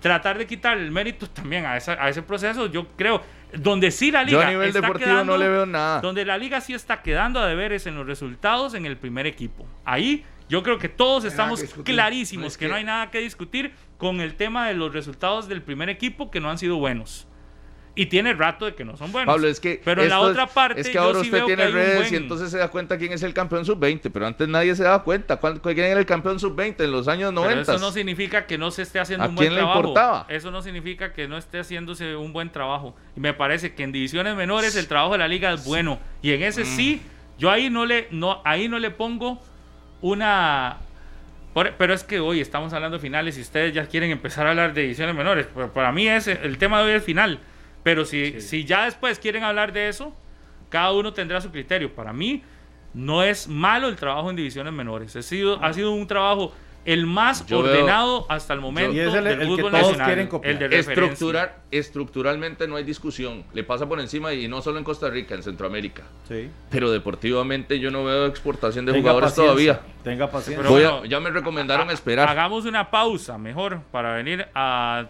tratar 0.00 0.38
de 0.38 0.46
quitar 0.46 0.78
el 0.78 0.90
mérito 0.90 1.28
también 1.28 1.66
a, 1.66 1.76
esa- 1.76 2.02
a 2.02 2.08
ese 2.08 2.22
proceso, 2.22 2.66
yo 2.66 2.86
creo, 2.96 3.22
donde 3.52 3.90
sí 3.90 4.10
la 4.10 4.22
liga 4.24 4.40
Yo 4.42 4.46
a 4.46 4.50
nivel 4.50 4.68
está 4.68 4.80
deportivo 4.80 5.10
quedando- 5.10 5.32
no 5.32 5.38
le 5.38 5.48
veo 5.48 5.66
nada. 5.66 6.00
donde 6.00 6.24
la 6.24 6.36
liga 6.38 6.60
sí 6.60 6.74
está 6.74 7.02
quedando 7.02 7.40
a 7.40 7.46
deberes 7.46 7.86
en 7.86 7.94
los 7.94 8.06
resultados 8.06 8.74
en 8.74 8.86
el 8.86 8.96
primer 8.96 9.26
equipo. 9.26 9.66
Ahí 9.84 10.24
yo 10.48 10.62
creo 10.62 10.78
que 10.78 10.88
todos 10.88 11.24
estamos 11.24 11.62
que 11.62 11.82
clarísimos 11.82 12.42
No, 12.42 12.48
es 12.48 12.56
que, 12.56 12.64
que- 12.66 12.70
no 12.70 12.76
hay 12.76 12.84
nada 12.84 13.10
que 13.10 13.18
discutir 13.20 13.72
con 13.98 14.20
el 14.20 14.34
tema 14.34 14.66
de 14.68 14.74
los 14.74 14.92
resultados 14.92 15.46
del 15.48 15.62
primer 15.62 15.88
equipo 15.90 16.30
que 16.30 16.40
no 16.40 16.50
han 16.50 16.58
sido 16.58 16.76
buenos. 16.76 17.27
Y 18.00 18.06
tiene 18.06 18.32
rato 18.32 18.64
de 18.64 18.76
que 18.76 18.84
no 18.84 18.96
son 18.96 19.10
buenos. 19.10 19.34
Pablo, 19.34 19.48
es 19.48 19.58
que. 19.58 19.80
Pero 19.84 20.04
en 20.04 20.08
la 20.08 20.20
otra 20.20 20.46
parte, 20.46 20.80
Es 20.80 20.86
que 20.86 20.94
yo 20.94 21.02
ahora 21.02 21.18
sí 21.18 21.26
usted 21.26 21.44
tiene 21.46 21.66
redes 21.66 22.06
y 22.06 22.10
buen- 22.12 22.22
entonces 22.22 22.50
se 22.52 22.58
da 22.58 22.68
cuenta 22.68 22.96
quién 22.96 23.12
es 23.12 23.24
el 23.24 23.34
campeón 23.34 23.64
sub-20. 23.64 24.08
Pero 24.12 24.24
antes 24.24 24.46
nadie 24.46 24.76
se 24.76 24.84
daba 24.84 25.02
cuenta. 25.02 25.38
¿Cuál- 25.38 25.60
¿Quién 25.60 25.80
era 25.80 25.98
el 25.98 26.06
campeón 26.06 26.38
sub-20 26.38 26.84
en 26.84 26.92
los 26.92 27.08
años 27.08 27.30
Pero 27.30 27.42
90? 27.42 27.72
eso 27.74 27.80
no 27.80 27.90
significa 27.90 28.46
que 28.46 28.56
no 28.56 28.70
se 28.70 28.82
esté 28.82 29.00
haciendo 29.00 29.24
¿A 29.24 29.28
un 29.28 29.34
buen 29.34 29.48
quién 29.48 29.54
le 29.54 29.60
trabajo. 29.62 29.80
importaba? 29.80 30.26
Eso 30.28 30.52
no 30.52 30.62
significa 30.62 31.12
que 31.12 31.26
no 31.26 31.36
esté 31.36 31.58
haciéndose 31.58 32.14
un 32.14 32.32
buen 32.32 32.50
trabajo. 32.52 32.94
Y 33.16 33.20
me 33.20 33.34
parece 33.34 33.74
que 33.74 33.82
en 33.82 33.90
divisiones 33.90 34.36
menores 34.36 34.76
el 34.76 34.86
trabajo 34.86 35.12
de 35.14 35.18
la 35.18 35.26
liga 35.26 35.52
es 35.52 35.64
bueno. 35.64 35.98
Y 36.22 36.30
en 36.34 36.40
Mm. 36.40 36.44
ese 36.44 36.64
sí, 36.64 37.02
yo 37.36 37.50
ahí 37.50 37.68
no 37.68 37.84
le, 37.84 38.06
no, 38.12 38.40
ahí 38.44 38.68
no 38.68 38.78
le 38.78 38.92
pongo 38.92 39.42
una. 40.02 40.78
pero 41.76 41.92
es 41.92 42.04
que 42.04 42.20
hoy 42.20 42.40
estamos 42.40 42.72
hablando 42.72 42.98
de 42.98 43.02
finales 43.02 43.36
y 43.36 43.40
ustedes 43.40 43.74
ya 43.74 43.84
quieren 43.86 44.12
empezar 44.12 44.46
a 44.46 44.50
hablar 44.50 44.74
de 44.74 44.82
divisiones 44.82 45.16
menores. 45.16 45.48
Pero 45.52 45.72
para 45.72 45.90
mí 45.90 46.06
es 46.06 46.28
el 46.28 46.56
tema 46.58 46.78
de 46.78 46.84
hoy 46.84 46.92
es 46.92 47.02
final. 47.02 47.40
Pero 47.88 48.04
si, 48.04 48.42
si 48.42 48.66
ya 48.66 48.84
después 48.84 49.18
quieren 49.18 49.44
hablar 49.44 49.72
de 49.72 49.88
eso, 49.88 50.14
cada 50.68 50.92
uno 50.92 51.14
tendrá 51.14 51.40
su 51.40 51.50
criterio. 51.50 51.94
Para 51.94 52.12
mí, 52.12 52.42
no 52.92 53.22
es 53.22 53.48
malo 53.48 53.88
el 53.88 53.96
trabajo 53.96 54.28
en 54.28 54.36
divisiones 54.36 54.74
menores. 54.74 55.16
Ha 55.16 55.22
sido, 55.22 55.58
ha 55.64 55.72
sido 55.72 55.92
un 55.92 56.06
trabajo 56.06 56.52
el 56.84 57.06
más 57.06 57.46
Yo 57.46 57.62
veo- 57.62 57.72
ordenado 57.72 58.26
hasta 58.28 58.52
el 58.52 58.60
momento 58.60 58.92
Y 58.92 59.00
es 59.00 59.14
el- 59.14 59.24
del 59.24 59.32
el 59.32 59.38
que 59.40 59.46
fútbol 59.46 59.70
todos 59.70 59.82
nacional. 59.84 60.06
quieren 60.06 60.26
copiar. 60.26 60.52
El 60.52 60.58
de 60.58 60.68
referencia. 60.68 60.92
Estructurar, 61.04 61.56
estructuralmente 61.70 62.68
no 62.68 62.76
hay 62.76 62.84
discusión. 62.84 63.44
Le 63.54 63.64
pasa 63.64 63.88
por 63.88 64.00
encima 64.00 64.34
y 64.34 64.48
no 64.48 64.60
solo 64.60 64.76
en 64.76 64.84
Costa 64.84 65.08
Rica, 65.08 65.34
en 65.34 65.42
Centroamérica. 65.42 66.02
Sí. 66.28 66.50
Pero 66.70 66.90
deportivamente 66.90 67.78
yo 67.80 67.90
no 67.90 68.04
veo 68.04 68.26
exportación 68.26 68.84
de 68.84 68.92
Tenga 68.92 69.02
jugadores 69.12 69.30
paciencia, 69.30 69.74
todavía. 69.74 69.94
Tenga 70.04 70.30
paciencia. 70.30 70.58
Pero 70.58 70.70
Voy 70.70 70.82
a- 70.84 70.90
bueno, 70.90 71.04
ya 71.06 71.20
me 71.20 71.30
recomendaron 71.30 71.90
esperar. 71.90 72.28
Hagamos 72.28 72.66
una 72.66 72.90
pausa 72.90 73.38
mejor 73.38 73.80
para 73.90 74.14
venir 74.14 74.46
a 74.54 75.06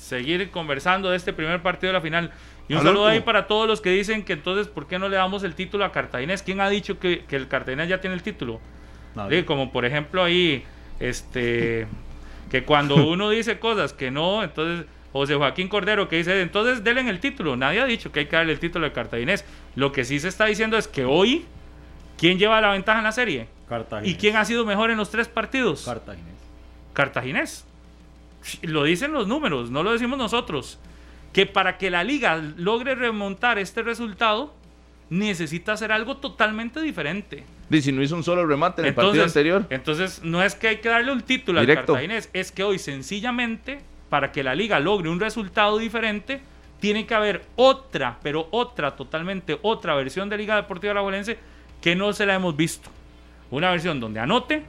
seguir 0.00 0.50
conversando 0.50 1.10
de 1.10 1.16
este 1.16 1.32
primer 1.32 1.60
partido 1.62 1.88
de 1.92 1.94
la 1.94 2.00
final. 2.00 2.32
Y 2.68 2.72
un 2.72 2.78
Al 2.80 2.84
saludo 2.86 3.02
último. 3.04 3.14
ahí 3.18 3.20
para 3.20 3.46
todos 3.46 3.68
los 3.68 3.80
que 3.80 3.90
dicen 3.90 4.24
que 4.24 4.32
entonces, 4.32 4.68
¿por 4.68 4.86
qué 4.86 4.98
no 4.98 5.08
le 5.08 5.16
damos 5.16 5.42
el 5.44 5.54
título 5.54 5.84
a 5.84 5.92
Cartaginés? 5.92 6.42
¿Quién 6.42 6.60
ha 6.60 6.68
dicho 6.68 6.98
que, 6.98 7.24
que 7.24 7.36
el 7.36 7.48
Cartaginés 7.48 7.88
ya 7.88 8.00
tiene 8.00 8.14
el 8.14 8.22
título? 8.22 8.60
Sí, 9.28 9.42
como 9.42 9.72
por 9.72 9.84
ejemplo 9.84 10.22
ahí, 10.22 10.64
este, 11.00 11.86
que 12.50 12.64
cuando 12.64 12.94
uno 13.08 13.28
dice 13.30 13.58
cosas 13.58 13.92
que 13.92 14.10
no, 14.10 14.42
entonces 14.42 14.86
José 15.12 15.34
Joaquín 15.34 15.68
Cordero 15.68 16.08
que 16.08 16.16
dice, 16.16 16.40
entonces 16.40 16.84
denle 16.84 17.08
el 17.10 17.18
título. 17.20 17.56
Nadie 17.56 17.80
ha 17.80 17.84
dicho 17.86 18.12
que 18.12 18.20
hay 18.20 18.26
que 18.26 18.36
darle 18.36 18.52
el 18.52 18.60
título 18.60 18.86
al 18.86 18.92
Cartaginés. 18.92 19.44
Lo 19.74 19.90
que 19.92 20.04
sí 20.04 20.20
se 20.20 20.28
está 20.28 20.46
diciendo 20.46 20.78
es 20.78 20.86
que 20.86 21.04
hoy, 21.04 21.44
¿quién 22.16 22.38
lleva 22.38 22.60
la 22.60 22.70
ventaja 22.70 22.98
en 22.98 23.04
la 23.04 23.12
serie? 23.12 23.48
Cartaginés. 23.68 24.14
¿Y 24.14 24.16
quién 24.16 24.36
ha 24.36 24.44
sido 24.44 24.64
mejor 24.64 24.90
en 24.90 24.96
los 24.96 25.10
tres 25.10 25.26
partidos? 25.28 25.84
Cartaginés. 25.84 26.34
Cartaginés. 26.92 27.66
Lo 28.62 28.84
dicen 28.84 29.12
los 29.12 29.26
números, 29.26 29.70
no 29.70 29.82
lo 29.82 29.92
decimos 29.92 30.18
nosotros. 30.18 30.78
Que 31.32 31.46
para 31.46 31.78
que 31.78 31.90
la 31.90 32.02
liga 32.02 32.36
logre 32.56 32.94
remontar 32.94 33.58
este 33.58 33.82
resultado, 33.82 34.52
necesita 35.10 35.72
hacer 35.72 35.92
algo 35.92 36.16
totalmente 36.16 36.80
diferente. 36.80 37.44
Y 37.70 37.82
si 37.82 37.92
no 37.92 38.02
hizo 38.02 38.16
un 38.16 38.24
solo 38.24 38.46
remate 38.46 38.82
en 38.82 38.88
el 38.88 38.94
partido 38.94 39.24
anterior. 39.24 39.66
entonces, 39.70 40.22
no 40.24 40.42
es 40.42 40.54
que 40.54 40.68
hay 40.68 40.76
que 40.78 40.88
darle 40.88 41.12
un 41.12 41.20
título 41.20 41.60
Directo. 41.60 41.80
al 41.80 41.86
cartaginés, 41.86 42.30
es 42.32 42.50
que 42.50 42.64
hoy 42.64 42.78
sencillamente, 42.78 43.80
para 44.08 44.32
que 44.32 44.42
la 44.42 44.54
liga 44.54 44.80
logre 44.80 45.08
un 45.08 45.20
resultado 45.20 45.78
diferente, 45.78 46.40
tiene 46.80 47.06
que 47.06 47.14
haber 47.14 47.44
otra, 47.56 48.18
pero 48.22 48.48
otra, 48.50 48.96
totalmente 48.96 49.58
otra 49.62 49.94
versión 49.94 50.28
de 50.28 50.38
Liga 50.38 50.56
Deportiva 50.56 50.92
Alajuelense 50.92 51.38
que 51.80 51.94
no 51.94 52.12
se 52.12 52.26
la 52.26 52.34
hemos 52.34 52.56
visto. 52.56 52.90
Una 53.50 53.70
versión 53.70 54.00
donde 54.00 54.20
anote, 54.20 54.64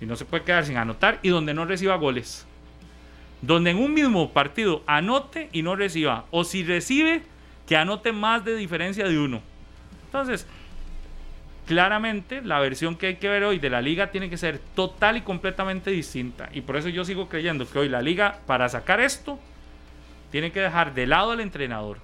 y 0.00 0.06
no 0.06 0.16
se 0.16 0.24
puede 0.24 0.44
quedar 0.44 0.64
sin 0.64 0.76
anotar, 0.76 1.18
y 1.22 1.28
donde 1.28 1.54
no 1.54 1.64
reciba 1.64 1.96
goles. 1.96 2.46
Donde 3.42 3.70
en 3.70 3.78
un 3.78 3.94
mismo 3.94 4.32
partido 4.32 4.82
anote 4.86 5.48
y 5.52 5.62
no 5.62 5.76
reciba, 5.76 6.26
o 6.30 6.44
si 6.44 6.64
recibe, 6.64 7.22
que 7.66 7.76
anote 7.76 8.12
más 8.12 8.44
de 8.44 8.56
diferencia 8.56 9.06
de 9.06 9.18
uno. 9.18 9.42
Entonces, 10.06 10.46
claramente 11.66 12.40
la 12.40 12.60
versión 12.60 12.96
que 12.96 13.08
hay 13.08 13.16
que 13.16 13.28
ver 13.28 13.44
hoy 13.44 13.58
de 13.58 13.68
la 13.68 13.82
liga 13.82 14.10
tiene 14.10 14.30
que 14.30 14.38
ser 14.38 14.58
total 14.74 15.18
y 15.18 15.20
completamente 15.20 15.90
distinta. 15.90 16.48
Y 16.54 16.62
por 16.62 16.76
eso 16.76 16.88
yo 16.88 17.04
sigo 17.04 17.28
creyendo 17.28 17.68
que 17.68 17.78
hoy 17.78 17.90
la 17.90 18.00
liga, 18.00 18.38
para 18.46 18.68
sacar 18.70 19.00
esto, 19.00 19.38
tiene 20.30 20.50
que 20.50 20.60
dejar 20.60 20.94
de 20.94 21.06
lado 21.06 21.32
al 21.32 21.40
entrenador. 21.40 21.98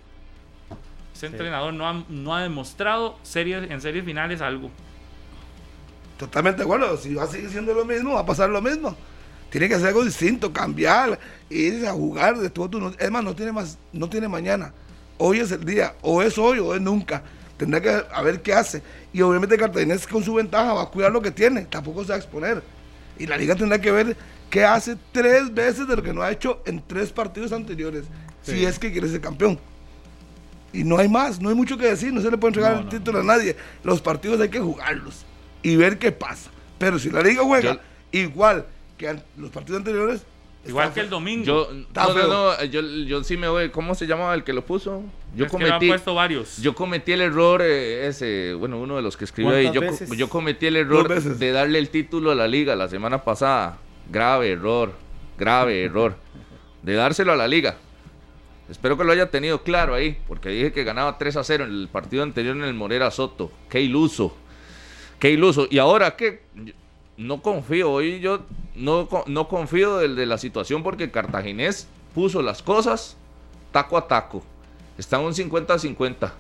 Ese 1.15 1.27
entrenador 1.27 1.73
no 1.73 1.89
ha, 1.89 2.05
no 2.09 2.35
ha 2.35 2.43
demostrado 2.43 3.19
series, 3.23 3.71
en 3.71 3.81
series 3.81 4.05
finales 4.05 4.43
algo. 4.43 4.71
Totalmente 6.17 6.59
de 6.59 6.65
acuerdo. 6.65 6.97
Si 6.97 7.15
va 7.15 7.25
a 7.25 7.27
seguir 7.27 7.51
siendo 7.51 7.75
lo 7.75 7.85
mismo, 7.85 8.15
va 8.15 8.21
a 8.21 8.27
pasar 8.27 8.49
lo 8.51 8.63
mismo. 8.63 8.97
Tiene 9.51 9.69
que 9.69 9.75
hacer 9.75 9.89
algo 9.89 10.05
distinto, 10.05 10.53
cambiar, 10.53 11.19
irse 11.51 11.87
a 11.89 11.93
jugar 11.93 12.39
de 12.39 12.51
todo. 12.51 12.69
tu- 12.71 12.95
Es 12.99 13.11
más, 13.11 13.23
no 13.25 13.35
tiene 13.35 13.53
más, 13.53 13.79
no 13.93 14.09
tiene 14.09 14.29
mañana. 14.29 14.73
Hoy 15.19 15.39
es 15.41 15.51
el 15.53 15.65
día, 15.65 15.95
o 16.03 16.23
es 16.23 16.37
hoy 16.39 16.59
o 16.59 16.75
es 16.75 16.81
nunca. 16.81 17.23
Tendrá 17.57 17.81
que 17.81 18.03
a 18.13 18.23
ver 18.23 18.43
qué 18.43 18.53
hace. 18.53 18.83
Y 19.13 19.23
obviamente 19.23 19.57
Cartaginés 19.57 20.07
con 20.09 20.25
su 20.25 20.35
ventaja 20.35 20.73
va 20.75 20.83
a 20.83 20.87
cuidar 20.87 21.13
lo 21.13 21.23
que 21.23 21.31
tiene, 21.31 21.63
tampoco 21.67 22.03
se 22.03 22.09
va 22.09 22.15
a 22.17 22.19
exponer. 22.19 22.63
Y 23.17 23.27
la 23.29 23.37
liga 23.37 23.55
tendrá 23.55 23.81
que 23.81 23.93
ver 23.93 24.17
qué 24.51 24.65
hace 24.65 24.97
tres 25.13 25.55
veces 25.55 25.87
de 25.87 25.95
lo 25.95 26.03
que 26.03 26.13
no 26.13 26.23
ha 26.23 26.33
hecho 26.33 26.61
en 26.67 26.83
tres 26.85 27.13
partidos 27.13 27.53
anteriores, 27.53 28.05
si 28.43 28.65
es 28.65 28.79
que 28.81 28.91
quiere 28.91 29.09
ser 29.09 29.21
campeón. 29.21 29.61
Y 30.73 30.83
no 30.83 30.99
hay 30.99 31.09
más, 31.09 31.41
no 31.41 31.49
hay 31.49 31.55
mucho 31.55 31.79
que 31.79 31.87
decir, 31.87 32.13
no 32.13 32.21
se 32.21 32.29
le 32.31 32.37
puede 32.39 32.51
entregar 32.51 32.73
No, 32.73 32.79
el 32.81 32.85
no, 32.87 32.91
título 32.91 33.21
a 33.21 33.23
nadie. 33.23 33.55
Los 33.85 34.01
partidos 34.01 34.41
hay 34.41 34.49
que 34.49 34.59
jugarlos 34.59 35.25
y 35.65 35.75
ver 35.77 35.99
qué 35.99 36.13
pasa. 36.13 36.51
Pero 36.79 36.99
si 37.01 37.11
la 37.11 37.23
liga 37.23 37.43
juega 37.43 37.81
igual 38.13 38.67
que 38.97 39.19
los 39.37 39.51
partidos 39.51 39.79
anteriores, 39.79 40.25
Igual 40.67 40.93
que 40.93 41.01
el 41.01 41.11
domingo. 41.11 41.45
Yo, 41.45 41.69
no, 41.95 42.27
no, 42.27 42.65
yo, 42.65 42.81
yo 42.81 43.23
sí 43.23 43.37
me 43.37 43.49
voy. 43.49 43.69
¿Cómo 43.71 43.95
se 43.95 44.07
llamaba 44.07 44.35
el 44.35 44.45
que 44.45 44.53
lo 44.53 44.65
puso? 44.65 45.03
Yo 45.35 45.45
Es 45.45 45.53
que 45.53 45.59
lo 45.59 45.65
han 45.67 45.73
cometí. 45.73 45.89
puesto 45.89 46.15
varios. 46.15 46.57
Yo 46.59 46.75
cometí 46.75 47.13
el 47.13 47.21
error, 47.21 47.61
eh, 47.63 48.07
ese, 48.07 48.55
bueno, 48.55 48.79
uno 48.79 48.97
de 48.97 49.03
los 49.03 49.17
que 49.17 49.25
escribió 49.25 49.55
ahí, 49.55 49.71
¿Cuántas 49.71 50.09
yo, 50.17 50.29
cometí 50.29 50.67
el 50.67 50.77
error 50.77 51.23
de 51.23 51.53
darle 51.53 51.79
el 51.79 51.91
título 51.91 52.31
a 52.31 52.35
la 52.35 52.49
liga 52.49 52.77
la 52.77 52.89
semana 52.89 53.25
pasada. 53.25 53.79
Grave 54.11 54.53
error, 54.53 54.93
grave 55.37 55.85
error. 55.85 56.17
De 56.83 56.95
dárselo 56.95 57.33
a 57.33 57.37
la 57.37 57.49
liga. 57.49 57.77
Espero 58.71 58.97
que 58.97 59.05
lo 59.05 59.13
haya 59.13 59.31
tenido 59.31 59.63
claro 59.63 59.95
ahí, 59.95 60.19
porque 60.27 60.49
dije 60.49 60.73
que 60.73 60.85
ganaba 60.85 61.19
3 61.19 61.37
a 61.37 61.45
0 61.45 61.65
en 61.65 61.71
el 61.71 61.89
partido 61.89 62.23
anterior 62.23 62.57
en 62.57 62.65
el 62.65 62.73
Morera 62.73 63.11
Soto. 63.11 63.53
Qué 63.69 63.83
iluso, 63.83 64.35
qué 65.19 65.31
iluso. 65.31 65.67
Y 65.71 65.79
ahora 65.79 66.17
que 66.17 66.43
no 67.17 67.43
confío, 67.43 67.93
hoy 67.93 68.21
yo 68.21 68.41
no, 68.75 69.09
no 69.27 69.49
confío 69.49 69.99
de 69.99 70.27
la 70.27 70.39
situación 70.39 70.83
porque 70.83 71.11
Cartaginés 71.11 71.87
puso 72.15 72.43
las 72.43 72.63
cosas 72.63 73.17
taco 73.73 73.97
a 73.97 74.07
taco. 74.07 74.43
Está 74.99 75.19
un 75.19 75.33
50-50. 75.33 76.33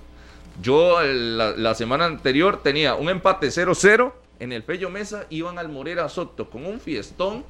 Yo 0.62 1.02
la, 1.02 1.50
la 1.50 1.74
semana 1.74 2.04
anterior 2.04 2.62
tenía 2.62 2.94
un 2.94 3.08
empate 3.08 3.48
0-0 3.48 4.12
en 4.38 4.52
el 4.52 4.62
Pello 4.62 4.90
Mesa, 4.90 5.26
iban 5.30 5.58
al 5.58 5.68
Morera 5.68 6.08
Soto 6.08 6.48
con 6.48 6.66
un 6.66 6.80
fiestón 6.80 7.44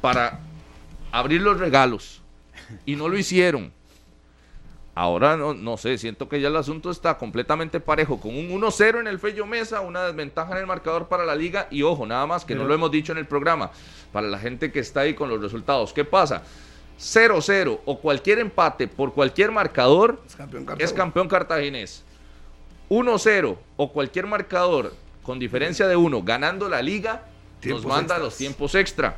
para 0.00 0.40
abrir 1.12 1.40
los 1.42 1.58
regalos 1.58 2.22
y 2.86 2.96
no 2.96 3.08
lo 3.08 3.18
hicieron. 3.18 3.72
Ahora 4.94 5.36
no, 5.36 5.54
no 5.54 5.76
sé, 5.76 5.98
siento 5.98 6.28
que 6.28 6.40
ya 6.40 6.48
el 6.48 6.56
asunto 6.56 6.90
está 6.90 7.16
completamente 7.16 7.78
parejo, 7.78 8.20
con 8.20 8.36
un 8.36 8.50
1-0 8.50 9.00
en 9.00 9.06
el 9.06 9.18
Fello 9.18 9.46
Mesa, 9.46 9.80
una 9.80 10.04
desventaja 10.04 10.52
en 10.52 10.58
el 10.58 10.66
marcador 10.66 11.06
para 11.06 11.24
la 11.24 11.36
liga 11.36 11.68
y 11.70 11.82
ojo, 11.82 12.06
nada 12.06 12.26
más 12.26 12.44
que 12.44 12.54
no 12.54 12.64
lo 12.64 12.74
hemos 12.74 12.90
dicho 12.90 13.12
en 13.12 13.18
el 13.18 13.26
programa, 13.26 13.70
para 14.12 14.26
la 14.26 14.38
gente 14.38 14.72
que 14.72 14.80
está 14.80 15.00
ahí 15.00 15.14
con 15.14 15.28
los 15.28 15.40
resultados. 15.40 15.92
¿Qué 15.92 16.04
pasa? 16.04 16.42
0-0 17.00 17.80
o 17.84 17.98
cualquier 18.00 18.40
empate 18.40 18.86
por 18.86 19.14
cualquier 19.14 19.52
marcador 19.52 20.20
Es 20.26 20.36
campeón 20.36 20.66
es 20.78 20.92
campeón 20.92 21.28
cartaginés. 21.28 22.04
1-0 22.90 23.56
o 23.76 23.92
cualquier 23.92 24.26
marcador 24.26 24.92
con 25.22 25.38
diferencia 25.38 25.86
de 25.86 25.96
uno 25.96 26.22
ganando 26.22 26.68
la 26.68 26.82
liga 26.82 27.22
nos 27.64 27.86
manda 27.86 28.00
extras. 28.00 28.20
los 28.20 28.36
tiempos 28.36 28.74
extra. 28.74 29.16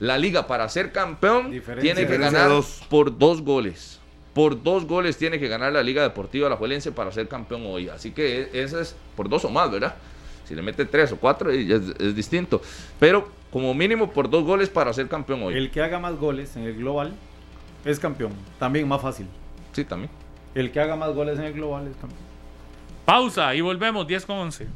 La 0.00 0.18
liga 0.18 0.46
para 0.46 0.68
ser 0.68 0.92
campeón 0.92 1.50
Diferencia. 1.50 1.94
tiene 1.94 2.08
que 2.08 2.18
ganar 2.18 2.50
por 2.88 3.16
dos 3.16 3.42
goles. 3.42 4.00
Por 4.34 4.62
dos 4.62 4.84
goles 4.86 5.16
tiene 5.16 5.38
que 5.38 5.48
ganar 5.48 5.72
la 5.72 5.82
Liga 5.82 6.02
Deportiva 6.02 6.48
La 6.48 6.56
Juelense 6.56 6.92
para 6.92 7.12
ser 7.12 7.28
campeón 7.28 7.62
hoy. 7.66 7.88
Así 7.88 8.10
que 8.10 8.42
e, 8.42 8.62
ese 8.62 8.80
es 8.80 8.96
por 9.16 9.28
dos 9.28 9.44
o 9.44 9.50
más, 9.50 9.70
¿verdad? 9.70 9.94
Si 10.44 10.54
le 10.54 10.60
mete 10.60 10.84
tres 10.84 11.12
o 11.12 11.16
cuatro 11.16 11.50
es, 11.50 11.82
es 11.98 12.14
distinto. 12.14 12.60
Pero 12.98 13.28
como 13.50 13.72
mínimo 13.72 14.10
por 14.10 14.28
dos 14.28 14.44
goles 14.44 14.68
para 14.68 14.92
ser 14.92 15.08
campeón 15.08 15.44
hoy. 15.44 15.54
El 15.54 15.70
que 15.70 15.80
haga 15.80 15.98
más 15.98 16.16
goles 16.16 16.56
en 16.56 16.64
el 16.64 16.76
global 16.76 17.14
es 17.84 17.98
campeón. 18.00 18.32
También 18.58 18.86
más 18.88 19.00
fácil. 19.00 19.26
Sí, 19.72 19.84
también. 19.84 20.10
El 20.54 20.72
que 20.72 20.80
haga 20.80 20.96
más 20.96 21.14
goles 21.14 21.38
en 21.38 21.44
el 21.44 21.52
global 21.52 21.86
es 21.86 21.96
campeón. 21.96 22.20
Pausa 23.04 23.54
y 23.54 23.60
volvemos 23.60 24.06
10 24.06 24.26
con 24.26 24.36
11. 24.36 24.66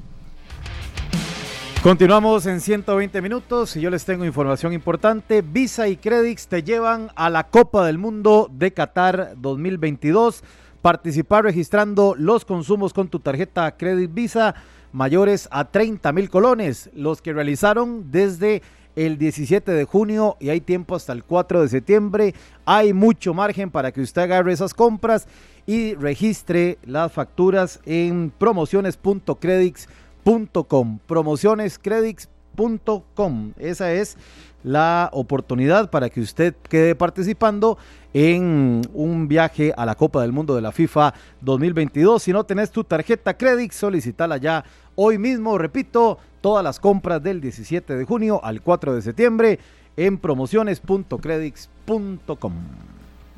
Continuamos 1.83 2.45
en 2.47 2.61
120 2.61 3.23
minutos 3.23 3.77
y 3.77 3.81
yo 3.81 3.89
les 3.89 4.05
tengo 4.05 4.25
información 4.25 4.73
importante. 4.73 5.43
Visa 5.43 5.87
y 5.87 5.97
Credix 5.97 6.49
te 6.49 6.65
llevan 6.65 7.11
a 7.15 7.31
la 7.31 7.45
Copa 7.45 7.87
del 7.87 7.99
Mundo 7.99 8.51
de 8.53 8.73
Qatar 8.73 9.35
2022. 9.37 10.43
Participar 10.83 11.45
registrando 11.45 12.17
los 12.19 12.45
consumos 12.45 12.93
con 12.93 13.07
tu 13.07 13.21
tarjeta 13.21 13.77
Credit 13.77 14.13
Visa 14.13 14.57
mayores 14.91 15.49
a 15.53 15.67
30 15.67 16.11
mil 16.13 16.29
colones, 16.29 16.91
los 16.95 17.23
que 17.23 17.33
realizaron 17.33 18.11
desde 18.11 18.61
el 18.97 19.17
17 19.17 19.71
de 19.71 19.85
junio 19.85 20.37
y 20.41 20.49
hay 20.49 20.61
tiempo 20.61 20.97
hasta 20.97 21.13
el 21.13 21.23
4 21.23 21.63
de 21.63 21.69
septiembre. 21.69 22.35
Hay 22.65 22.93
mucho 22.93 23.35
margen 23.35 23.71
para 23.71 23.93
que 23.93 24.01
usted 24.01 24.23
agarre 24.23 24.53
esas 24.53 24.75
compras 24.75 25.29
y 25.65 25.95
registre 25.95 26.79
las 26.85 27.13
facturas 27.13 27.79
en 27.87 28.33
Promocionescredix.com. 31.07 33.53
Esa 33.59 33.93
es 33.93 34.17
la 34.63 35.09
oportunidad 35.13 35.91
para 35.91 36.09
que 36.11 36.21
usted 36.21 36.55
quede 36.69 36.95
participando 36.95 37.79
en 38.13 38.83
un 38.93 39.27
viaje 39.29 39.73
a 39.77 39.87
la 39.87 39.95
Copa 39.95 40.21
del 40.21 40.33
Mundo 40.33 40.55
de 40.55 40.61
la 40.61 40.71
FIFA 40.73 41.15
2022. 41.41 42.23
Si 42.23 42.31
no 42.33 42.45
tenés 42.45 42.71
tu 42.71 42.85
tarjeta 42.85 43.39
Credix, 43.39 43.77
solicitala 43.77 44.37
ya 44.37 44.65
hoy 44.97 45.17
mismo. 45.17 45.57
Repito, 45.57 46.19
todas 46.41 46.63
las 46.63 46.79
compras 46.79 47.23
del 47.23 47.41
17 47.41 47.97
de 47.97 48.05
junio 48.05 48.45
al 48.45 48.61
4 48.61 48.97
de 48.97 49.03
septiembre 49.03 49.59
en 49.97 50.19
promociones.credix.com. 50.19 52.53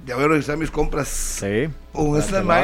Ya 0.06 0.14
voy 0.16 0.24
a 0.24 0.28
revisar 0.28 0.56
mis 0.56 0.70
compras. 0.70 1.08
Sí. 1.08 1.68
Con 1.92 2.16
este 2.16 2.40
me 2.42 2.54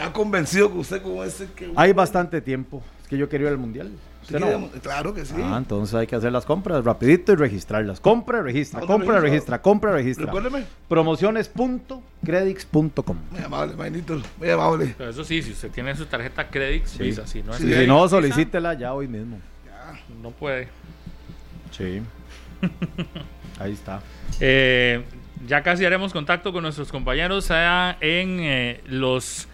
ha 0.00 0.12
convencido 0.12 0.70
que 0.72 0.78
usted 0.78 1.02
con 1.02 1.26
este 1.26 1.48
que... 1.54 1.72
Hay 1.74 1.92
bastante 1.92 2.40
tiempo. 2.40 2.80
Es 3.12 3.16
que 3.16 3.18
yo 3.18 3.28
quería 3.28 3.48
ir 3.48 3.52
al 3.52 3.58
mundial. 3.58 3.90
Claro 4.82 5.12
que 5.12 5.24
sí. 5.24 5.34
Ah, 5.36 5.56
entonces 5.58 5.92
hay 5.96 6.06
que 6.06 6.14
hacer 6.14 6.30
las 6.30 6.44
compras 6.44 6.84
rapidito 6.84 7.32
y 7.32 7.34
registrarlas. 7.34 7.98
Compra, 7.98 8.40
registra, 8.40 8.82
compra, 8.82 9.18
registra, 9.18 9.60
compra, 9.60 9.90
registra. 9.90 10.26
Recuérdeme. 10.26 10.62
Promociones.credix.com. 10.88 13.16
Muy 13.32 13.40
amable, 13.40 13.74
Mainito. 13.74 14.22
Muy 14.38 14.50
amable. 14.50 14.94
Pero 14.96 15.10
eso 15.10 15.24
sí, 15.24 15.42
si 15.42 15.50
usted 15.50 15.72
tiene 15.72 15.96
su 15.96 16.06
tarjeta 16.06 16.48
Credix, 16.48 16.90
sí. 16.90 17.12
Si 17.26 17.42
no, 17.42 17.54
si 17.54 17.86
no 17.88 18.08
solicítela 18.08 18.74
ya 18.74 18.94
hoy 18.94 19.08
mismo. 19.08 19.40
Ya. 19.66 19.98
No 20.22 20.30
puede. 20.30 20.68
Sí. 21.72 22.02
Ahí 23.58 23.72
está. 23.72 24.00
Eh, 24.38 25.02
ya 25.48 25.64
casi 25.64 25.84
haremos 25.84 26.12
contacto 26.12 26.52
con 26.52 26.62
nuestros 26.62 26.92
compañeros 26.92 27.50
allá 27.50 27.96
en 28.00 28.38
eh, 28.40 28.80
los 28.86 29.48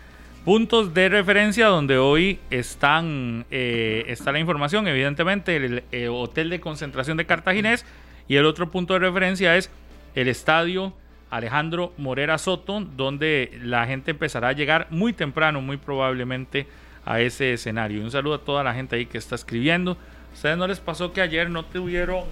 puntos 0.49 0.95
de 0.95 1.11
referencia 1.11 1.67
donde 1.67 1.99
hoy 1.99 2.41
están 2.49 3.45
eh, 3.51 4.07
está 4.07 4.33
la 4.33 4.39
información, 4.39 4.89
evidentemente 4.89 5.57
el, 5.57 6.09
hotel 6.09 6.49
de 6.49 6.59
concentración 6.59 7.19
de 7.19 7.27
Cartaginés 7.27 7.85
y 8.29 8.37
el 8.37 8.47
otro 8.47 8.71
punto 8.71 8.95
de 8.95 9.01
referencia 9.01 9.59
es 9.59 9.69
el 10.15 10.27
estadio 10.27 10.95
Alejandro 11.29 11.93
Morera 11.99 12.39
Soto, 12.39 12.81
donde 12.81 13.59
la 13.63 13.85
gente 13.85 14.13
empezará 14.13 14.49
a 14.49 14.53
llegar 14.53 14.87
muy 14.89 15.13
temprano, 15.13 15.61
muy 15.61 15.77
probablemente 15.77 16.67
a 17.05 17.21
ese 17.21 17.53
escenario. 17.53 18.03
Un 18.03 18.11
saludo 18.11 18.37
a 18.37 18.39
toda 18.39 18.65
la 18.65 18.73
gente 18.73 18.97
ahí 18.97 19.05
que 19.05 19.19
está 19.19 19.35
escribiendo. 19.35 19.99
¿Ustedes 20.33 20.57
no 20.57 20.67
les 20.67 20.81
pasó 20.81 21.13
que 21.13 21.21
ayer 21.21 21.51
no 21.51 21.67
tuvieron 21.67 22.25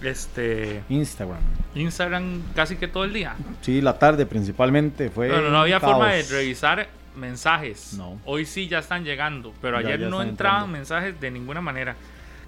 este 0.00 0.80
Instagram? 0.88 1.42
Instagram 1.74 2.44
casi 2.54 2.76
que 2.76 2.88
todo 2.88 3.04
el 3.04 3.12
día. 3.12 3.36
Sí, 3.60 3.82
la 3.82 3.98
tarde 3.98 4.24
principalmente 4.24 5.10
fue. 5.10 5.28
Bueno, 5.28 5.50
no 5.50 5.58
había 5.58 5.80
forma 5.80 6.12
de 6.12 6.22
revisar 6.22 7.01
mensajes. 7.16 7.94
No. 7.94 8.20
Hoy 8.24 8.44
sí 8.44 8.68
ya 8.68 8.78
están 8.78 9.04
llegando, 9.04 9.52
pero 9.60 9.78
ayer 9.78 10.00
no 10.00 10.22
entraban 10.22 10.70
mensajes 10.70 11.20
de 11.20 11.30
ninguna 11.30 11.60
manera. 11.60 11.96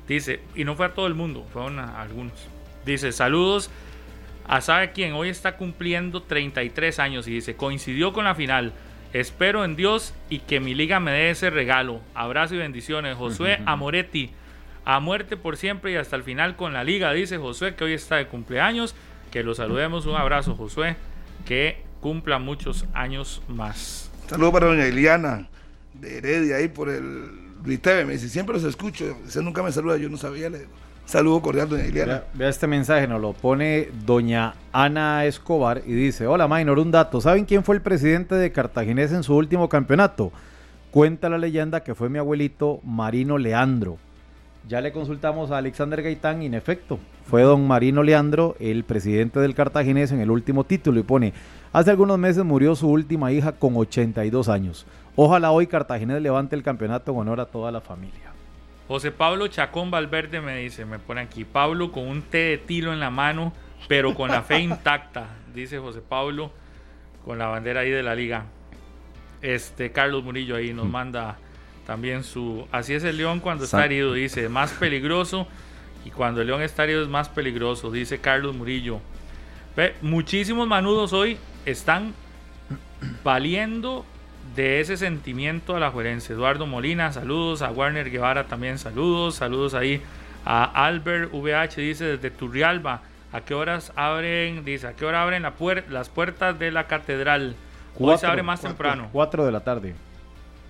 Dice, 0.08 0.40
y 0.54 0.64
no 0.64 0.76
fue 0.76 0.86
a 0.86 0.94
todo 0.94 1.06
el 1.06 1.14
mundo, 1.14 1.46
fueron 1.52 1.78
a 1.78 2.00
algunos. 2.00 2.32
Dice, 2.84 3.12
saludos 3.12 3.70
a 4.46 4.60
sabe 4.60 4.92
quién, 4.92 5.14
hoy 5.14 5.30
está 5.30 5.56
cumpliendo 5.56 6.22
33 6.22 6.98
años 6.98 7.26
y 7.26 7.32
dice, 7.32 7.56
coincidió 7.56 8.12
con 8.12 8.24
la 8.24 8.34
final. 8.34 8.72
Espero 9.12 9.64
en 9.64 9.76
Dios 9.76 10.12
y 10.28 10.40
que 10.40 10.60
mi 10.60 10.74
liga 10.74 11.00
me 11.00 11.12
dé 11.12 11.30
ese 11.30 11.48
regalo. 11.48 12.00
Abrazo 12.14 12.56
y 12.56 12.58
bendiciones. 12.58 13.16
Josué 13.16 13.60
Amoretti, 13.64 14.30
a 14.84 15.00
muerte 15.00 15.36
por 15.36 15.56
siempre 15.56 15.92
y 15.92 15.96
hasta 15.96 16.16
el 16.16 16.24
final 16.24 16.56
con 16.56 16.72
la 16.72 16.84
liga, 16.84 17.12
dice 17.12 17.38
Josué, 17.38 17.74
que 17.74 17.84
hoy 17.84 17.92
está 17.92 18.16
de 18.16 18.26
cumpleaños. 18.26 18.94
Que 19.30 19.42
lo 19.42 19.54
saludemos. 19.54 20.06
Un 20.06 20.16
abrazo, 20.16 20.54
Josué. 20.56 20.96
Que 21.46 21.82
cumpla 22.00 22.38
muchos 22.38 22.86
años 22.92 23.40
más. 23.48 24.03
Saludos 24.28 24.52
para 24.52 24.66
doña 24.66 24.88
Iliana 24.88 25.48
de 25.92 26.18
Heredia 26.18 26.56
ahí 26.56 26.68
por 26.68 26.88
el 26.88 27.44
Luis 27.64 27.80
Me 27.84 28.12
dice, 28.12 28.28
siempre 28.28 28.54
los 28.54 28.64
escucho. 28.64 29.16
Usted 29.24 29.40
nunca 29.42 29.62
me 29.62 29.72
saluda, 29.72 29.96
yo 29.96 30.08
no 30.08 30.16
sabía. 30.16 30.50
Le 30.50 30.66
saludo 31.06 31.40
cordial, 31.40 31.68
doña 31.68 31.86
Iliana. 31.86 32.24
Vea, 32.34 32.48
este 32.48 32.66
mensaje, 32.66 33.06
nos 33.06 33.20
lo 33.20 33.32
pone 33.32 33.88
doña 34.04 34.54
Ana 34.72 35.24
Escobar 35.24 35.82
y 35.86 35.92
dice, 35.92 36.26
hola 36.26 36.48
Maynor, 36.48 36.78
un 36.78 36.90
dato. 36.90 37.20
¿Saben 37.20 37.44
quién 37.44 37.64
fue 37.64 37.76
el 37.76 37.82
presidente 37.82 38.34
de 38.34 38.52
Cartaginés 38.52 39.12
en 39.12 39.22
su 39.22 39.34
último 39.34 39.68
campeonato? 39.68 40.32
Cuenta 40.90 41.28
la 41.28 41.38
leyenda 41.38 41.82
que 41.82 41.94
fue 41.94 42.08
mi 42.08 42.18
abuelito 42.18 42.80
Marino 42.84 43.38
Leandro. 43.38 43.98
Ya 44.66 44.80
le 44.80 44.92
consultamos 44.92 45.50
a 45.50 45.58
Alexander 45.58 46.02
Gaitán 46.02 46.42
y 46.42 46.46
en 46.46 46.54
efecto, 46.54 46.98
fue 47.26 47.42
don 47.42 47.66
Marino 47.66 48.02
Leandro 48.02 48.56
el 48.58 48.84
presidente 48.84 49.38
del 49.38 49.54
Cartaginés 49.54 50.10
en 50.10 50.20
el 50.20 50.30
último 50.30 50.64
título 50.64 51.00
y 51.00 51.02
pone, 51.02 51.34
Hace 51.74 51.90
algunos 51.90 52.18
meses 52.18 52.44
murió 52.44 52.74
su 52.74 52.88
última 52.88 53.32
hija 53.32 53.52
con 53.52 53.76
82 53.76 54.48
años. 54.48 54.86
Ojalá 55.16 55.50
hoy 55.50 55.66
Cartaginés 55.66 56.22
levante 56.22 56.56
el 56.56 56.62
campeonato 56.62 57.12
en 57.12 57.18
honor 57.18 57.40
a 57.40 57.46
toda 57.46 57.72
la 57.72 57.80
familia. 57.80 58.32
José 58.88 59.10
Pablo 59.10 59.48
Chacón 59.48 59.90
Valverde 59.90 60.40
me 60.40 60.56
dice, 60.56 60.84
me 60.84 60.98
pone 60.98 61.22
aquí, 61.22 61.44
Pablo 61.44 61.90
con 61.90 62.06
un 62.06 62.22
té 62.22 62.38
de 62.38 62.58
tilo 62.58 62.92
en 62.92 63.00
la 63.00 63.10
mano, 63.10 63.52
pero 63.88 64.14
con 64.14 64.30
la 64.30 64.42
fe 64.42 64.60
intacta, 64.60 65.26
dice 65.54 65.78
José 65.78 66.00
Pablo, 66.00 66.52
con 67.24 67.38
la 67.38 67.48
bandera 67.48 67.80
ahí 67.80 67.90
de 67.90 68.02
la 68.02 68.14
liga. 68.14 68.44
Este 69.42 69.92
Carlos 69.92 70.24
Murillo 70.24 70.56
ahí 70.56 70.72
nos 70.72 70.86
mm. 70.86 70.90
manda 70.90 71.38
también 71.86 72.24
su, 72.24 72.66
así 72.72 72.94
es 72.94 73.04
el 73.04 73.16
león 73.16 73.40
cuando 73.40 73.64
está 73.64 73.84
herido, 73.84 74.12
dice, 74.12 74.48
más 74.48 74.72
peligroso, 74.72 75.46
y 76.04 76.10
cuando 76.10 76.40
el 76.40 76.48
león 76.48 76.62
está 76.62 76.84
herido 76.84 77.02
es 77.02 77.08
más 77.08 77.28
peligroso, 77.28 77.90
dice 77.90 78.18
Carlos 78.18 78.54
Murillo. 78.54 79.00
Ve, 79.76 79.94
muchísimos 80.02 80.68
manudos 80.68 81.12
hoy 81.12 81.38
están 81.66 82.14
valiendo 83.22 84.04
de 84.54 84.80
ese 84.80 84.96
sentimiento 84.96 85.76
a 85.76 85.80
la 85.80 85.90
juerense. 85.90 86.32
Eduardo 86.32 86.66
Molina, 86.66 87.12
saludos. 87.12 87.62
A 87.62 87.70
Warner 87.70 88.10
Guevara 88.10 88.44
también 88.44 88.78
saludos. 88.78 89.36
Saludos 89.36 89.74
ahí 89.74 90.00
a 90.44 90.64
Albert 90.86 91.32
VH, 91.32 91.80
dice 91.80 92.04
desde 92.04 92.30
Turrialba. 92.30 93.02
¿A 93.32 93.40
qué 93.40 93.54
horas 93.54 93.92
abren? 93.96 94.64
Dice, 94.64 94.86
¿a 94.86 94.92
qué 94.92 95.04
hora 95.04 95.22
abren 95.22 95.42
la 95.42 95.54
las 95.90 96.08
puertas 96.08 96.56
de 96.58 96.70
la 96.70 96.86
catedral? 96.86 97.56
Hoy 97.98 98.16
se 98.18 98.26
abre 98.26 98.42
más 98.44 98.60
temprano. 98.60 99.08
4 99.12 99.44
de 99.44 99.52
la 99.52 99.60
tarde. 99.60 99.94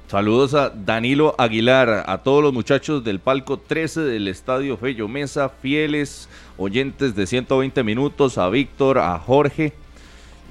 Saludos 0.06 0.52
a 0.54 0.68
Danilo 0.70 1.34
Aguilar, 1.38 2.04
a 2.06 2.18
todos 2.18 2.42
los 2.42 2.52
muchachos 2.52 3.02
del 3.02 3.20
palco 3.20 3.56
13 3.56 4.02
del 4.02 4.28
Estadio 4.28 4.76
Fello 4.76 5.08
Mesa, 5.08 5.48
fieles 5.48 6.28
oyentes 6.58 7.16
de 7.16 7.26
120 7.26 7.82
minutos, 7.82 8.36
a 8.36 8.48
Víctor, 8.50 8.98
a 8.98 9.18
Jorge, 9.18 9.72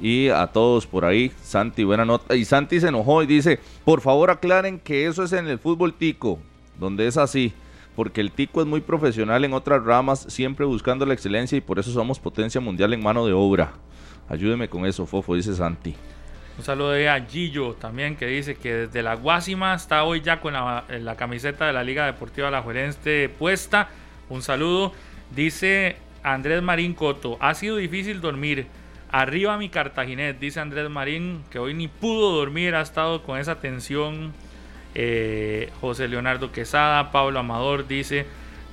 y 0.01 0.29
a 0.29 0.47
todos 0.47 0.87
por 0.87 1.05
ahí. 1.05 1.31
Santi, 1.41 1.83
buena 1.83 2.03
nota. 2.03 2.35
Y 2.35 2.45
Santi 2.45 2.79
se 2.79 2.87
enojó 2.87 3.21
y 3.21 3.27
dice, 3.27 3.59
por 3.85 4.01
favor 4.01 4.31
aclaren 4.31 4.79
que 4.79 5.05
eso 5.05 5.23
es 5.23 5.33
en 5.33 5.47
el 5.47 5.59
fútbol 5.59 5.93
tico, 5.93 6.39
donde 6.79 7.07
es 7.07 7.17
así, 7.17 7.53
porque 7.95 8.21
el 8.21 8.31
tico 8.31 8.59
es 8.59 8.67
muy 8.67 8.81
profesional 8.81 9.45
en 9.45 9.53
otras 9.53 9.83
ramas, 9.83 10.25
siempre 10.29 10.65
buscando 10.65 11.05
la 11.05 11.13
excelencia 11.13 11.57
y 11.57 11.61
por 11.61 11.79
eso 11.79 11.91
somos 11.91 12.19
potencia 12.19 12.59
mundial 12.59 12.91
en 12.93 13.03
mano 13.03 13.25
de 13.25 13.33
obra. 13.33 13.73
Ayúdeme 14.27 14.67
con 14.67 14.85
eso, 14.85 15.05
Fofo, 15.05 15.35
dice 15.35 15.53
Santi. 15.53 15.95
Un 16.57 16.63
saludo 16.63 16.93
a 17.09 17.19
Gillo 17.21 17.73
también 17.73 18.15
que 18.15 18.27
dice 18.27 18.55
que 18.55 18.73
desde 18.73 19.01
la 19.01 19.15
Guásima 19.15 19.73
está 19.73 20.03
hoy 20.03 20.21
ya 20.21 20.39
con 20.39 20.53
la, 20.53 20.85
la 20.87 21.15
camiseta 21.15 21.65
de 21.65 21.73
la 21.73 21.83
Liga 21.83 22.05
Deportiva 22.05 22.51
La 22.51 22.61
Juerense 22.61 23.29
puesta. 23.39 23.89
Un 24.29 24.41
saludo. 24.41 24.93
Dice 25.35 25.97
Andrés 26.21 26.61
Marín 26.61 26.93
Coto, 26.93 27.37
ha 27.41 27.53
sido 27.55 27.77
difícil 27.77 28.21
dormir 28.21 28.67
Arriba 29.13 29.55
mi 29.57 29.69
Cartaginés, 29.69 30.39
dice 30.39 30.59
Andrés 30.59 30.89
Marín, 30.89 31.43
que 31.51 31.59
hoy 31.59 31.75
ni 31.75 31.87
pudo 31.87 32.35
dormir, 32.35 32.73
ha 32.73 32.81
estado 32.81 33.21
con 33.21 33.37
esa 33.37 33.59
tensión. 33.59 34.33
Eh, 34.95 35.69
José 35.81 36.07
Leonardo 36.07 36.51
Quesada, 36.51 37.11
Pablo 37.11 37.37
Amador 37.37 37.87
dice 37.87 38.25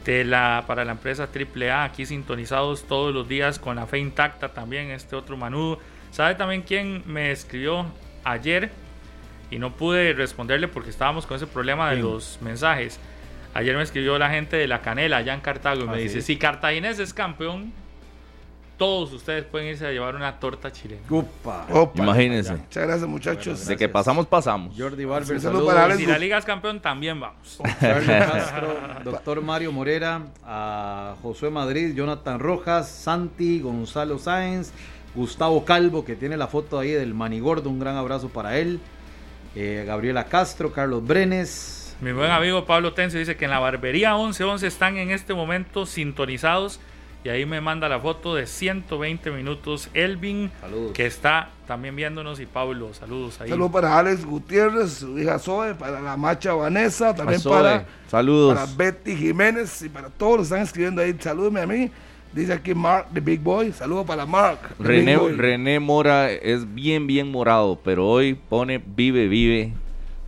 de 0.07 0.25
para 0.67 0.87
la 0.87 0.93
empresa 0.93 1.29
AAA, 1.29 1.85
aquí 1.85 2.07
sintonizados 2.07 2.85
todos 2.85 3.13
los 3.13 3.29
días 3.29 3.59
con 3.59 3.77
la 3.77 3.87
fe 3.87 3.99
intacta 3.99 4.49
también, 4.49 4.91
este 4.91 5.15
otro 5.15 5.37
manudo. 5.37 5.79
¿Sabe 6.11 6.35
también 6.35 6.63
quién 6.63 7.03
me 7.07 7.31
escribió 7.31 7.87
ayer? 8.25 8.71
Y 9.51 9.59
no 9.59 9.73
pude 9.75 10.13
responderle 10.13 10.69
porque 10.69 10.91
estábamos 10.91 11.27
con 11.27 11.37
ese 11.37 11.47
problema 11.47 11.91
de 11.91 11.97
los 11.97 12.39
mensajes. 12.41 12.99
Ayer 13.55 13.77
me 13.77 13.83
escribió 13.83 14.17
la 14.19 14.31
gente 14.31 14.57
de 14.57 14.69
la 14.69 14.81
Canela 14.81 15.17
allá 15.19 15.35
en 15.35 15.41
Cartago 15.41 15.83
y 15.83 15.87
me 15.89 15.95
Ah, 15.95 15.97
dice, 15.97 16.21
sí. 16.21 16.35
si 16.35 16.37
Cartaginés 16.37 17.01
es 17.01 17.13
campeón, 17.13 17.73
todos 18.77 19.13
ustedes 19.13 19.45
pueden 19.45 19.69
irse 19.69 19.87
a 19.87 19.91
llevar 19.91 20.15
una 20.15 20.39
torta 20.39 20.71
chilena. 20.73 21.03
Upa. 21.11 21.67
Opa. 21.71 22.01
Imagínense. 22.03 22.53
Muchas 22.55 22.87
gracias, 22.87 23.09
muchachos. 23.09 23.67
De 23.67 23.77
que 23.77 23.89
pasamos, 23.89 24.27
pasamos. 24.27 24.75
Jordi 24.79 25.05
Barber, 25.05 25.41
saludos. 25.41 25.75
Alex. 25.75 25.99
si 25.99 26.07
la 26.07 26.17
liga 26.17 26.39
es 26.39 26.45
campeón, 26.45 26.81
también 26.81 27.19
vamos. 27.21 27.59
Charlie 27.81 28.07
Castro, 28.07 28.77
doctor 29.05 29.43
Mario 29.43 29.73
Morera, 29.73 30.23
a 30.45 31.17
Josué 31.23 31.51
Madrid, 31.51 31.93
Jonathan 31.95 32.39
Rojas, 32.39 32.89
Santi, 32.89 33.61
Gonzalo 33.61 34.17
Sáenz, 34.19 34.73
Gustavo 35.15 35.65
Calvo, 35.65 36.05
que 36.05 36.17
tiene 36.17 36.37
la 36.37 36.47
foto 36.47 36.79
ahí 36.79 36.91
del 36.91 37.15
manigordo, 37.15 37.69
un 37.71 37.81
gran 37.81 37.97
abrazo 37.97 38.29
para 38.29 38.59
él, 38.59 38.81
eh, 39.55 39.85
Gabriela 39.87 40.25
Castro, 40.25 40.73
Carlos 40.73 41.05
Brenes, 41.07 41.97
Mi 42.01 42.13
buen 42.13 42.31
amigo 42.31 42.65
Pablo 42.65 42.95
Tencio 42.95 43.19
dice 43.19 43.37
que 43.37 43.45
en 43.45 43.51
la 43.51 43.59
barbería 43.59 44.15
1111 44.17 44.67
están 44.67 44.97
en 44.97 45.11
este 45.11 45.35
momento 45.35 45.85
sintonizados. 45.87 46.81
Y 47.23 47.29
ahí 47.29 47.45
me 47.45 47.61
manda 47.61 47.87
la 47.87 48.01
foto 48.01 48.35
de 48.35 48.47
120 48.47 49.31
minutos 49.31 49.91
Elvin, 49.93 50.51
Saludos. 50.63 50.93
que 50.95 51.05
está 51.05 51.51
también 51.67 51.95
viéndonos. 51.95 52.41
Y 52.41 52.47
Pablo, 52.47 52.95
saludos 52.95 53.39
ahí. 53.43 53.51
Saludos 53.51 53.73
para 53.73 53.99
Alex 53.99 54.25
Gutiérrez, 54.25 54.91
su 54.95 55.19
hija 55.19 55.39
Zoe, 55.39 55.75
para 55.75 56.01
la 56.01 56.17
macha 56.17 56.55
Vanessa, 56.55 57.15
también 57.15 57.39
Zoe, 57.39 57.53
para, 57.53 57.85
saludos. 58.09 58.55
para 58.55 58.73
Betty 58.75 59.15
Jiménez 59.15 59.83
y 59.83 59.91
para 59.91 60.09
todos 60.09 60.39
los 60.39 60.49
que 60.49 60.55
están 60.55 60.63
escribiendo 60.63 61.03
ahí. 61.03 61.15
Salúdeme 61.21 61.61
a 61.61 61.67
mí. 61.67 61.91
Dice 62.33 62.53
aquí 62.53 62.75
Mark, 62.75 63.07
the 63.13 63.21
Big 63.21 63.41
Boy. 63.41 63.73
Saludos 63.73 64.07
para 64.07 64.25
Mark. 64.25 64.59
René. 64.79 65.19
René 65.37 65.81
Mora 65.81 66.31
es 66.31 66.73
bien, 66.75 67.07
bien 67.07 67.31
morado, 67.31 67.79
pero 67.85 68.07
hoy 68.07 68.35
pone 68.35 68.81
vive, 68.85 69.27
vive. 69.27 69.73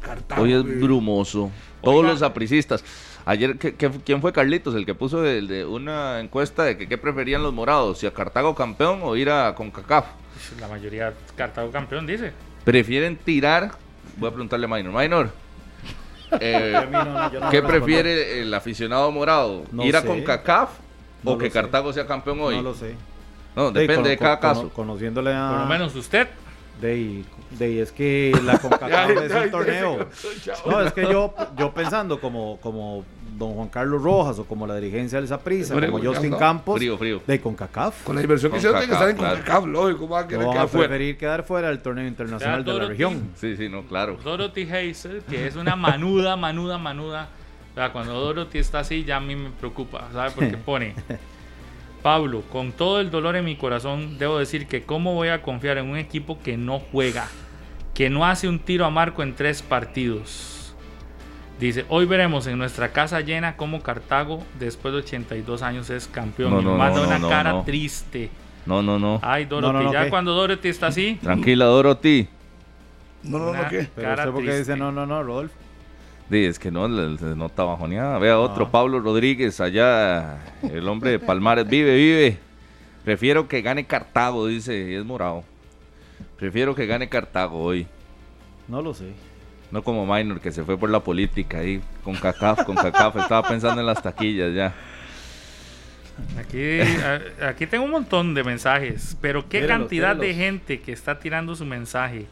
Cartago, 0.01 0.43
Hoy 0.43 0.53
es 0.53 0.81
brumoso. 0.81 1.51
Todos 1.81 1.99
Oiga. 2.01 2.11
los 2.11 2.23
apricistas. 2.23 2.85
Ayer, 3.25 3.57
¿qué- 3.57 3.77
qué- 3.77 3.91
¿quién 4.05 4.21
fue 4.21 4.33
Carlitos? 4.33 4.75
El 4.75 4.85
que 4.85 4.97
puso 4.97 5.25
el 5.25 5.47
de 5.47 5.65
una 5.65 6.19
encuesta 6.19 6.65
de 6.65 6.77
que 6.77 6.89
qué 6.89 6.99
preferían 6.99 7.41
los 7.45 7.53
morados, 7.55 7.99
si 7.99 8.07
a 8.07 8.13
Cartago 8.13 8.57
campeón 8.57 8.99
o 9.05 9.15
ir 9.15 9.31
a 9.31 9.55
CONCACAF. 9.55 10.07
La 10.61 10.67
mayoría 10.67 11.15
Cartago 11.37 11.71
campeón 11.71 12.05
dice. 12.05 12.33
Prefieren 12.65 13.17
tirar. 13.17 13.71
Voy 14.17 14.29
a 14.29 14.33
preguntarle 14.33 14.67
a 14.67 14.69
Minor. 14.69 14.93
Minor, 14.93 15.31
eh, 16.41 16.75
no, 16.91 17.05
no, 17.41 17.51
¿qué 17.51 17.63
prefiere 17.63 18.41
el 18.41 18.53
aficionado 18.53 19.09
morado? 19.13 19.63
No 19.71 19.85
¿Ir 19.85 19.97
a. 19.97 20.03
CONCACAF 20.03 20.71
No 21.23 21.33
o 21.33 21.39
que 21.39 21.47
sé. 21.47 21.53
Cartago 21.53 21.93
sea 21.93 22.07
campeón 22.07 22.39
hoy? 22.41 22.57
No 22.57 22.63
lo 22.63 22.75
sé. 22.75 22.95
No, 23.55 23.71
De, 23.71 23.81
depende 23.81 24.11
de 24.11 24.17
cada 24.19 24.41
caso. 24.41 24.69
Conociéndole 24.71 25.33
a... 25.35 25.51
Por 25.51 25.59
lo 25.61 25.67
menos 25.67 25.95
usted. 25.95 26.29
De, 26.81 27.23
de- 27.59 27.83
es 27.83 27.93
que 27.93 28.33
la 28.45 28.59
CONCACAF 28.61 29.11
es 29.11 29.33
un 29.45 29.51
torneo. 29.51 30.07
No, 30.67 30.81
es 30.81 30.93
que 30.93 31.03
yo, 31.03 31.35
yo 31.57 31.71
pensando 31.73 32.19
como, 32.19 32.57
como 32.61 33.05
don 33.39 33.53
Juan 33.55 33.69
Carlos 33.69 34.03
Rojas 34.03 34.39
o 34.39 34.45
como 34.45 34.67
la 34.67 34.77
dirigencia 34.77 35.19
del 35.19 35.29
Saprissa, 35.29 35.75
como 35.75 35.99
Justin 36.03 36.31
¿no? 36.31 36.39
Campos, 36.39 36.79
Frío, 36.79 36.97
frío. 36.99 37.21
de 37.27 37.41
CONCACAF. 37.41 38.03
Con 38.05 38.17
la 38.17 38.23
inversión 38.23 38.51
que 38.53 38.59
hicieron, 38.59 38.79
tiene 38.81 38.89
que 38.89 38.95
estar 38.95 39.11
en 39.11 39.17
CONCACAF, 39.17 39.45
CONCACAF, 39.45 39.67
lógico. 39.67 39.99
¿Cómo 40.01 40.15
va 40.15 40.21
a 40.21 40.27
querer 40.29 40.45
No 40.47 40.51
quedar 40.53 40.65
a 40.65 40.69
fuera? 40.69 40.89
preferir 40.89 41.19
quedar 41.19 41.43
fuera 41.45 41.69
del 41.69 41.81
torneo 41.81 42.07
internacional 42.09 42.65
de 42.65 42.73
la 42.73 42.85
región. 42.87 43.31
Sí, 43.37 43.57
sí, 43.57 43.69
no, 43.69 43.83
claro. 43.83 44.17
Dorothy 44.25 44.63
Hazel, 44.63 45.23
que 45.29 45.47
es 45.47 45.55
una 45.57 45.77
manuda, 45.77 46.37
manuda, 46.37 46.79
manuda. 46.79 47.29
O 47.73 47.75
sea, 47.75 47.91
cuando 47.93 48.13
Dorothy 48.13 48.59
está 48.59 48.81
así, 48.81 49.05
ya 49.05 49.17
a 49.17 49.21
mí 49.21 49.35
me 49.35 49.51
preocupa, 49.51 50.09
¿sabes? 50.13 50.35
Porque 50.35 50.57
pone, 50.65 50.95
Pablo, 52.03 52.43
con 52.53 52.73
todo 52.73 53.01
el 53.01 53.11
dolor 53.11 53.37
en 53.37 53.45
mi 53.47 53.57
corazón, 53.57 54.19
debo 54.19 54.39
decir 54.39 54.67
que 54.67 54.83
cómo 54.83 55.15
voy 55.15 55.29
a 55.29 55.41
confiar 55.41 55.79
en 55.79 55.89
un 55.89 55.97
equipo 55.97 56.39
que 56.43 56.57
no 56.57 56.81
juega, 56.81 57.29
que 57.95 58.11
no 58.11 58.27
hace 58.27 58.49
un 58.49 58.59
tiro 58.59 58.85
a 58.85 58.91
marco 58.91 59.23
en 59.23 59.35
tres 59.35 59.63
partidos. 59.63 60.75
Dice, 61.59 61.87
hoy 61.89 62.07
veremos 62.07 62.47
en 62.47 62.59
nuestra 62.59 62.93
casa 62.93 63.21
llena 63.21 63.57
cómo 63.57 63.83
Cartago, 63.83 64.43
después 64.59 64.93
de 64.93 65.01
82 65.01 65.63
años, 65.63 65.91
es 65.91 66.09
campeón. 66.09 66.51
No, 66.51 66.61
y 66.61 66.65
no, 66.65 66.77
manda 66.77 67.01
no, 67.01 67.07
una 67.07 67.19
no, 67.19 67.29
cara 67.29 67.53
no. 67.53 67.63
triste. 67.63 68.31
No, 68.67 68.83
no, 68.83 68.99
no. 68.99 69.21
Ay, 69.23 69.45
Dorothy, 69.45 69.73
no, 69.73 69.83
no, 69.85 69.93
ya 69.93 70.05
¿qué? 70.05 70.11
cuando 70.11 70.35
Dorothy 70.35 70.69
está 70.69 70.89
así, 70.89 71.19
Tranquila, 71.23 71.67
Dorothy. 71.67 72.29
No, 73.23 73.39
no, 73.39 73.53
no, 73.53 73.69
¿qué? 73.69 73.89
Pero 73.95 74.11
usted 74.11 74.31
porque 74.31 74.59
dice 74.59 74.77
no, 74.77 74.91
no, 74.91 75.07
no, 75.07 75.23
Rodolfo. 75.23 75.55
Sí, 76.33 76.47
es 76.47 76.59
que 76.59 76.71
no, 76.71 76.89
se 77.19 77.37
nota 77.37 77.63
bajoneada. 77.65 78.19
Vea 78.19 78.39
otro, 78.39 78.65
Ah. 78.65 78.71
Pablo 78.73 79.01
Rodríguez, 79.01 79.61
allá, 79.61 80.39
el 80.63 80.89
hombre 80.89 81.11
de 81.11 81.19
Palmares, 81.19 81.69
vive, 81.69 81.95
vive. 81.95 82.39
Prefiero 83.05 83.47
que 83.49 83.61
gane 83.61 83.85
Cartago, 83.85 84.47
dice, 84.47 84.93
y 84.93 84.95
es 84.95 85.05
morado. 85.05 85.45
Prefiero 86.39 86.75
que 86.75 86.87
gane 86.87 87.11
Cartago 87.11 87.63
hoy. 87.63 87.87
No 88.67 88.81
lo 88.81 88.95
sé. 88.95 89.13
No 89.71 89.83
como 89.83 90.07
Minor, 90.07 90.41
que 90.41 90.53
se 90.53 90.65
fue 90.65 90.79
por 90.79 90.89
la 90.89 91.01
política 91.01 91.59
ahí, 91.59 91.83
con 92.03 92.15
CACAF, 92.15 92.65
con 92.65 92.77
CACAF. 92.77 93.15
Estaba 93.17 93.47
pensando 93.47 93.83
en 93.83 93.87
las 93.87 94.03
taquillas 94.03 94.55
ya. 94.55 94.73
Aquí, 96.39 96.79
aquí 97.47 97.67
tengo 97.67 97.85
un 97.85 97.91
montón 97.91 98.33
de 98.33 98.43
mensajes, 98.43 99.19
pero 99.21 99.51
qué 99.51 99.67
cantidad 99.67 100.17
de 100.17 100.33
gente 100.33 100.81
que 100.81 100.93
está 100.93 101.19
tirando 101.19 101.55
su 101.55 101.67
mensaje. 101.67 102.25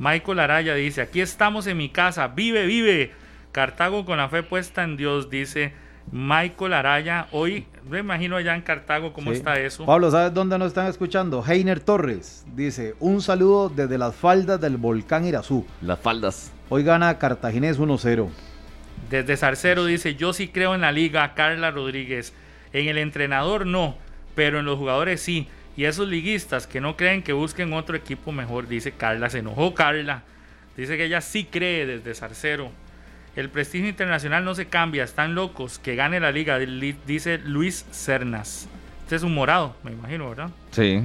Michael 0.00 0.40
Araya 0.40 0.74
dice, 0.74 1.02
aquí 1.02 1.20
estamos 1.20 1.68
en 1.68 1.76
mi 1.76 1.88
casa, 1.88 2.26
vive, 2.26 2.66
vive. 2.66 3.12
Cartago 3.58 4.04
con 4.04 4.16
la 4.16 4.28
fe 4.28 4.42
puesta 4.42 4.82
en 4.82 4.96
Dios, 4.96 5.30
dice 5.30 5.72
Michael 6.10 6.72
Araya. 6.72 7.28
Hoy 7.30 7.68
me 7.88 8.00
imagino 8.00 8.34
allá 8.34 8.56
en 8.56 8.62
Cartago 8.62 9.12
cómo 9.12 9.30
Sí. 9.30 9.36
está 9.36 9.60
eso. 9.60 9.86
Pablo, 9.86 10.10
¿sabes 10.10 10.34
dónde 10.34 10.58
nos 10.58 10.66
están 10.68 10.88
escuchando? 10.88 11.44
Heiner 11.46 11.78
Torres 11.78 12.44
dice, 12.56 12.96
un 12.98 13.22
saludo 13.22 13.68
desde 13.68 13.96
las 13.96 14.16
faldas 14.16 14.60
del 14.60 14.76
volcán 14.76 15.24
Irazú. 15.24 15.64
Las 15.82 16.00
faldas. 16.00 16.52
Hoy 16.68 16.82
gana 16.82 17.16
Cartaginés 17.20 17.78
1-0. 17.78 18.28
Desde 19.08 19.36
Zarcero 19.36 19.84
dice, 19.84 20.16
yo 20.16 20.32
sí 20.32 20.48
creo 20.48 20.74
en 20.74 20.80
la 20.80 20.90
liga, 20.90 21.34
Carla 21.34 21.70
Rodríguez. 21.70 22.34
En 22.72 22.88
el 22.88 22.98
entrenador 22.98 23.66
no, 23.66 23.96
pero 24.34 24.58
en 24.58 24.64
los 24.64 24.78
jugadores 24.78 25.20
sí. 25.20 25.46
Y 25.76 25.84
esos 25.84 26.08
liguistas 26.08 26.66
que 26.66 26.80
no 26.80 26.96
creen 26.96 27.22
que 27.22 27.32
busquen 27.32 27.72
otro 27.72 27.96
equipo 27.96 28.32
mejor, 28.32 28.66
dice 28.66 28.90
Carla. 28.90 29.30
Se 29.30 29.38
enojó 29.38 29.74
Carla. 29.74 30.24
Dice 30.76 30.96
que 30.96 31.04
ella 31.04 31.20
sí 31.20 31.44
cree 31.44 31.86
desde 31.86 32.16
Zarcero. 32.16 32.72
El 33.36 33.50
prestigio 33.50 33.88
internacional 33.88 34.44
no 34.44 34.54
se 34.54 34.66
cambia, 34.66 35.02
están 35.04 35.34
locos. 35.34 35.78
Que 35.78 35.96
gane 35.96 36.20
la 36.20 36.30
liga, 36.30 36.58
li- 36.58 36.96
dice 37.06 37.38
Luis 37.38 37.84
Cernas. 37.90 38.68
Este 39.02 39.16
es 39.16 39.22
un 39.22 39.34
morado, 39.34 39.74
me 39.82 39.92
imagino, 39.92 40.28
¿verdad? 40.28 40.50
Sí. 40.70 41.02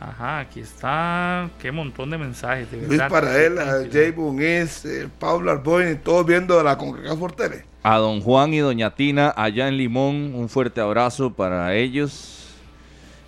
Ajá, 0.00 0.40
aquí 0.40 0.60
está. 0.60 1.48
Qué 1.60 1.70
montón 1.70 2.10
de 2.10 2.18
mensajes. 2.18 2.70
De 2.70 2.78
Luis 2.78 2.88
verdad. 2.88 3.08
Paraela, 3.10 3.78
Jay 3.92 4.10
Bunis, 4.10 4.84
eh, 4.86 5.08
Pablo 5.18 5.50
Arboin, 5.50 5.98
todos 5.98 6.26
viendo 6.26 6.62
la 6.62 6.76
CONCACAF 6.76 7.18
por 7.18 7.32
tele. 7.32 7.64
A 7.82 7.96
don 7.98 8.20
Juan 8.20 8.52
y 8.52 8.58
doña 8.58 8.94
Tina 8.94 9.32
allá 9.36 9.68
en 9.68 9.76
Limón, 9.76 10.34
un 10.34 10.48
fuerte 10.48 10.80
abrazo 10.80 11.32
para 11.32 11.74
ellos. 11.74 12.48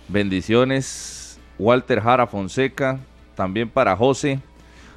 Bendiciones. 0.07 1.39
Walter 1.57 2.01
Jara 2.01 2.27
Fonseca, 2.27 2.99
también 3.35 3.69
para 3.69 3.95
José. 3.95 4.39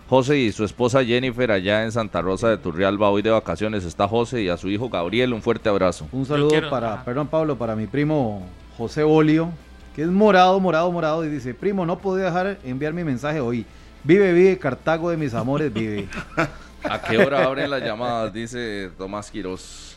José 0.09 0.39
y 0.39 0.53
su 0.53 0.65
esposa 0.65 1.05
Jennifer 1.05 1.51
allá 1.51 1.83
en 1.83 1.91
Santa 1.91 2.23
Rosa 2.23 2.49
de 2.49 2.59
Turrialba, 2.59 3.11
hoy 3.11 3.23
de 3.23 3.31
vacaciones 3.31 3.85
está 3.85 4.07
José 4.07 4.43
y 4.43 4.49
a 4.49 4.57
su 4.57 4.69
hijo 4.69 4.89
Gabriel, 4.89 5.33
un 5.33 5.43
fuerte 5.43 5.69
abrazo. 5.69 6.07
Un 6.13 6.25
saludo 6.25 6.49
quiero- 6.51 6.71
para, 6.71 6.95
ajá. 6.95 7.05
perdón 7.05 7.27
Pablo, 7.27 7.57
para 7.59 7.75
mi 7.75 7.87
primo 7.89 8.47
José 8.77 9.03
Olio, 9.03 9.51
que 9.97 10.03
es 10.03 10.09
morado, 10.09 10.61
morado, 10.61 10.93
morado, 10.93 11.25
y 11.25 11.29
dice, 11.29 11.55
primo, 11.55 11.85
no 11.85 11.99
podía 11.99 12.27
dejar 12.27 12.59
enviar 12.65 12.93
mi 12.93 13.03
mensaje 13.03 13.41
hoy. 13.41 13.67
Vive, 14.05 14.33
vive, 14.33 14.57
Cartago 14.59 15.11
de 15.11 15.17
mis 15.17 15.35
amores, 15.35 15.73
vive. 15.73 16.07
¿A 16.85 17.01
qué 17.03 17.19
hora 17.19 17.43
abren 17.45 17.69
las 17.69 17.83
llamadas? 17.83 18.33
Dice 18.33 18.91
Tomás 18.97 19.29
Quirós. 19.33 19.97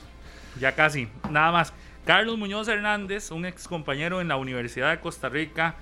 Ya 0.59 0.73
casi, 0.73 1.07
nada 1.29 1.51
más. 1.51 1.71
Carlos 2.05 2.35
Muñoz 2.39 2.67
Hernández, 2.67 3.29
un 3.29 3.45
ex 3.45 3.67
compañero 3.67 4.21
en 4.21 4.29
la 4.29 4.37
Universidad 4.37 4.89
de 4.89 4.99
Costa 4.99 5.29
Rica. 5.29 5.75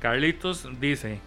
Carlitos 0.00 0.68
dice, 0.78 1.20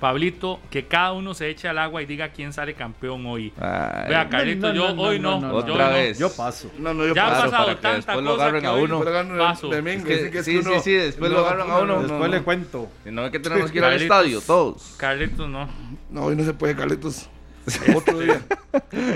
Pablito, 0.00 0.58
que 0.70 0.86
cada 0.86 1.12
uno 1.12 1.34
se 1.34 1.50
eche 1.50 1.68
al 1.68 1.76
agua 1.78 2.00
y 2.02 2.06
diga 2.06 2.30
quién 2.30 2.52
sale 2.54 2.72
campeón 2.74 3.26
hoy. 3.26 3.52
Ay, 3.60 4.08
Vea, 4.08 4.28
Carlitos, 4.30 4.74
yo 4.74 4.86
hoy 4.96 5.18
no. 5.20 5.40
yo 5.40 5.54
Otra 5.54 5.88
no. 5.88 5.94
vez. 5.94 6.18
Yo 6.18 6.32
paso. 6.32 6.70
No, 6.78 6.94
no, 6.94 7.06
yo 7.06 7.14
Ya 7.14 7.26
ha 7.26 7.30
paso. 7.30 7.42
pasado 7.44 7.64
para 7.66 7.76
que 7.76 7.82
tanta 7.82 7.96
después 7.96 8.24
lo 8.24 8.32
agarren 8.32 8.60
que 8.62 8.66
a 8.66 8.72
uno. 8.72 9.04
Paso. 9.38 9.72
Es 9.74 10.04
que- 10.04 10.30
que 10.30 10.42
sí, 10.42 10.56
uno- 10.56 10.70
sí, 10.74 10.80
sí, 10.80 10.92
después 10.94 11.30
lo 11.30 11.40
agarran 11.40 11.70
a 11.70 11.76
uno. 11.78 11.86
no, 11.86 11.94
no, 11.96 12.00
Después 12.02 12.30
no. 12.30 12.36
le 12.36 12.42
cuento. 12.42 12.88
No 13.04 13.26
es 13.26 13.30
que 13.30 13.38
tenemos 13.40 13.70
que 13.70 13.78
ir 13.78 13.84
al 13.84 14.00
estadio, 14.00 14.40
todos. 14.40 14.94
Carlitos 14.96 15.48
no. 15.48 15.68
No, 16.10 16.24
hoy 16.24 16.34
no 16.36 16.44
se 16.44 16.54
puede, 16.54 16.74
Carlitos. 16.74 17.28
Otro 17.94 18.18
día. 18.18 18.40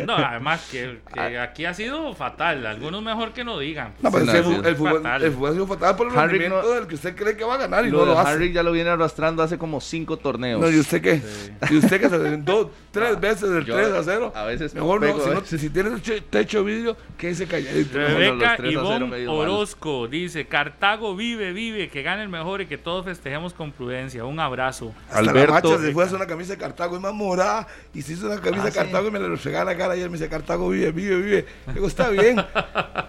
No, 0.07 0.17
además 0.17 0.67
que, 0.71 0.99
que 1.13 1.39
aquí 1.39 1.65
ha 1.65 1.75
sido 1.75 2.15
fatal. 2.15 2.67
Algunos 2.67 3.03
mejor 3.03 3.33
que 3.33 3.45
no 3.45 3.59
digan. 3.59 3.95
No, 4.01 4.11
pero 4.11 4.25
Sí, 4.25 4.31
es 4.37 4.43
que 4.43 4.49
no, 4.59 4.69
el, 4.69 4.77
fútbol, 4.77 5.03
Fatal. 5.03 5.23
el 5.23 5.33
fútbol 5.33 5.51
ha 5.51 5.53
sido 5.53 5.67
fatal 5.67 5.97
por 5.97 6.07
el 6.09 6.19
Harry 6.19 6.39
rendimiento 6.39 6.63
no- 6.63 6.75
del 6.75 6.87
que 6.87 6.95
usted 6.97 7.15
cree 7.17 7.37
que 7.37 7.45
va 7.45 7.55
a 7.55 7.59
ganar 7.59 7.85
y 7.87 7.91
Lo 7.91 7.99
no 8.01 8.07
lo 8.07 8.19
hace. 8.19 8.31
Harry 8.33 8.53
ya 8.53 8.63
lo 8.63 8.73
viene 8.73 8.91
arrastrando 8.91 9.43
hace 9.43 9.59
como 9.59 9.81
cinco 9.81 10.17
torneos. 10.17 10.61
No, 10.61 10.71
¿y 10.71 10.79
usted 10.79 11.01
qué? 11.01 11.23
¿Y 11.71 11.77
usted 11.77 12.01
que 12.01 12.09
se 12.09 12.37
dos, 12.39 12.69
tres 12.91 13.21
veces 13.21 13.51
del 13.51 13.65
Yo 13.65 13.75
3 13.77 13.89
a 13.93 14.03
0? 14.03 14.33
a 14.35 14.45
veces 14.45 14.75
Mejor 14.75 15.01
pego, 15.01 15.19
no, 15.19 15.25
si, 15.25 15.31
a 15.31 15.35
no, 15.35 15.41
veces. 15.41 15.61
si 15.61 15.71
tienes 15.71 16.03
techo, 16.03 16.25
techo 16.31 16.65
vidrio, 16.65 16.97
quédese 17.17 17.47
calladito. 17.47 17.97
Re- 17.99 18.09
Rebeca 18.09 18.35
los 18.35 18.57
3 18.57 18.77
a 18.77 18.81
0 18.81 19.07
Ivonne 19.07 19.07
mal. 19.07 19.29
Orozco 19.29 20.09
dice: 20.09 20.47
Cartago 20.47 21.15
vive, 21.17 21.53
vive, 21.53 21.89
que 21.89 22.03
gane 22.03 22.23
el 22.23 22.29
mejor 22.29 22.61
y 22.61 22.67
que 22.67 22.79
todos 22.79 23.05
festejemos 23.05 23.53
con 23.55 23.73
prudencia. 23.73 24.25
Un 24.25 24.41
abrazo. 24.41 24.93
Hasta 25.09 25.23
la 25.23 25.31
Alberto- 25.33 25.53
macha 25.71 25.79
se 25.79 25.93
fue 25.93 26.03
a 26.03 26.07
hacer 26.07 26.17
una 26.17 26.27
camisa 26.27 26.53
de 26.53 26.59
Cartago, 26.59 26.97
es 26.97 27.03
más 27.03 27.15
morada, 27.15 27.67
y 27.95 28.03
se 28.03 28.13
hizo 28.15 28.27
una 28.27 28.41
camisa 28.45 28.63
Ah, 28.63 28.67
de 28.67 28.71
sí. 28.73 28.79
Cartago 28.79 29.09
y 29.09 29.11
me 29.11 29.19
la 29.19 29.29
refregaba 29.29 29.65
la 29.73 29.77
cara 29.77 29.95
ayer, 29.95 30.09
me 30.09 30.17
dice 30.19 30.29
Cartago 30.29 30.69
vive, 30.69 30.93
vive, 30.93 31.17
vive. 31.21 31.47
Digo, 31.75 31.87
está 31.89 32.11
bien, 32.11 32.37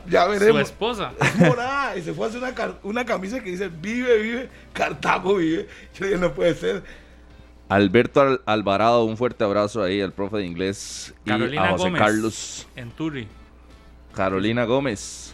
ya 0.09 0.25
Su 0.25 0.31
veremos. 0.31 0.61
esposa. 0.63 1.11
Es 1.21 1.35
morada, 1.37 1.95
y 1.97 2.01
se 2.01 2.13
fue 2.13 2.25
a 2.25 2.29
hacer 2.29 2.41
una, 2.41 2.53
una 2.83 3.05
camisa 3.05 3.39
que 3.43 3.51
dice 3.51 3.67
vive, 3.69 4.17
vive, 4.21 4.49
Cartago 4.73 5.35
vive. 5.35 5.67
Yo 5.99 6.05
dije, 6.07 6.17
no 6.17 6.33
puede 6.33 6.55
ser. 6.55 6.83
Alberto 7.69 8.21
Al- 8.21 8.41
Alvarado, 8.45 9.03
un 9.05 9.17
fuerte 9.17 9.43
abrazo 9.43 9.81
ahí 9.83 9.99
al 10.01 10.13
profe 10.13 10.37
de 10.37 10.45
inglés. 10.45 11.13
Y 11.25 11.29
Carolina 11.29 11.65
a 11.69 11.71
José 11.71 11.83
Gómez. 11.85 12.01
Carlos. 12.01 12.67
En 12.75 12.91
Turri. 12.91 13.27
Carolina 14.13 14.65
Gómez. 14.65 15.33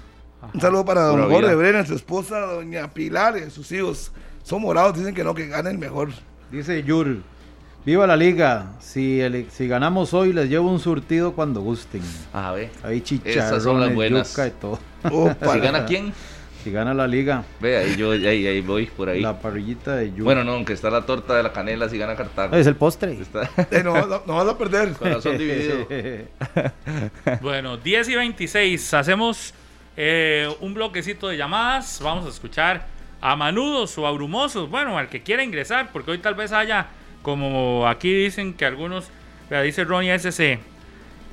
Un 0.53 0.59
saludo 0.61 0.85
para 0.85 1.01
don 1.01 1.29
Jorge. 1.29 1.53
Brenner, 1.55 1.85
su 1.85 1.93
esposa, 1.93 2.39
doña 2.39 2.91
Pilar 2.93 3.37
y 3.37 3.51
sus 3.51 3.71
hijos. 3.71 4.11
Son 4.43 4.61
morados, 4.61 4.97
dicen 4.97 5.13
que 5.13 5.23
no, 5.23 5.35
que 5.35 5.47
gane 5.47 5.69
el 5.69 5.77
mejor. 5.77 6.09
Dice 6.51 6.81
Yur, 6.83 7.17
viva 7.85 8.05
la 8.07 8.15
liga. 8.17 8.73
Si, 8.79 9.19
el- 9.21 9.49
si 9.51 9.67
ganamos 9.67 10.13
hoy, 10.13 10.33
les 10.33 10.49
llevo 10.49 10.69
un 10.71 10.79
surtido 10.79 11.33
cuando 11.33 11.61
gusten. 11.61 12.01
A 12.33 12.51
ver. 12.51 12.69
Ahí 12.83 13.03
Esas 13.25 13.63
son 13.63 13.79
las 13.79 13.89
chicharrones, 13.89 13.95
buenas. 13.95 14.29
yuca 14.31 14.47
y 14.47 14.51
todo. 14.51 14.79
Opa. 15.11 15.53
¿Si 15.53 15.59
gana 15.59 15.85
quién? 15.85 16.13
Si 16.63 16.69
gana 16.71 16.93
la 16.93 17.07
liga, 17.07 17.43
Ve, 17.59 17.75
ahí 17.77 17.95
yo 17.95 18.11
ahí, 18.11 18.45
ahí 18.45 18.61
voy 18.61 18.85
por 18.85 19.09
ahí. 19.09 19.19
la 19.19 19.39
parrillita 19.39 19.95
de 19.95 20.11
yuca. 20.11 20.23
Bueno, 20.25 20.43
no, 20.43 20.51
aunque 20.51 20.73
está 20.73 20.91
la 20.91 21.01
torta 21.07 21.35
de 21.35 21.41
la 21.41 21.51
canela 21.51 21.89
si 21.89 21.97
gana 21.97 22.15
Cartago. 22.15 22.55
es 22.55 22.67
el 22.67 22.75
postre. 22.75 23.13
Está 23.19 23.49
Eh, 23.71 23.81
no, 23.83 24.05
no, 24.05 24.21
no 24.27 24.35
vas 24.35 24.47
a 24.47 24.55
perder. 24.57 24.91
corazón 24.99 25.37
dividido. 25.39 25.87
Bueno, 27.41 27.77
10 27.77 28.09
y 28.09 28.15
26. 28.15 28.93
Hacemos 28.93 29.53
eh, 29.97 30.47
un 30.59 30.73
bloquecito 30.75 31.27
de 31.29 31.37
llamadas. 31.37 31.99
Vamos 32.03 32.25
a 32.25 32.29
escuchar 32.29 32.85
a 33.21 33.35
manudos 33.35 33.97
o 33.97 34.05
a 34.05 34.11
brumosos. 34.11 34.69
Bueno, 34.69 34.97
al 34.97 35.09
que 35.09 35.21
quiera 35.23 35.43
ingresar, 35.43 35.89
porque 35.91 36.11
hoy 36.11 36.17
tal 36.19 36.35
vez 36.35 36.51
haya, 36.51 36.87
como 37.21 37.87
aquí 37.87 38.13
dicen 38.13 38.53
que 38.53 38.65
algunos, 38.65 39.11
vea, 39.49 39.61
dice 39.61 39.83
Ronnie 39.83 40.17
SC. 40.17 40.59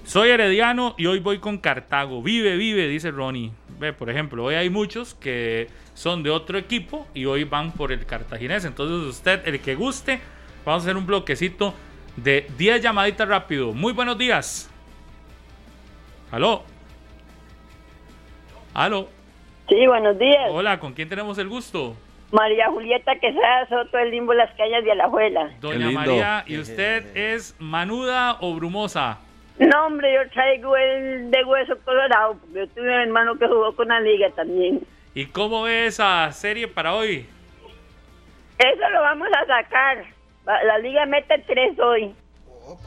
Soy 0.04 0.30
herediano 0.30 0.94
y 0.96 1.06
hoy 1.06 1.18
voy 1.20 1.38
con 1.38 1.58
Cartago. 1.58 2.22
Vive, 2.22 2.56
vive, 2.56 2.88
dice 2.88 3.10
Ronnie. 3.10 3.52
Ve, 3.78 3.92
por 3.92 4.08
ejemplo, 4.10 4.44
hoy 4.44 4.54
hay 4.54 4.70
muchos 4.70 5.14
que 5.14 5.68
son 5.94 6.22
de 6.22 6.30
otro 6.30 6.58
equipo 6.58 7.06
y 7.14 7.26
hoy 7.26 7.44
van 7.44 7.72
por 7.72 7.92
el 7.92 8.06
cartaginés. 8.06 8.64
Entonces, 8.64 9.06
usted, 9.08 9.46
el 9.46 9.60
que 9.60 9.74
guste, 9.74 10.20
vamos 10.64 10.82
a 10.82 10.84
hacer 10.86 10.96
un 10.96 11.06
bloquecito 11.06 11.74
de 12.16 12.46
10 12.56 12.82
llamaditas 12.82 13.28
rápido. 13.28 13.72
Muy 13.72 13.92
buenos 13.92 14.16
días. 14.16 14.70
Aló. 16.30 16.62
Aló. 18.74 19.08
Sí, 19.68 19.86
buenos 19.86 20.18
días. 20.18 20.48
Hola, 20.50 20.80
¿con 20.80 20.92
quién 20.94 21.08
tenemos 21.08 21.36
el 21.38 21.48
gusto? 21.48 21.94
María 22.30 22.68
Julieta 22.68 23.14
Quesada 23.18 23.66
Soto, 23.68 23.98
el 23.98 24.10
limbo 24.10 24.34
Las 24.34 24.50
Cañas 24.56 24.84
de 24.84 24.92
Alajuela. 24.92 25.50
Doña. 25.60 25.90
María, 25.90 26.44
¿y 26.46 26.58
usted 26.58 27.16
es 27.16 27.56
manuda 27.58 28.36
o 28.40 28.54
brumosa? 28.54 29.18
No, 29.58 29.86
hombre, 29.86 30.12
yo 30.14 30.30
traigo 30.30 30.76
el 30.76 31.30
de 31.30 31.44
hueso 31.44 31.76
colorado, 31.84 32.36
porque 32.38 32.58
yo 32.60 32.68
tuve 32.68 32.84
un 32.94 33.00
hermano 33.00 33.36
que 33.38 33.46
jugó 33.48 33.74
con 33.74 33.88
la 33.88 34.00
liga 34.00 34.30
también. 34.36 34.80
¿Y 35.14 35.26
cómo 35.26 35.62
ve 35.62 35.86
esa 35.86 36.30
serie 36.32 36.68
para 36.68 36.94
hoy? 36.94 37.26
Eso 38.58 38.90
lo 38.92 39.00
vamos 39.00 39.28
a 39.36 39.46
sacar. 39.46 40.04
La 40.44 40.78
liga 40.78 41.06
mete 41.06 41.38
tres 41.46 41.78
hoy, 41.80 42.14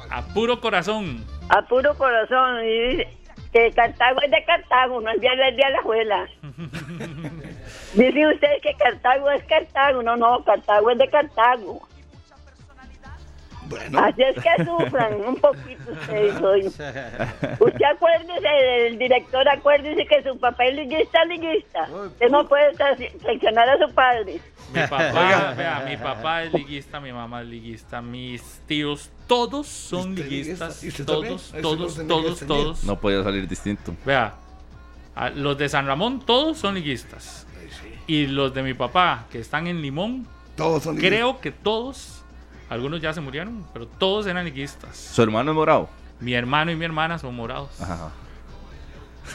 A 0.09 0.22
puro 0.34 0.59
corazón. 0.61 1.26
a 1.49 1.61
puro 1.63 1.93
corazón. 1.97 2.63
Y 2.65 3.03
que 3.52 3.72
Cartago 3.72 4.22
es 4.22 4.32
de 4.32 4.44
Cartago, 4.45 5.02
no 5.02 5.11
es 5.11 5.19
de, 5.19 5.28
de 5.30 5.64
Alajuela. 5.64 6.28
Dicen 7.94 8.28
ustedes 8.28 8.61
que 8.61 8.73
Cartago 8.76 9.30
es 9.32 9.44
Cartago. 9.44 10.02
No, 10.02 10.15
no, 10.15 10.44
Cartago 10.44 10.91
es 10.91 10.98
de 10.98 11.10
Cartago. 11.10 11.88
Bueno, 13.72 13.99
Así 13.99 14.22
es 14.22 14.35
que 14.35 14.65
sufran 14.65 15.14
un 15.22 15.35
poquito 15.38 15.91
ustedes 15.91 16.41
hoy. 16.41 16.61
Usted 17.60 17.85
acuérdese 17.95 18.48
del 18.48 18.99
director, 18.99 19.48
acuérdese 19.49 20.06
que 20.06 20.22
su 20.23 20.38
papá 20.38 20.65
es 20.65 20.76
liguista, 20.76 21.26
liguista. 21.26 21.89
Usted 21.89 22.30
no 22.30 22.48
puede 22.48 22.73
traicionar 22.73 23.69
a 23.69 23.77
su 23.77 23.93
padre. 23.93 24.41
Mi 24.73 24.81
papá, 24.89 25.53
vea, 25.57 25.85
mi 25.88 25.98
papá 25.98 26.43
es 26.43 26.53
liguista, 26.53 26.99
mi 26.99 27.14
mamá 27.14 27.41
es 27.41 27.48
liguista, 27.48 28.02
mis 28.02 28.61
tíos, 28.68 29.10
todos 29.27 29.68
son 29.68 30.11
¿Usted 30.11 30.26
liguistas. 30.26 30.85
Todos, 31.06 31.53
todos, 31.61 32.07
todos, 32.07 32.39
todos. 32.45 32.84
No 32.84 32.99
podía 32.99 33.23
salir 33.23 33.48
distinto. 33.48 33.95
Vea, 34.06 34.35
los 35.35 35.57
de 35.57 35.69
San 35.69 35.88
Ramón 35.88 36.19
todos 36.26 36.57
son 36.57 36.76
liguistas. 36.76 37.48
Y 38.07 38.27
los 38.27 38.53
de 38.53 38.64
mi 38.64 38.73
papá, 38.73 39.26
que 39.31 39.39
están 39.39 39.68
en 39.68 39.81
Limón, 39.81 40.27
todos 40.56 40.84
son 40.84 40.98
creo 40.98 41.39
que 41.39 41.52
todos, 41.52 42.20
algunos 42.72 43.02
ya 43.02 43.11
se 43.14 43.19
murieron, 43.19 43.65
pero 43.73 43.85
todos 43.85 44.26
eran 44.27 44.45
liguistas. 44.45 44.95
¿Su 44.95 45.22
hermano 45.22 45.52
es 45.52 45.56
morado? 45.56 45.89
Mi 46.22 46.34
hermano 46.34 46.72
y 46.72 46.77
mi 46.77 46.85
hermana 46.85 47.18
son 47.19 47.35
morados. 47.35 47.80
Ajá. 47.81 48.11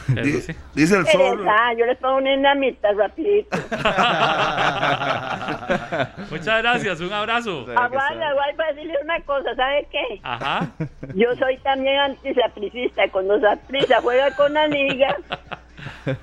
Eso 0.09 0.21
Di- 0.21 0.41
sí. 0.41 0.53
Dice 0.73 0.97
el 0.97 1.05
sol. 1.07 1.45
Ah, 1.47 1.71
yo 1.77 1.85
les 1.85 1.97
pongo 1.99 2.17
una 2.17 2.31
dinamita 2.31 2.91
rapidito. 2.93 3.55
Muchas 6.31 6.61
gracias, 6.61 6.99
un 6.99 7.13
abrazo. 7.13 7.61
Aguarda, 7.75 8.29
aguarda 8.29 8.53
para 8.57 8.73
decirle 8.73 8.95
una 9.03 9.19
cosa, 9.21 9.55
¿sabe 9.55 9.87
qué? 9.91 10.19
Ajá. 10.23 10.67
Yo 11.15 11.35
soy 11.35 11.57
también 11.59 11.99
antisapricista. 11.99 13.07
Cuando 13.11 13.39
Saprisa 13.39 13.99
juega 14.01 14.31
con 14.35 14.53
la 14.53 14.67
liga, 14.67 15.15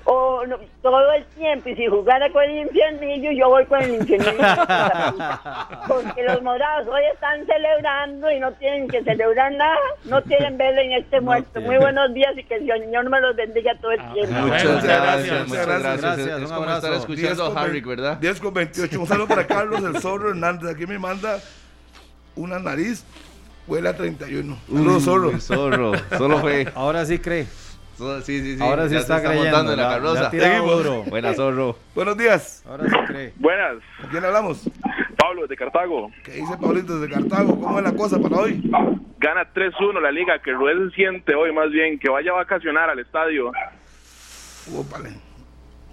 o 0.05 0.45
no, 0.45 0.57
todo 0.81 1.11
el 1.13 1.25
tiempo, 1.27 1.69
y 1.69 1.75
si 1.75 1.87
jugara 1.87 2.29
con 2.31 2.43
el 2.43 2.57
infiernillo, 2.67 3.31
yo 3.31 3.49
voy 3.49 3.65
con 3.65 3.81
el 3.81 3.95
infiernillo. 3.95 4.33
Porque 5.87 6.23
los 6.23 6.41
morados 6.41 6.87
hoy 6.87 7.01
están 7.13 7.45
celebrando 7.45 8.31
y 8.31 8.39
no 8.39 8.51
tienen 8.53 8.87
que 8.87 9.03
celebrar 9.03 9.51
nada, 9.53 9.77
no 10.05 10.21
tienen 10.23 10.57
vela 10.57 10.81
en 10.81 10.93
este 10.93 11.21
muerto. 11.21 11.61
Muy 11.61 11.77
buenos 11.77 12.13
días 12.13 12.31
y 12.37 12.43
que 12.43 12.55
el 12.55 12.67
Señor 12.67 13.09
me 13.09 13.19
los 13.21 13.35
bendiga 13.35 13.75
todo 13.79 13.91
el 13.91 13.99
Ah, 13.99 14.13
tiempo. 14.13 14.33
Muchas 14.41 14.63
bueno, 14.63 14.81
gracias, 14.81 15.47
muchas 15.47 15.67
gracias. 15.67 15.81
gracias. 16.01 16.01
Gracias, 16.01 16.27
Es 16.41 16.49
un 16.49 16.55
como 16.55 16.71
estar 16.71 16.91
10 16.91 16.99
escuchando 17.01 17.47
con 17.47 17.57
a 17.57 17.61
Harry, 17.61 17.81
¿verdad? 17.81 18.17
10 18.17 18.39
con 18.39 18.53
28. 18.53 18.99
Un 18.99 19.07
saludo 19.07 19.27
para 19.27 19.47
Carlos 19.47 19.83
el 19.83 19.99
Zorro 20.01 20.29
Hernández. 20.29 20.71
Aquí 20.75 20.85
me 20.85 20.99
manda 20.99 21.39
una 22.35 22.59
nariz. 22.59 23.03
Huele 23.67 23.89
a 23.89 23.95
31. 23.95 24.57
Saludos, 24.67 25.03
Zorro. 25.03 25.39
Zorro. 25.39 25.91
Solo 26.17 26.39
fue. 26.39 26.67
Ahora 26.75 27.03
sí 27.05 27.17
cree. 27.17 27.47
So- 27.97 28.21
Sí, 28.21 28.41
sí, 28.41 28.57
sí. 28.57 28.63
Ahora 28.63 28.87
sí 28.87 28.93
ya 28.95 28.99
está 29.01 29.19
se 29.19 29.25
creyendo. 29.25 29.49
montando 29.57 29.71
en 29.73 29.77
la 29.79 29.89
carroza. 29.89 30.29
Seguimos. 30.31 30.83
duro. 30.83 31.03
Buena, 31.03 31.33
zorro. 31.33 31.77
Buenos 31.95 32.17
días. 32.17 32.63
Ahora 32.67 32.83
sí 32.89 32.95
cree. 33.07 33.33
Buenas, 33.37 33.75
¿Con 34.01 34.09
quién 34.09 34.25
hablamos? 34.25 34.69
Pablo 35.17 35.47
de 35.47 35.55
Cartago. 35.57 36.11
¿Qué 36.23 36.31
dice 36.33 36.57
Pablito 36.57 36.99
desde 36.99 37.13
Cartago? 37.13 37.59
¿Cómo 37.59 37.77
es 37.79 37.83
la 37.85 37.93
cosa 37.93 38.19
para 38.19 38.37
hoy? 38.37 38.61
Gana 39.19 39.51
3-1 39.53 39.99
la 40.01 40.11
liga, 40.11 40.39
que 40.39 40.51
Ruel 40.51 40.89
se 40.91 40.95
siente 40.97 41.33
hoy 41.35 41.51
más 41.53 41.71
bien, 41.71 41.97
que 41.97 42.09
vaya 42.09 42.31
a 42.31 42.35
vacacionar 42.35 42.89
al 42.89 42.99
estadio. 42.99 43.51
Úpale. 44.71 45.09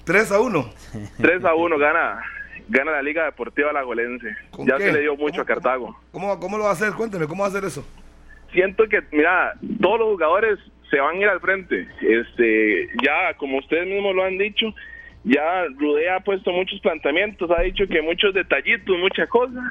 3 0.04 0.32
a 0.32 0.40
1. 0.40 0.70
3-1 1.18 1.78
gana 1.78 2.22
gana 2.68 2.92
la 2.92 3.02
Liga 3.02 3.24
Deportiva 3.24 3.70
Alajuelense. 3.70 4.34
¿Con 4.50 4.66
Ya 4.66 4.76
qué? 4.78 4.84
se 4.84 4.92
le 4.92 5.00
dio 5.00 5.16
mucho 5.16 5.32
¿Cómo- 5.32 5.42
a 5.42 5.46
Cartago. 5.46 5.96
¿Cómo, 6.10 6.40
¿Cómo 6.40 6.58
lo 6.58 6.64
va 6.64 6.70
a 6.70 6.72
hacer? 6.72 6.92
Cuénteme, 6.94 7.26
¿cómo 7.26 7.42
va 7.42 7.48
a 7.48 7.50
hacer 7.50 7.64
eso? 7.64 7.84
Siento 8.52 8.84
que, 8.88 9.02
mira, 9.12 9.54
todos 9.80 9.98
los 9.98 10.08
jugadores 10.10 10.58
se 10.92 11.00
van 11.00 11.16
a 11.16 11.20
ir 11.20 11.28
al 11.28 11.40
frente. 11.40 11.88
Este, 12.02 12.86
ya, 13.02 13.34
como 13.38 13.58
ustedes 13.58 13.86
mismos 13.86 14.14
lo 14.14 14.24
han 14.24 14.36
dicho, 14.36 14.74
ya 15.24 15.64
Rudé 15.78 16.10
ha 16.10 16.20
puesto 16.20 16.52
muchos 16.52 16.78
planteamientos, 16.80 17.50
ha 17.50 17.62
dicho 17.62 17.86
que 17.88 18.02
muchos 18.02 18.34
detallitos, 18.34 18.98
muchas 18.98 19.26
cosas. 19.30 19.64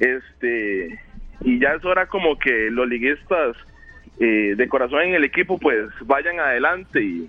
Este, 0.00 0.98
y 1.42 1.60
ya 1.60 1.74
es 1.74 1.84
hora 1.84 2.06
como 2.06 2.38
que 2.38 2.70
los 2.70 2.88
liguistas 2.88 3.54
eh, 4.18 4.54
de 4.56 4.68
corazón 4.68 5.02
en 5.02 5.14
el 5.14 5.24
equipo 5.24 5.58
pues 5.58 5.90
vayan 6.06 6.40
adelante 6.40 7.02
y, 7.02 7.28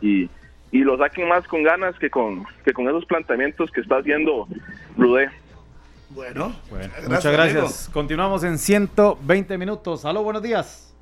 y, 0.00 0.30
y 0.70 0.78
lo 0.78 0.96
saquen 0.96 1.26
más 1.26 1.44
con 1.48 1.64
ganas 1.64 1.98
que 1.98 2.08
con, 2.08 2.44
que 2.64 2.72
con 2.72 2.86
esos 2.86 3.04
planteamientos 3.06 3.72
que 3.72 3.80
está 3.80 3.96
haciendo 3.96 4.46
Rudé. 4.96 5.28
Bueno, 6.10 6.54
Bueno, 6.70 6.92
muchas 7.08 7.32
gracias. 7.32 7.90
Continuamos 7.92 8.44
en 8.44 8.58
120 8.58 9.58
minutos. 9.58 10.04
Aló, 10.04 10.22
buenos 10.22 10.42
días. 10.42 10.95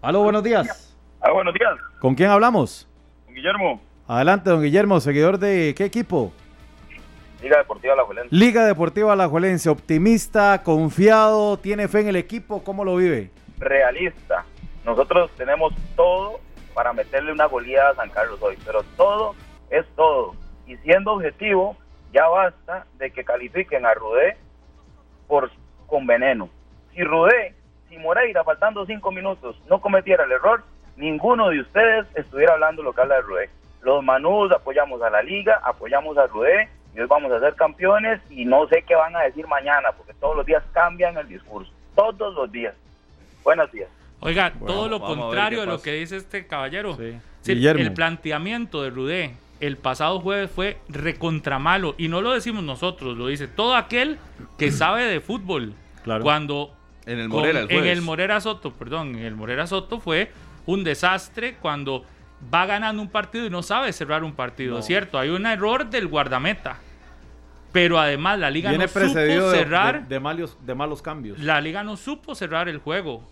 Aló, 0.00 0.22
buenos 0.22 0.44
días. 0.44 0.96
Ah, 1.20 1.32
buenos 1.32 1.52
días, 1.54 1.74
¿Con 2.00 2.14
quién 2.14 2.30
hablamos? 2.30 2.88
Guillermo, 3.28 3.80
Adelante, 4.06 4.48
don 4.48 4.62
Guillermo, 4.62 5.00
seguidor 5.00 5.38
de 5.38 5.74
qué 5.76 5.84
equipo? 5.84 6.32
Liga 7.42 7.58
Deportiva 7.58 7.96
La 7.96 8.04
Liga 8.30 8.64
Deportiva 8.64 9.12
Alajuelense, 9.12 9.68
optimista, 9.68 10.62
confiado, 10.62 11.58
tiene 11.58 11.88
fe 11.88 12.00
en 12.00 12.08
el 12.08 12.16
equipo, 12.16 12.62
¿cómo 12.62 12.84
lo 12.84 12.96
vive? 12.96 13.30
realista. 13.58 14.44
Nosotros 14.84 15.30
tenemos 15.36 15.74
todo 15.96 16.38
para 16.74 16.92
meterle 16.92 17.32
una 17.32 17.46
goleada 17.46 17.90
a 17.90 17.94
San 17.96 18.10
Carlos 18.10 18.40
hoy, 18.40 18.56
pero 18.64 18.84
todo 18.96 19.34
es 19.68 19.84
todo. 19.96 20.34
Y 20.66 20.76
siendo 20.76 21.14
objetivo, 21.14 21.76
ya 22.12 22.28
basta 22.28 22.86
de 22.98 23.10
que 23.10 23.24
califiquen 23.24 23.84
a 23.84 23.94
Rudé 23.94 24.36
por, 25.26 25.50
con 25.88 26.06
veneno. 26.06 26.48
Si 26.94 27.02
Rudé, 27.02 27.54
si 27.88 27.98
Moreira, 27.98 28.44
faltando 28.44 28.84
cinco 28.86 29.10
minutos, 29.10 29.56
no 29.68 29.80
cometiera 29.80 30.24
el 30.24 30.32
error, 30.32 30.62
ninguno 30.96 31.48
de 31.50 31.60
ustedes 31.60 32.06
estuviera 32.14 32.54
hablando 32.54 32.82
lo 32.82 32.92
que 32.92 33.00
habla 33.00 33.16
de 33.16 33.22
Rudé. 33.22 33.50
Los 33.82 34.02
Manús 34.02 34.52
apoyamos 34.52 35.00
a 35.02 35.10
la 35.10 35.22
liga, 35.22 35.60
apoyamos 35.64 36.18
a 36.18 36.26
Rudé, 36.26 36.68
y 36.94 37.00
hoy 37.00 37.06
vamos 37.06 37.30
a 37.32 37.40
ser 37.40 37.54
campeones 37.54 38.20
y 38.30 38.44
no 38.44 38.66
sé 38.68 38.82
qué 38.86 38.94
van 38.94 39.14
a 39.14 39.20
decir 39.20 39.46
mañana, 39.46 39.92
porque 39.96 40.14
todos 40.14 40.36
los 40.36 40.46
días 40.46 40.62
cambian 40.72 41.16
el 41.16 41.28
discurso, 41.28 41.70
todos 41.94 42.34
los 42.34 42.50
días. 42.50 42.74
Buenos 43.44 43.70
días. 43.70 43.88
Oiga, 44.20 44.52
Bueno, 44.58 44.74
todo 44.74 44.88
lo 44.88 45.00
contrario 45.00 45.60
de 45.60 45.66
lo 45.66 45.80
que 45.80 45.92
dice 45.92 46.16
este 46.16 46.46
caballero. 46.46 46.96
Sí. 46.96 47.18
Sí, 47.42 47.54
Guillermo. 47.54 47.82
el 47.82 47.92
planteamiento 47.92 48.82
de 48.82 48.90
Rudé 48.90 49.34
el 49.60 49.76
pasado 49.76 50.20
jueves 50.20 50.50
fue 50.50 50.78
recontra 50.88 51.58
malo. 51.58 51.94
Y 51.98 52.08
no 52.08 52.20
lo 52.20 52.32
decimos 52.32 52.62
nosotros, 52.62 53.16
lo 53.16 53.26
dice 53.28 53.48
todo 53.48 53.74
aquel 53.76 54.18
que 54.56 54.70
sabe 54.70 55.04
de 55.04 55.20
fútbol. 55.20 55.74
Claro. 56.04 56.22
Cuando 56.22 56.72
En 57.08 57.18
el 57.18 57.28
con- 57.28 57.40
Morera 57.40 57.60
el 57.60 57.70
en 57.70 57.86
el 57.86 58.02
Morera 58.02 58.40
Soto, 58.40 58.72
perdón, 58.72 59.16
en 59.16 59.24
el 59.24 59.34
Morera 59.34 59.66
Soto 59.66 59.98
fue 60.00 60.30
un 60.66 60.84
desastre 60.84 61.56
cuando 61.60 62.04
va 62.54 62.66
ganando 62.66 63.00
un 63.02 63.08
partido 63.08 63.46
y 63.46 63.50
no 63.50 63.62
sabe 63.62 63.92
cerrar 63.92 64.22
un 64.24 64.32
partido, 64.32 64.80
¿cierto? 64.82 65.18
Hay 65.18 65.30
un 65.30 65.46
error 65.46 65.88
del 65.90 66.06
guardameta. 66.06 66.78
Pero 67.72 67.98
además 67.98 68.38
la 68.38 68.50
liga 68.50 68.70
Viene 68.70 68.84
no 68.86 68.88
supo 68.90 69.04
de, 69.50 69.56
cerrar 69.58 70.02
de- 70.08 70.14
de 70.14 70.20
malos, 70.20 70.56
de 70.64 70.74
malos 70.74 71.02
cambios. 71.02 71.38
la 71.38 71.60
liga 71.60 71.82
no 71.84 71.96
supo 71.96 72.34
cerrar 72.34 72.68
el 72.68 72.78
juego. 72.78 73.22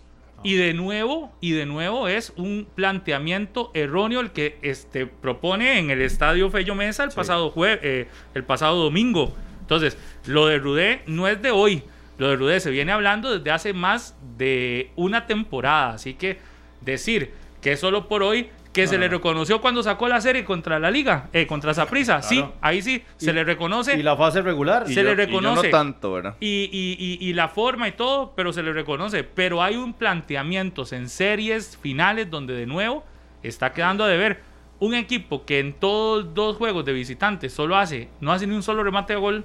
Y 0.43 0.53
de 0.53 0.75
nuevo, 0.75 1.31
y 1.41 1.53
de 1.53 1.65
nuevo 1.65 2.07
es 2.07 2.31
un 2.37 2.67
planteamiento 2.75 3.71
erróneo 3.73 4.19
el 4.19 4.29
que 4.31 4.59
este, 4.61 5.07
propone 5.07 5.79
en 5.79 5.89
el 5.89 6.01
estadio 6.03 6.51
Fello 6.51 6.75
Mesa 6.75 7.03
el 7.03 7.09
pasado 7.09 7.51
jue- 7.51 7.79
eh, 7.81 8.07
el 8.35 8.43
pasado 8.43 8.75
domingo. 8.83 9.33
Entonces, 9.61 9.97
lo 10.27 10.45
de 10.45 10.59
Rudé 10.59 11.01
no 11.07 11.27
es 11.27 11.41
de 11.41 11.49
hoy. 11.49 11.83
Lo 12.17 12.29
de 12.29 12.35
Rudé 12.35 12.59
se 12.59 12.71
viene 12.71 12.91
hablando 12.91 13.37
desde 13.37 13.51
hace 13.51 13.73
más 13.73 14.15
de 14.37 14.91
una 14.95 15.27
temporada. 15.27 15.93
Así 15.93 16.13
que 16.15 16.39
decir 16.81 17.31
que 17.61 17.75
solo 17.77 18.07
por 18.07 18.23
hoy, 18.23 18.49
que 18.73 18.85
se 18.85 18.99
le 18.99 19.07
reconoció 19.07 19.59
cuando 19.59 19.81
sacó 19.81 20.07
la 20.07 20.21
serie 20.21 20.45
contra 20.45 20.77
la 20.77 20.91
liga, 20.91 21.29
eh, 21.33 21.47
contra 21.47 21.73
Saprissa. 21.73 22.21
Sí, 22.21 22.45
ahí 22.61 22.83
sí, 22.83 23.01
se 23.17 23.31
Y- 23.31 23.33
le 23.33 23.43
reconoce. 23.43 23.97
Y 23.97 24.03
la 24.03 24.15
fase 24.15 24.43
regular. 24.43 24.87
se 24.87 24.93
yo- 24.93 25.01
le 25.03 25.13
y 25.13 25.15
yo 25.15 25.25
reconoce. 25.25 25.67
no 25.67 25.71
tanto, 25.71 26.13
¿verdad? 26.13 26.35
Y, 26.39 26.69
y- 26.71 26.95
y- 26.99 27.27
y 27.27 27.33
la 27.33 27.47
forma 27.47 27.87
y 27.87 27.93
todo, 27.93 28.33
pero 28.35 28.53
se 28.53 28.61
le 28.61 28.73
reconoce. 28.73 29.23
Pero 29.23 29.63
hay 29.63 29.75
un 29.77 29.93
planteamientos 29.93 30.93
en 30.93 31.09
series 31.09 31.75
finales 31.77 32.29
donde 32.29 32.53
de 32.53 32.67
nuevo 32.67 33.03
está 33.41 33.73
quedando 33.73 34.03
a 34.03 34.07
deber. 34.07 34.41
Un 34.79 34.93
equipo 34.93 35.43
que 35.43 35.57
en 35.57 35.73
todos 35.73 36.35
dos 36.35 36.57
juegos 36.57 36.85
de 36.85 36.93
visitantes 36.93 37.51
solo 37.53 37.77
hace, 37.77 38.09
no 38.21 38.31
hace 38.31 38.45
ni 38.45 38.53
un 38.55 38.61
solo 38.61 38.83
remate 38.83 39.13
de 39.13 39.19
gol 39.19 39.43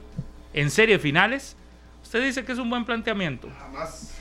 en 0.53 0.71
series 0.71 1.01
finales. 1.01 1.57
Usted 2.13 2.27
dice 2.27 2.45
que 2.45 2.53
es 2.53 2.59
un 2.59 2.69
buen 2.69 2.85
planteamiento. 2.85 3.49
Jamás. 3.59 4.19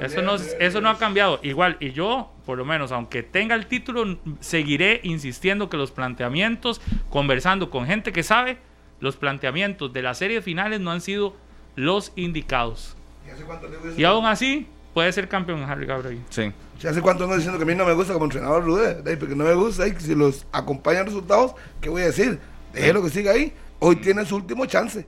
Eso 0.00 0.22
no, 0.22 0.36
eso 0.36 0.80
no 0.80 0.88
ha 0.88 0.96
cambiado. 0.96 1.38
Igual, 1.42 1.76
y 1.78 1.92
yo, 1.92 2.32
por 2.46 2.56
lo 2.56 2.64
menos, 2.64 2.90
aunque 2.90 3.22
tenga 3.22 3.54
el 3.54 3.66
título, 3.66 4.16
seguiré 4.40 5.02
insistiendo 5.02 5.68
que 5.68 5.76
los 5.76 5.90
planteamientos, 5.90 6.80
conversando 7.10 7.68
con 7.68 7.84
gente 7.84 8.12
que 8.12 8.22
sabe, 8.22 8.56
los 8.98 9.16
planteamientos 9.16 9.92
de 9.92 10.00
las 10.00 10.16
series 10.16 10.42
finales 10.42 10.80
no 10.80 10.90
han 10.90 11.02
sido 11.02 11.36
los 11.76 12.12
indicados. 12.16 12.96
¿Y 13.28 13.30
hace 13.32 13.42
cuánto 13.44 13.68
le 13.68 14.00
Y 14.00 14.04
aún 14.04 14.24
así, 14.24 14.66
puede 14.94 15.12
ser 15.12 15.28
campeón 15.28 15.62
Harry 15.64 15.84
Gabriel. 15.84 16.18
Sí. 16.30 16.50
¿Y 16.82 16.86
hace 16.86 17.02
cuánto 17.02 17.24
ando 17.24 17.36
diciendo 17.36 17.58
que 17.58 17.64
a 17.64 17.66
mí 17.66 17.74
no 17.74 17.84
me 17.84 17.92
gusta 17.92 18.14
como 18.14 18.24
entrenador 18.24 18.64
Rudé? 18.64 19.02
De 19.02 19.10
ahí, 19.10 19.16
Porque 19.16 19.36
no 19.36 19.44
me 19.44 19.52
gusta. 19.52 19.86
y 19.86 19.94
si 20.00 20.14
los 20.14 20.46
acompañan 20.50 21.04
resultados, 21.04 21.52
¿qué 21.82 21.90
voy 21.90 22.00
a 22.00 22.06
decir? 22.06 22.40
Déjelo 22.72 23.02
que 23.02 23.10
siga 23.10 23.32
ahí. 23.32 23.52
Hoy 23.80 23.96
tiene 23.96 24.24
su 24.24 24.36
último 24.36 24.64
chance. 24.64 25.04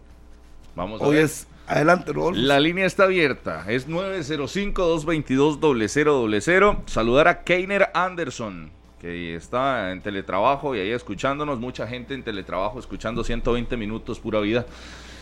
Vamos 0.75 1.01
a 1.01 1.05
Hoy 1.05 1.17
ver. 1.17 1.25
es 1.25 1.47
adelante, 1.67 2.13
Rodolfo. 2.13 2.41
La 2.41 2.61
línea 2.61 2.87
está 2.87 3.05
abierta. 3.05 3.65
Es 3.69 3.89
905-222-0000. 3.89 6.79
Saludar 6.87 7.29
a 7.29 7.45
Keiner 7.45 7.91
Anderson, 7.95 8.71
que 9.01 9.37
está 9.37 9.93
en 9.93 10.03
teletrabajo 10.03 10.75
y 10.75 10.81
ahí 10.81 10.91
escuchándonos. 10.91 11.61
Mucha 11.61 11.87
gente 11.87 12.15
en 12.15 12.23
teletrabajo 12.23 12.79
escuchando 12.79 13.25
120 13.25 13.77
minutos 13.77 14.21
pura 14.21 14.41
vida. 14.41 14.65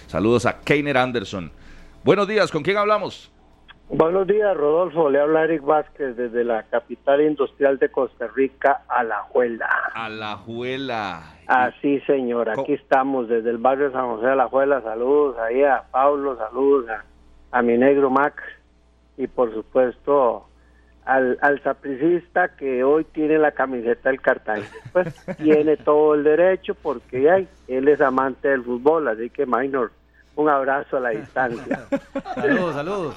Saludos 0.07 0.47
a 0.47 0.61
Keiner 0.61 0.99
Anderson. 0.99 1.51
Buenos 2.05 2.27
días, 2.27 2.51
¿con 2.51 2.63
quién 2.63 2.79
hablamos? 2.79 3.31
Buenos 3.95 4.27
días, 4.27 4.57
Rodolfo. 4.57 5.11
Le 5.11 5.21
habla 5.21 5.45
Eric 5.45 5.63
Vázquez 5.65 6.17
desde 6.17 6.45
la 6.45 6.63
capital 6.63 7.21
industrial 7.21 7.79
de 7.79 7.91
Costa 7.91 8.27
Rica, 8.35 8.85
Alajuela. 8.89 9.69
Alajuela. 9.93 11.35
Así, 11.47 12.01
señor. 12.07 12.49
Aquí 12.49 12.63
¿Cómo? 12.63 12.75
estamos 12.75 13.29
desde 13.29 13.51
el 13.51 13.59
barrio 13.59 13.93
San 13.93 14.07
José 14.07 14.25
de 14.25 14.33
Alajuela. 14.33 14.81
Saludos 14.81 15.37
ahí 15.39 15.63
a 15.63 15.85
Pablo, 15.91 16.39
saludos 16.39 16.89
a, 16.89 17.05
a 17.51 17.61
mi 17.61 17.77
negro 17.77 18.09
Mac 18.09 18.43
y, 19.19 19.27
por 19.27 19.53
supuesto, 19.53 20.47
al, 21.05 21.37
al 21.43 21.63
sapricista 21.63 22.57
que 22.57 22.83
hoy 22.85 23.05
tiene 23.05 23.37
la 23.37 23.53
camiseta 23.53 24.09
del 24.09 24.23
Cartagena. 24.23 24.69
Pues 24.95 25.15
tiene 25.37 25.77
todo 25.77 26.15
el 26.15 26.25
derecho 26.25 26.75
porque 26.75 27.31
ay, 27.31 27.47
él 27.69 27.89
es 27.89 28.01
amante 28.01 28.49
del 28.49 28.65
fútbol. 28.65 29.07
Así 29.09 29.29
que, 29.29 29.45
Minor, 29.45 29.93
un 30.37 30.49
abrazo 30.49 30.97
a 30.97 31.01
la 31.01 31.11
distancia. 31.11 31.87
Saludos, 32.35 32.75
saludos. 32.75 33.15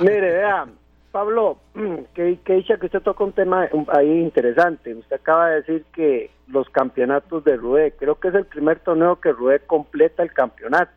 Mire, 0.00 0.30
vea, 0.32 0.66
Pablo, 1.12 1.58
que, 2.14 2.38
que 2.44 2.54
dicha 2.54 2.76
que 2.78 2.86
usted 2.86 3.00
toca 3.02 3.24
un 3.24 3.32
tema 3.32 3.68
ahí 3.88 4.20
interesante. 4.20 4.94
Usted 4.94 5.16
acaba 5.16 5.48
de 5.50 5.56
decir 5.56 5.84
que 5.92 6.30
los 6.48 6.68
campeonatos 6.70 7.44
de 7.44 7.56
Rue, 7.56 7.92
creo 7.98 8.16
que 8.16 8.28
es 8.28 8.34
el 8.34 8.44
primer 8.46 8.80
torneo 8.80 9.16
que 9.20 9.32
Rue 9.32 9.60
completa 9.60 10.22
el 10.22 10.32
campeonato. 10.32 10.92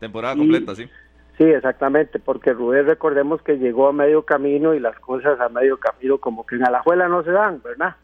Temporada 0.00 0.34
Y- 0.34 0.38
completa, 0.38 0.74
sí. 0.74 0.88
Sí, 1.38 1.42
exactamente, 1.44 2.20
porque 2.20 2.52
Rue 2.52 2.82
recordemos 2.82 3.42
que 3.42 3.58
llegó 3.58 3.88
a 3.88 3.92
medio 3.92 4.22
camino 4.24 4.72
y 4.72 4.78
las 4.78 4.96
cosas 5.00 5.40
a 5.40 5.48
medio 5.48 5.78
camino 5.78 6.18
como 6.18 6.46
que 6.46 6.54
en 6.54 6.64
Alajuela 6.64 7.08
no 7.08 7.24
se 7.24 7.32
dan, 7.32 7.60
¿verdad? 7.60 7.96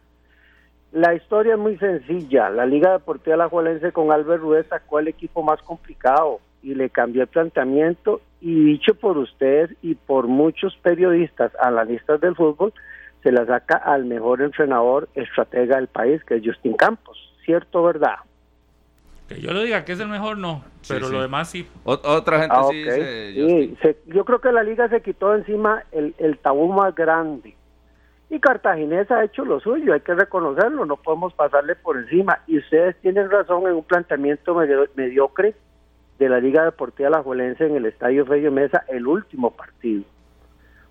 La 0.93 1.15
historia 1.15 1.55
es 1.55 1.59
muy 1.59 1.77
sencilla. 1.79 2.51
La 2.51 2.67
Liga 2.67 2.93
Deportiva 2.93 3.35
Alajuelense 3.35 3.93
con 3.93 4.11
Albert 4.11 4.43
Rue 4.43 4.65
sacó 4.65 4.99
el 4.99 5.09
equipo 5.09 5.43
más 5.43 5.63
complicado 5.63 6.41
y 6.63 6.75
le 6.75 6.91
cambió 6.91 7.23
el 7.23 7.29
planteamiento 7.29 8.21
y 8.41 8.65
dicho 8.65 8.95
por 8.95 9.17
ustedes 9.19 9.71
y 9.83 9.95
por 9.95 10.27
muchos 10.27 10.77
periodistas, 10.83 11.53
analistas 11.61 12.21
del 12.21 12.35
fútbol, 12.35 12.73
se 13.23 13.31
la 13.31 13.47
saca 13.47 13.77
al 13.77 14.05
mejor 14.05 14.43
entrenador 14.43 15.09
estratega 15.15 15.77
del 15.77 15.87
país, 15.89 16.23
que 16.25 16.37
es 16.37 16.43
Justin 16.45 16.75
Campos. 16.75 17.19
¿Cierto, 17.45 17.83
verdad? 17.83 18.17
Que 19.29 19.41
yo 19.41 19.53
lo 19.53 19.63
diga 19.63 19.85
que 19.85 19.93
es 19.93 20.01
el 20.01 20.09
mejor, 20.09 20.39
no. 20.39 20.65
Pero 20.89 21.07
sí. 21.07 21.13
lo 21.13 21.23
demás 21.23 21.49
sí. 21.51 21.69
Ot- 21.85 22.01
otra 22.05 22.41
gente 22.41 22.57
Ah, 22.59 22.65
sí 22.69 22.83
ok. 22.83 22.95
dice. 22.95 23.33
Sí, 23.35 23.77
se- 23.83 23.99
yo 24.07 24.25
creo 24.25 24.41
que 24.41 24.51
la 24.51 24.63
liga 24.65 24.89
se 24.89 25.03
quitó 25.03 25.35
encima 25.37 25.85
el, 25.93 26.15
el 26.19 26.39
tabú 26.39 26.73
más 26.73 26.95
grande. 26.95 27.55
Y 28.31 28.39
Cartaginés 28.39 29.11
ha 29.11 29.25
hecho 29.25 29.45
lo 29.45 29.59
suyo, 29.61 29.93
hay 29.93 30.01
que 30.01 30.15
reconocerlo, 30.15 30.87
no 30.87 30.97
podemos 30.97 31.35
pasarle 31.35 31.75
por 31.75 31.97
encima. 31.99 32.39
Y 32.47 32.59
ustedes 32.59 32.97
tienen 33.01 33.29
razón 33.29 33.67
en 33.67 33.75
un 33.75 33.83
planteamiento 33.83 34.55
medio- 34.55 34.87
mediocre 34.95 35.55
de 36.19 36.29
la 36.29 36.39
Liga 36.39 36.65
Deportiva 36.65 37.09
Alajuelense 37.09 37.67
en 37.67 37.75
el 37.77 37.87
Estadio 37.87 38.25
Fello 38.27 38.53
Mesa, 38.53 38.85
el 38.89 39.07
último 39.09 39.51
partido. 39.51 40.05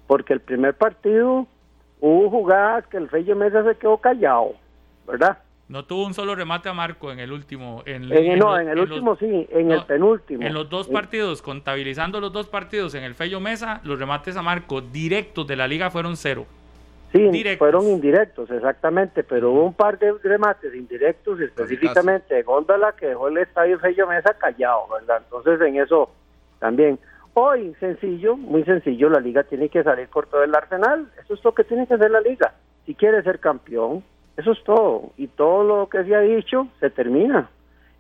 Porque 0.06 0.34
el 0.34 0.42
primer 0.42 0.74
partido 0.74 1.48
hubo 2.02 2.30
jugadas 2.30 2.86
que 2.88 2.98
el 2.98 3.10
Fello 3.10 3.36
Mesa 3.38 3.64
se 3.64 3.76
quedó 3.78 3.98
callado, 3.98 4.54
¿verdad? 5.08 5.38
No 5.70 5.86
tuvo 5.86 6.08
un 6.08 6.16
solo 6.16 6.34
remate 6.36 6.68
a 6.68 6.74
Marco 6.74 7.12
en 7.12 7.20
el 7.20 7.32
último. 7.32 7.84
En, 7.86 8.12
En, 8.12 8.40
no, 8.40 8.50
los- 8.52 8.60
en 8.62 8.70
el 8.70 8.78
los- 8.80 8.90
último 8.90 9.16
sí, 9.18 9.48
en 9.52 9.68
no, 9.68 9.76
el 9.76 9.86
penúltimo. 9.86 10.44
En 10.44 10.54
los 10.54 10.68
dos 10.70 10.88
partidos, 10.90 11.42
contabilizando 11.44 12.20
los 12.20 12.34
dos 12.34 12.48
partidos 12.50 12.96
en 12.96 13.04
el 13.04 13.14
Fello 13.16 13.40
Mesa, 13.40 13.80
los 13.84 13.98
remates 14.00 14.36
a 14.36 14.42
Marco 14.42 14.82
directos 14.82 15.46
de 15.48 15.56
la 15.56 15.68
liga 15.68 15.90
fueron 15.92 16.18
cero. 16.18 16.46
Sí, 17.12 17.28
Directos. 17.30 17.58
fueron 17.58 17.88
indirectos, 17.88 18.52
exactamente, 18.52 19.24
pero 19.24 19.52
hubo 19.52 19.66
un 19.66 19.74
par 19.74 19.98
de 19.98 20.14
remates 20.22 20.76
indirectos, 20.76 21.40
específicamente 21.40 22.36
de 22.36 22.44
Góndola, 22.44 22.92
que 22.92 23.08
dejó 23.08 23.30
el 23.30 23.38
estadio 23.40 23.80
Fello 23.80 24.08
Mesa 24.08 24.36
callado, 24.36 24.88
¿verdad? 24.94 25.22
Entonces, 25.24 25.60
en 25.62 25.78
eso 25.78 26.12
también. 26.60 27.00
Hoy, 27.34 27.74
sencillo, 27.80 28.38
muy 28.38 28.64
sencillo, 28.64 29.10
la 29.10 29.20
liga 29.20 29.44
tiene 29.44 29.70
que 29.70 29.84
salir 29.84 30.08
por 30.08 30.28
todo 30.28 30.44
el 30.44 30.54
arsenal. 30.54 31.10
Eso 31.24 31.34
es 31.34 31.44
lo 31.44 31.54
que 31.54 31.64
tiene 31.64 31.88
que 31.88 31.96
hacer 31.96 32.12
la 32.12 32.22
liga. 32.22 32.54
Si 32.86 32.94
quiere 32.94 33.24
ser 33.24 33.40
campeón, 33.40 34.04
eso 34.38 34.52
es 34.52 34.64
todo. 34.64 35.12
Y 35.18 35.28
todo 35.28 35.64
lo 35.64 35.90
que 35.90 36.04
se 36.04 36.16
ha 36.16 36.22
dicho 36.22 36.68
se 36.80 36.90
termina. 36.90 37.50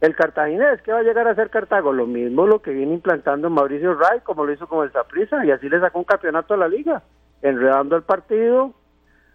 El 0.02 0.16
cartaginés, 0.16 0.82
que 0.82 0.94
va 0.94 1.00
a 1.00 1.04
llegar 1.04 1.28
a 1.28 1.36
ser 1.36 1.50
Cartago? 1.50 1.92
Lo 1.92 2.06
mismo 2.06 2.48
lo 2.48 2.62
que 2.62 2.72
viene 2.72 2.94
implantando 2.94 3.50
Mauricio 3.50 3.96
Ray, 3.96 4.22
como 4.24 4.46
lo 4.46 4.54
hizo 4.54 4.68
con 4.68 4.86
el 4.86 4.92
Saprissa, 4.94 5.46
y 5.46 5.52
así 5.52 5.68
le 5.68 5.80
sacó 5.80 6.00
un 6.00 6.06
campeonato 6.06 6.54
a 6.54 6.58
la 6.58 6.70
liga, 6.70 7.04
enredando 7.42 7.98
el 7.98 8.04
partido, 8.04 8.74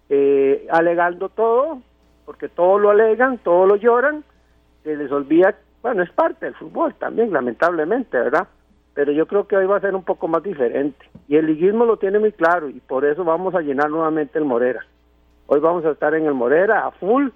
eh, 0.08 0.66
alegando 0.70 1.28
todo, 1.28 1.80
porque 2.24 2.48
todo 2.48 2.78
lo 2.78 2.90
alegan, 2.90 3.38
todo 3.38 3.66
lo 3.66 3.76
lloran, 3.76 4.24
se 4.82 4.96
les 4.96 5.10
olvida, 5.10 5.54
bueno, 5.82 6.02
es 6.02 6.10
parte 6.10 6.46
del 6.46 6.54
fútbol 6.54 6.94
también, 6.94 7.32
lamentablemente, 7.32 8.18
¿verdad? 8.18 8.48
pero 8.94 9.12
yo 9.12 9.26
creo 9.26 9.46
que 9.46 9.56
hoy 9.56 9.66
va 9.66 9.76
a 9.76 9.80
ser 9.80 9.94
un 9.94 10.04
poco 10.04 10.28
más 10.28 10.42
diferente. 10.42 11.10
Y 11.28 11.36
el 11.36 11.46
liguismo 11.46 11.84
lo 11.84 11.96
tiene 11.98 12.18
muy 12.18 12.32
claro 12.32 12.68
y 12.68 12.80
por 12.80 13.04
eso 13.04 13.24
vamos 13.24 13.54
a 13.54 13.60
llenar 13.60 13.90
nuevamente 13.90 14.38
el 14.38 14.44
Morera. 14.44 14.86
Hoy 15.46 15.60
vamos 15.60 15.84
a 15.84 15.90
estar 15.90 16.14
en 16.14 16.26
el 16.26 16.34
Morera 16.34 16.86
a 16.86 16.92
full, 16.92 17.28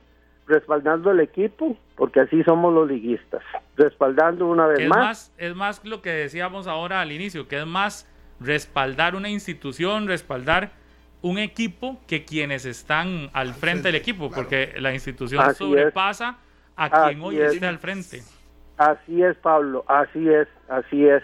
respaldando 0.46 1.10
el 1.10 1.20
equipo, 1.20 1.76
porque 1.96 2.20
así 2.20 2.42
somos 2.44 2.72
los 2.72 2.88
liguistas, 2.88 3.42
respaldando 3.76 4.46
una 4.46 4.66
vez 4.66 4.80
es 4.80 4.88
más. 4.88 4.98
más. 4.98 5.34
Es 5.36 5.54
más 5.54 5.84
lo 5.84 6.00
que 6.00 6.10
decíamos 6.10 6.68
ahora 6.68 7.00
al 7.00 7.12
inicio, 7.12 7.48
que 7.48 7.58
es 7.58 7.66
más 7.66 8.08
respaldar 8.40 9.16
una 9.16 9.28
institución, 9.28 10.06
respaldar 10.06 10.70
un 11.22 11.38
equipo 11.38 12.00
que 12.06 12.24
quienes 12.24 12.64
están 12.64 13.30
al 13.32 13.54
frente 13.54 13.88
del 13.88 13.96
equipo, 13.96 14.30
porque 14.30 14.74
la 14.78 14.92
institución 14.94 15.42
Así 15.42 15.58
sobrepasa 15.58 16.38
a 16.76 16.90
quien 16.90 17.18
Así 17.18 17.26
hoy 17.26 17.40
es. 17.40 17.54
está 17.54 17.68
al 17.68 17.78
frente. 17.78 18.22
Así 18.76 19.22
es, 19.22 19.36
Pablo, 19.38 19.84
así 19.88 20.28
es, 20.28 20.46
así 20.68 21.06
es. 21.06 21.22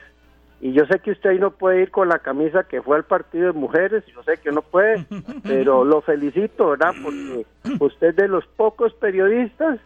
Y 0.60 0.72
yo 0.72 0.86
sé 0.86 0.98
que 0.98 1.12
usted 1.12 1.30
ahí 1.30 1.38
no 1.38 1.52
puede 1.52 1.82
ir 1.82 1.90
con 1.90 2.08
la 2.08 2.18
camisa 2.18 2.64
que 2.64 2.82
fue 2.82 2.96
al 2.96 3.04
partido 3.04 3.46
de 3.46 3.52
mujeres, 3.52 4.04
yo 4.06 4.22
sé 4.22 4.38
que 4.38 4.50
no 4.50 4.62
puede, 4.62 5.04
pero 5.44 5.84
lo 5.84 6.00
felicito, 6.00 6.70
¿verdad? 6.70 6.94
Porque 7.02 7.46
usted 7.80 8.08
es 8.08 8.16
de 8.16 8.28
los 8.28 8.46
pocos 8.46 8.92
periodistas 8.94 9.78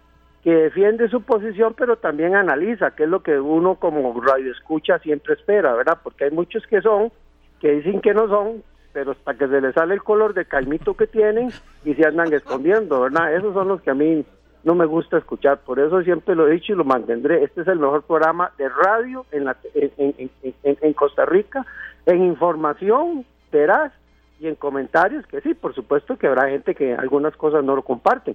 que 0.43 0.53
defiende 0.53 1.09
su 1.09 1.23
posición, 1.23 1.75
pero 1.77 1.97
también 1.97 2.37
analiza, 2.37 2.93
que 2.93 3.05
es 3.05 3.09
lo 3.09 3.23
que 3.23 3.39
uno 3.39 3.75
como 3.75 4.19
radio 4.21 4.53
escucha 4.53 4.99
siempre 5.01 5.35
espera, 5.35 5.75
¿verdad? 5.75 5.99
Porque 6.03 6.25
hay 6.25 6.31
muchos 6.31 6.67
que 6.67 6.81
son, 6.81 7.11
que 7.61 7.73
dicen 7.73 8.01
que 8.01 8.15
no 8.15 8.29
son, 8.29 8.63
pero 8.99 9.13
hasta 9.13 9.35
que 9.35 9.47
se 9.47 9.61
les 9.61 9.75
sale 9.75 9.95
el 9.95 10.03
color 10.03 10.35
de 10.35 10.45
calmito 10.45 10.95
que 10.95 11.07
tienen 11.07 11.51
y 11.85 11.95
se 11.95 12.05
andan 12.05 12.33
escondiendo, 12.35 13.01
¿verdad? 13.03 13.33
Esos 13.33 13.55
son 13.55 13.69
los 13.69 13.81
que 13.81 13.93
a 13.93 13.95
mí 13.95 14.25
no 14.65 14.75
me 14.75 14.87
gusta 14.87 15.19
escuchar, 15.19 15.59
por 15.59 15.79
eso 15.79 16.03
siempre 16.03 16.35
lo 16.35 16.49
he 16.49 16.55
dicho 16.55 16.73
y 16.73 16.77
lo 16.77 16.83
mantendré. 16.83 17.45
Este 17.45 17.61
es 17.61 17.69
el 17.69 17.79
mejor 17.79 18.03
programa 18.03 18.51
de 18.59 18.69
radio 18.69 19.25
en, 19.31 19.45
la, 19.45 19.57
en, 19.73 20.31
en- 20.65 20.93
Costa 20.95 21.25
Rica, 21.27 21.65
en 22.07 22.25
información 22.25 23.25
veraz 23.53 23.93
y 24.41 24.49
en 24.49 24.57
comentarios, 24.57 25.25
que 25.29 25.41
sí, 25.43 25.55
por 25.55 25.77
supuesto 25.77 26.17
que 26.17 26.27
habrá 26.27 26.49
gente 26.51 26.75
que 26.75 26.93
algunas 26.97 27.37
cosas 27.37 27.63
no 27.63 27.77
lo 27.77 27.83
comparten, 27.83 28.35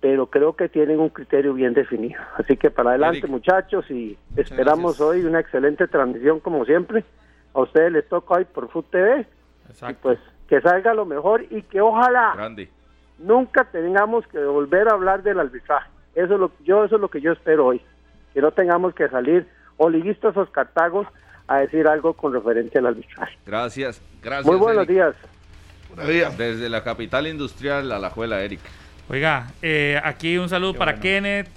pero 0.00 0.26
creo 0.26 0.56
que 0.56 0.68
tienen 0.68 0.98
un 0.98 1.10
criterio 1.10 1.54
bien 1.54 1.72
definido. 1.72 2.20
Así 2.36 2.56
que 2.56 2.68
para 2.72 2.90
adelante, 2.90 3.18
Eric. 3.18 3.30
muchachos, 3.30 3.88
y 3.92 4.18
esperamos 4.34 5.00
hoy 5.00 5.24
una 5.24 5.38
excelente 5.38 5.86
transmisión 5.86 6.40
como 6.40 6.64
siempre. 6.64 7.04
A 7.54 7.60
ustedes 7.60 7.92
les 7.92 8.08
toca 8.08 8.34
hoy 8.34 8.44
por 8.44 8.68
Food 8.70 8.86
TV, 8.90 9.26
y 9.88 9.92
pues 9.94 10.18
que 10.48 10.60
salga 10.60 10.94
lo 10.94 11.04
mejor 11.06 11.44
y 11.50 11.62
que 11.62 11.80
ojalá 11.80 12.32
Grande. 12.34 12.68
nunca 13.18 13.64
tengamos 13.64 14.26
que 14.28 14.38
volver 14.38 14.88
a 14.88 14.92
hablar 14.94 15.22
del 15.22 15.38
arbitraje. 15.40 15.88
Eso 16.14 16.34
es 16.34 16.40
lo, 16.40 16.52
yo 16.64 16.84
eso 16.84 16.96
es 16.96 17.00
lo 17.00 17.08
que 17.08 17.20
yo 17.20 17.32
espero 17.32 17.66
hoy, 17.66 17.80
que 18.34 18.40
no 18.40 18.50
tengamos 18.50 18.94
que 18.94 19.08
salir 19.08 19.46
o 19.76 19.88
liguistas 19.88 20.36
o 20.36 20.44
cartagos 20.46 21.06
a 21.46 21.58
decir 21.58 21.86
algo 21.88 22.14
con 22.14 22.32
referencia 22.32 22.80
al 22.80 22.86
arbitraje. 22.88 23.36
Gracias. 23.46 24.00
Gracias. 24.22 24.46
Muy 24.46 24.56
buenos 24.56 24.84
Eric. 24.84 24.90
días. 24.96 25.14
Pura 25.88 26.04
vida. 26.04 26.30
Desde 26.36 26.68
la 26.68 26.82
capital 26.84 27.26
industrial 27.26 27.90
a 27.92 27.98
la 27.98 28.10
Juela, 28.10 28.40
Eric. 28.42 28.60
Oiga, 29.08 29.48
eh, 29.62 30.00
aquí 30.04 30.38
un 30.38 30.48
saludo 30.48 30.72
Qué 30.74 30.78
para 30.78 30.92
bueno. 30.92 31.02
Kenneth, 31.02 31.48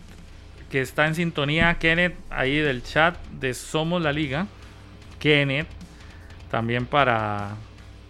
que 0.71 0.81
está 0.81 1.05
en 1.07 1.13
sintonía. 1.15 1.75
Kenneth, 1.79 2.15
ahí 2.31 2.57
del 2.57 2.81
chat 2.83 3.15
de 3.39 3.53
Somos 3.53 4.01
la 4.01 4.11
Liga. 4.11 4.47
Kenneth, 5.19 5.67
también 6.49 6.85
para. 6.87 7.51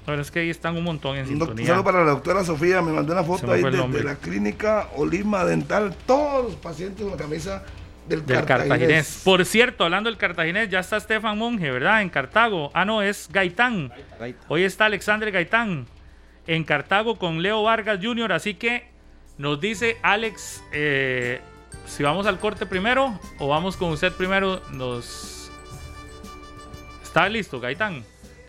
Bueno, 0.05 0.21
es 0.21 0.31
que 0.31 0.39
ahí 0.39 0.49
están 0.49 0.75
un 0.75 0.83
montón 0.83 1.15
en 1.15 1.27
sintonía. 1.27 1.65
saludo 1.65 1.83
para 1.83 2.03
la 2.03 2.11
doctora 2.11 2.43
Sofía, 2.43 2.81
me 2.81 2.91
mandó 2.91 3.13
una 3.13 3.23
foto 3.23 3.51
ahí 3.51 3.63
de 3.63 4.03
la 4.03 4.15
clínica 4.15 4.89
Olima 4.95 5.45
Dental, 5.45 5.95
todos 6.05 6.45
los 6.45 6.55
pacientes 6.55 7.01
con 7.01 7.11
la 7.11 7.17
camisa 7.17 7.63
del, 8.07 8.25
Del 8.25 8.43
Cartaginés. 8.43 9.21
Por 9.23 9.45
cierto, 9.45 9.85
hablando 9.85 10.09
del 10.09 10.17
Cartaginés, 10.17 10.69
ya 10.69 10.79
está 10.79 10.97
Estefan 10.97 11.37
Monge, 11.37 11.71
¿verdad? 11.71 12.01
En 12.01 12.09
Cartago. 12.09 12.69
Ah, 12.73 12.83
no, 12.83 13.01
es 13.01 13.29
Gaitán. 13.31 13.93
Hoy 14.49 14.63
está 14.63 14.85
Alexander 14.85 15.31
Gaitán 15.31 15.85
en 16.47 16.63
Cartago 16.63 17.17
con 17.17 17.41
Leo 17.41 17.63
Vargas 17.63 17.99
Jr. 18.01 18.33
Así 18.33 18.55
que 18.55 18.87
nos 19.37 19.59
dice 19.59 19.97
Alex 20.01 20.61
eh, 20.73 21.39
si 21.85 22.03
vamos 22.03 22.27
al 22.27 22.39
corte 22.39 22.65
primero 22.65 23.19
o 23.39 23.47
vamos 23.47 23.77
con 23.77 23.91
usted 23.91 24.11
primero. 24.11 24.61
Nos 24.71 25.49
está 27.03 27.29
listo, 27.29 27.59
Gaitán. 27.59 28.03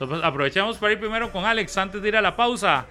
Entonces 0.04 0.26
aprovechemos 0.26 0.76
para 0.76 0.92
ir 0.92 1.00
primero 1.00 1.32
con 1.32 1.44
Alex 1.44 1.76
antes 1.78 2.02
de 2.02 2.08
ir 2.08 2.16
a 2.16 2.20
la 2.20 2.36
pausa. 2.36 2.86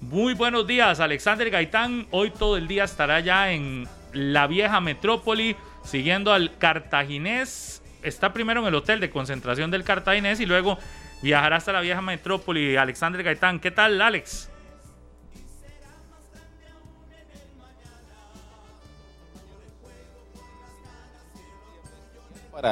Muy 0.00 0.34
buenos 0.34 0.66
días, 0.66 0.98
Alexander 0.98 1.50
Gaitán. 1.50 2.06
Hoy 2.10 2.30
todo 2.30 2.56
el 2.56 2.66
día 2.66 2.84
estará 2.84 3.20
ya 3.20 3.52
en 3.52 3.86
la 4.12 4.46
vieja 4.46 4.80
metrópoli, 4.80 5.56
siguiendo 5.82 6.32
al 6.32 6.56
cartaginés. 6.56 7.82
Está 8.02 8.32
primero 8.32 8.60
en 8.62 8.66
el 8.66 8.74
hotel 8.74 9.00
de 9.00 9.10
concentración 9.10 9.70
del 9.70 9.84
cartaginés 9.84 10.40
y 10.40 10.46
luego 10.46 10.78
viajará 11.22 11.56
hasta 11.56 11.72
la 11.72 11.80
vieja 11.80 12.00
metrópoli. 12.00 12.76
Alexander 12.76 13.22
Gaitán, 13.22 13.60
¿qué 13.60 13.70
tal, 13.70 14.00
Alex? 14.00 14.50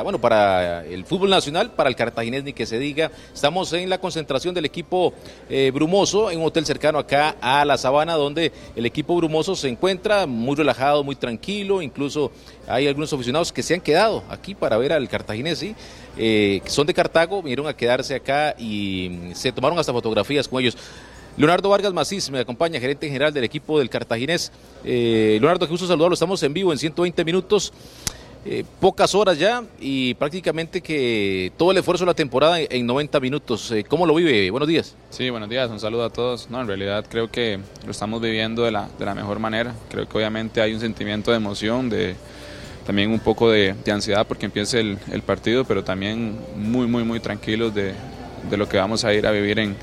Bueno, 0.01 0.19
para 0.19 0.86
el 0.86 1.05
fútbol 1.05 1.28
nacional, 1.28 1.73
para 1.73 1.90
el 1.90 1.97
cartaginés 1.97 2.44
ni 2.44 2.55
que 2.55 2.64
se 2.64 2.78
diga. 2.78 3.10
Estamos 3.35 3.70
en 3.74 3.90
la 3.90 3.98
concentración 3.98 4.55
del 4.55 4.64
equipo 4.64 5.12
eh, 5.51 5.70
Brumoso, 5.74 6.31
en 6.31 6.39
un 6.39 6.47
hotel 6.47 6.64
cercano 6.64 6.98
acá 6.98 7.36
a 7.43 7.62
la 7.66 7.77
Sabana, 7.77 8.14
donde 8.14 8.52
el 8.74 8.86
equipo 8.86 9.14
Brumoso 9.14 9.55
se 9.55 9.69
encuentra 9.69 10.27
muy 10.27 10.56
relajado, 10.56 11.05
muy 11.05 11.14
tranquilo. 11.14 11.82
Incluso 11.82 12.32
hay 12.66 12.89
algunos 12.89 13.12
aficionados 13.12 13.52
que 13.52 13.62
se 13.62 13.74
han 13.74 13.82
quedado 13.82 14.23
aquí 14.31 14.55
para 14.55 14.78
ver 14.78 14.94
al 14.94 15.06
cartaginés. 15.10 15.62
Eh, 16.16 16.60
que 16.64 16.70
son 16.70 16.86
de 16.86 16.94
Cartago, 16.94 17.43
vinieron 17.43 17.66
a 17.66 17.77
quedarse 17.77 18.14
acá 18.14 18.55
y 18.59 19.10
mm, 19.10 19.35
se 19.35 19.52
tomaron 19.52 19.78
hasta 19.78 19.93
fotografías 19.93 20.48
con 20.48 20.62
ellos. 20.62 20.77
Leonardo 21.36 21.70
Vargas 21.70 21.93
Macís 21.94 22.31
me 22.31 22.40
acompaña, 22.40 22.78
gerente 22.78 23.06
general 23.06 23.32
del 23.32 23.44
equipo 23.44 23.78
del 23.78 23.89
Cartaginés. 23.89 24.52
Eh, 24.85 25.39
Leonardo, 25.40 25.66
qué 25.66 25.70
gusto 25.70 25.86
saludarlo. 25.86 26.14
Estamos 26.14 26.43
en 26.43 26.52
vivo 26.52 26.73
en 26.73 26.78
120 26.78 27.24
minutos. 27.24 27.73
Eh, 28.44 28.64
pocas 28.81 29.14
horas 29.14 29.39
ya 29.39 29.62
y 29.81 30.14
prácticamente 30.14 30.81
que 30.81 31.52
todo 31.56 31.70
el 31.70 31.78
esfuerzo 31.78 32.05
de 32.05 32.10
la 32.10 32.14
temporada 32.14 32.59
en, 32.59 32.66
en 32.70 32.86
90 32.86 33.20
minutos. 33.20 33.70
Eh, 33.70 33.85
¿Cómo 33.85 34.05
lo 34.05 34.16
vive? 34.16 34.51
Buenos 34.51 34.69
días. 34.69 34.97
Sí, 35.10 35.31
buenos 35.31 35.48
días, 35.48 35.70
un 35.70 35.78
saludo 35.78 36.05
a 36.05 36.10
todos. 36.10 36.51
No, 36.51 36.60
en 36.60 36.66
realidad 36.66 37.05
creo 37.09 37.31
que 37.31 37.60
lo 37.85 37.93
estamos 37.93 38.20
viviendo 38.20 38.64
de 38.64 38.73
la, 38.73 38.89
de 38.98 39.05
la 39.05 39.14
mejor 39.14 39.39
manera. 39.39 39.74
Creo 39.89 40.09
que 40.09 40.19
obviamente 40.19 40.60
hay 40.60 40.74
un 40.74 40.81
sentimiento 40.81 41.31
de 41.31 41.36
emoción, 41.36 41.89
de 41.89 42.16
también 42.85 43.12
un 43.12 43.20
poco 43.20 43.48
de, 43.48 43.77
ansiedad 43.93 44.27
porque 44.27 44.47
empiece 44.47 44.81
el, 44.81 45.23
partido, 45.24 45.64
pero 45.64 45.85
también 45.85 46.36
muy, 46.56 46.89
muy, 46.89 47.05
muy 47.05 47.20
tranquilos 47.20 47.73
de, 47.73 47.94
de 48.51 48.56
lo 48.56 48.69
que 48.69 48.77
vamos 48.77 49.05
a 49.05 49.14
ir 49.14 49.24
a 49.24 49.31
vivir 49.31 49.60
en, 49.60 49.77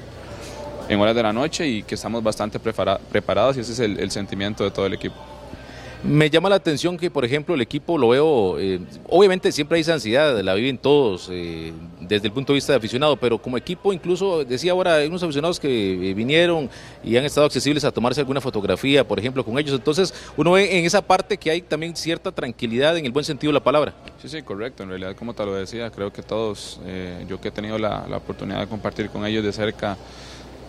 en 0.90 1.00
horas 1.00 1.16
de 1.16 1.24
la 1.24 1.32
noche 1.32 1.66
y 1.66 1.84
que 1.84 1.96
estamos 1.96 2.22
bastante 2.22 2.60
prepara- 2.60 3.00
preparados 3.10 3.56
y 3.56 3.62
ese 3.62 3.72
es 3.72 3.80
el 3.80 4.12
sentimiento 4.12 4.66
de 4.66 4.72
todo 4.72 4.86
el 4.86 4.96
equipo. 4.96 5.16
Me 6.02 6.30
llama 6.30 6.48
la 6.48 6.56
atención 6.56 6.98
que, 6.98 7.12
por 7.12 7.26
ejemplo, 7.26 7.54
el 7.54 7.60
equipo 7.60 7.98
lo 7.98 8.10
veo, 8.10 8.58
eh, 8.58 8.80
obviamente 9.10 9.52
siempre 9.52 9.76
hay 9.76 9.82
esa 9.82 9.96
ansiedad, 9.96 10.40
la 10.42 10.54
viven 10.54 10.78
todos 10.78 11.28
eh, 11.30 11.74
desde 12.00 12.28
el 12.28 12.34
punto 12.34 12.54
de 12.54 12.56
vista 12.56 12.72
de 12.72 12.78
aficionado, 12.78 13.18
pero 13.18 13.38
como 13.38 13.58
equipo 13.58 13.92
incluso, 13.92 14.46
decía 14.46 14.72
ahora, 14.72 14.96
hay 14.96 15.08
unos 15.08 15.22
aficionados 15.24 15.60
que 15.60 16.10
eh, 16.10 16.14
vinieron 16.14 16.70
y 17.04 17.18
han 17.18 17.26
estado 17.26 17.48
accesibles 17.48 17.84
a 17.84 17.92
tomarse 17.92 18.22
alguna 18.22 18.40
fotografía, 18.40 19.06
por 19.06 19.20
ejemplo, 19.20 19.44
con 19.44 19.60
ellos. 19.60 19.76
Entonces, 19.76 20.14
uno 20.38 20.54
ve 20.54 20.80
en 20.80 20.86
esa 20.86 21.02
parte 21.02 21.36
que 21.36 21.52
hay 21.52 21.62
también 21.62 21.94
cierta 21.98 22.32
tranquilidad 22.32 22.98
en 22.98 23.06
el 23.06 23.12
buen 23.12 23.26
sentido 23.26 23.52
de 23.52 23.56
la 23.56 23.64
palabra. 23.64 23.94
Sí, 24.22 24.30
sí, 24.30 24.42
correcto. 24.42 24.84
En 24.84 24.90
realidad, 24.90 25.18
como 25.18 25.34
te 25.34 25.46
lo 25.46 25.54
decía, 25.54 25.90
creo 25.90 26.14
que 26.14 26.24
todos, 26.24 26.80
yo 27.28 27.42
que 27.42 27.50
he 27.50 27.52
tenido 27.52 27.78
la 27.78 28.06
oportunidad 28.16 28.62
de 28.62 28.68
compartir 28.68 29.10
con 29.10 29.26
ellos 29.26 29.44
de 29.44 29.52
cerca, 29.52 29.98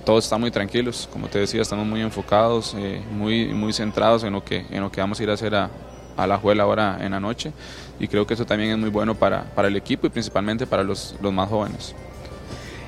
todos 0.05 0.25
están 0.25 0.41
muy 0.41 0.51
tranquilos. 0.51 1.09
Como 1.13 1.29
te 1.29 1.39
decía, 1.39 1.63
estamos 1.63 1.87
muy 1.87 2.01
enfocados, 2.01 2.75
eh, 2.79 3.03
muy, 3.13 3.47
muy 3.47 3.73
centrados 3.73 4.25
en 4.25 4.33
lo, 4.33 4.45
que, 4.45 4.67
en 4.71 4.81
lo 4.81 4.91
que 4.91 5.01
vamos 5.01 5.21
a 5.21 5.23
ir 5.23 5.31
a 5.31 5.35
hacer 5.35 5.55
a, 5.55 5.71
a 6.17 6.27
la 6.27 6.37
juela 6.39 6.65
ahora 6.65 6.99
en 7.01 7.13
la 7.13 7.21
noche. 7.21 7.53
Y 7.99 8.09
creo 8.09 8.27
que 8.27 8.35
eso 8.35 8.45
también 8.45 8.71
es 8.71 8.79
muy 8.79 8.91
bueno 8.91 9.15
para, 9.15 9.45
para 9.55 9.69
el 9.69 9.77
equipo 9.77 10.07
y 10.07 10.11
principalmente 10.11 10.67
para 10.67 10.83
los, 10.83 11.15
los 11.21 11.33
más 11.33 11.49
jóvenes. 11.49 11.95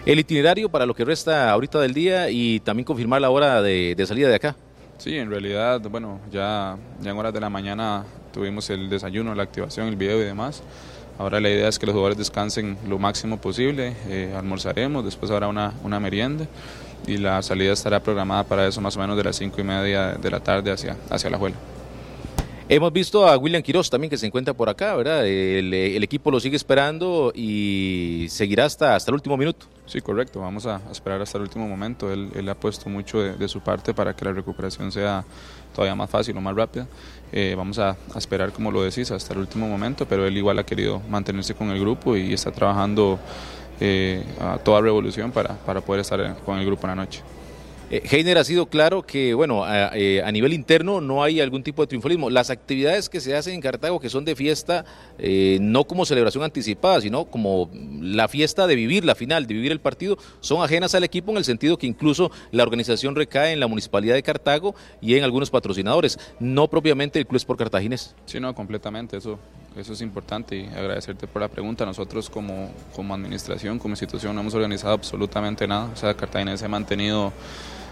El 0.04 0.18
itinerario 0.18 0.68
para 0.68 0.84
lo 0.84 0.94
que 0.94 1.04
resta 1.04 1.50
ahorita 1.50 1.78
del 1.78 1.94
día 1.94 2.28
y 2.28 2.60
también 2.60 2.84
confirmar 2.84 3.20
la 3.20 3.30
hora 3.30 3.62
de, 3.62 3.94
de 3.94 4.06
salida 4.06 4.28
de 4.28 4.34
acá. 4.34 4.56
Sí, 4.98 5.16
en 5.16 5.30
realidad, 5.30 5.80
bueno, 5.90 6.20
ya, 6.30 6.76
ya 7.00 7.10
en 7.10 7.16
horas 7.16 7.32
de 7.32 7.40
la 7.40 7.50
mañana 7.50 8.04
tuvimos 8.32 8.68
el 8.70 8.88
desayuno, 8.88 9.34
la 9.34 9.42
activación, 9.42 9.88
el 9.88 9.96
video 9.96 10.20
y 10.20 10.24
demás. 10.24 10.62
Ahora 11.18 11.40
la 11.40 11.50
idea 11.50 11.68
es 11.68 11.78
que 11.78 11.86
los 11.86 11.92
jugadores 11.92 12.18
descansen 12.18 12.78
lo 12.88 12.98
máximo 12.98 13.36
posible, 13.36 13.94
eh, 14.08 14.34
almorzaremos, 14.36 15.04
después 15.04 15.30
habrá 15.30 15.46
una, 15.46 15.72
una 15.84 16.00
merienda 16.00 16.46
y 17.06 17.16
la 17.18 17.42
salida 17.42 17.72
estará 17.72 18.00
programada 18.00 18.44
para 18.44 18.66
eso 18.66 18.80
más 18.80 18.96
o 18.96 19.00
menos 19.00 19.16
de 19.16 19.24
las 19.24 19.36
cinco 19.36 19.60
y 19.60 19.64
media 19.64 20.12
de 20.14 20.30
la 20.30 20.40
tarde 20.40 20.70
hacia, 20.70 20.96
hacia 21.10 21.30
la 21.30 21.38
juela. 21.38 21.56
Hemos 22.68 22.92
visto 22.92 23.28
a 23.28 23.36
William 23.36 23.62
Quiroz 23.62 23.90
también 23.90 24.08
que 24.08 24.16
se 24.16 24.26
encuentra 24.26 24.54
por 24.54 24.68
acá, 24.68 24.94
¿verdad? 24.94 25.26
El, 25.26 25.74
el 25.74 26.02
equipo 26.02 26.30
lo 26.30 26.40
sigue 26.40 26.56
esperando 26.56 27.30
y 27.34 28.26
seguirá 28.30 28.64
hasta, 28.64 28.94
hasta 28.94 29.10
el 29.10 29.16
último 29.16 29.36
minuto. 29.36 29.66
Sí, 29.84 30.00
correcto, 30.00 30.40
vamos 30.40 30.64
a, 30.64 30.76
a 30.76 30.90
esperar 30.90 31.20
hasta 31.20 31.36
el 31.36 31.42
último 31.42 31.68
momento. 31.68 32.10
Él, 32.10 32.30
él 32.34 32.48
ha 32.48 32.54
puesto 32.54 32.88
mucho 32.88 33.20
de, 33.20 33.34
de, 33.34 33.48
su 33.48 33.60
parte 33.60 33.92
para 33.92 34.14
que 34.16 34.24
la 34.24 34.32
recuperación 34.32 34.90
sea 34.90 35.24
todavía 35.74 35.94
más 35.94 36.08
fácil 36.08 36.36
o 36.36 36.40
más 36.40 36.54
rápida. 36.56 36.86
Eh, 37.32 37.54
vamos 37.56 37.78
a, 37.78 37.90
a, 37.90 38.18
esperar, 38.18 38.52
como 38.52 38.70
lo 38.70 38.82
decís, 38.82 39.10
hasta 39.10 39.34
el 39.34 39.40
último 39.40 39.68
momento, 39.68 40.06
pero 40.06 40.24
él 40.24 40.34
igual 40.36 40.58
ha 40.58 40.64
querido 40.64 41.02
mantenerse 41.10 41.54
con 41.54 41.68
el 41.70 41.78
grupo 41.78 42.16
y 42.16 42.32
está 42.32 42.52
trabajando 42.52 43.18
eh, 43.80 44.22
a 44.40 44.58
toda 44.58 44.80
revolución 44.80 45.32
para, 45.32 45.54
para 45.56 45.80
poder 45.80 46.00
estar 46.00 46.36
con 46.44 46.58
el 46.58 46.66
grupo 46.66 46.86
en 46.86 46.90
la 46.90 46.96
noche. 46.96 47.22
Eh, 47.92 48.02
Heiner 48.10 48.38
ha 48.38 48.44
sido 48.44 48.64
claro 48.64 49.02
que, 49.02 49.34
bueno, 49.34 49.64
a, 49.64 49.90
eh, 49.94 50.22
a, 50.22 50.32
nivel 50.32 50.54
interno 50.54 51.02
no 51.02 51.22
hay 51.22 51.40
algún 51.40 51.62
tipo 51.62 51.82
de 51.82 51.88
triunfalismo. 51.88 52.30
Las 52.30 52.48
actividades 52.48 53.10
que 53.10 53.20
se 53.20 53.36
hacen 53.36 53.52
en 53.52 53.60
Cartago, 53.60 54.00
que 54.00 54.08
son 54.08 54.24
de 54.24 54.34
fiesta, 54.34 54.86
eh, 55.18 55.58
no 55.60 55.84
como 55.84 56.06
celebración 56.06 56.42
anticipada, 56.42 57.02
sino 57.02 57.26
como 57.26 57.68
la 58.00 58.28
fiesta 58.28 58.66
de 58.66 58.76
vivir 58.76 59.04
la 59.04 59.14
final, 59.14 59.46
de 59.46 59.52
vivir 59.52 59.72
el 59.72 59.80
partido, 59.80 60.16
son 60.40 60.64
ajenas 60.64 60.94
al 60.94 61.04
equipo 61.04 61.32
en 61.32 61.36
el 61.36 61.44
sentido 61.44 61.76
que 61.76 61.86
incluso 61.86 62.30
la 62.50 62.62
organización 62.62 63.14
recae 63.14 63.52
en 63.52 63.60
la 63.60 63.66
municipalidad 63.66 64.14
de 64.14 64.22
Cartago 64.22 64.74
y 65.02 65.16
en 65.16 65.24
algunos 65.24 65.50
patrocinadores, 65.50 66.18
no 66.40 66.70
propiamente 66.70 67.18
el 67.18 67.26
Club 67.26 67.36
Sport 67.36 67.58
Cartaginés. 67.58 68.14
Sí, 68.24 68.40
no, 68.40 68.54
completamente, 68.54 69.18
eso, 69.18 69.38
eso 69.76 69.92
es 69.92 70.00
importante 70.00 70.56
y 70.56 70.66
agradecerte 70.66 71.26
por 71.26 71.42
la 71.42 71.48
pregunta. 71.48 71.84
Nosotros 71.86 72.28
como, 72.28 72.70
como 72.94 73.14
administración, 73.14 73.78
como 73.78 73.92
institución, 73.92 74.34
no 74.34 74.40
hemos 74.40 74.54
organizado 74.54 74.94
absolutamente 74.94 75.66
nada. 75.66 75.90
O 75.92 75.96
sea, 75.96 76.14
Cartaginés 76.14 76.60
se 76.60 76.66
ha 76.66 76.68
mantenido 76.68 77.32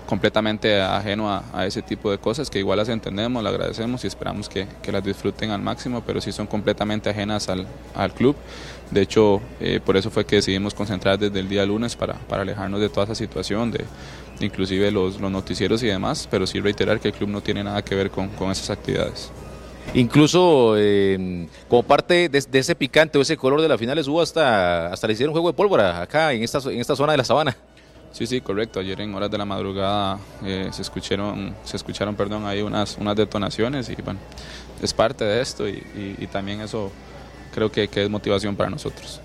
completamente 0.07 0.81
ajeno 0.81 1.31
a, 1.31 1.44
a, 1.52 1.66
ese 1.66 1.82
tipo 1.82 2.11
de 2.11 2.19
cosas 2.19 2.51
que 2.51 2.59
igual 2.59 2.78
las 2.78 2.89
entendemos, 2.89 3.43
las 3.44 3.52
agradecemos 3.52 4.02
y 4.02 4.09
esperamos 4.09 4.48
que, 4.48 4.66
que 4.82 4.90
las 4.90 5.05
disfruten 5.05 5.51
al 5.51 5.62
máximo, 5.62 6.02
pero 6.05 6.20
sí 6.20 6.32
son 6.32 6.48
completamente 6.48 7.09
ajenas 7.09 7.48
al, 7.48 7.66
al 7.94 8.12
club. 8.12 8.35
De 8.90 9.02
hecho, 9.02 9.40
eh, 9.61 9.78
por 9.85 9.97
eso 9.97 10.11
fue 10.11 10.24
que 10.27 10.36
decidimos 10.36 10.74
concentrar 10.74 11.16
desde 11.16 11.39
el 11.39 11.48
día 11.48 11.65
lunes 11.65 11.94
para, 11.94 12.15
para 12.15 12.43
alejarnos 12.43 12.81
de 12.81 12.89
toda 12.89 13.05
esa 13.05 13.15
situación, 13.15 13.70
de 13.70 13.85
inclusive 14.40 14.90
los, 14.90 15.20
los, 15.20 15.31
noticieros 15.31 15.81
y 15.85 15.86
demás, 15.86 16.27
pero 16.28 16.44
sí 16.44 16.59
reiterar 16.61 16.98
que 16.98 17.09
el 17.09 17.15
club 17.15 17.28
no 17.28 17.40
tiene 17.40 17.62
nada 17.62 17.82
que 17.82 17.94
ver 17.94 18.11
con, 18.11 18.28
con 18.31 18.51
esas 18.51 18.70
actividades. 18.70 19.31
Incluso 19.95 20.75
eh, 20.77 21.49
como 21.69 21.83
parte 21.83 22.29
de, 22.29 22.41
de, 22.41 22.59
ese 22.59 22.77
picante 22.77 23.19
o 23.19 23.23
ese 23.23 23.37
color 23.37 23.61
de 23.61 23.69
las 23.69 23.79
finales 23.79 24.07
hubo 24.07 24.23
hasta, 24.23 24.87
hasta 24.93 25.07
le 25.09 25.15
hicieron 25.15 25.33
juego 25.33 25.49
de 25.49 25.55
pólvora 25.55 26.01
acá 26.01 26.33
en 26.33 26.45
esta, 26.45 26.59
en 26.71 26.81
esta 26.81 26.95
zona 26.95 27.12
de 27.12 27.19
la 27.19 27.25
sabana. 27.25 27.57
Sí, 28.12 28.27
sí, 28.27 28.41
correcto. 28.41 28.79
Ayer 28.81 29.01
en 29.01 29.15
horas 29.15 29.31
de 29.31 29.39
la 29.39 29.45
madrugada 29.45 30.19
eh, 30.45 30.69
se 30.73 30.83
escucharon, 30.83 31.55
se 31.65 31.77
escucharon, 31.77 32.15
perdón, 32.15 32.47
ahí 32.47 32.62
unas, 32.62 32.99
unas 32.99 33.17
detonaciones 33.17 33.89
y 33.89 33.97
bueno, 33.97 34.21
es 34.81 34.95
parte 34.95 35.25
de 35.25 35.41
esto 35.41 35.69
y, 35.69 35.73
y, 35.73 36.17
y 36.19 36.27
también 36.29 36.61
eso 36.61 36.93
creo 37.53 37.71
que, 37.73 37.89
que, 37.89 38.05
es 38.05 38.11
motivación 38.11 38.55
para 38.55 38.71
nosotros. 38.71 39.21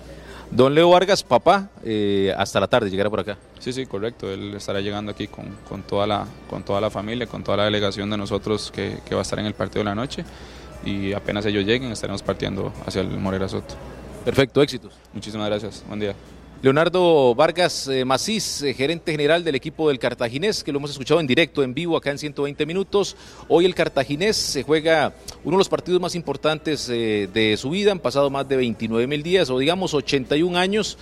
Don 0.50 0.74
Leo 0.74 0.90
Vargas, 0.90 1.22
papá, 1.24 1.68
eh, 1.84 2.32
hasta 2.36 2.58
la 2.60 2.68
tarde 2.68 2.90
llegará 2.90 3.10
por 3.10 3.20
acá. 3.20 3.36
Sí, 3.58 3.72
sí, 3.72 3.86
correcto. 3.86 4.32
Él 4.32 4.54
estará 4.54 4.80
llegando 4.80 5.10
aquí 5.10 5.26
con, 5.26 5.46
con, 5.68 5.82
toda, 5.82 6.06
la, 6.06 6.24
con 6.48 6.62
toda 6.64 6.80
la 6.80 6.90
familia, 6.90 7.26
con 7.26 7.42
toda 7.42 7.58
la 7.58 7.64
delegación 7.64 8.10
de 8.10 8.16
nosotros 8.16 8.70
que, 8.72 8.98
que 9.04 9.14
va 9.14 9.20
a 9.20 9.22
estar 9.22 9.38
en 9.38 9.46
el 9.46 9.54
partido 9.54 9.80
de 9.80 9.86
la 9.86 9.94
noche 9.96 10.24
y 10.86 11.12
apenas 11.12 11.44
ellos 11.44 11.64
lleguen 11.64 11.90
estaremos 11.90 12.22
partiendo 12.22 12.72
hacia 12.86 13.02
el 13.02 13.10
Morera 13.18 13.48
Soto. 13.48 13.74
Perfecto, 14.24 14.62
éxitos. 14.62 14.94
Muchísimas 15.12 15.48
gracias. 15.48 15.84
Buen 15.86 16.00
día. 16.00 16.14
Leonardo 16.62 17.34
Vargas 17.34 17.86
eh, 17.88 18.04
Macís, 18.04 18.62
eh, 18.62 18.72
gerente 18.72 19.12
general 19.12 19.44
del 19.44 19.54
equipo 19.54 19.88
del 19.88 19.98
Cartaginés, 19.98 20.64
que 20.64 20.72
lo 20.72 20.78
hemos 20.78 20.90
escuchado 20.90 21.20
en 21.20 21.26
directo, 21.26 21.62
en 21.62 21.74
vivo, 21.74 21.96
acá 21.96 22.10
en 22.10 22.18
120 22.18 22.64
minutos. 22.64 23.14
Hoy 23.48 23.66
el 23.66 23.74
Cartaginés 23.74 24.36
se 24.36 24.62
juega 24.62 25.12
uno 25.44 25.56
de 25.56 25.58
los 25.58 25.68
partidos 25.68 26.00
más 26.00 26.14
importantes 26.14 26.88
eh, 26.88 27.28
de 27.32 27.56
su 27.58 27.70
vida, 27.70 27.92
han 27.92 27.98
pasado 27.98 28.30
más 28.30 28.48
de 28.48 28.56
29 28.56 29.06
mil 29.06 29.22
días, 29.22 29.50
o 29.50 29.58
digamos 29.58 29.92
81 29.92 30.56
años, 30.56 30.96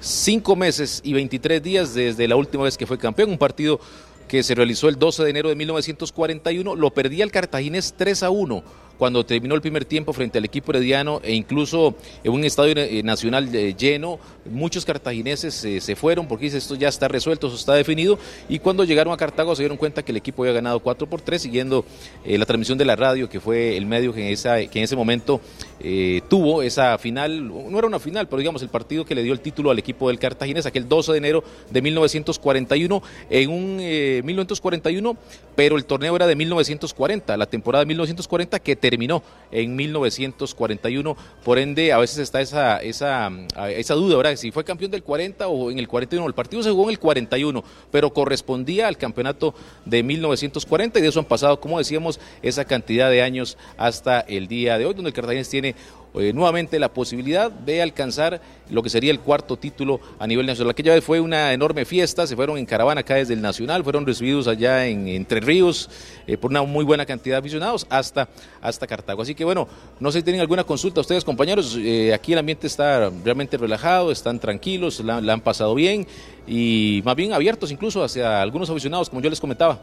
5 0.00 0.56
meses 0.56 1.02
y 1.04 1.12
23 1.12 1.62
días 1.62 1.94
desde 1.94 2.26
la 2.26 2.36
última 2.36 2.64
vez 2.64 2.78
que 2.78 2.86
fue 2.86 2.96
campeón, 2.96 3.30
un 3.30 3.38
partido 3.38 3.78
que 4.26 4.42
se 4.42 4.54
realizó 4.54 4.88
el 4.88 4.98
12 4.98 5.24
de 5.24 5.30
enero 5.30 5.50
de 5.50 5.56
1941, 5.56 6.74
lo 6.74 6.90
perdía 6.90 7.22
el 7.22 7.30
Cartaginés 7.30 7.94
3 7.96 8.22
a 8.24 8.30
1 8.30 8.85
cuando 8.98 9.24
terminó 9.24 9.54
el 9.54 9.60
primer 9.60 9.84
tiempo 9.84 10.12
frente 10.12 10.38
al 10.38 10.44
equipo 10.44 10.72
herediano 10.72 11.20
e 11.22 11.34
incluso 11.34 11.94
en 12.24 12.32
un 12.32 12.44
estadio 12.44 12.74
nacional 13.04 13.50
lleno, 13.76 14.18
muchos 14.44 14.84
cartagineses 14.84 15.54
se 15.54 15.96
fueron 15.96 16.28
porque 16.28 16.46
dice 16.46 16.58
esto 16.58 16.74
ya 16.74 16.88
está 16.88 17.08
resuelto, 17.08 17.46
eso 17.48 17.56
está 17.56 17.74
definido 17.74 18.18
y 18.48 18.58
cuando 18.58 18.84
llegaron 18.84 19.12
a 19.12 19.16
Cartago 19.16 19.54
se 19.54 19.62
dieron 19.62 19.76
cuenta 19.76 20.02
que 20.02 20.12
el 20.12 20.16
equipo 20.16 20.42
había 20.42 20.54
ganado 20.54 20.80
4 20.80 21.06
por 21.06 21.20
3 21.20 21.40
siguiendo 21.40 21.84
eh, 22.24 22.38
la 22.38 22.46
transmisión 22.46 22.78
de 22.78 22.84
la 22.84 22.96
radio 22.96 23.28
que 23.28 23.40
fue 23.40 23.76
el 23.76 23.86
medio 23.86 24.12
que 24.12 24.26
en, 24.26 24.32
esa, 24.32 24.64
que 24.66 24.78
en 24.78 24.84
ese 24.84 24.96
momento 24.96 25.40
eh, 25.80 26.22
tuvo 26.28 26.62
esa 26.62 26.96
final, 26.98 27.48
no 27.48 27.78
era 27.78 27.86
una 27.86 27.98
final, 27.98 28.28
pero 28.28 28.38
digamos 28.38 28.62
el 28.62 28.68
partido 28.68 29.04
que 29.04 29.14
le 29.14 29.22
dio 29.22 29.32
el 29.32 29.40
título 29.40 29.70
al 29.70 29.78
equipo 29.78 30.08
del 30.08 30.18
Cartaginés 30.18 30.66
aquel 30.66 30.88
12 30.88 31.12
de 31.12 31.18
enero 31.18 31.44
de 31.70 31.82
1941 31.82 33.02
en 33.30 33.50
un 33.50 33.78
eh, 33.80 34.22
1941, 34.24 35.16
pero 35.54 35.76
el 35.76 35.84
torneo 35.84 36.16
era 36.16 36.26
de 36.26 36.36
1940, 36.36 37.36
la 37.36 37.46
temporada 37.46 37.84
de 37.84 37.86
1940 37.86 38.58
que 38.60 38.76
terminó 38.90 39.22
en 39.50 39.74
1941, 39.74 41.16
por 41.44 41.58
ende 41.58 41.92
a 41.92 41.98
veces 41.98 42.18
está 42.18 42.40
esa, 42.40 42.78
esa, 42.78 43.30
esa 43.70 43.94
duda, 43.94 44.16
¿verdad? 44.16 44.36
Si 44.36 44.50
fue 44.50 44.64
campeón 44.64 44.90
del 44.90 45.02
40 45.02 45.48
o 45.48 45.70
en 45.70 45.78
el 45.78 45.88
41, 45.88 46.26
el 46.26 46.34
partido 46.34 46.62
se 46.62 46.70
jugó 46.70 46.84
en 46.84 46.90
el 46.90 46.98
41, 46.98 47.64
pero 47.90 48.12
correspondía 48.12 48.86
al 48.86 48.96
campeonato 48.96 49.54
de 49.84 50.02
1940 50.02 50.98
y 50.98 51.02
de 51.02 51.08
eso 51.08 51.18
han 51.18 51.26
pasado, 51.26 51.60
como 51.60 51.78
decíamos, 51.78 52.20
esa 52.42 52.64
cantidad 52.64 53.10
de 53.10 53.22
años 53.22 53.58
hasta 53.76 54.20
el 54.20 54.46
día 54.46 54.78
de 54.78 54.86
hoy, 54.86 54.94
donde 54.94 55.10
el 55.10 55.14
Cartaginés 55.14 55.48
tiene 55.48 55.74
eh, 56.18 56.32
nuevamente 56.32 56.78
la 56.78 56.92
posibilidad 56.92 57.50
de 57.50 57.82
alcanzar 57.82 58.40
lo 58.70 58.82
que 58.82 58.90
sería 58.90 59.10
el 59.10 59.20
cuarto 59.20 59.56
título 59.56 60.00
a 60.18 60.26
nivel 60.26 60.46
nacional. 60.46 60.70
Aquella 60.70 60.94
vez 60.94 61.04
fue 61.04 61.20
una 61.20 61.52
enorme 61.52 61.84
fiesta, 61.84 62.26
se 62.26 62.34
fueron 62.36 62.58
en 62.58 62.66
caravana 62.66 63.02
acá 63.02 63.14
desde 63.14 63.34
el 63.34 63.42
Nacional, 63.42 63.84
fueron 63.84 64.06
recibidos 64.06 64.48
allá 64.48 64.86
en 64.86 65.08
Entre 65.08 65.40
Ríos 65.40 65.88
eh, 66.26 66.36
por 66.36 66.50
una 66.50 66.62
muy 66.62 66.84
buena 66.84 67.06
cantidad 67.06 67.36
de 67.36 67.40
aficionados 67.40 67.86
hasta, 67.90 68.28
hasta 68.60 68.86
Cartago. 68.86 69.22
Así 69.22 69.34
que 69.34 69.44
bueno, 69.44 69.68
no 70.00 70.10
sé 70.10 70.18
si 70.18 70.24
tienen 70.24 70.40
alguna 70.40 70.64
consulta 70.64 71.00
ustedes 71.00 71.24
compañeros, 71.24 71.76
eh, 71.78 72.12
aquí 72.12 72.32
el 72.32 72.38
ambiente 72.38 72.66
está 72.66 73.10
realmente 73.24 73.56
relajado, 73.56 74.10
están 74.10 74.38
tranquilos, 74.38 75.00
la, 75.00 75.20
la 75.20 75.32
han 75.34 75.40
pasado 75.40 75.74
bien 75.74 76.06
y 76.46 77.02
más 77.04 77.16
bien 77.16 77.32
abiertos 77.32 77.70
incluso 77.70 78.02
hacia 78.02 78.42
algunos 78.42 78.68
aficionados, 78.70 79.08
como 79.10 79.20
yo 79.22 79.30
les 79.30 79.40
comentaba. 79.40 79.80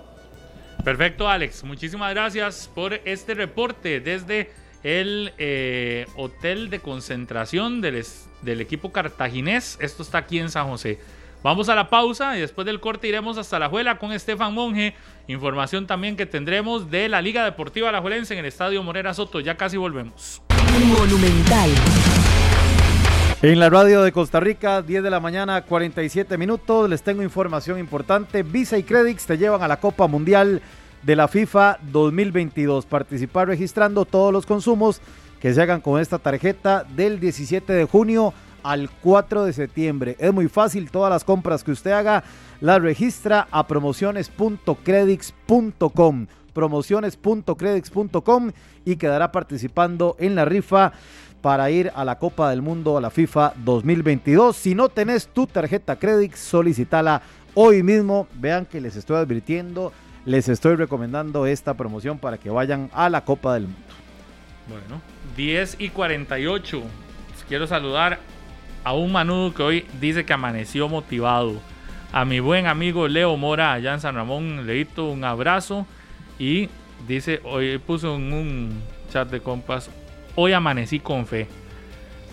Perfecto, 0.84 1.30
Alex. 1.30 1.64
Muchísimas 1.64 2.14
gracias 2.14 2.70
por 2.74 2.94
este 3.06 3.34
reporte 3.36 4.02
desde 4.02 4.50
el 4.84 5.34
eh, 5.38 6.06
hotel 6.16 6.70
de 6.70 6.80
concentración 6.80 7.82
del, 7.82 8.06
del, 8.42 8.62
equipo 8.62 8.92
cartaginés. 8.92 9.78
Esto 9.82 10.04
está 10.04 10.20
aquí 10.20 10.40
en 10.40 10.50
San 10.50 10.68
José. 10.68 11.00
Vamos 11.42 11.68
a 11.68 11.76
la 11.76 11.90
pausa 11.90 12.38
y 12.38 12.42
después 12.42 12.66
del 12.66 12.80
corte 12.80 13.08
iremos 13.08 13.38
hasta 13.38 13.60
la 13.60 13.70
Juela 13.70 13.98
con 13.98 14.12
Estefan 14.12 14.54
Monge. 14.54 14.94
Información 15.28 15.88
también 15.88 16.16
que 16.16 16.26
tendremos 16.26 16.90
de 16.90 17.10
la 17.10 17.22
Liga 17.22 17.44
Deportiva 17.44 17.90
Alajuelense 17.90 18.34
en 18.34 18.40
el 18.40 18.46
Estadio 18.46 18.82
Morera 18.84 19.14
Soto. 19.14 19.40
Ya 19.40 19.58
casi 19.58 19.78
volvemos. 19.78 20.42
Monumental. 20.98 21.70
En 23.42 23.60
la 23.60 23.70
radio 23.70 24.04
de 24.04 24.14
Costa 24.14 24.40
Rica, 24.40 24.82
10 24.82 25.04
de 25.04 25.10
la 25.10 25.20
mañana, 25.20 25.64
47 25.64 26.38
minutos. 26.38 26.90
Les 26.90 27.04
tengo 27.04 27.22
información 27.24 27.78
importante. 27.78 28.42
Visa 28.42 28.78
y 28.78 28.84
Credits 28.84 29.26
te 29.26 29.38
llevan 29.38 29.62
a 29.62 29.68
la 29.68 29.82
Copa 29.82 30.08
Mundial 30.08 30.62
de 31.04 31.16
la 31.16 31.28
FIFA 31.28 31.80
2022. 31.92 32.86
Participar 32.86 33.48
registrando 33.48 34.06
todos 34.06 34.32
los 34.34 34.46
consumos 34.46 35.02
que 35.40 35.52
se 35.54 35.62
hagan 35.62 35.82
con 35.82 36.00
esta 36.00 36.20
tarjeta 36.20 36.86
del 36.96 37.20
17 37.20 37.74
de 37.74 37.86
junio 37.86 38.34
al 38.64 38.90
4 38.90 39.46
de 39.46 39.54
septiembre. 39.54 40.16
Es 40.20 40.34
muy 40.34 40.48
fácil, 40.48 40.90
todas 40.90 41.12
las 41.12 41.24
compras 41.24 41.64
que 41.64 41.70
usted 41.72 41.92
haga 41.92 42.24
las 42.62 42.82
registra 42.82 43.48
a 43.52 43.68
promociones.credits.com 43.68 46.28
promociones.credits.com 46.54 48.52
y 48.86 48.96
quedará 48.96 49.32
participando 49.32 50.16
en 50.20 50.36
la 50.36 50.46
rifa 50.46 50.94
para 51.42 51.72
ir 51.72 51.92
a 51.96 52.06
la 52.06 52.20
Copa 52.20 52.50
del 52.50 52.62
Mundo 52.62 52.98
a 52.98 53.02
la 53.02 53.10
FIFA 53.10 53.56
2022. 53.66 54.56
Si 54.56 54.76
no 54.76 54.88
tenés 54.88 55.28
tu 55.28 55.46
tarjeta 55.46 55.98
Credits, 55.98 56.40
solicitala 56.40 57.22
hoy 57.54 57.84
mismo. 57.84 58.30
Vean 58.36 58.66
que 58.66 58.80
les 58.80 58.96
estoy 58.96 59.18
advirtiendo 59.18 59.92
les 60.26 60.48
estoy 60.50 60.76
recomendando 60.76 61.46
esta 61.46 61.74
promoción 61.74 62.18
para 62.18 62.38
que 62.38 62.50
vayan 62.50 62.90
a 62.94 63.10
la 63.10 63.24
Copa 63.26 63.54
del 63.54 63.64
Mundo. 63.64 63.80
Bueno, 64.68 65.02
10 65.36 65.78
y 65.80 65.90
48. 65.90 66.82
Quiero 67.48 67.68
saludar 67.68 68.20
a 68.84 68.94
un 68.94 69.12
manudo 69.12 69.54
que 69.54 69.64
hoy 69.64 69.86
dice 70.00 70.26
que 70.26 70.34
amaneció 70.34 70.88
motivado. 70.88 71.56
A 72.12 72.26
mi 72.26 72.40
buen 72.40 72.68
amigo 72.68 73.08
Leo 73.08 73.36
Mora 73.38 73.74
allá 73.74 73.94
en 73.94 74.00
San 74.00 74.16
Ramón, 74.16 74.66
Leito, 74.66 75.10
un 75.10 75.24
abrazo. 75.24 75.86
Y 76.40 76.70
dice, 77.08 77.42
hoy 77.44 77.78
puso 77.80 78.16
en 78.16 78.34
un 78.34 78.82
chat 79.12 79.30
de 79.30 79.42
compas, 79.42 79.90
hoy 80.36 80.54
amanecí 80.54 81.00
con 81.00 81.28
fe. 81.28 81.48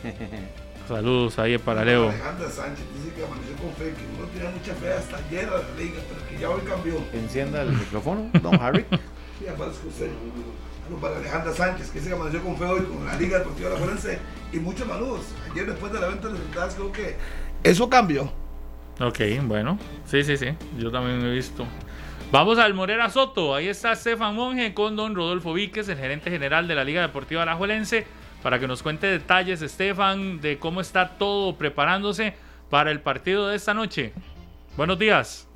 Saludos 0.90 1.38
ahí 1.38 1.56
para 1.56 1.84
Leo. 1.84 2.08
Alejandra 2.08 2.50
Sánchez 2.50 2.84
dice 2.96 3.14
que 3.14 3.24
amaneció 3.24 3.54
con 3.58 3.72
fe, 3.74 3.94
que 3.94 4.02
uno 4.18 4.26
tenía 4.34 4.50
mucha 4.50 4.74
fe 4.74 4.92
hasta 4.92 5.18
ayer 5.18 5.48
a 5.48 5.58
la 5.58 5.78
liga, 5.78 6.00
pero 6.08 6.28
que 6.28 6.36
ya 6.36 6.50
hoy 6.50 6.62
cambió. 6.62 6.94
Encienda 7.12 7.62
el 7.62 7.72
micrófono, 7.78 8.28
don 8.42 8.60
Harry. 8.60 8.84
sí, 9.38 9.46
aparte 9.46 9.76
que 9.82 9.86
usted. 9.86 10.10
Bueno, 10.88 11.00
para 11.00 11.18
Alejandra 11.18 11.52
Sánchez, 11.52 11.90
que 11.90 12.00
dice 12.00 12.10
que 12.10 12.16
amaneció 12.16 12.42
con 12.42 12.56
fe 12.56 12.64
hoy 12.64 12.80
con 12.80 13.06
la 13.06 13.14
Liga 13.14 13.38
Deportiva 13.38 13.68
de 13.68 13.74
la 13.76 13.80
Forense 13.80 14.18
y 14.52 14.56
muchos 14.58 14.84
manudos. 14.88 15.26
Ayer 15.52 15.66
después 15.66 15.92
de 15.92 16.00
la 16.00 16.08
venta 16.08 16.26
de 16.26 16.34
resultados 16.34 16.74
creo 16.74 16.90
que 16.90 17.16
eso 17.62 17.88
cambió. 17.88 18.24
Ok, 19.00 19.20
bueno. 19.44 19.78
Sí, 20.06 20.24
sí, 20.24 20.36
sí. 20.36 20.48
Yo 20.76 20.90
también 20.90 21.24
he 21.24 21.30
visto. 21.30 21.66
Vamos 22.32 22.58
al 22.58 22.74
Morera 22.74 23.08
Soto. 23.10 23.54
Ahí 23.54 23.68
está 23.68 23.94
Stefan 23.94 24.34
Monge 24.34 24.74
con 24.74 24.96
don 24.96 25.14
Rodolfo 25.14 25.52
Víquez, 25.52 25.88
el 25.88 25.98
gerente 25.98 26.32
general 26.32 26.66
de 26.66 26.74
la 26.74 26.82
Liga 26.82 27.00
Deportiva 27.00 27.44
Alajuelense 27.44 28.06
para 28.42 28.58
que 28.58 28.66
nos 28.66 28.82
cuente 28.82 29.06
detalles, 29.06 29.62
Estefan, 29.62 30.40
de 30.40 30.58
cómo 30.58 30.80
está 30.80 31.16
todo 31.18 31.56
preparándose 31.56 32.34
para 32.68 32.90
el 32.90 33.00
partido 33.00 33.48
de 33.48 33.56
esta 33.56 33.74
noche. 33.74 34.12
Buenos 34.76 34.98
días. 34.98 35.46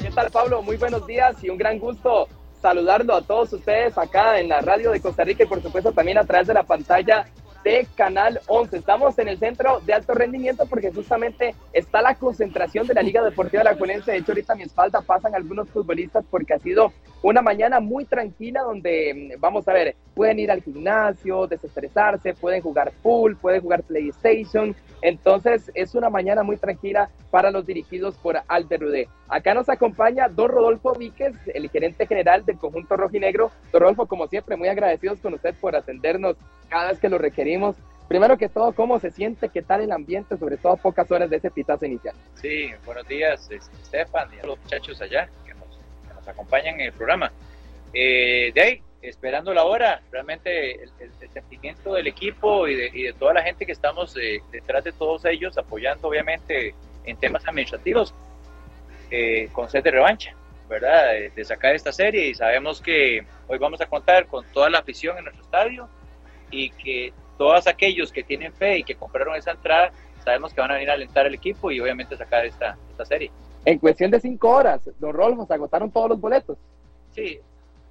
¿Qué 0.00 0.10
tal 0.10 0.30
Pablo? 0.30 0.62
Muy 0.62 0.76
buenos 0.76 1.06
días 1.06 1.42
y 1.44 1.50
un 1.50 1.58
gran 1.58 1.78
gusto 1.78 2.28
saludarlo 2.60 3.14
a 3.14 3.22
todos 3.22 3.52
ustedes 3.52 3.96
acá 3.98 4.38
en 4.38 4.48
la 4.48 4.60
radio 4.60 4.90
de 4.92 5.00
Costa 5.00 5.24
Rica 5.24 5.44
y 5.44 5.46
por 5.46 5.62
supuesto 5.62 5.92
también 5.92 6.18
a 6.18 6.24
través 6.24 6.46
de 6.46 6.54
la 6.54 6.62
pantalla 6.62 7.26
de 7.64 7.86
Canal 7.94 8.40
11. 8.46 8.76
Estamos 8.76 9.18
en 9.18 9.28
el 9.28 9.38
centro 9.38 9.80
de 9.80 9.92
alto 9.92 10.14
rendimiento 10.14 10.66
porque 10.66 10.92
justamente 10.92 11.54
está 11.72 12.02
la 12.02 12.14
concentración 12.14 12.86
de 12.86 12.94
la 12.94 13.02
Liga 13.02 13.22
Deportiva 13.22 13.62
La 13.62 13.74
Juelense. 13.74 14.12
De 14.12 14.18
hecho, 14.18 14.32
ahorita 14.32 14.52
a 14.52 14.56
mi 14.56 14.62
espalda 14.62 15.00
pasan 15.00 15.34
algunos 15.34 15.68
futbolistas 15.70 16.24
porque 16.30 16.54
ha 16.54 16.58
sido 16.58 16.92
una 17.22 17.42
mañana 17.42 17.80
muy 17.80 18.04
tranquila 18.04 18.62
donde, 18.62 19.34
mm, 19.36 19.40
vamos 19.40 19.66
a 19.68 19.72
ver, 19.72 19.96
pueden 20.14 20.38
ir 20.38 20.50
al 20.50 20.62
gimnasio, 20.62 21.46
desestresarse, 21.46 22.34
pueden 22.34 22.62
jugar 22.62 22.92
pool, 23.02 23.36
pueden 23.36 23.60
jugar 23.60 23.82
PlayStation. 23.82 24.74
Entonces, 25.02 25.70
es 25.74 25.94
una 25.96 26.08
mañana 26.08 26.44
muy 26.44 26.56
tranquila 26.56 27.10
para 27.30 27.50
los 27.50 27.66
dirigidos 27.66 28.16
por 28.16 28.38
Alderudé. 28.46 29.08
Acá 29.28 29.52
nos 29.52 29.68
acompaña 29.68 30.28
Don 30.28 30.48
Rodolfo 30.48 30.94
Víquez, 30.94 31.34
el 31.52 31.68
gerente 31.70 32.06
general 32.06 32.44
del 32.44 32.56
conjunto 32.56 32.96
rojinegro. 32.96 33.50
Don 33.72 33.82
Rodolfo, 33.82 34.06
como 34.06 34.28
siempre, 34.28 34.56
muy 34.56 34.68
agradecidos 34.68 35.18
con 35.20 35.34
usted 35.34 35.54
por 35.60 35.74
atendernos 35.74 36.36
cada 36.68 36.90
vez 36.90 37.00
que 37.00 37.08
lo 37.08 37.18
requerimos. 37.18 37.76
Primero 38.08 38.36
que 38.36 38.48
todo, 38.48 38.72
¿cómo 38.74 39.00
se 39.00 39.10
siente? 39.10 39.48
¿Qué 39.48 39.62
tal 39.62 39.80
el 39.80 39.90
ambiente? 39.90 40.36
Sobre 40.36 40.56
todo 40.56 40.74
a 40.74 40.76
pocas 40.76 41.10
horas 41.10 41.30
de 41.30 41.36
ese 41.36 41.50
pitazo 41.50 41.86
inicial. 41.86 42.14
Sí, 42.34 42.70
buenos 42.84 43.08
días, 43.08 43.50
Estefan 43.50 44.28
y 44.34 44.38
a 44.38 44.46
los 44.46 44.58
muchachos 44.60 45.00
allá 45.00 45.28
que 45.44 45.54
nos, 45.54 46.28
acompañan 46.28 46.74
en 46.76 46.86
el 46.86 46.92
programa. 46.92 47.32
Eh, 47.92 48.52
de 48.54 48.60
ahí, 48.60 48.82
esperando 49.02 49.52
la 49.52 49.64
hora, 49.64 50.00
realmente 50.10 50.84
el, 50.84 50.90
sentimiento 51.32 51.94
del 51.94 52.06
equipo 52.06 52.68
y 52.68 52.76
de, 52.76 53.14
toda 53.18 53.34
la 53.34 53.42
gente 53.42 53.66
que 53.66 53.72
estamos 53.72 54.16
eh, 54.16 54.40
detrás 54.50 54.84
de 54.84 54.92
todos 54.92 55.24
ellos, 55.24 55.58
apoyando 55.58 56.08
obviamente 56.08 56.74
en 57.04 57.16
temas 57.16 57.46
administrativos, 57.46 58.14
eh, 59.10 59.48
con 59.52 59.68
sed 59.68 59.82
de 59.82 59.90
revancha, 59.90 60.34
¿verdad? 60.68 61.12
de 61.34 61.44
sacar 61.44 61.74
esta 61.74 61.92
serie 61.92 62.28
y 62.28 62.34
sabemos 62.34 62.80
que 62.80 63.26
hoy 63.48 63.58
vamos 63.58 63.80
a 63.80 63.86
contar 63.86 64.26
con 64.26 64.44
toda 64.52 64.70
la 64.70 64.78
afición 64.78 65.18
en 65.18 65.24
nuestro 65.24 65.44
estadio 65.44 65.88
y 66.50 66.70
que 66.70 67.12
todos 67.36 67.66
aquellos 67.66 68.12
que 68.12 68.22
tienen 68.22 68.52
fe 68.52 68.78
y 68.78 68.84
que 68.84 68.94
compraron 68.94 69.34
esa 69.34 69.50
entrada, 69.50 69.92
sabemos 70.24 70.54
que 70.54 70.60
van 70.60 70.70
a 70.70 70.74
venir 70.74 70.90
a 70.90 70.94
alentar 70.94 71.26
el 71.26 71.34
equipo 71.34 71.70
y 71.70 71.80
obviamente 71.80 72.16
sacar 72.16 72.46
esta, 72.46 72.78
esta 72.90 73.04
serie. 73.04 73.32
En 73.64 73.78
cuestión 73.78 74.10
de 74.10 74.20
cinco 74.20 74.50
horas, 74.50 74.88
los 75.00 75.12
Rolfos 75.12 75.50
agotaron 75.50 75.90
todos 75.90 76.10
los 76.10 76.20
boletos. 76.20 76.58
Sí, 77.12 77.40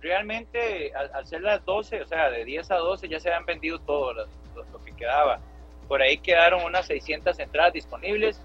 realmente 0.02 0.92
al, 0.94 1.26
ser 1.26 1.42
las 1.42 1.64
12, 1.66 2.02
o 2.02 2.08
sea, 2.08 2.30
de 2.30 2.44
10 2.44 2.72
a 2.72 2.76
12 2.76 3.08
ya 3.08 3.20
se 3.20 3.32
han 3.32 3.46
vendido 3.46 3.80
todo 3.80 4.14
lo, 4.14 4.26
que 4.84 4.92
quedaba. 4.94 5.40
Por 5.88 6.02
ahí 6.02 6.18
quedaron 6.18 6.64
unas 6.64 6.86
600 6.88 7.38
entradas 7.40 7.74
disponibles 7.74 8.42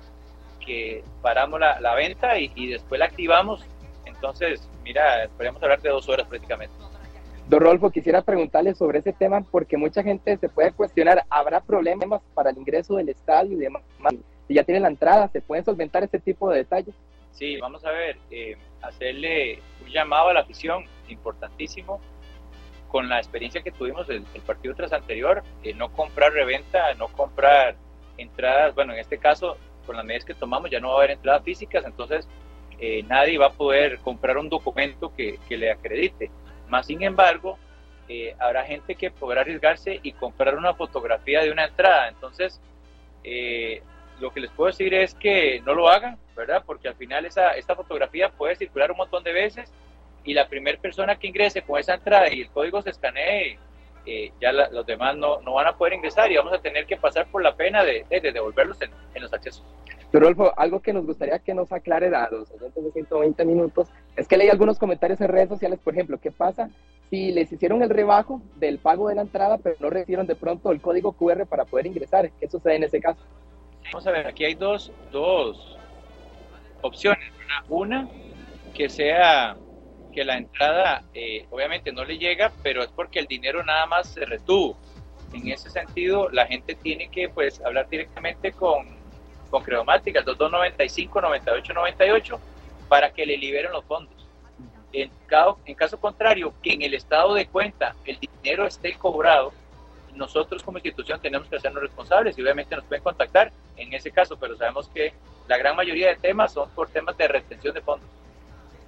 que 0.65 1.05
paramos 1.23 1.61
la, 1.61 1.81
la 1.81 1.95
venta 1.95 2.39
y, 2.39 2.51
y, 2.55 2.69
después 2.69 2.99
la 2.99 3.07
activamos. 3.07 3.65
Entonces, 4.05 4.69
mira, 4.83 5.29
podríamos 5.37 5.63
hablar 5.63 5.81
de 5.81 5.91
dos 5.91 6.09
horas 6.09 6.27
prácticamente. 6.27 6.75
Don 7.49 7.61
Rolfo, 7.61 7.91
quisiera 7.91 8.23
preguntarle 8.23 8.75
sobre 8.75 8.99
ese 8.99 9.13
tema 9.13 9.41
porque 9.41 9.77
mucha 9.77 10.03
gente 10.03 10.37
se 10.37 10.49
puede 10.49 10.73
cuestionar, 10.73 11.25
¿habrá 11.31 11.61
problemas 11.61 12.21
para 12.35 12.51
el 12.51 12.59
ingreso 12.59 12.97
del 12.97 13.09
estadio 13.09 13.57
y 13.57 13.61
demás? 13.61 13.83
Si 14.49 14.55
ya 14.55 14.65
tienen 14.65 14.83
la 14.83 14.89
entrada, 14.89 15.29
¿se 15.29 15.41
pueden 15.41 15.65
solventar 15.65 16.03
este 16.03 16.19
tipo 16.19 16.51
de 16.51 16.59
detalles? 16.59 16.95
Sí, 17.37 17.59
vamos 17.59 17.85
a 17.85 17.91
ver, 17.91 18.17
eh, 18.31 18.57
hacerle 18.81 19.61
un 19.85 19.91
llamado 19.91 20.31
a 20.31 20.33
la 20.33 20.41
afición 20.41 20.87
importantísimo 21.09 22.01
con 22.89 23.09
la 23.09 23.19
experiencia 23.19 23.63
que 23.63 23.71
tuvimos 23.71 24.09
el, 24.09 24.23
partido 24.47 24.75
tras 24.75 24.93
anterior, 24.93 25.43
eh, 25.63 25.75
no 25.75 25.93
comprar 25.93 26.33
reventa, 26.33 26.95
no 26.95 27.09
comprar 27.09 27.77
entradas, 28.17 28.75
bueno, 28.75 28.95
en 28.95 29.01
este 29.01 29.19
caso, 29.19 29.59
con 29.85 29.97
las 29.97 30.05
medidas 30.05 30.25
que 30.25 30.35
tomamos 30.35 30.71
ya 30.71 30.81
no 30.81 30.89
va 30.89 30.95
a 30.95 30.99
haber 30.99 31.11
entradas 31.11 31.43
físicas, 31.43 31.85
entonces 31.85 32.27
eh, 32.79 33.03
nadie 33.03 33.37
va 33.37 33.49
a 33.49 33.53
poder 33.53 33.99
comprar 33.99 34.39
un 34.39 34.49
documento 34.49 35.15
que, 35.15 35.39
que 35.47 35.59
le 35.59 35.71
acredite. 35.71 36.31
Más 36.69 36.87
sin 36.87 37.03
embargo, 37.03 37.59
eh, 38.09 38.35
habrá 38.39 38.65
gente 38.65 38.95
que 38.95 39.11
podrá 39.11 39.41
arriesgarse 39.43 40.01
y 40.03 40.13
comprar 40.13 40.57
una 40.57 40.75
fotografía 40.75 41.43
de 41.43 41.51
una 41.51 41.67
entrada. 41.67 42.09
Entonces, 42.09 42.61
eh, 43.25 43.83
lo 44.21 44.33
que 44.33 44.41
les 44.41 44.51
puedo 44.51 44.69
decir 44.69 44.95
es 44.95 45.15
que 45.15 45.61
no 45.65 45.75
lo 45.75 45.89
hagan, 45.89 46.19
¿verdad? 46.35 46.63
Porque 46.65 46.89
al 46.89 46.95
final 46.95 47.25
esa, 47.27 47.53
esta 47.53 47.75
fotografía 47.75 48.31
puede 48.31 48.57
circular 48.57 48.91
un 48.91 48.97
montón 48.99 49.23
de 49.25 49.33
veces 49.33 49.73
y 50.25 50.35
la 50.35 50.49
primera 50.49 50.79
persona 50.81 51.17
que 51.17 51.29
ingrese 51.29 51.63
con 51.63 51.79
esa 51.79 51.95
entrada 51.95 52.33
y 52.33 52.43
el 52.43 52.51
código 52.51 52.83
se 52.83 52.91
escanee, 52.91 53.59
eh, 54.05 54.33
ya 54.41 54.53
los 54.53 54.87
demás 54.87 55.17
no, 55.17 55.41
no, 55.41 55.55
van 55.55 55.67
a 55.67 55.77
poder 55.77 55.95
ingresar 55.95 56.31
y 56.31 56.37
vamos 56.37 56.53
a 56.53 56.59
tener 56.59 56.87
que 56.87 56.97
pasar 56.97 57.27
por 57.27 57.43
la 57.43 57.55
pena 57.55 57.83
de, 57.83 58.05
de, 58.09 58.21
devolverlos 58.21 58.81
en, 58.83 58.91
en, 59.15 59.23
los 59.23 59.33
accesos. 59.33 59.65
Rodolfo, 60.13 60.53
algo 60.57 60.81
que 60.81 60.93
nos 60.93 61.05
gustaría 61.05 61.39
que 61.41 61.55
nos 61.55 61.73
aclare 61.73 62.15
a 62.15 62.29
los 62.31 62.51
oyentes 62.53 62.85
de 62.85 62.93
120 62.93 63.45
minutos 63.45 63.89
es 64.15 64.29
que 64.29 64.37
leí 64.37 64.49
algunos 64.49 64.79
comentarios 64.79 65.21
en 65.21 65.29
redes 65.29 65.49
sociales, 65.49 65.81
por 65.83 65.95
ejemplo, 65.95 66.19
¿qué 66.19 66.31
pasa 66.31 66.71
si 67.11 67.33
les 67.33 67.53
hicieron 67.53 67.83
el 67.83 67.91
rebajo 67.91 68.41
del 68.57 68.79
pago 68.79 69.09
de 69.09 69.17
la 69.17 69.23
entrada, 69.23 69.59
pero 69.59 69.77
no 69.81 69.91
recibieron 69.91 70.27
de 70.27 70.37
pronto 70.37 70.71
el 70.71 70.81
código 70.81 71.13
QR 71.13 71.47
para 71.47 71.65
poder 71.65 71.87
ingresar? 71.87 72.31
¿Qué 72.41 72.49
sucede 72.49 72.77
en 72.77 72.85
ese 72.85 73.01
caso? 73.01 73.21
Vamos 73.93 74.07
a 74.07 74.11
ver, 74.11 74.27
aquí 74.27 74.45
hay 74.45 74.55
dos, 74.55 74.93
dos 75.11 75.77
opciones. 76.83 77.33
Una, 77.69 78.09
que 78.75 78.89
sea 78.89 79.57
que 80.13 80.25
la 80.25 80.37
entrada 80.37 81.03
eh, 81.15 81.47
obviamente 81.51 81.93
no 81.93 82.05
le 82.05 82.19
llega, 82.19 82.53
pero 82.63 82.83
es 82.83 82.91
porque 82.91 83.19
el 83.19 83.27
dinero 83.27 83.63
nada 83.63 83.87
más 83.87 84.09
se 84.09 84.25
retuvo. 84.25 84.77
En 85.33 85.49
ese 85.49 85.71
sentido, 85.71 86.31
la 86.31 86.47
gente 86.47 86.75
tiene 86.75 87.09
que 87.09 87.29
pues 87.29 87.61
hablar 87.61 87.89
directamente 87.89 88.53
con, 88.53 88.87
con 89.51 89.63
Creomática, 89.63 90.23
2295 90.23 91.21
98 91.21 91.75
98, 91.75 92.41
para 92.89 93.13
que 93.13 93.27
le 93.27 93.37
liberen 93.37 93.73
los 93.73 93.85
fondos. 93.85 94.15
En, 94.93 95.11
caso, 95.27 95.59
en 95.67 95.75
caso 95.75 96.01
contrario, 96.01 96.55
que 96.63 96.73
en 96.73 96.83
el 96.83 96.95
estado 96.95 97.35
de 97.35 97.47
cuenta 97.47 97.95
el 98.05 98.19
dinero 98.19 98.67
esté 98.67 98.95
cobrado, 98.95 99.53
nosotros 100.17 100.63
como 100.63 100.79
institución 100.79 101.21
tenemos 101.21 101.49
que 101.49 101.57
hacernos 101.57 101.83
responsables 101.83 102.37
y 102.37 102.43
obviamente 102.43 102.75
nos 102.75 102.85
pueden 102.85 103.05
contactar 103.05 103.53
en 103.77 103.93
ese 103.93 104.11
caso, 104.11 104.37
pero 104.39 104.57
sabemos 104.57 104.89
que 104.89 105.13
la 105.47 105.59
gran 105.59 105.77
mayoría 105.77 106.09
de 106.09 106.17
temas 106.17 106.53
son 106.53 106.69
por 106.71 106.89
temas 106.89 107.17
de 107.17 107.29
retención 107.29 107.75
de 107.75 107.81
fondos. 107.81 108.09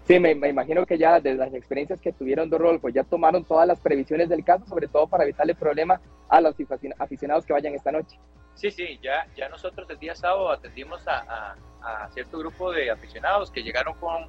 Sí, 0.09 0.18
me, 0.18 0.30
imagino 0.30 0.86
que 0.86 0.96
ya 0.96 1.20
desde 1.20 1.36
las 1.36 1.52
experiencias 1.52 2.00
que 2.00 2.14
tuvieron 2.14 2.48
Don 2.48 2.80
pues 2.80 2.94
ya 2.94 3.05
tomaron 3.05 3.44
todas 3.44 3.68
las 3.68 3.78
previsiones 3.78 4.30
del 4.30 4.42
caso, 4.42 4.64
sobre 4.66 4.88
todo 4.88 5.06
para 5.06 5.24
evitarle 5.24 5.55
problema 5.55 6.00
a 6.30 6.40
los 6.40 6.55
aficionados 6.98 7.44
que 7.44 7.52
vayan 7.52 7.74
esta 7.74 7.92
noche. 7.92 8.18
Sí, 8.55 8.70
sí, 8.70 8.98
ya, 9.02 9.26
ya 9.36 9.50
nosotros 9.50 9.88
el 9.90 9.98
día 9.98 10.14
sábado 10.14 10.50
atendimos 10.50 11.06
a, 11.06 11.55
a, 11.82 12.09
cierto 12.10 12.38
grupo 12.38 12.72
de 12.72 12.90
aficionados 12.90 13.50
que 13.50 13.62
llegaron 13.62 13.94
con 14.00 14.26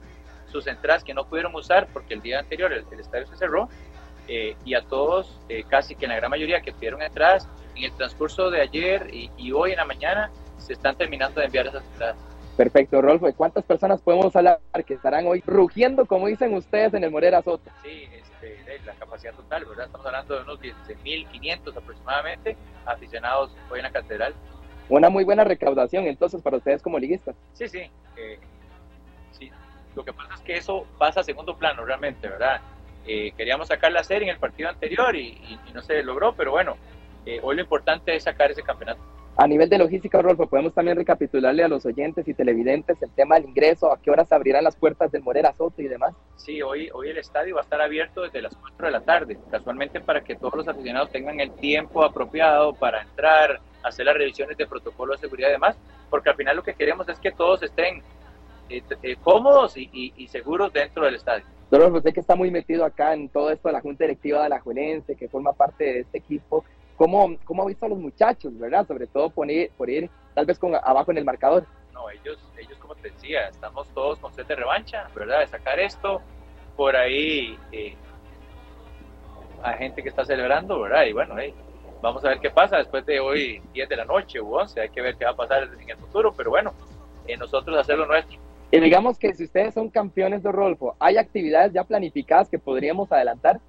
sus 0.51 0.67
entradas 0.67 1.03
que 1.03 1.13
no 1.13 1.26
pudieron 1.26 1.55
usar 1.55 1.88
porque 1.93 2.13
el 2.13 2.21
día 2.21 2.39
anterior 2.39 2.73
el, 2.73 2.99
estadio 2.99 3.26
se 3.27 3.38
cerró 3.38 3.69
eh, 4.30 4.56
y 4.64 4.76
a 4.76 4.81
todos, 4.84 5.38
eh, 5.49 5.64
casi 5.68 5.95
que 5.95 6.06
en 6.06 6.11
la 6.11 6.18
gran 6.18 6.30
mayoría 6.30 6.61
que 6.61 6.72
pidieron 6.72 7.01
entradas, 7.01 7.49
en 7.76 7.84
el 7.85 7.91
transcurso 7.93 8.49
de 8.49 8.61
ayer 8.61 9.14
y, 9.14 9.31
y 9.38 9.51
hoy 9.51 9.72
en 9.72 9.77
la 9.77 9.85
mañana 9.85 10.31
se 10.57 10.73
están 10.73 10.95
terminando 10.95 11.39
de 11.39 11.47
enviar 11.47 11.68
esas 11.68 11.84
entradas. 11.84 12.18
Perfecto, 12.60 13.01
Rolfo. 13.01 13.26
¿De 13.26 13.34
cuántas 13.34 13.64
personas 13.64 14.01
podemos 14.01 14.35
hablar 14.35 14.60
que 14.85 14.93
estarán 14.93 15.26
hoy 15.27 15.41
rugiendo, 15.47 16.06
como 16.06 16.27
dicen 16.27 16.53
ustedes, 16.53 16.93
en 16.93 17.06
el 17.06 17.10
Morera 17.10 17.41
Soto? 17.41 17.72
Sí, 17.84 18.10
este, 18.11 18.80
la 18.85 18.93
capacidad 18.95 19.34
total, 19.34 19.64
¿verdad? 19.64 19.85
Estamos 19.85 20.06
hablando 20.06 20.35
de 20.35 20.41
unos 20.41 20.60
16.500 20.60 21.77
aproximadamente 21.77 22.57
aficionados 22.85 23.56
hoy 23.72 23.80
en 23.80 23.84
la 23.84 23.91
catedral. 23.91 24.34
Una 24.89 25.10
muy 25.10 25.23
buena 25.23 25.45
recaudación, 25.45 26.06
entonces, 26.06 26.41
para 26.41 26.57
ustedes 26.57 26.81
como 26.81 26.99
liguistas. 26.99 27.34
Sí, 27.53 27.69
sí. 27.69 27.89
Eh, 28.18 28.39
sí. 29.31 29.49
Lo 29.95 30.03
que 30.03 30.11
pasa 30.11 30.34
es 30.35 30.41
que 30.41 30.57
eso 30.57 30.85
pasa 30.97 31.22
a 31.22 31.23
segundo 31.23 31.57
plano, 31.57 31.85
realmente, 31.85 32.27
¿verdad? 32.27 32.60
Eh, 33.07 33.31
queríamos 33.35 33.67
sacar 33.67 33.91
la 33.91 34.03
serie 34.03 34.27
en 34.27 34.35
el 34.35 34.39
partido 34.39 34.69
anterior 34.69 35.15
y, 35.15 35.59
no 35.73 35.81
se 35.81 36.03
logró, 36.03 36.34
pero 36.34 36.51
bueno, 36.51 36.77
eh, 37.26 37.39
hoy 37.41 37.55
lo 37.55 37.61
importante 37.61 38.15
es 38.15 38.23
sacar 38.23 38.51
ese 38.51 38.63
campeonato. 38.63 39.01
A 39.38 39.47
nivel 39.47 39.69
de 39.69 39.77
logística, 39.77 40.21
Rolfo, 40.21 40.47
podemos 40.47 40.73
también 40.73 40.97
recapitularle 40.97 41.63
a 41.63 41.69
los 41.69 41.85
oyentes 41.85 42.27
y 42.27 42.34
televidentes 42.34 43.01
el 43.01 43.09
tema 43.11 43.35
del 43.35 43.45
ingreso, 43.45 43.89
a 43.89 44.01
qué 44.01 44.11
horas 44.11 44.31
abrirán 44.34 44.65
las 44.65 44.76
puertas 44.76 45.13
del 45.13 45.23
Morera 45.23 45.53
Soto 45.53 45.81
y 45.81 45.88
demás. 45.88 46.13
Sí, 46.35 46.61
hoy, 46.61 46.89
hoy 46.93 47.09
el 47.09 47.17
estadio 47.17 47.55
va 47.55 47.61
a 47.61 47.63
estar 47.63 47.80
abierto 47.80 48.23
desde 48.23 48.41
las 48.41 48.53
4 48.55 48.88
de 48.88 48.91
la 48.91 48.99
tarde, 48.99 49.39
casualmente 49.49 50.01
para 50.01 50.21
que 50.26 50.35
todos 50.35 50.55
los 50.55 50.67
aficionados 50.67 51.09
tengan 51.11 51.39
el 51.39 51.51
tiempo 51.51 52.03
apropiado 52.03 52.73
para 52.73 53.01
entrar, 53.01 53.61
hacer 53.81 54.05
las 54.07 54.17
revisiones 54.17 54.57
de 54.57 54.67
protocolo 54.67 55.13
de 55.13 55.19
seguridad 55.19 55.47
y 55.47 55.53
demás, 55.53 55.77
porque 56.09 56.31
al 56.31 56.35
final 56.35 56.57
lo 56.57 56.63
que 56.63 56.73
queremos 56.73 57.07
es 57.07 57.17
que 57.19 57.31
todos 57.31 57.63
estén 57.63 58.03
eh, 58.69 58.84
eh, 59.01 59.15
cómodos 59.23 59.76
y, 59.77 60.27
seguros 60.27 60.71
dentro 60.71 61.05
del 61.05 61.15
estadio. 61.15 61.45
Rolfo, 61.71 61.97
usted 61.97 62.13
que 62.13 62.19
está 62.19 62.35
muy 62.35 62.49
metido 62.51 62.83
acá 62.83 63.13
en 63.13 63.29
todo 63.29 63.51
esto 63.51 63.69
de 63.69 63.73
la 63.73 63.81
Junta 63.81 64.03
Directiva 64.03 64.43
de 64.43 64.49
la 64.49 64.59
Juelense, 64.59 65.15
que 65.15 65.29
forma 65.29 65.53
parte 65.53 65.83
de 65.83 65.99
este 65.99 66.17
equipo, 66.17 66.63
¿Cómo, 66.99 67.37
cómo 67.45 67.63
ha 67.63 67.65
visto 67.65 67.85
a 67.85 67.89
los 67.89 67.97
muchachos, 67.97 68.59
verdad? 68.59 68.85
Sobre 68.85 69.07
todo 69.07 69.29
por 69.29 69.49
ir, 69.49 69.71
por 69.77 69.89
ir 69.89 70.09
tal 70.35 70.45
vez 70.45 70.59
con 70.59 70.75
abajo 70.75 71.11
en 71.11 71.19
el 71.19 71.23
marcador. 71.23 71.65
No, 71.93 72.09
ellos, 72.09 72.37
ellos 72.57 72.77
como 72.77 72.93
te 72.95 73.09
decía, 73.09 73.47
estamos 73.47 73.87
todos 73.93 74.19
con 74.19 74.33
sed 74.33 74.45
de 74.45 74.57
revancha, 74.57 75.09
¿verdad? 75.15 75.39
De 75.39 75.47
sacar 75.47 75.79
esto. 75.79 76.21
Por 76.75 76.97
ahí 76.97 77.57
eh, 77.71 77.95
hay 79.63 79.77
gente 79.77 80.03
que 80.03 80.09
está 80.09 80.25
celebrando, 80.25 80.81
¿verdad? 80.81 81.05
Y 81.05 81.13
bueno, 81.13 81.35
vamos 82.01 82.25
a 82.25 82.29
ver 82.29 82.41
qué 82.41 82.49
pasa 82.49 82.75
después 82.75 83.05
de 83.05 83.21
hoy 83.21 83.61
10 83.71 83.87
de 83.87 83.95
la 83.95 84.03
noche 84.03 84.41
u 84.41 84.53
11, 84.53 84.81
hay 84.81 84.89
que 84.89 85.01
ver 85.01 85.15
qué 85.15 85.23
va 85.23 85.31
a 85.31 85.37
pasar 85.37 85.69
en 85.79 85.89
el 85.89 85.97
futuro, 85.97 86.33
pero 86.35 86.49
bueno, 86.49 86.73
eh, 87.27 87.37
nosotros 87.37 87.77
hacer 87.77 87.97
lo 87.97 88.07
nuestro. 88.07 88.37
Y 88.71 88.79
digamos 88.79 89.17
que 89.17 89.33
si 89.33 89.45
ustedes 89.45 89.73
son 89.73 89.89
campeones 89.89 90.43
de 90.43 90.51
Rodolfo, 90.51 90.95
¿hay 90.99 91.17
actividades 91.17 91.73
ya 91.73 91.83
planificadas 91.83 92.49
que 92.49 92.59
podríamos 92.59 93.11
adelantar? 93.11 93.59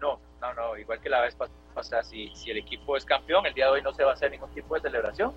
No, 0.00 0.20
no, 0.40 0.54
no, 0.54 0.76
igual 0.76 1.00
que 1.00 1.08
la 1.08 1.20
vez 1.20 1.36
pasada, 1.74 2.04
si, 2.04 2.28
si 2.34 2.50
el 2.50 2.58
equipo 2.58 2.96
es 2.96 3.04
campeón, 3.04 3.44
el 3.46 3.54
día 3.54 3.66
de 3.66 3.72
hoy 3.72 3.82
no 3.82 3.92
se 3.92 4.04
va 4.04 4.10
a 4.10 4.14
hacer 4.14 4.30
ningún 4.30 4.50
tipo 4.50 4.74
de 4.74 4.82
celebración 4.82 5.32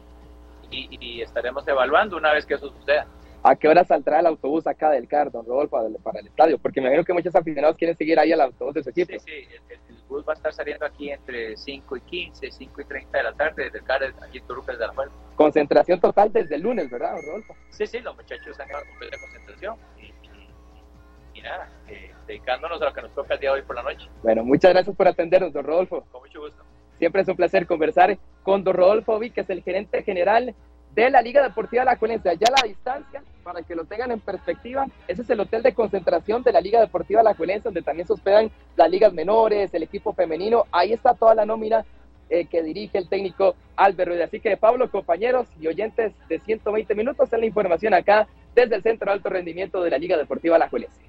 y, 0.69 0.98
y 0.99 1.22
estaremos 1.22 1.68
evaluando 1.68 2.18
una 2.18 2.31
vez 2.34 2.45
que 2.45 2.53
eso 2.53 2.69
suceda. 2.69 3.07
¿A 3.41 3.56
qué 3.56 3.70
hora 3.70 3.86
saldrá 3.86 4.20
el 4.20 4.26
autobús 4.26 4.68
acá 4.68 4.90
del 4.90 5.07
CAR, 5.07 5.32
don 5.32 5.45
Rodolfo, 5.45 5.78
para 6.03 6.20
el 6.20 6.28
estadio? 6.28 6.57
Porque 6.57 6.82
me 6.82 6.88
imagino 6.88 7.06
que 7.06 7.14
muchos 7.14 7.34
aficionados 7.34 7.78
quieren 7.78 7.95
seguir 7.95 8.20
ahí 8.20 8.34
al 8.34 8.41
autobús 8.41 8.74
de 8.74 8.84
su 8.84 8.90
equipo. 8.90 9.14
Sí, 9.14 9.20
sí, 9.20 9.48
el, 9.70 9.80
bus 10.10 10.28
va 10.28 10.34
a 10.34 10.36
estar 10.36 10.52
saliendo 10.52 10.86
aquí 10.86 11.11
entre 11.11 11.56
5 11.56 11.95
y 11.98 12.02
15, 12.02 12.52
5 12.52 12.82
y 12.82 12.84
30 12.84 13.18
de 13.18 13.24
la 13.24 13.34
tarde 13.34 13.66
desde 13.66 13.78
el 13.78 13.84
CAR, 13.86 14.03
aquí 14.03 14.40
en 14.40 14.48
Turucas 14.48 14.78
de 14.78 14.88
la 14.88 14.94
Fuerza. 14.94 15.16
Concentración 15.36 16.02
total 16.02 16.34
desde 16.34 16.56
el 16.56 16.64
lunes, 16.64 16.90
¿verdad, 16.90 17.14
don 17.14 17.26
Rodolfo? 17.26 17.56
Sí, 17.70 17.88
sí, 17.88 17.99
los 17.99 18.16
muchachos 18.16 18.60
han 18.60 18.68
quedado 18.68 18.86
completa 18.88 19.18
concentración 19.22 19.76
y, 19.98 21.38
y, 21.38 21.41
nada, 21.41 21.70
eh, 21.88 22.11
dedicándonos 22.28 22.82
a 22.82 22.86
lo 22.86 22.94
que 22.94 23.02
nos 23.03 23.16
toca 23.16 23.36
el 23.36 23.40
día 23.40 23.52
de 23.52 23.60
hoy 23.60 23.66
por 23.66 23.76
la 23.76 23.84
noche. 23.84 24.10
Bueno, 24.22 24.44
muchas 24.44 24.74
gracias 24.74 24.95
por 24.95 25.07
atendernos, 25.07 25.53
don 25.53 25.64
Rodolfo. 25.64 26.03
Con 26.11 26.22
mucho 26.22 26.41
gusto. 26.41 26.64
Siempre 26.98 27.22
es 27.22 27.28
un 27.30 27.38
placer 27.38 27.66
conversar 27.66 28.18
con 28.44 28.66
don 28.66 28.74
Rodolfo 28.74 29.18
Vic, 29.20 29.34
que 29.34 29.41
es 29.41 29.49
el 29.49 29.64
gerente 29.64 30.03
general 30.03 30.53
de 30.95 31.10
la 31.10 31.22
Liga 31.22 31.44
Deportiva 31.44 31.86
La 31.86 31.98
Juelense. 31.98 32.30
Allá 32.30 32.48
a 32.48 32.61
la 32.61 32.68
distancia, 32.68 33.24
para 33.44 33.61
que 33.61 33.76
lo 33.76 33.86
tengan 33.86 34.11
en 34.11 34.20
perspectiva, 34.20 34.86
ese 35.07 35.22
es 35.22 35.30
el 35.30 35.40
hotel 35.40 35.64
de 35.64 35.74
concentración 35.74 36.44
de 36.44 36.52
la 36.52 36.61
Liga 36.61 36.80
Deportiva 36.80 37.24
La 37.24 37.36
Juelense, 37.36 37.66
donde 37.66 37.82
también 37.82 38.07
se 38.07 38.14
hospedan 38.14 38.52
las 38.76 38.90
ligas 38.90 39.14
menores, 39.14 39.74
el 39.74 39.84
equipo 39.84 40.14
femenino. 40.14 40.66
Ahí 40.72 40.94
está 40.94 41.14
toda 41.14 41.36
la 41.36 41.45
nómina 41.45 41.86
eh, 42.30 42.45
que 42.45 42.61
dirige 42.61 42.98
el 42.98 43.10
técnico 43.10 43.56
Albert 43.76 44.10
Ruiz. 44.10 44.22
Así 44.22 44.40
que, 44.40 44.56
Pablo, 44.57 44.91
compañeros 44.91 45.48
y 45.60 45.68
oyentes 45.68 46.14
de 46.28 46.40
120 46.40 46.94
minutos, 46.95 47.32
en 47.34 47.40
la 47.40 47.45
información 47.45 47.94
acá 47.94 48.28
desde 48.53 48.76
el 48.76 48.84
Centro 48.84 49.07
de 49.07 49.14
Alto 49.14 49.30
Rendimiento 49.30 49.82
de 49.82 49.90
la 49.90 49.98
Liga 49.98 50.18
Deportiva 50.18 50.57
La 50.57 50.70
Juelense. 50.70 51.02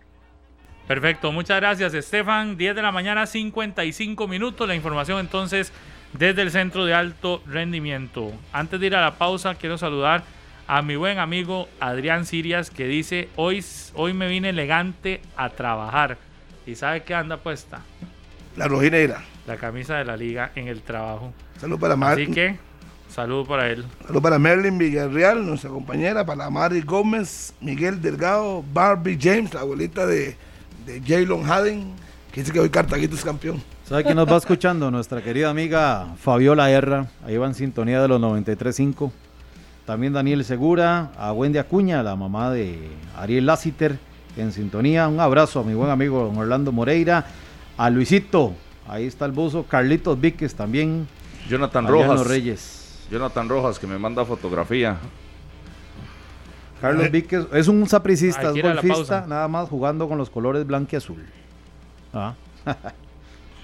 Perfecto, 0.87 1.31
muchas 1.31 1.61
gracias, 1.61 1.95
Estefan. 1.95 2.57
10 2.57 2.75
de 2.75 2.83
la 2.83 2.91
mañana, 2.91 3.27
55 3.27 4.27
minutos. 4.27 4.67
La 4.67 4.75
información 4.75 5.21
entonces 5.21 5.73
desde 6.13 6.43
el 6.43 6.51
Centro 6.51 6.85
de 6.85 6.95
Alto 6.95 7.43
Rendimiento. 7.47 8.33
Antes 8.53 8.81
de 8.81 8.87
ir 8.87 8.97
a 8.97 9.01
la 9.01 9.17
pausa, 9.17 9.55
quiero 9.55 9.79
saludar 9.79 10.25
a 10.67 10.83
mi 10.83 10.97
buen 10.97 11.19
amigo 11.19 11.69
Adrián 11.81 12.27
Sirias 12.27 12.71
que 12.71 12.87
dice, 12.87 13.29
hoy, 13.37 13.65
hoy 13.95 14.13
me 14.15 14.29
vine 14.29 14.51
elegante 14.51 15.21
a 15.37 15.51
trabajar. 15.51 16.19
¿Y 16.67 16.75
sabe 16.77 17.03
qué 17.03 17.15
anda 17.15 17.39
puesta? 17.39 17.81
La 18.57 18.69
rojinera. 18.69 19.23
La 19.47 19.57
camisa 19.57 19.97
de 19.97 20.05
la 20.05 20.17
liga 20.17 20.53
en 20.55 20.69
el 20.69 20.83
trabajo. 20.83 21.33
Salud 21.59 21.79
para 21.79 21.95
Así 22.13 22.29
que, 22.29 22.57
salud 23.09 23.47
para 23.47 23.69
él. 23.69 23.85
Salud 24.07 24.23
para 24.23 24.39
Merlin 24.39 24.79
Villarreal, 24.79 25.45
nuestra 25.45 25.71
compañera, 25.71 26.25
para 26.25 26.49
Mari 26.51 26.83
Gómez, 26.83 27.53
Miguel 27.61 28.01
Delgado, 28.01 28.65
Barbie 28.73 29.19
James, 29.21 29.53
la 29.53 29.61
abuelita 29.61 30.07
de, 30.07 30.37
de 30.87 31.01
Jalen 31.05 31.51
Haden, 31.51 31.93
que 32.33 32.41
dice 32.41 32.53
que 32.53 32.61
hoy 32.61 32.71
Cartaguito 32.71 33.15
es 33.15 33.25
campeón. 33.25 33.63
¿Sabe 33.91 34.05
quién 34.05 34.15
nos 34.15 34.31
va 34.31 34.37
escuchando? 34.37 34.89
Nuestra 34.93 35.21
querida 35.21 35.51
amiga 35.51 36.15
Fabiola 36.17 36.71
Herra, 36.71 37.09
ahí 37.27 37.37
va 37.37 37.49
en 37.49 37.55
sintonía 37.55 38.01
de 38.01 38.07
los 38.07 38.21
93.5. 38.21 39.11
También 39.85 40.13
Daniel 40.13 40.45
Segura, 40.45 41.11
a 41.19 41.33
Wendy 41.33 41.59
Acuña, 41.59 42.01
la 42.05 42.15
mamá 42.15 42.53
de 42.53 42.89
Ariel 43.17 43.47
Lassiter, 43.47 43.99
en 44.37 44.53
sintonía. 44.53 45.09
Un 45.09 45.19
abrazo 45.19 45.59
a 45.59 45.65
mi 45.65 45.75
buen 45.75 45.91
amigo 45.91 46.23
don 46.23 46.39
Orlando 46.39 46.71
Moreira, 46.71 47.27
a 47.77 47.91
Luisito, 47.91 48.53
ahí 48.87 49.07
está 49.07 49.25
el 49.25 49.33
buzo, 49.33 49.65
Carlitos 49.65 50.21
Víquez 50.21 50.55
también. 50.55 51.09
Jonathan 51.49 51.89
Rojas. 51.89 52.29
Reyes. 52.29 53.09
Jonathan 53.11 53.49
Rojas, 53.49 53.81
que 53.81 53.89
me 53.89 53.99
manda 53.99 54.25
fotografía. 54.25 54.99
Carlos 56.81 57.11
Víquez 57.11 57.45
es 57.53 57.67
un 57.67 57.89
sapricista, 57.89 58.53
es 58.55 58.63
golfista, 58.63 59.27
nada 59.27 59.49
más 59.49 59.69
jugando 59.69 60.09
con 60.09 60.17
los 60.17 60.31
colores 60.31 60.65
blanco 60.65 60.91
y 60.93 60.97
azul. 60.97 61.27
Ah. 62.15 62.35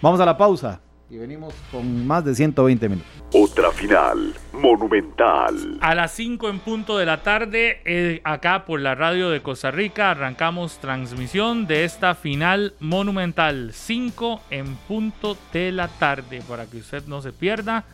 Vamos 0.03 0.21
a 0.21 0.27
la 0.27 0.37
pausa 0.37 0.81
y 1.09 1.17
venimos 1.17 1.55
con 1.71 2.07
más 2.07 2.25
de 2.25 2.35
120 2.35 2.89
minutos. 2.89 3.11
Otra 3.33 3.71
final, 3.71 4.35
monumental. 4.53 5.79
A 5.81 5.95
las 5.95 6.13
5 6.13 6.51
en 6.51 6.59
punto 6.59 6.99
de 6.99 7.07
la 7.07 7.23
tarde, 7.23 7.81
eh, 7.85 8.21
acá 8.25 8.67
por 8.67 8.81
la 8.81 8.95
radio 8.95 9.31
de 9.31 9.43
Costa 9.43 9.71
Rica, 9.71 10.11
arrancamos 10.11 10.79
transmisión 10.79 11.67
de 11.67 11.85
esta 11.85 12.15
final 12.15 12.75
monumental. 12.79 13.71
5 13.73 14.43
en 14.51 14.77
punto 14.77 15.37
de 15.53 15.73
la 15.73 15.89
tarde, 15.89 16.43
para 16.47 16.67
que 16.67 16.79
usted 16.79 17.05
no 17.07 17.23
se 17.23 17.33
pierda 17.33 17.85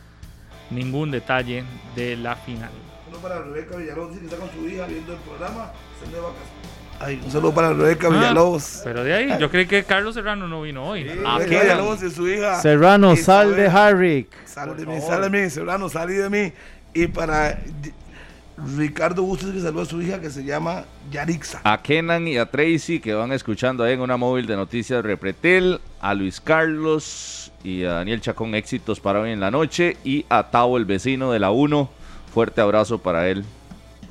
ningún 0.71 1.11
detalle 1.11 1.63
de 1.95 2.17
la 2.17 2.35
final. 2.35 2.71
Uno 3.07 3.17
para 3.19 3.43
Rebeca 3.43 3.77
Villalobos, 3.77 4.17
que 4.17 4.25
está 4.25 4.37
con 4.37 4.49
su 4.51 4.67
hija 4.67 4.87
viendo 4.87 5.13
el 5.13 5.19
programa, 5.19 5.71
se 6.03 6.11
de 6.11 6.19
vacaciones. 6.19 6.62
Ay, 7.03 7.19
un 7.23 7.31
saludo 7.31 7.53
para 7.53 7.73
Rebeca 7.73 8.07
ah, 8.07 8.11
Villalobos. 8.11 8.81
Pero 8.83 9.03
de 9.03 9.13
ahí, 9.13 9.37
yo 9.37 9.49
creí 9.49 9.65
que 9.65 9.83
Carlos 9.83 10.15
Serrano 10.15 10.47
no 10.47 10.61
vino 10.61 10.85
hoy. 10.85 11.09
¿A 11.25 11.39
qué? 11.39 11.59
Villalobos 11.59 12.01
y 12.01 12.09
su 12.09 12.29
hija. 12.29 12.61
Serrano, 12.61 13.15
sal 13.17 13.55
de 13.55 13.67
Harrick. 13.67 14.27
Sal 14.45 14.77
de 14.77 14.85
mí, 14.85 15.01
sal 15.01 15.21
de 15.21 15.29
mí, 15.29 15.49
Serrano, 15.49 15.89
sal 15.89 16.07
de 16.07 16.29
mí. 16.29 16.53
Y 16.93 17.07
para 17.07 17.59
Ricardo 18.77 19.23
Bustos 19.23 19.51
que 19.51 19.59
saluda 19.59 19.83
a 19.83 19.85
su 19.85 20.01
hija 20.01 20.21
que 20.21 20.29
se 20.29 20.45
llama 20.45 20.85
Yarixa. 21.11 21.59
A 21.65 21.81
Kenan 21.81 22.27
y 22.27 22.37
a 22.37 22.45
Tracy 22.45 22.99
que 22.99 23.13
van 23.13 23.33
escuchando 23.33 23.83
ahí 23.83 23.93
en 23.93 24.01
una 24.01 24.15
móvil 24.15 24.45
de 24.45 24.55
noticias 24.55 25.03
Repretel. 25.03 25.81
A 25.99 26.13
Luis 26.13 26.39
Carlos 26.39 27.51
y 27.65 27.83
a 27.83 27.93
Daniel 27.93 28.21
Chacón, 28.21 28.55
éxitos 28.55 29.01
para 29.01 29.19
hoy 29.19 29.31
en 29.31 29.41
la 29.41 29.51
noche. 29.51 29.97
Y 30.05 30.25
a 30.29 30.51
Tavo, 30.51 30.77
el 30.77 30.85
vecino 30.85 31.33
de 31.33 31.39
la 31.39 31.51
1. 31.51 31.89
Fuerte 32.33 32.61
abrazo 32.61 32.99
para 32.99 33.27
él. 33.27 33.43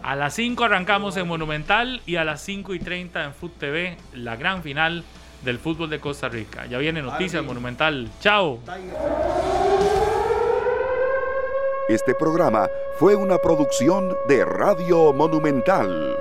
A 0.03 0.17
las 0.17 0.35
5 0.35 0.65
arrancamos 0.65 1.17
en 1.17 1.29
Monumental 1.29 2.03
y 2.07 2.17
a 2.17 2.25
las 2.25 2.41
5 2.43 2.75
y 2.75 2.81
30 2.81 3.25
en 3.25 3.35
Foot 3.35 3.57
TV, 3.59 3.97
la 4.15 4.35
gran 4.35 4.63
final 4.63 5.05
del 5.45 5.59
fútbol 5.59 5.91
de 5.91 6.01
Costa 6.01 6.29
Rica. 6.29 6.67
Ya 6.67 6.79
viene 6.79 7.03
Noticias 7.03 7.45
Monumental. 7.45 8.09
Chao. 8.21 8.59
Este 11.89 12.15
programa 12.15 12.69
fue 12.99 13.15
una 13.15 13.39
producción 13.39 14.17
de 14.29 14.45
Radio 14.45 15.13
Monumental. 15.13 16.17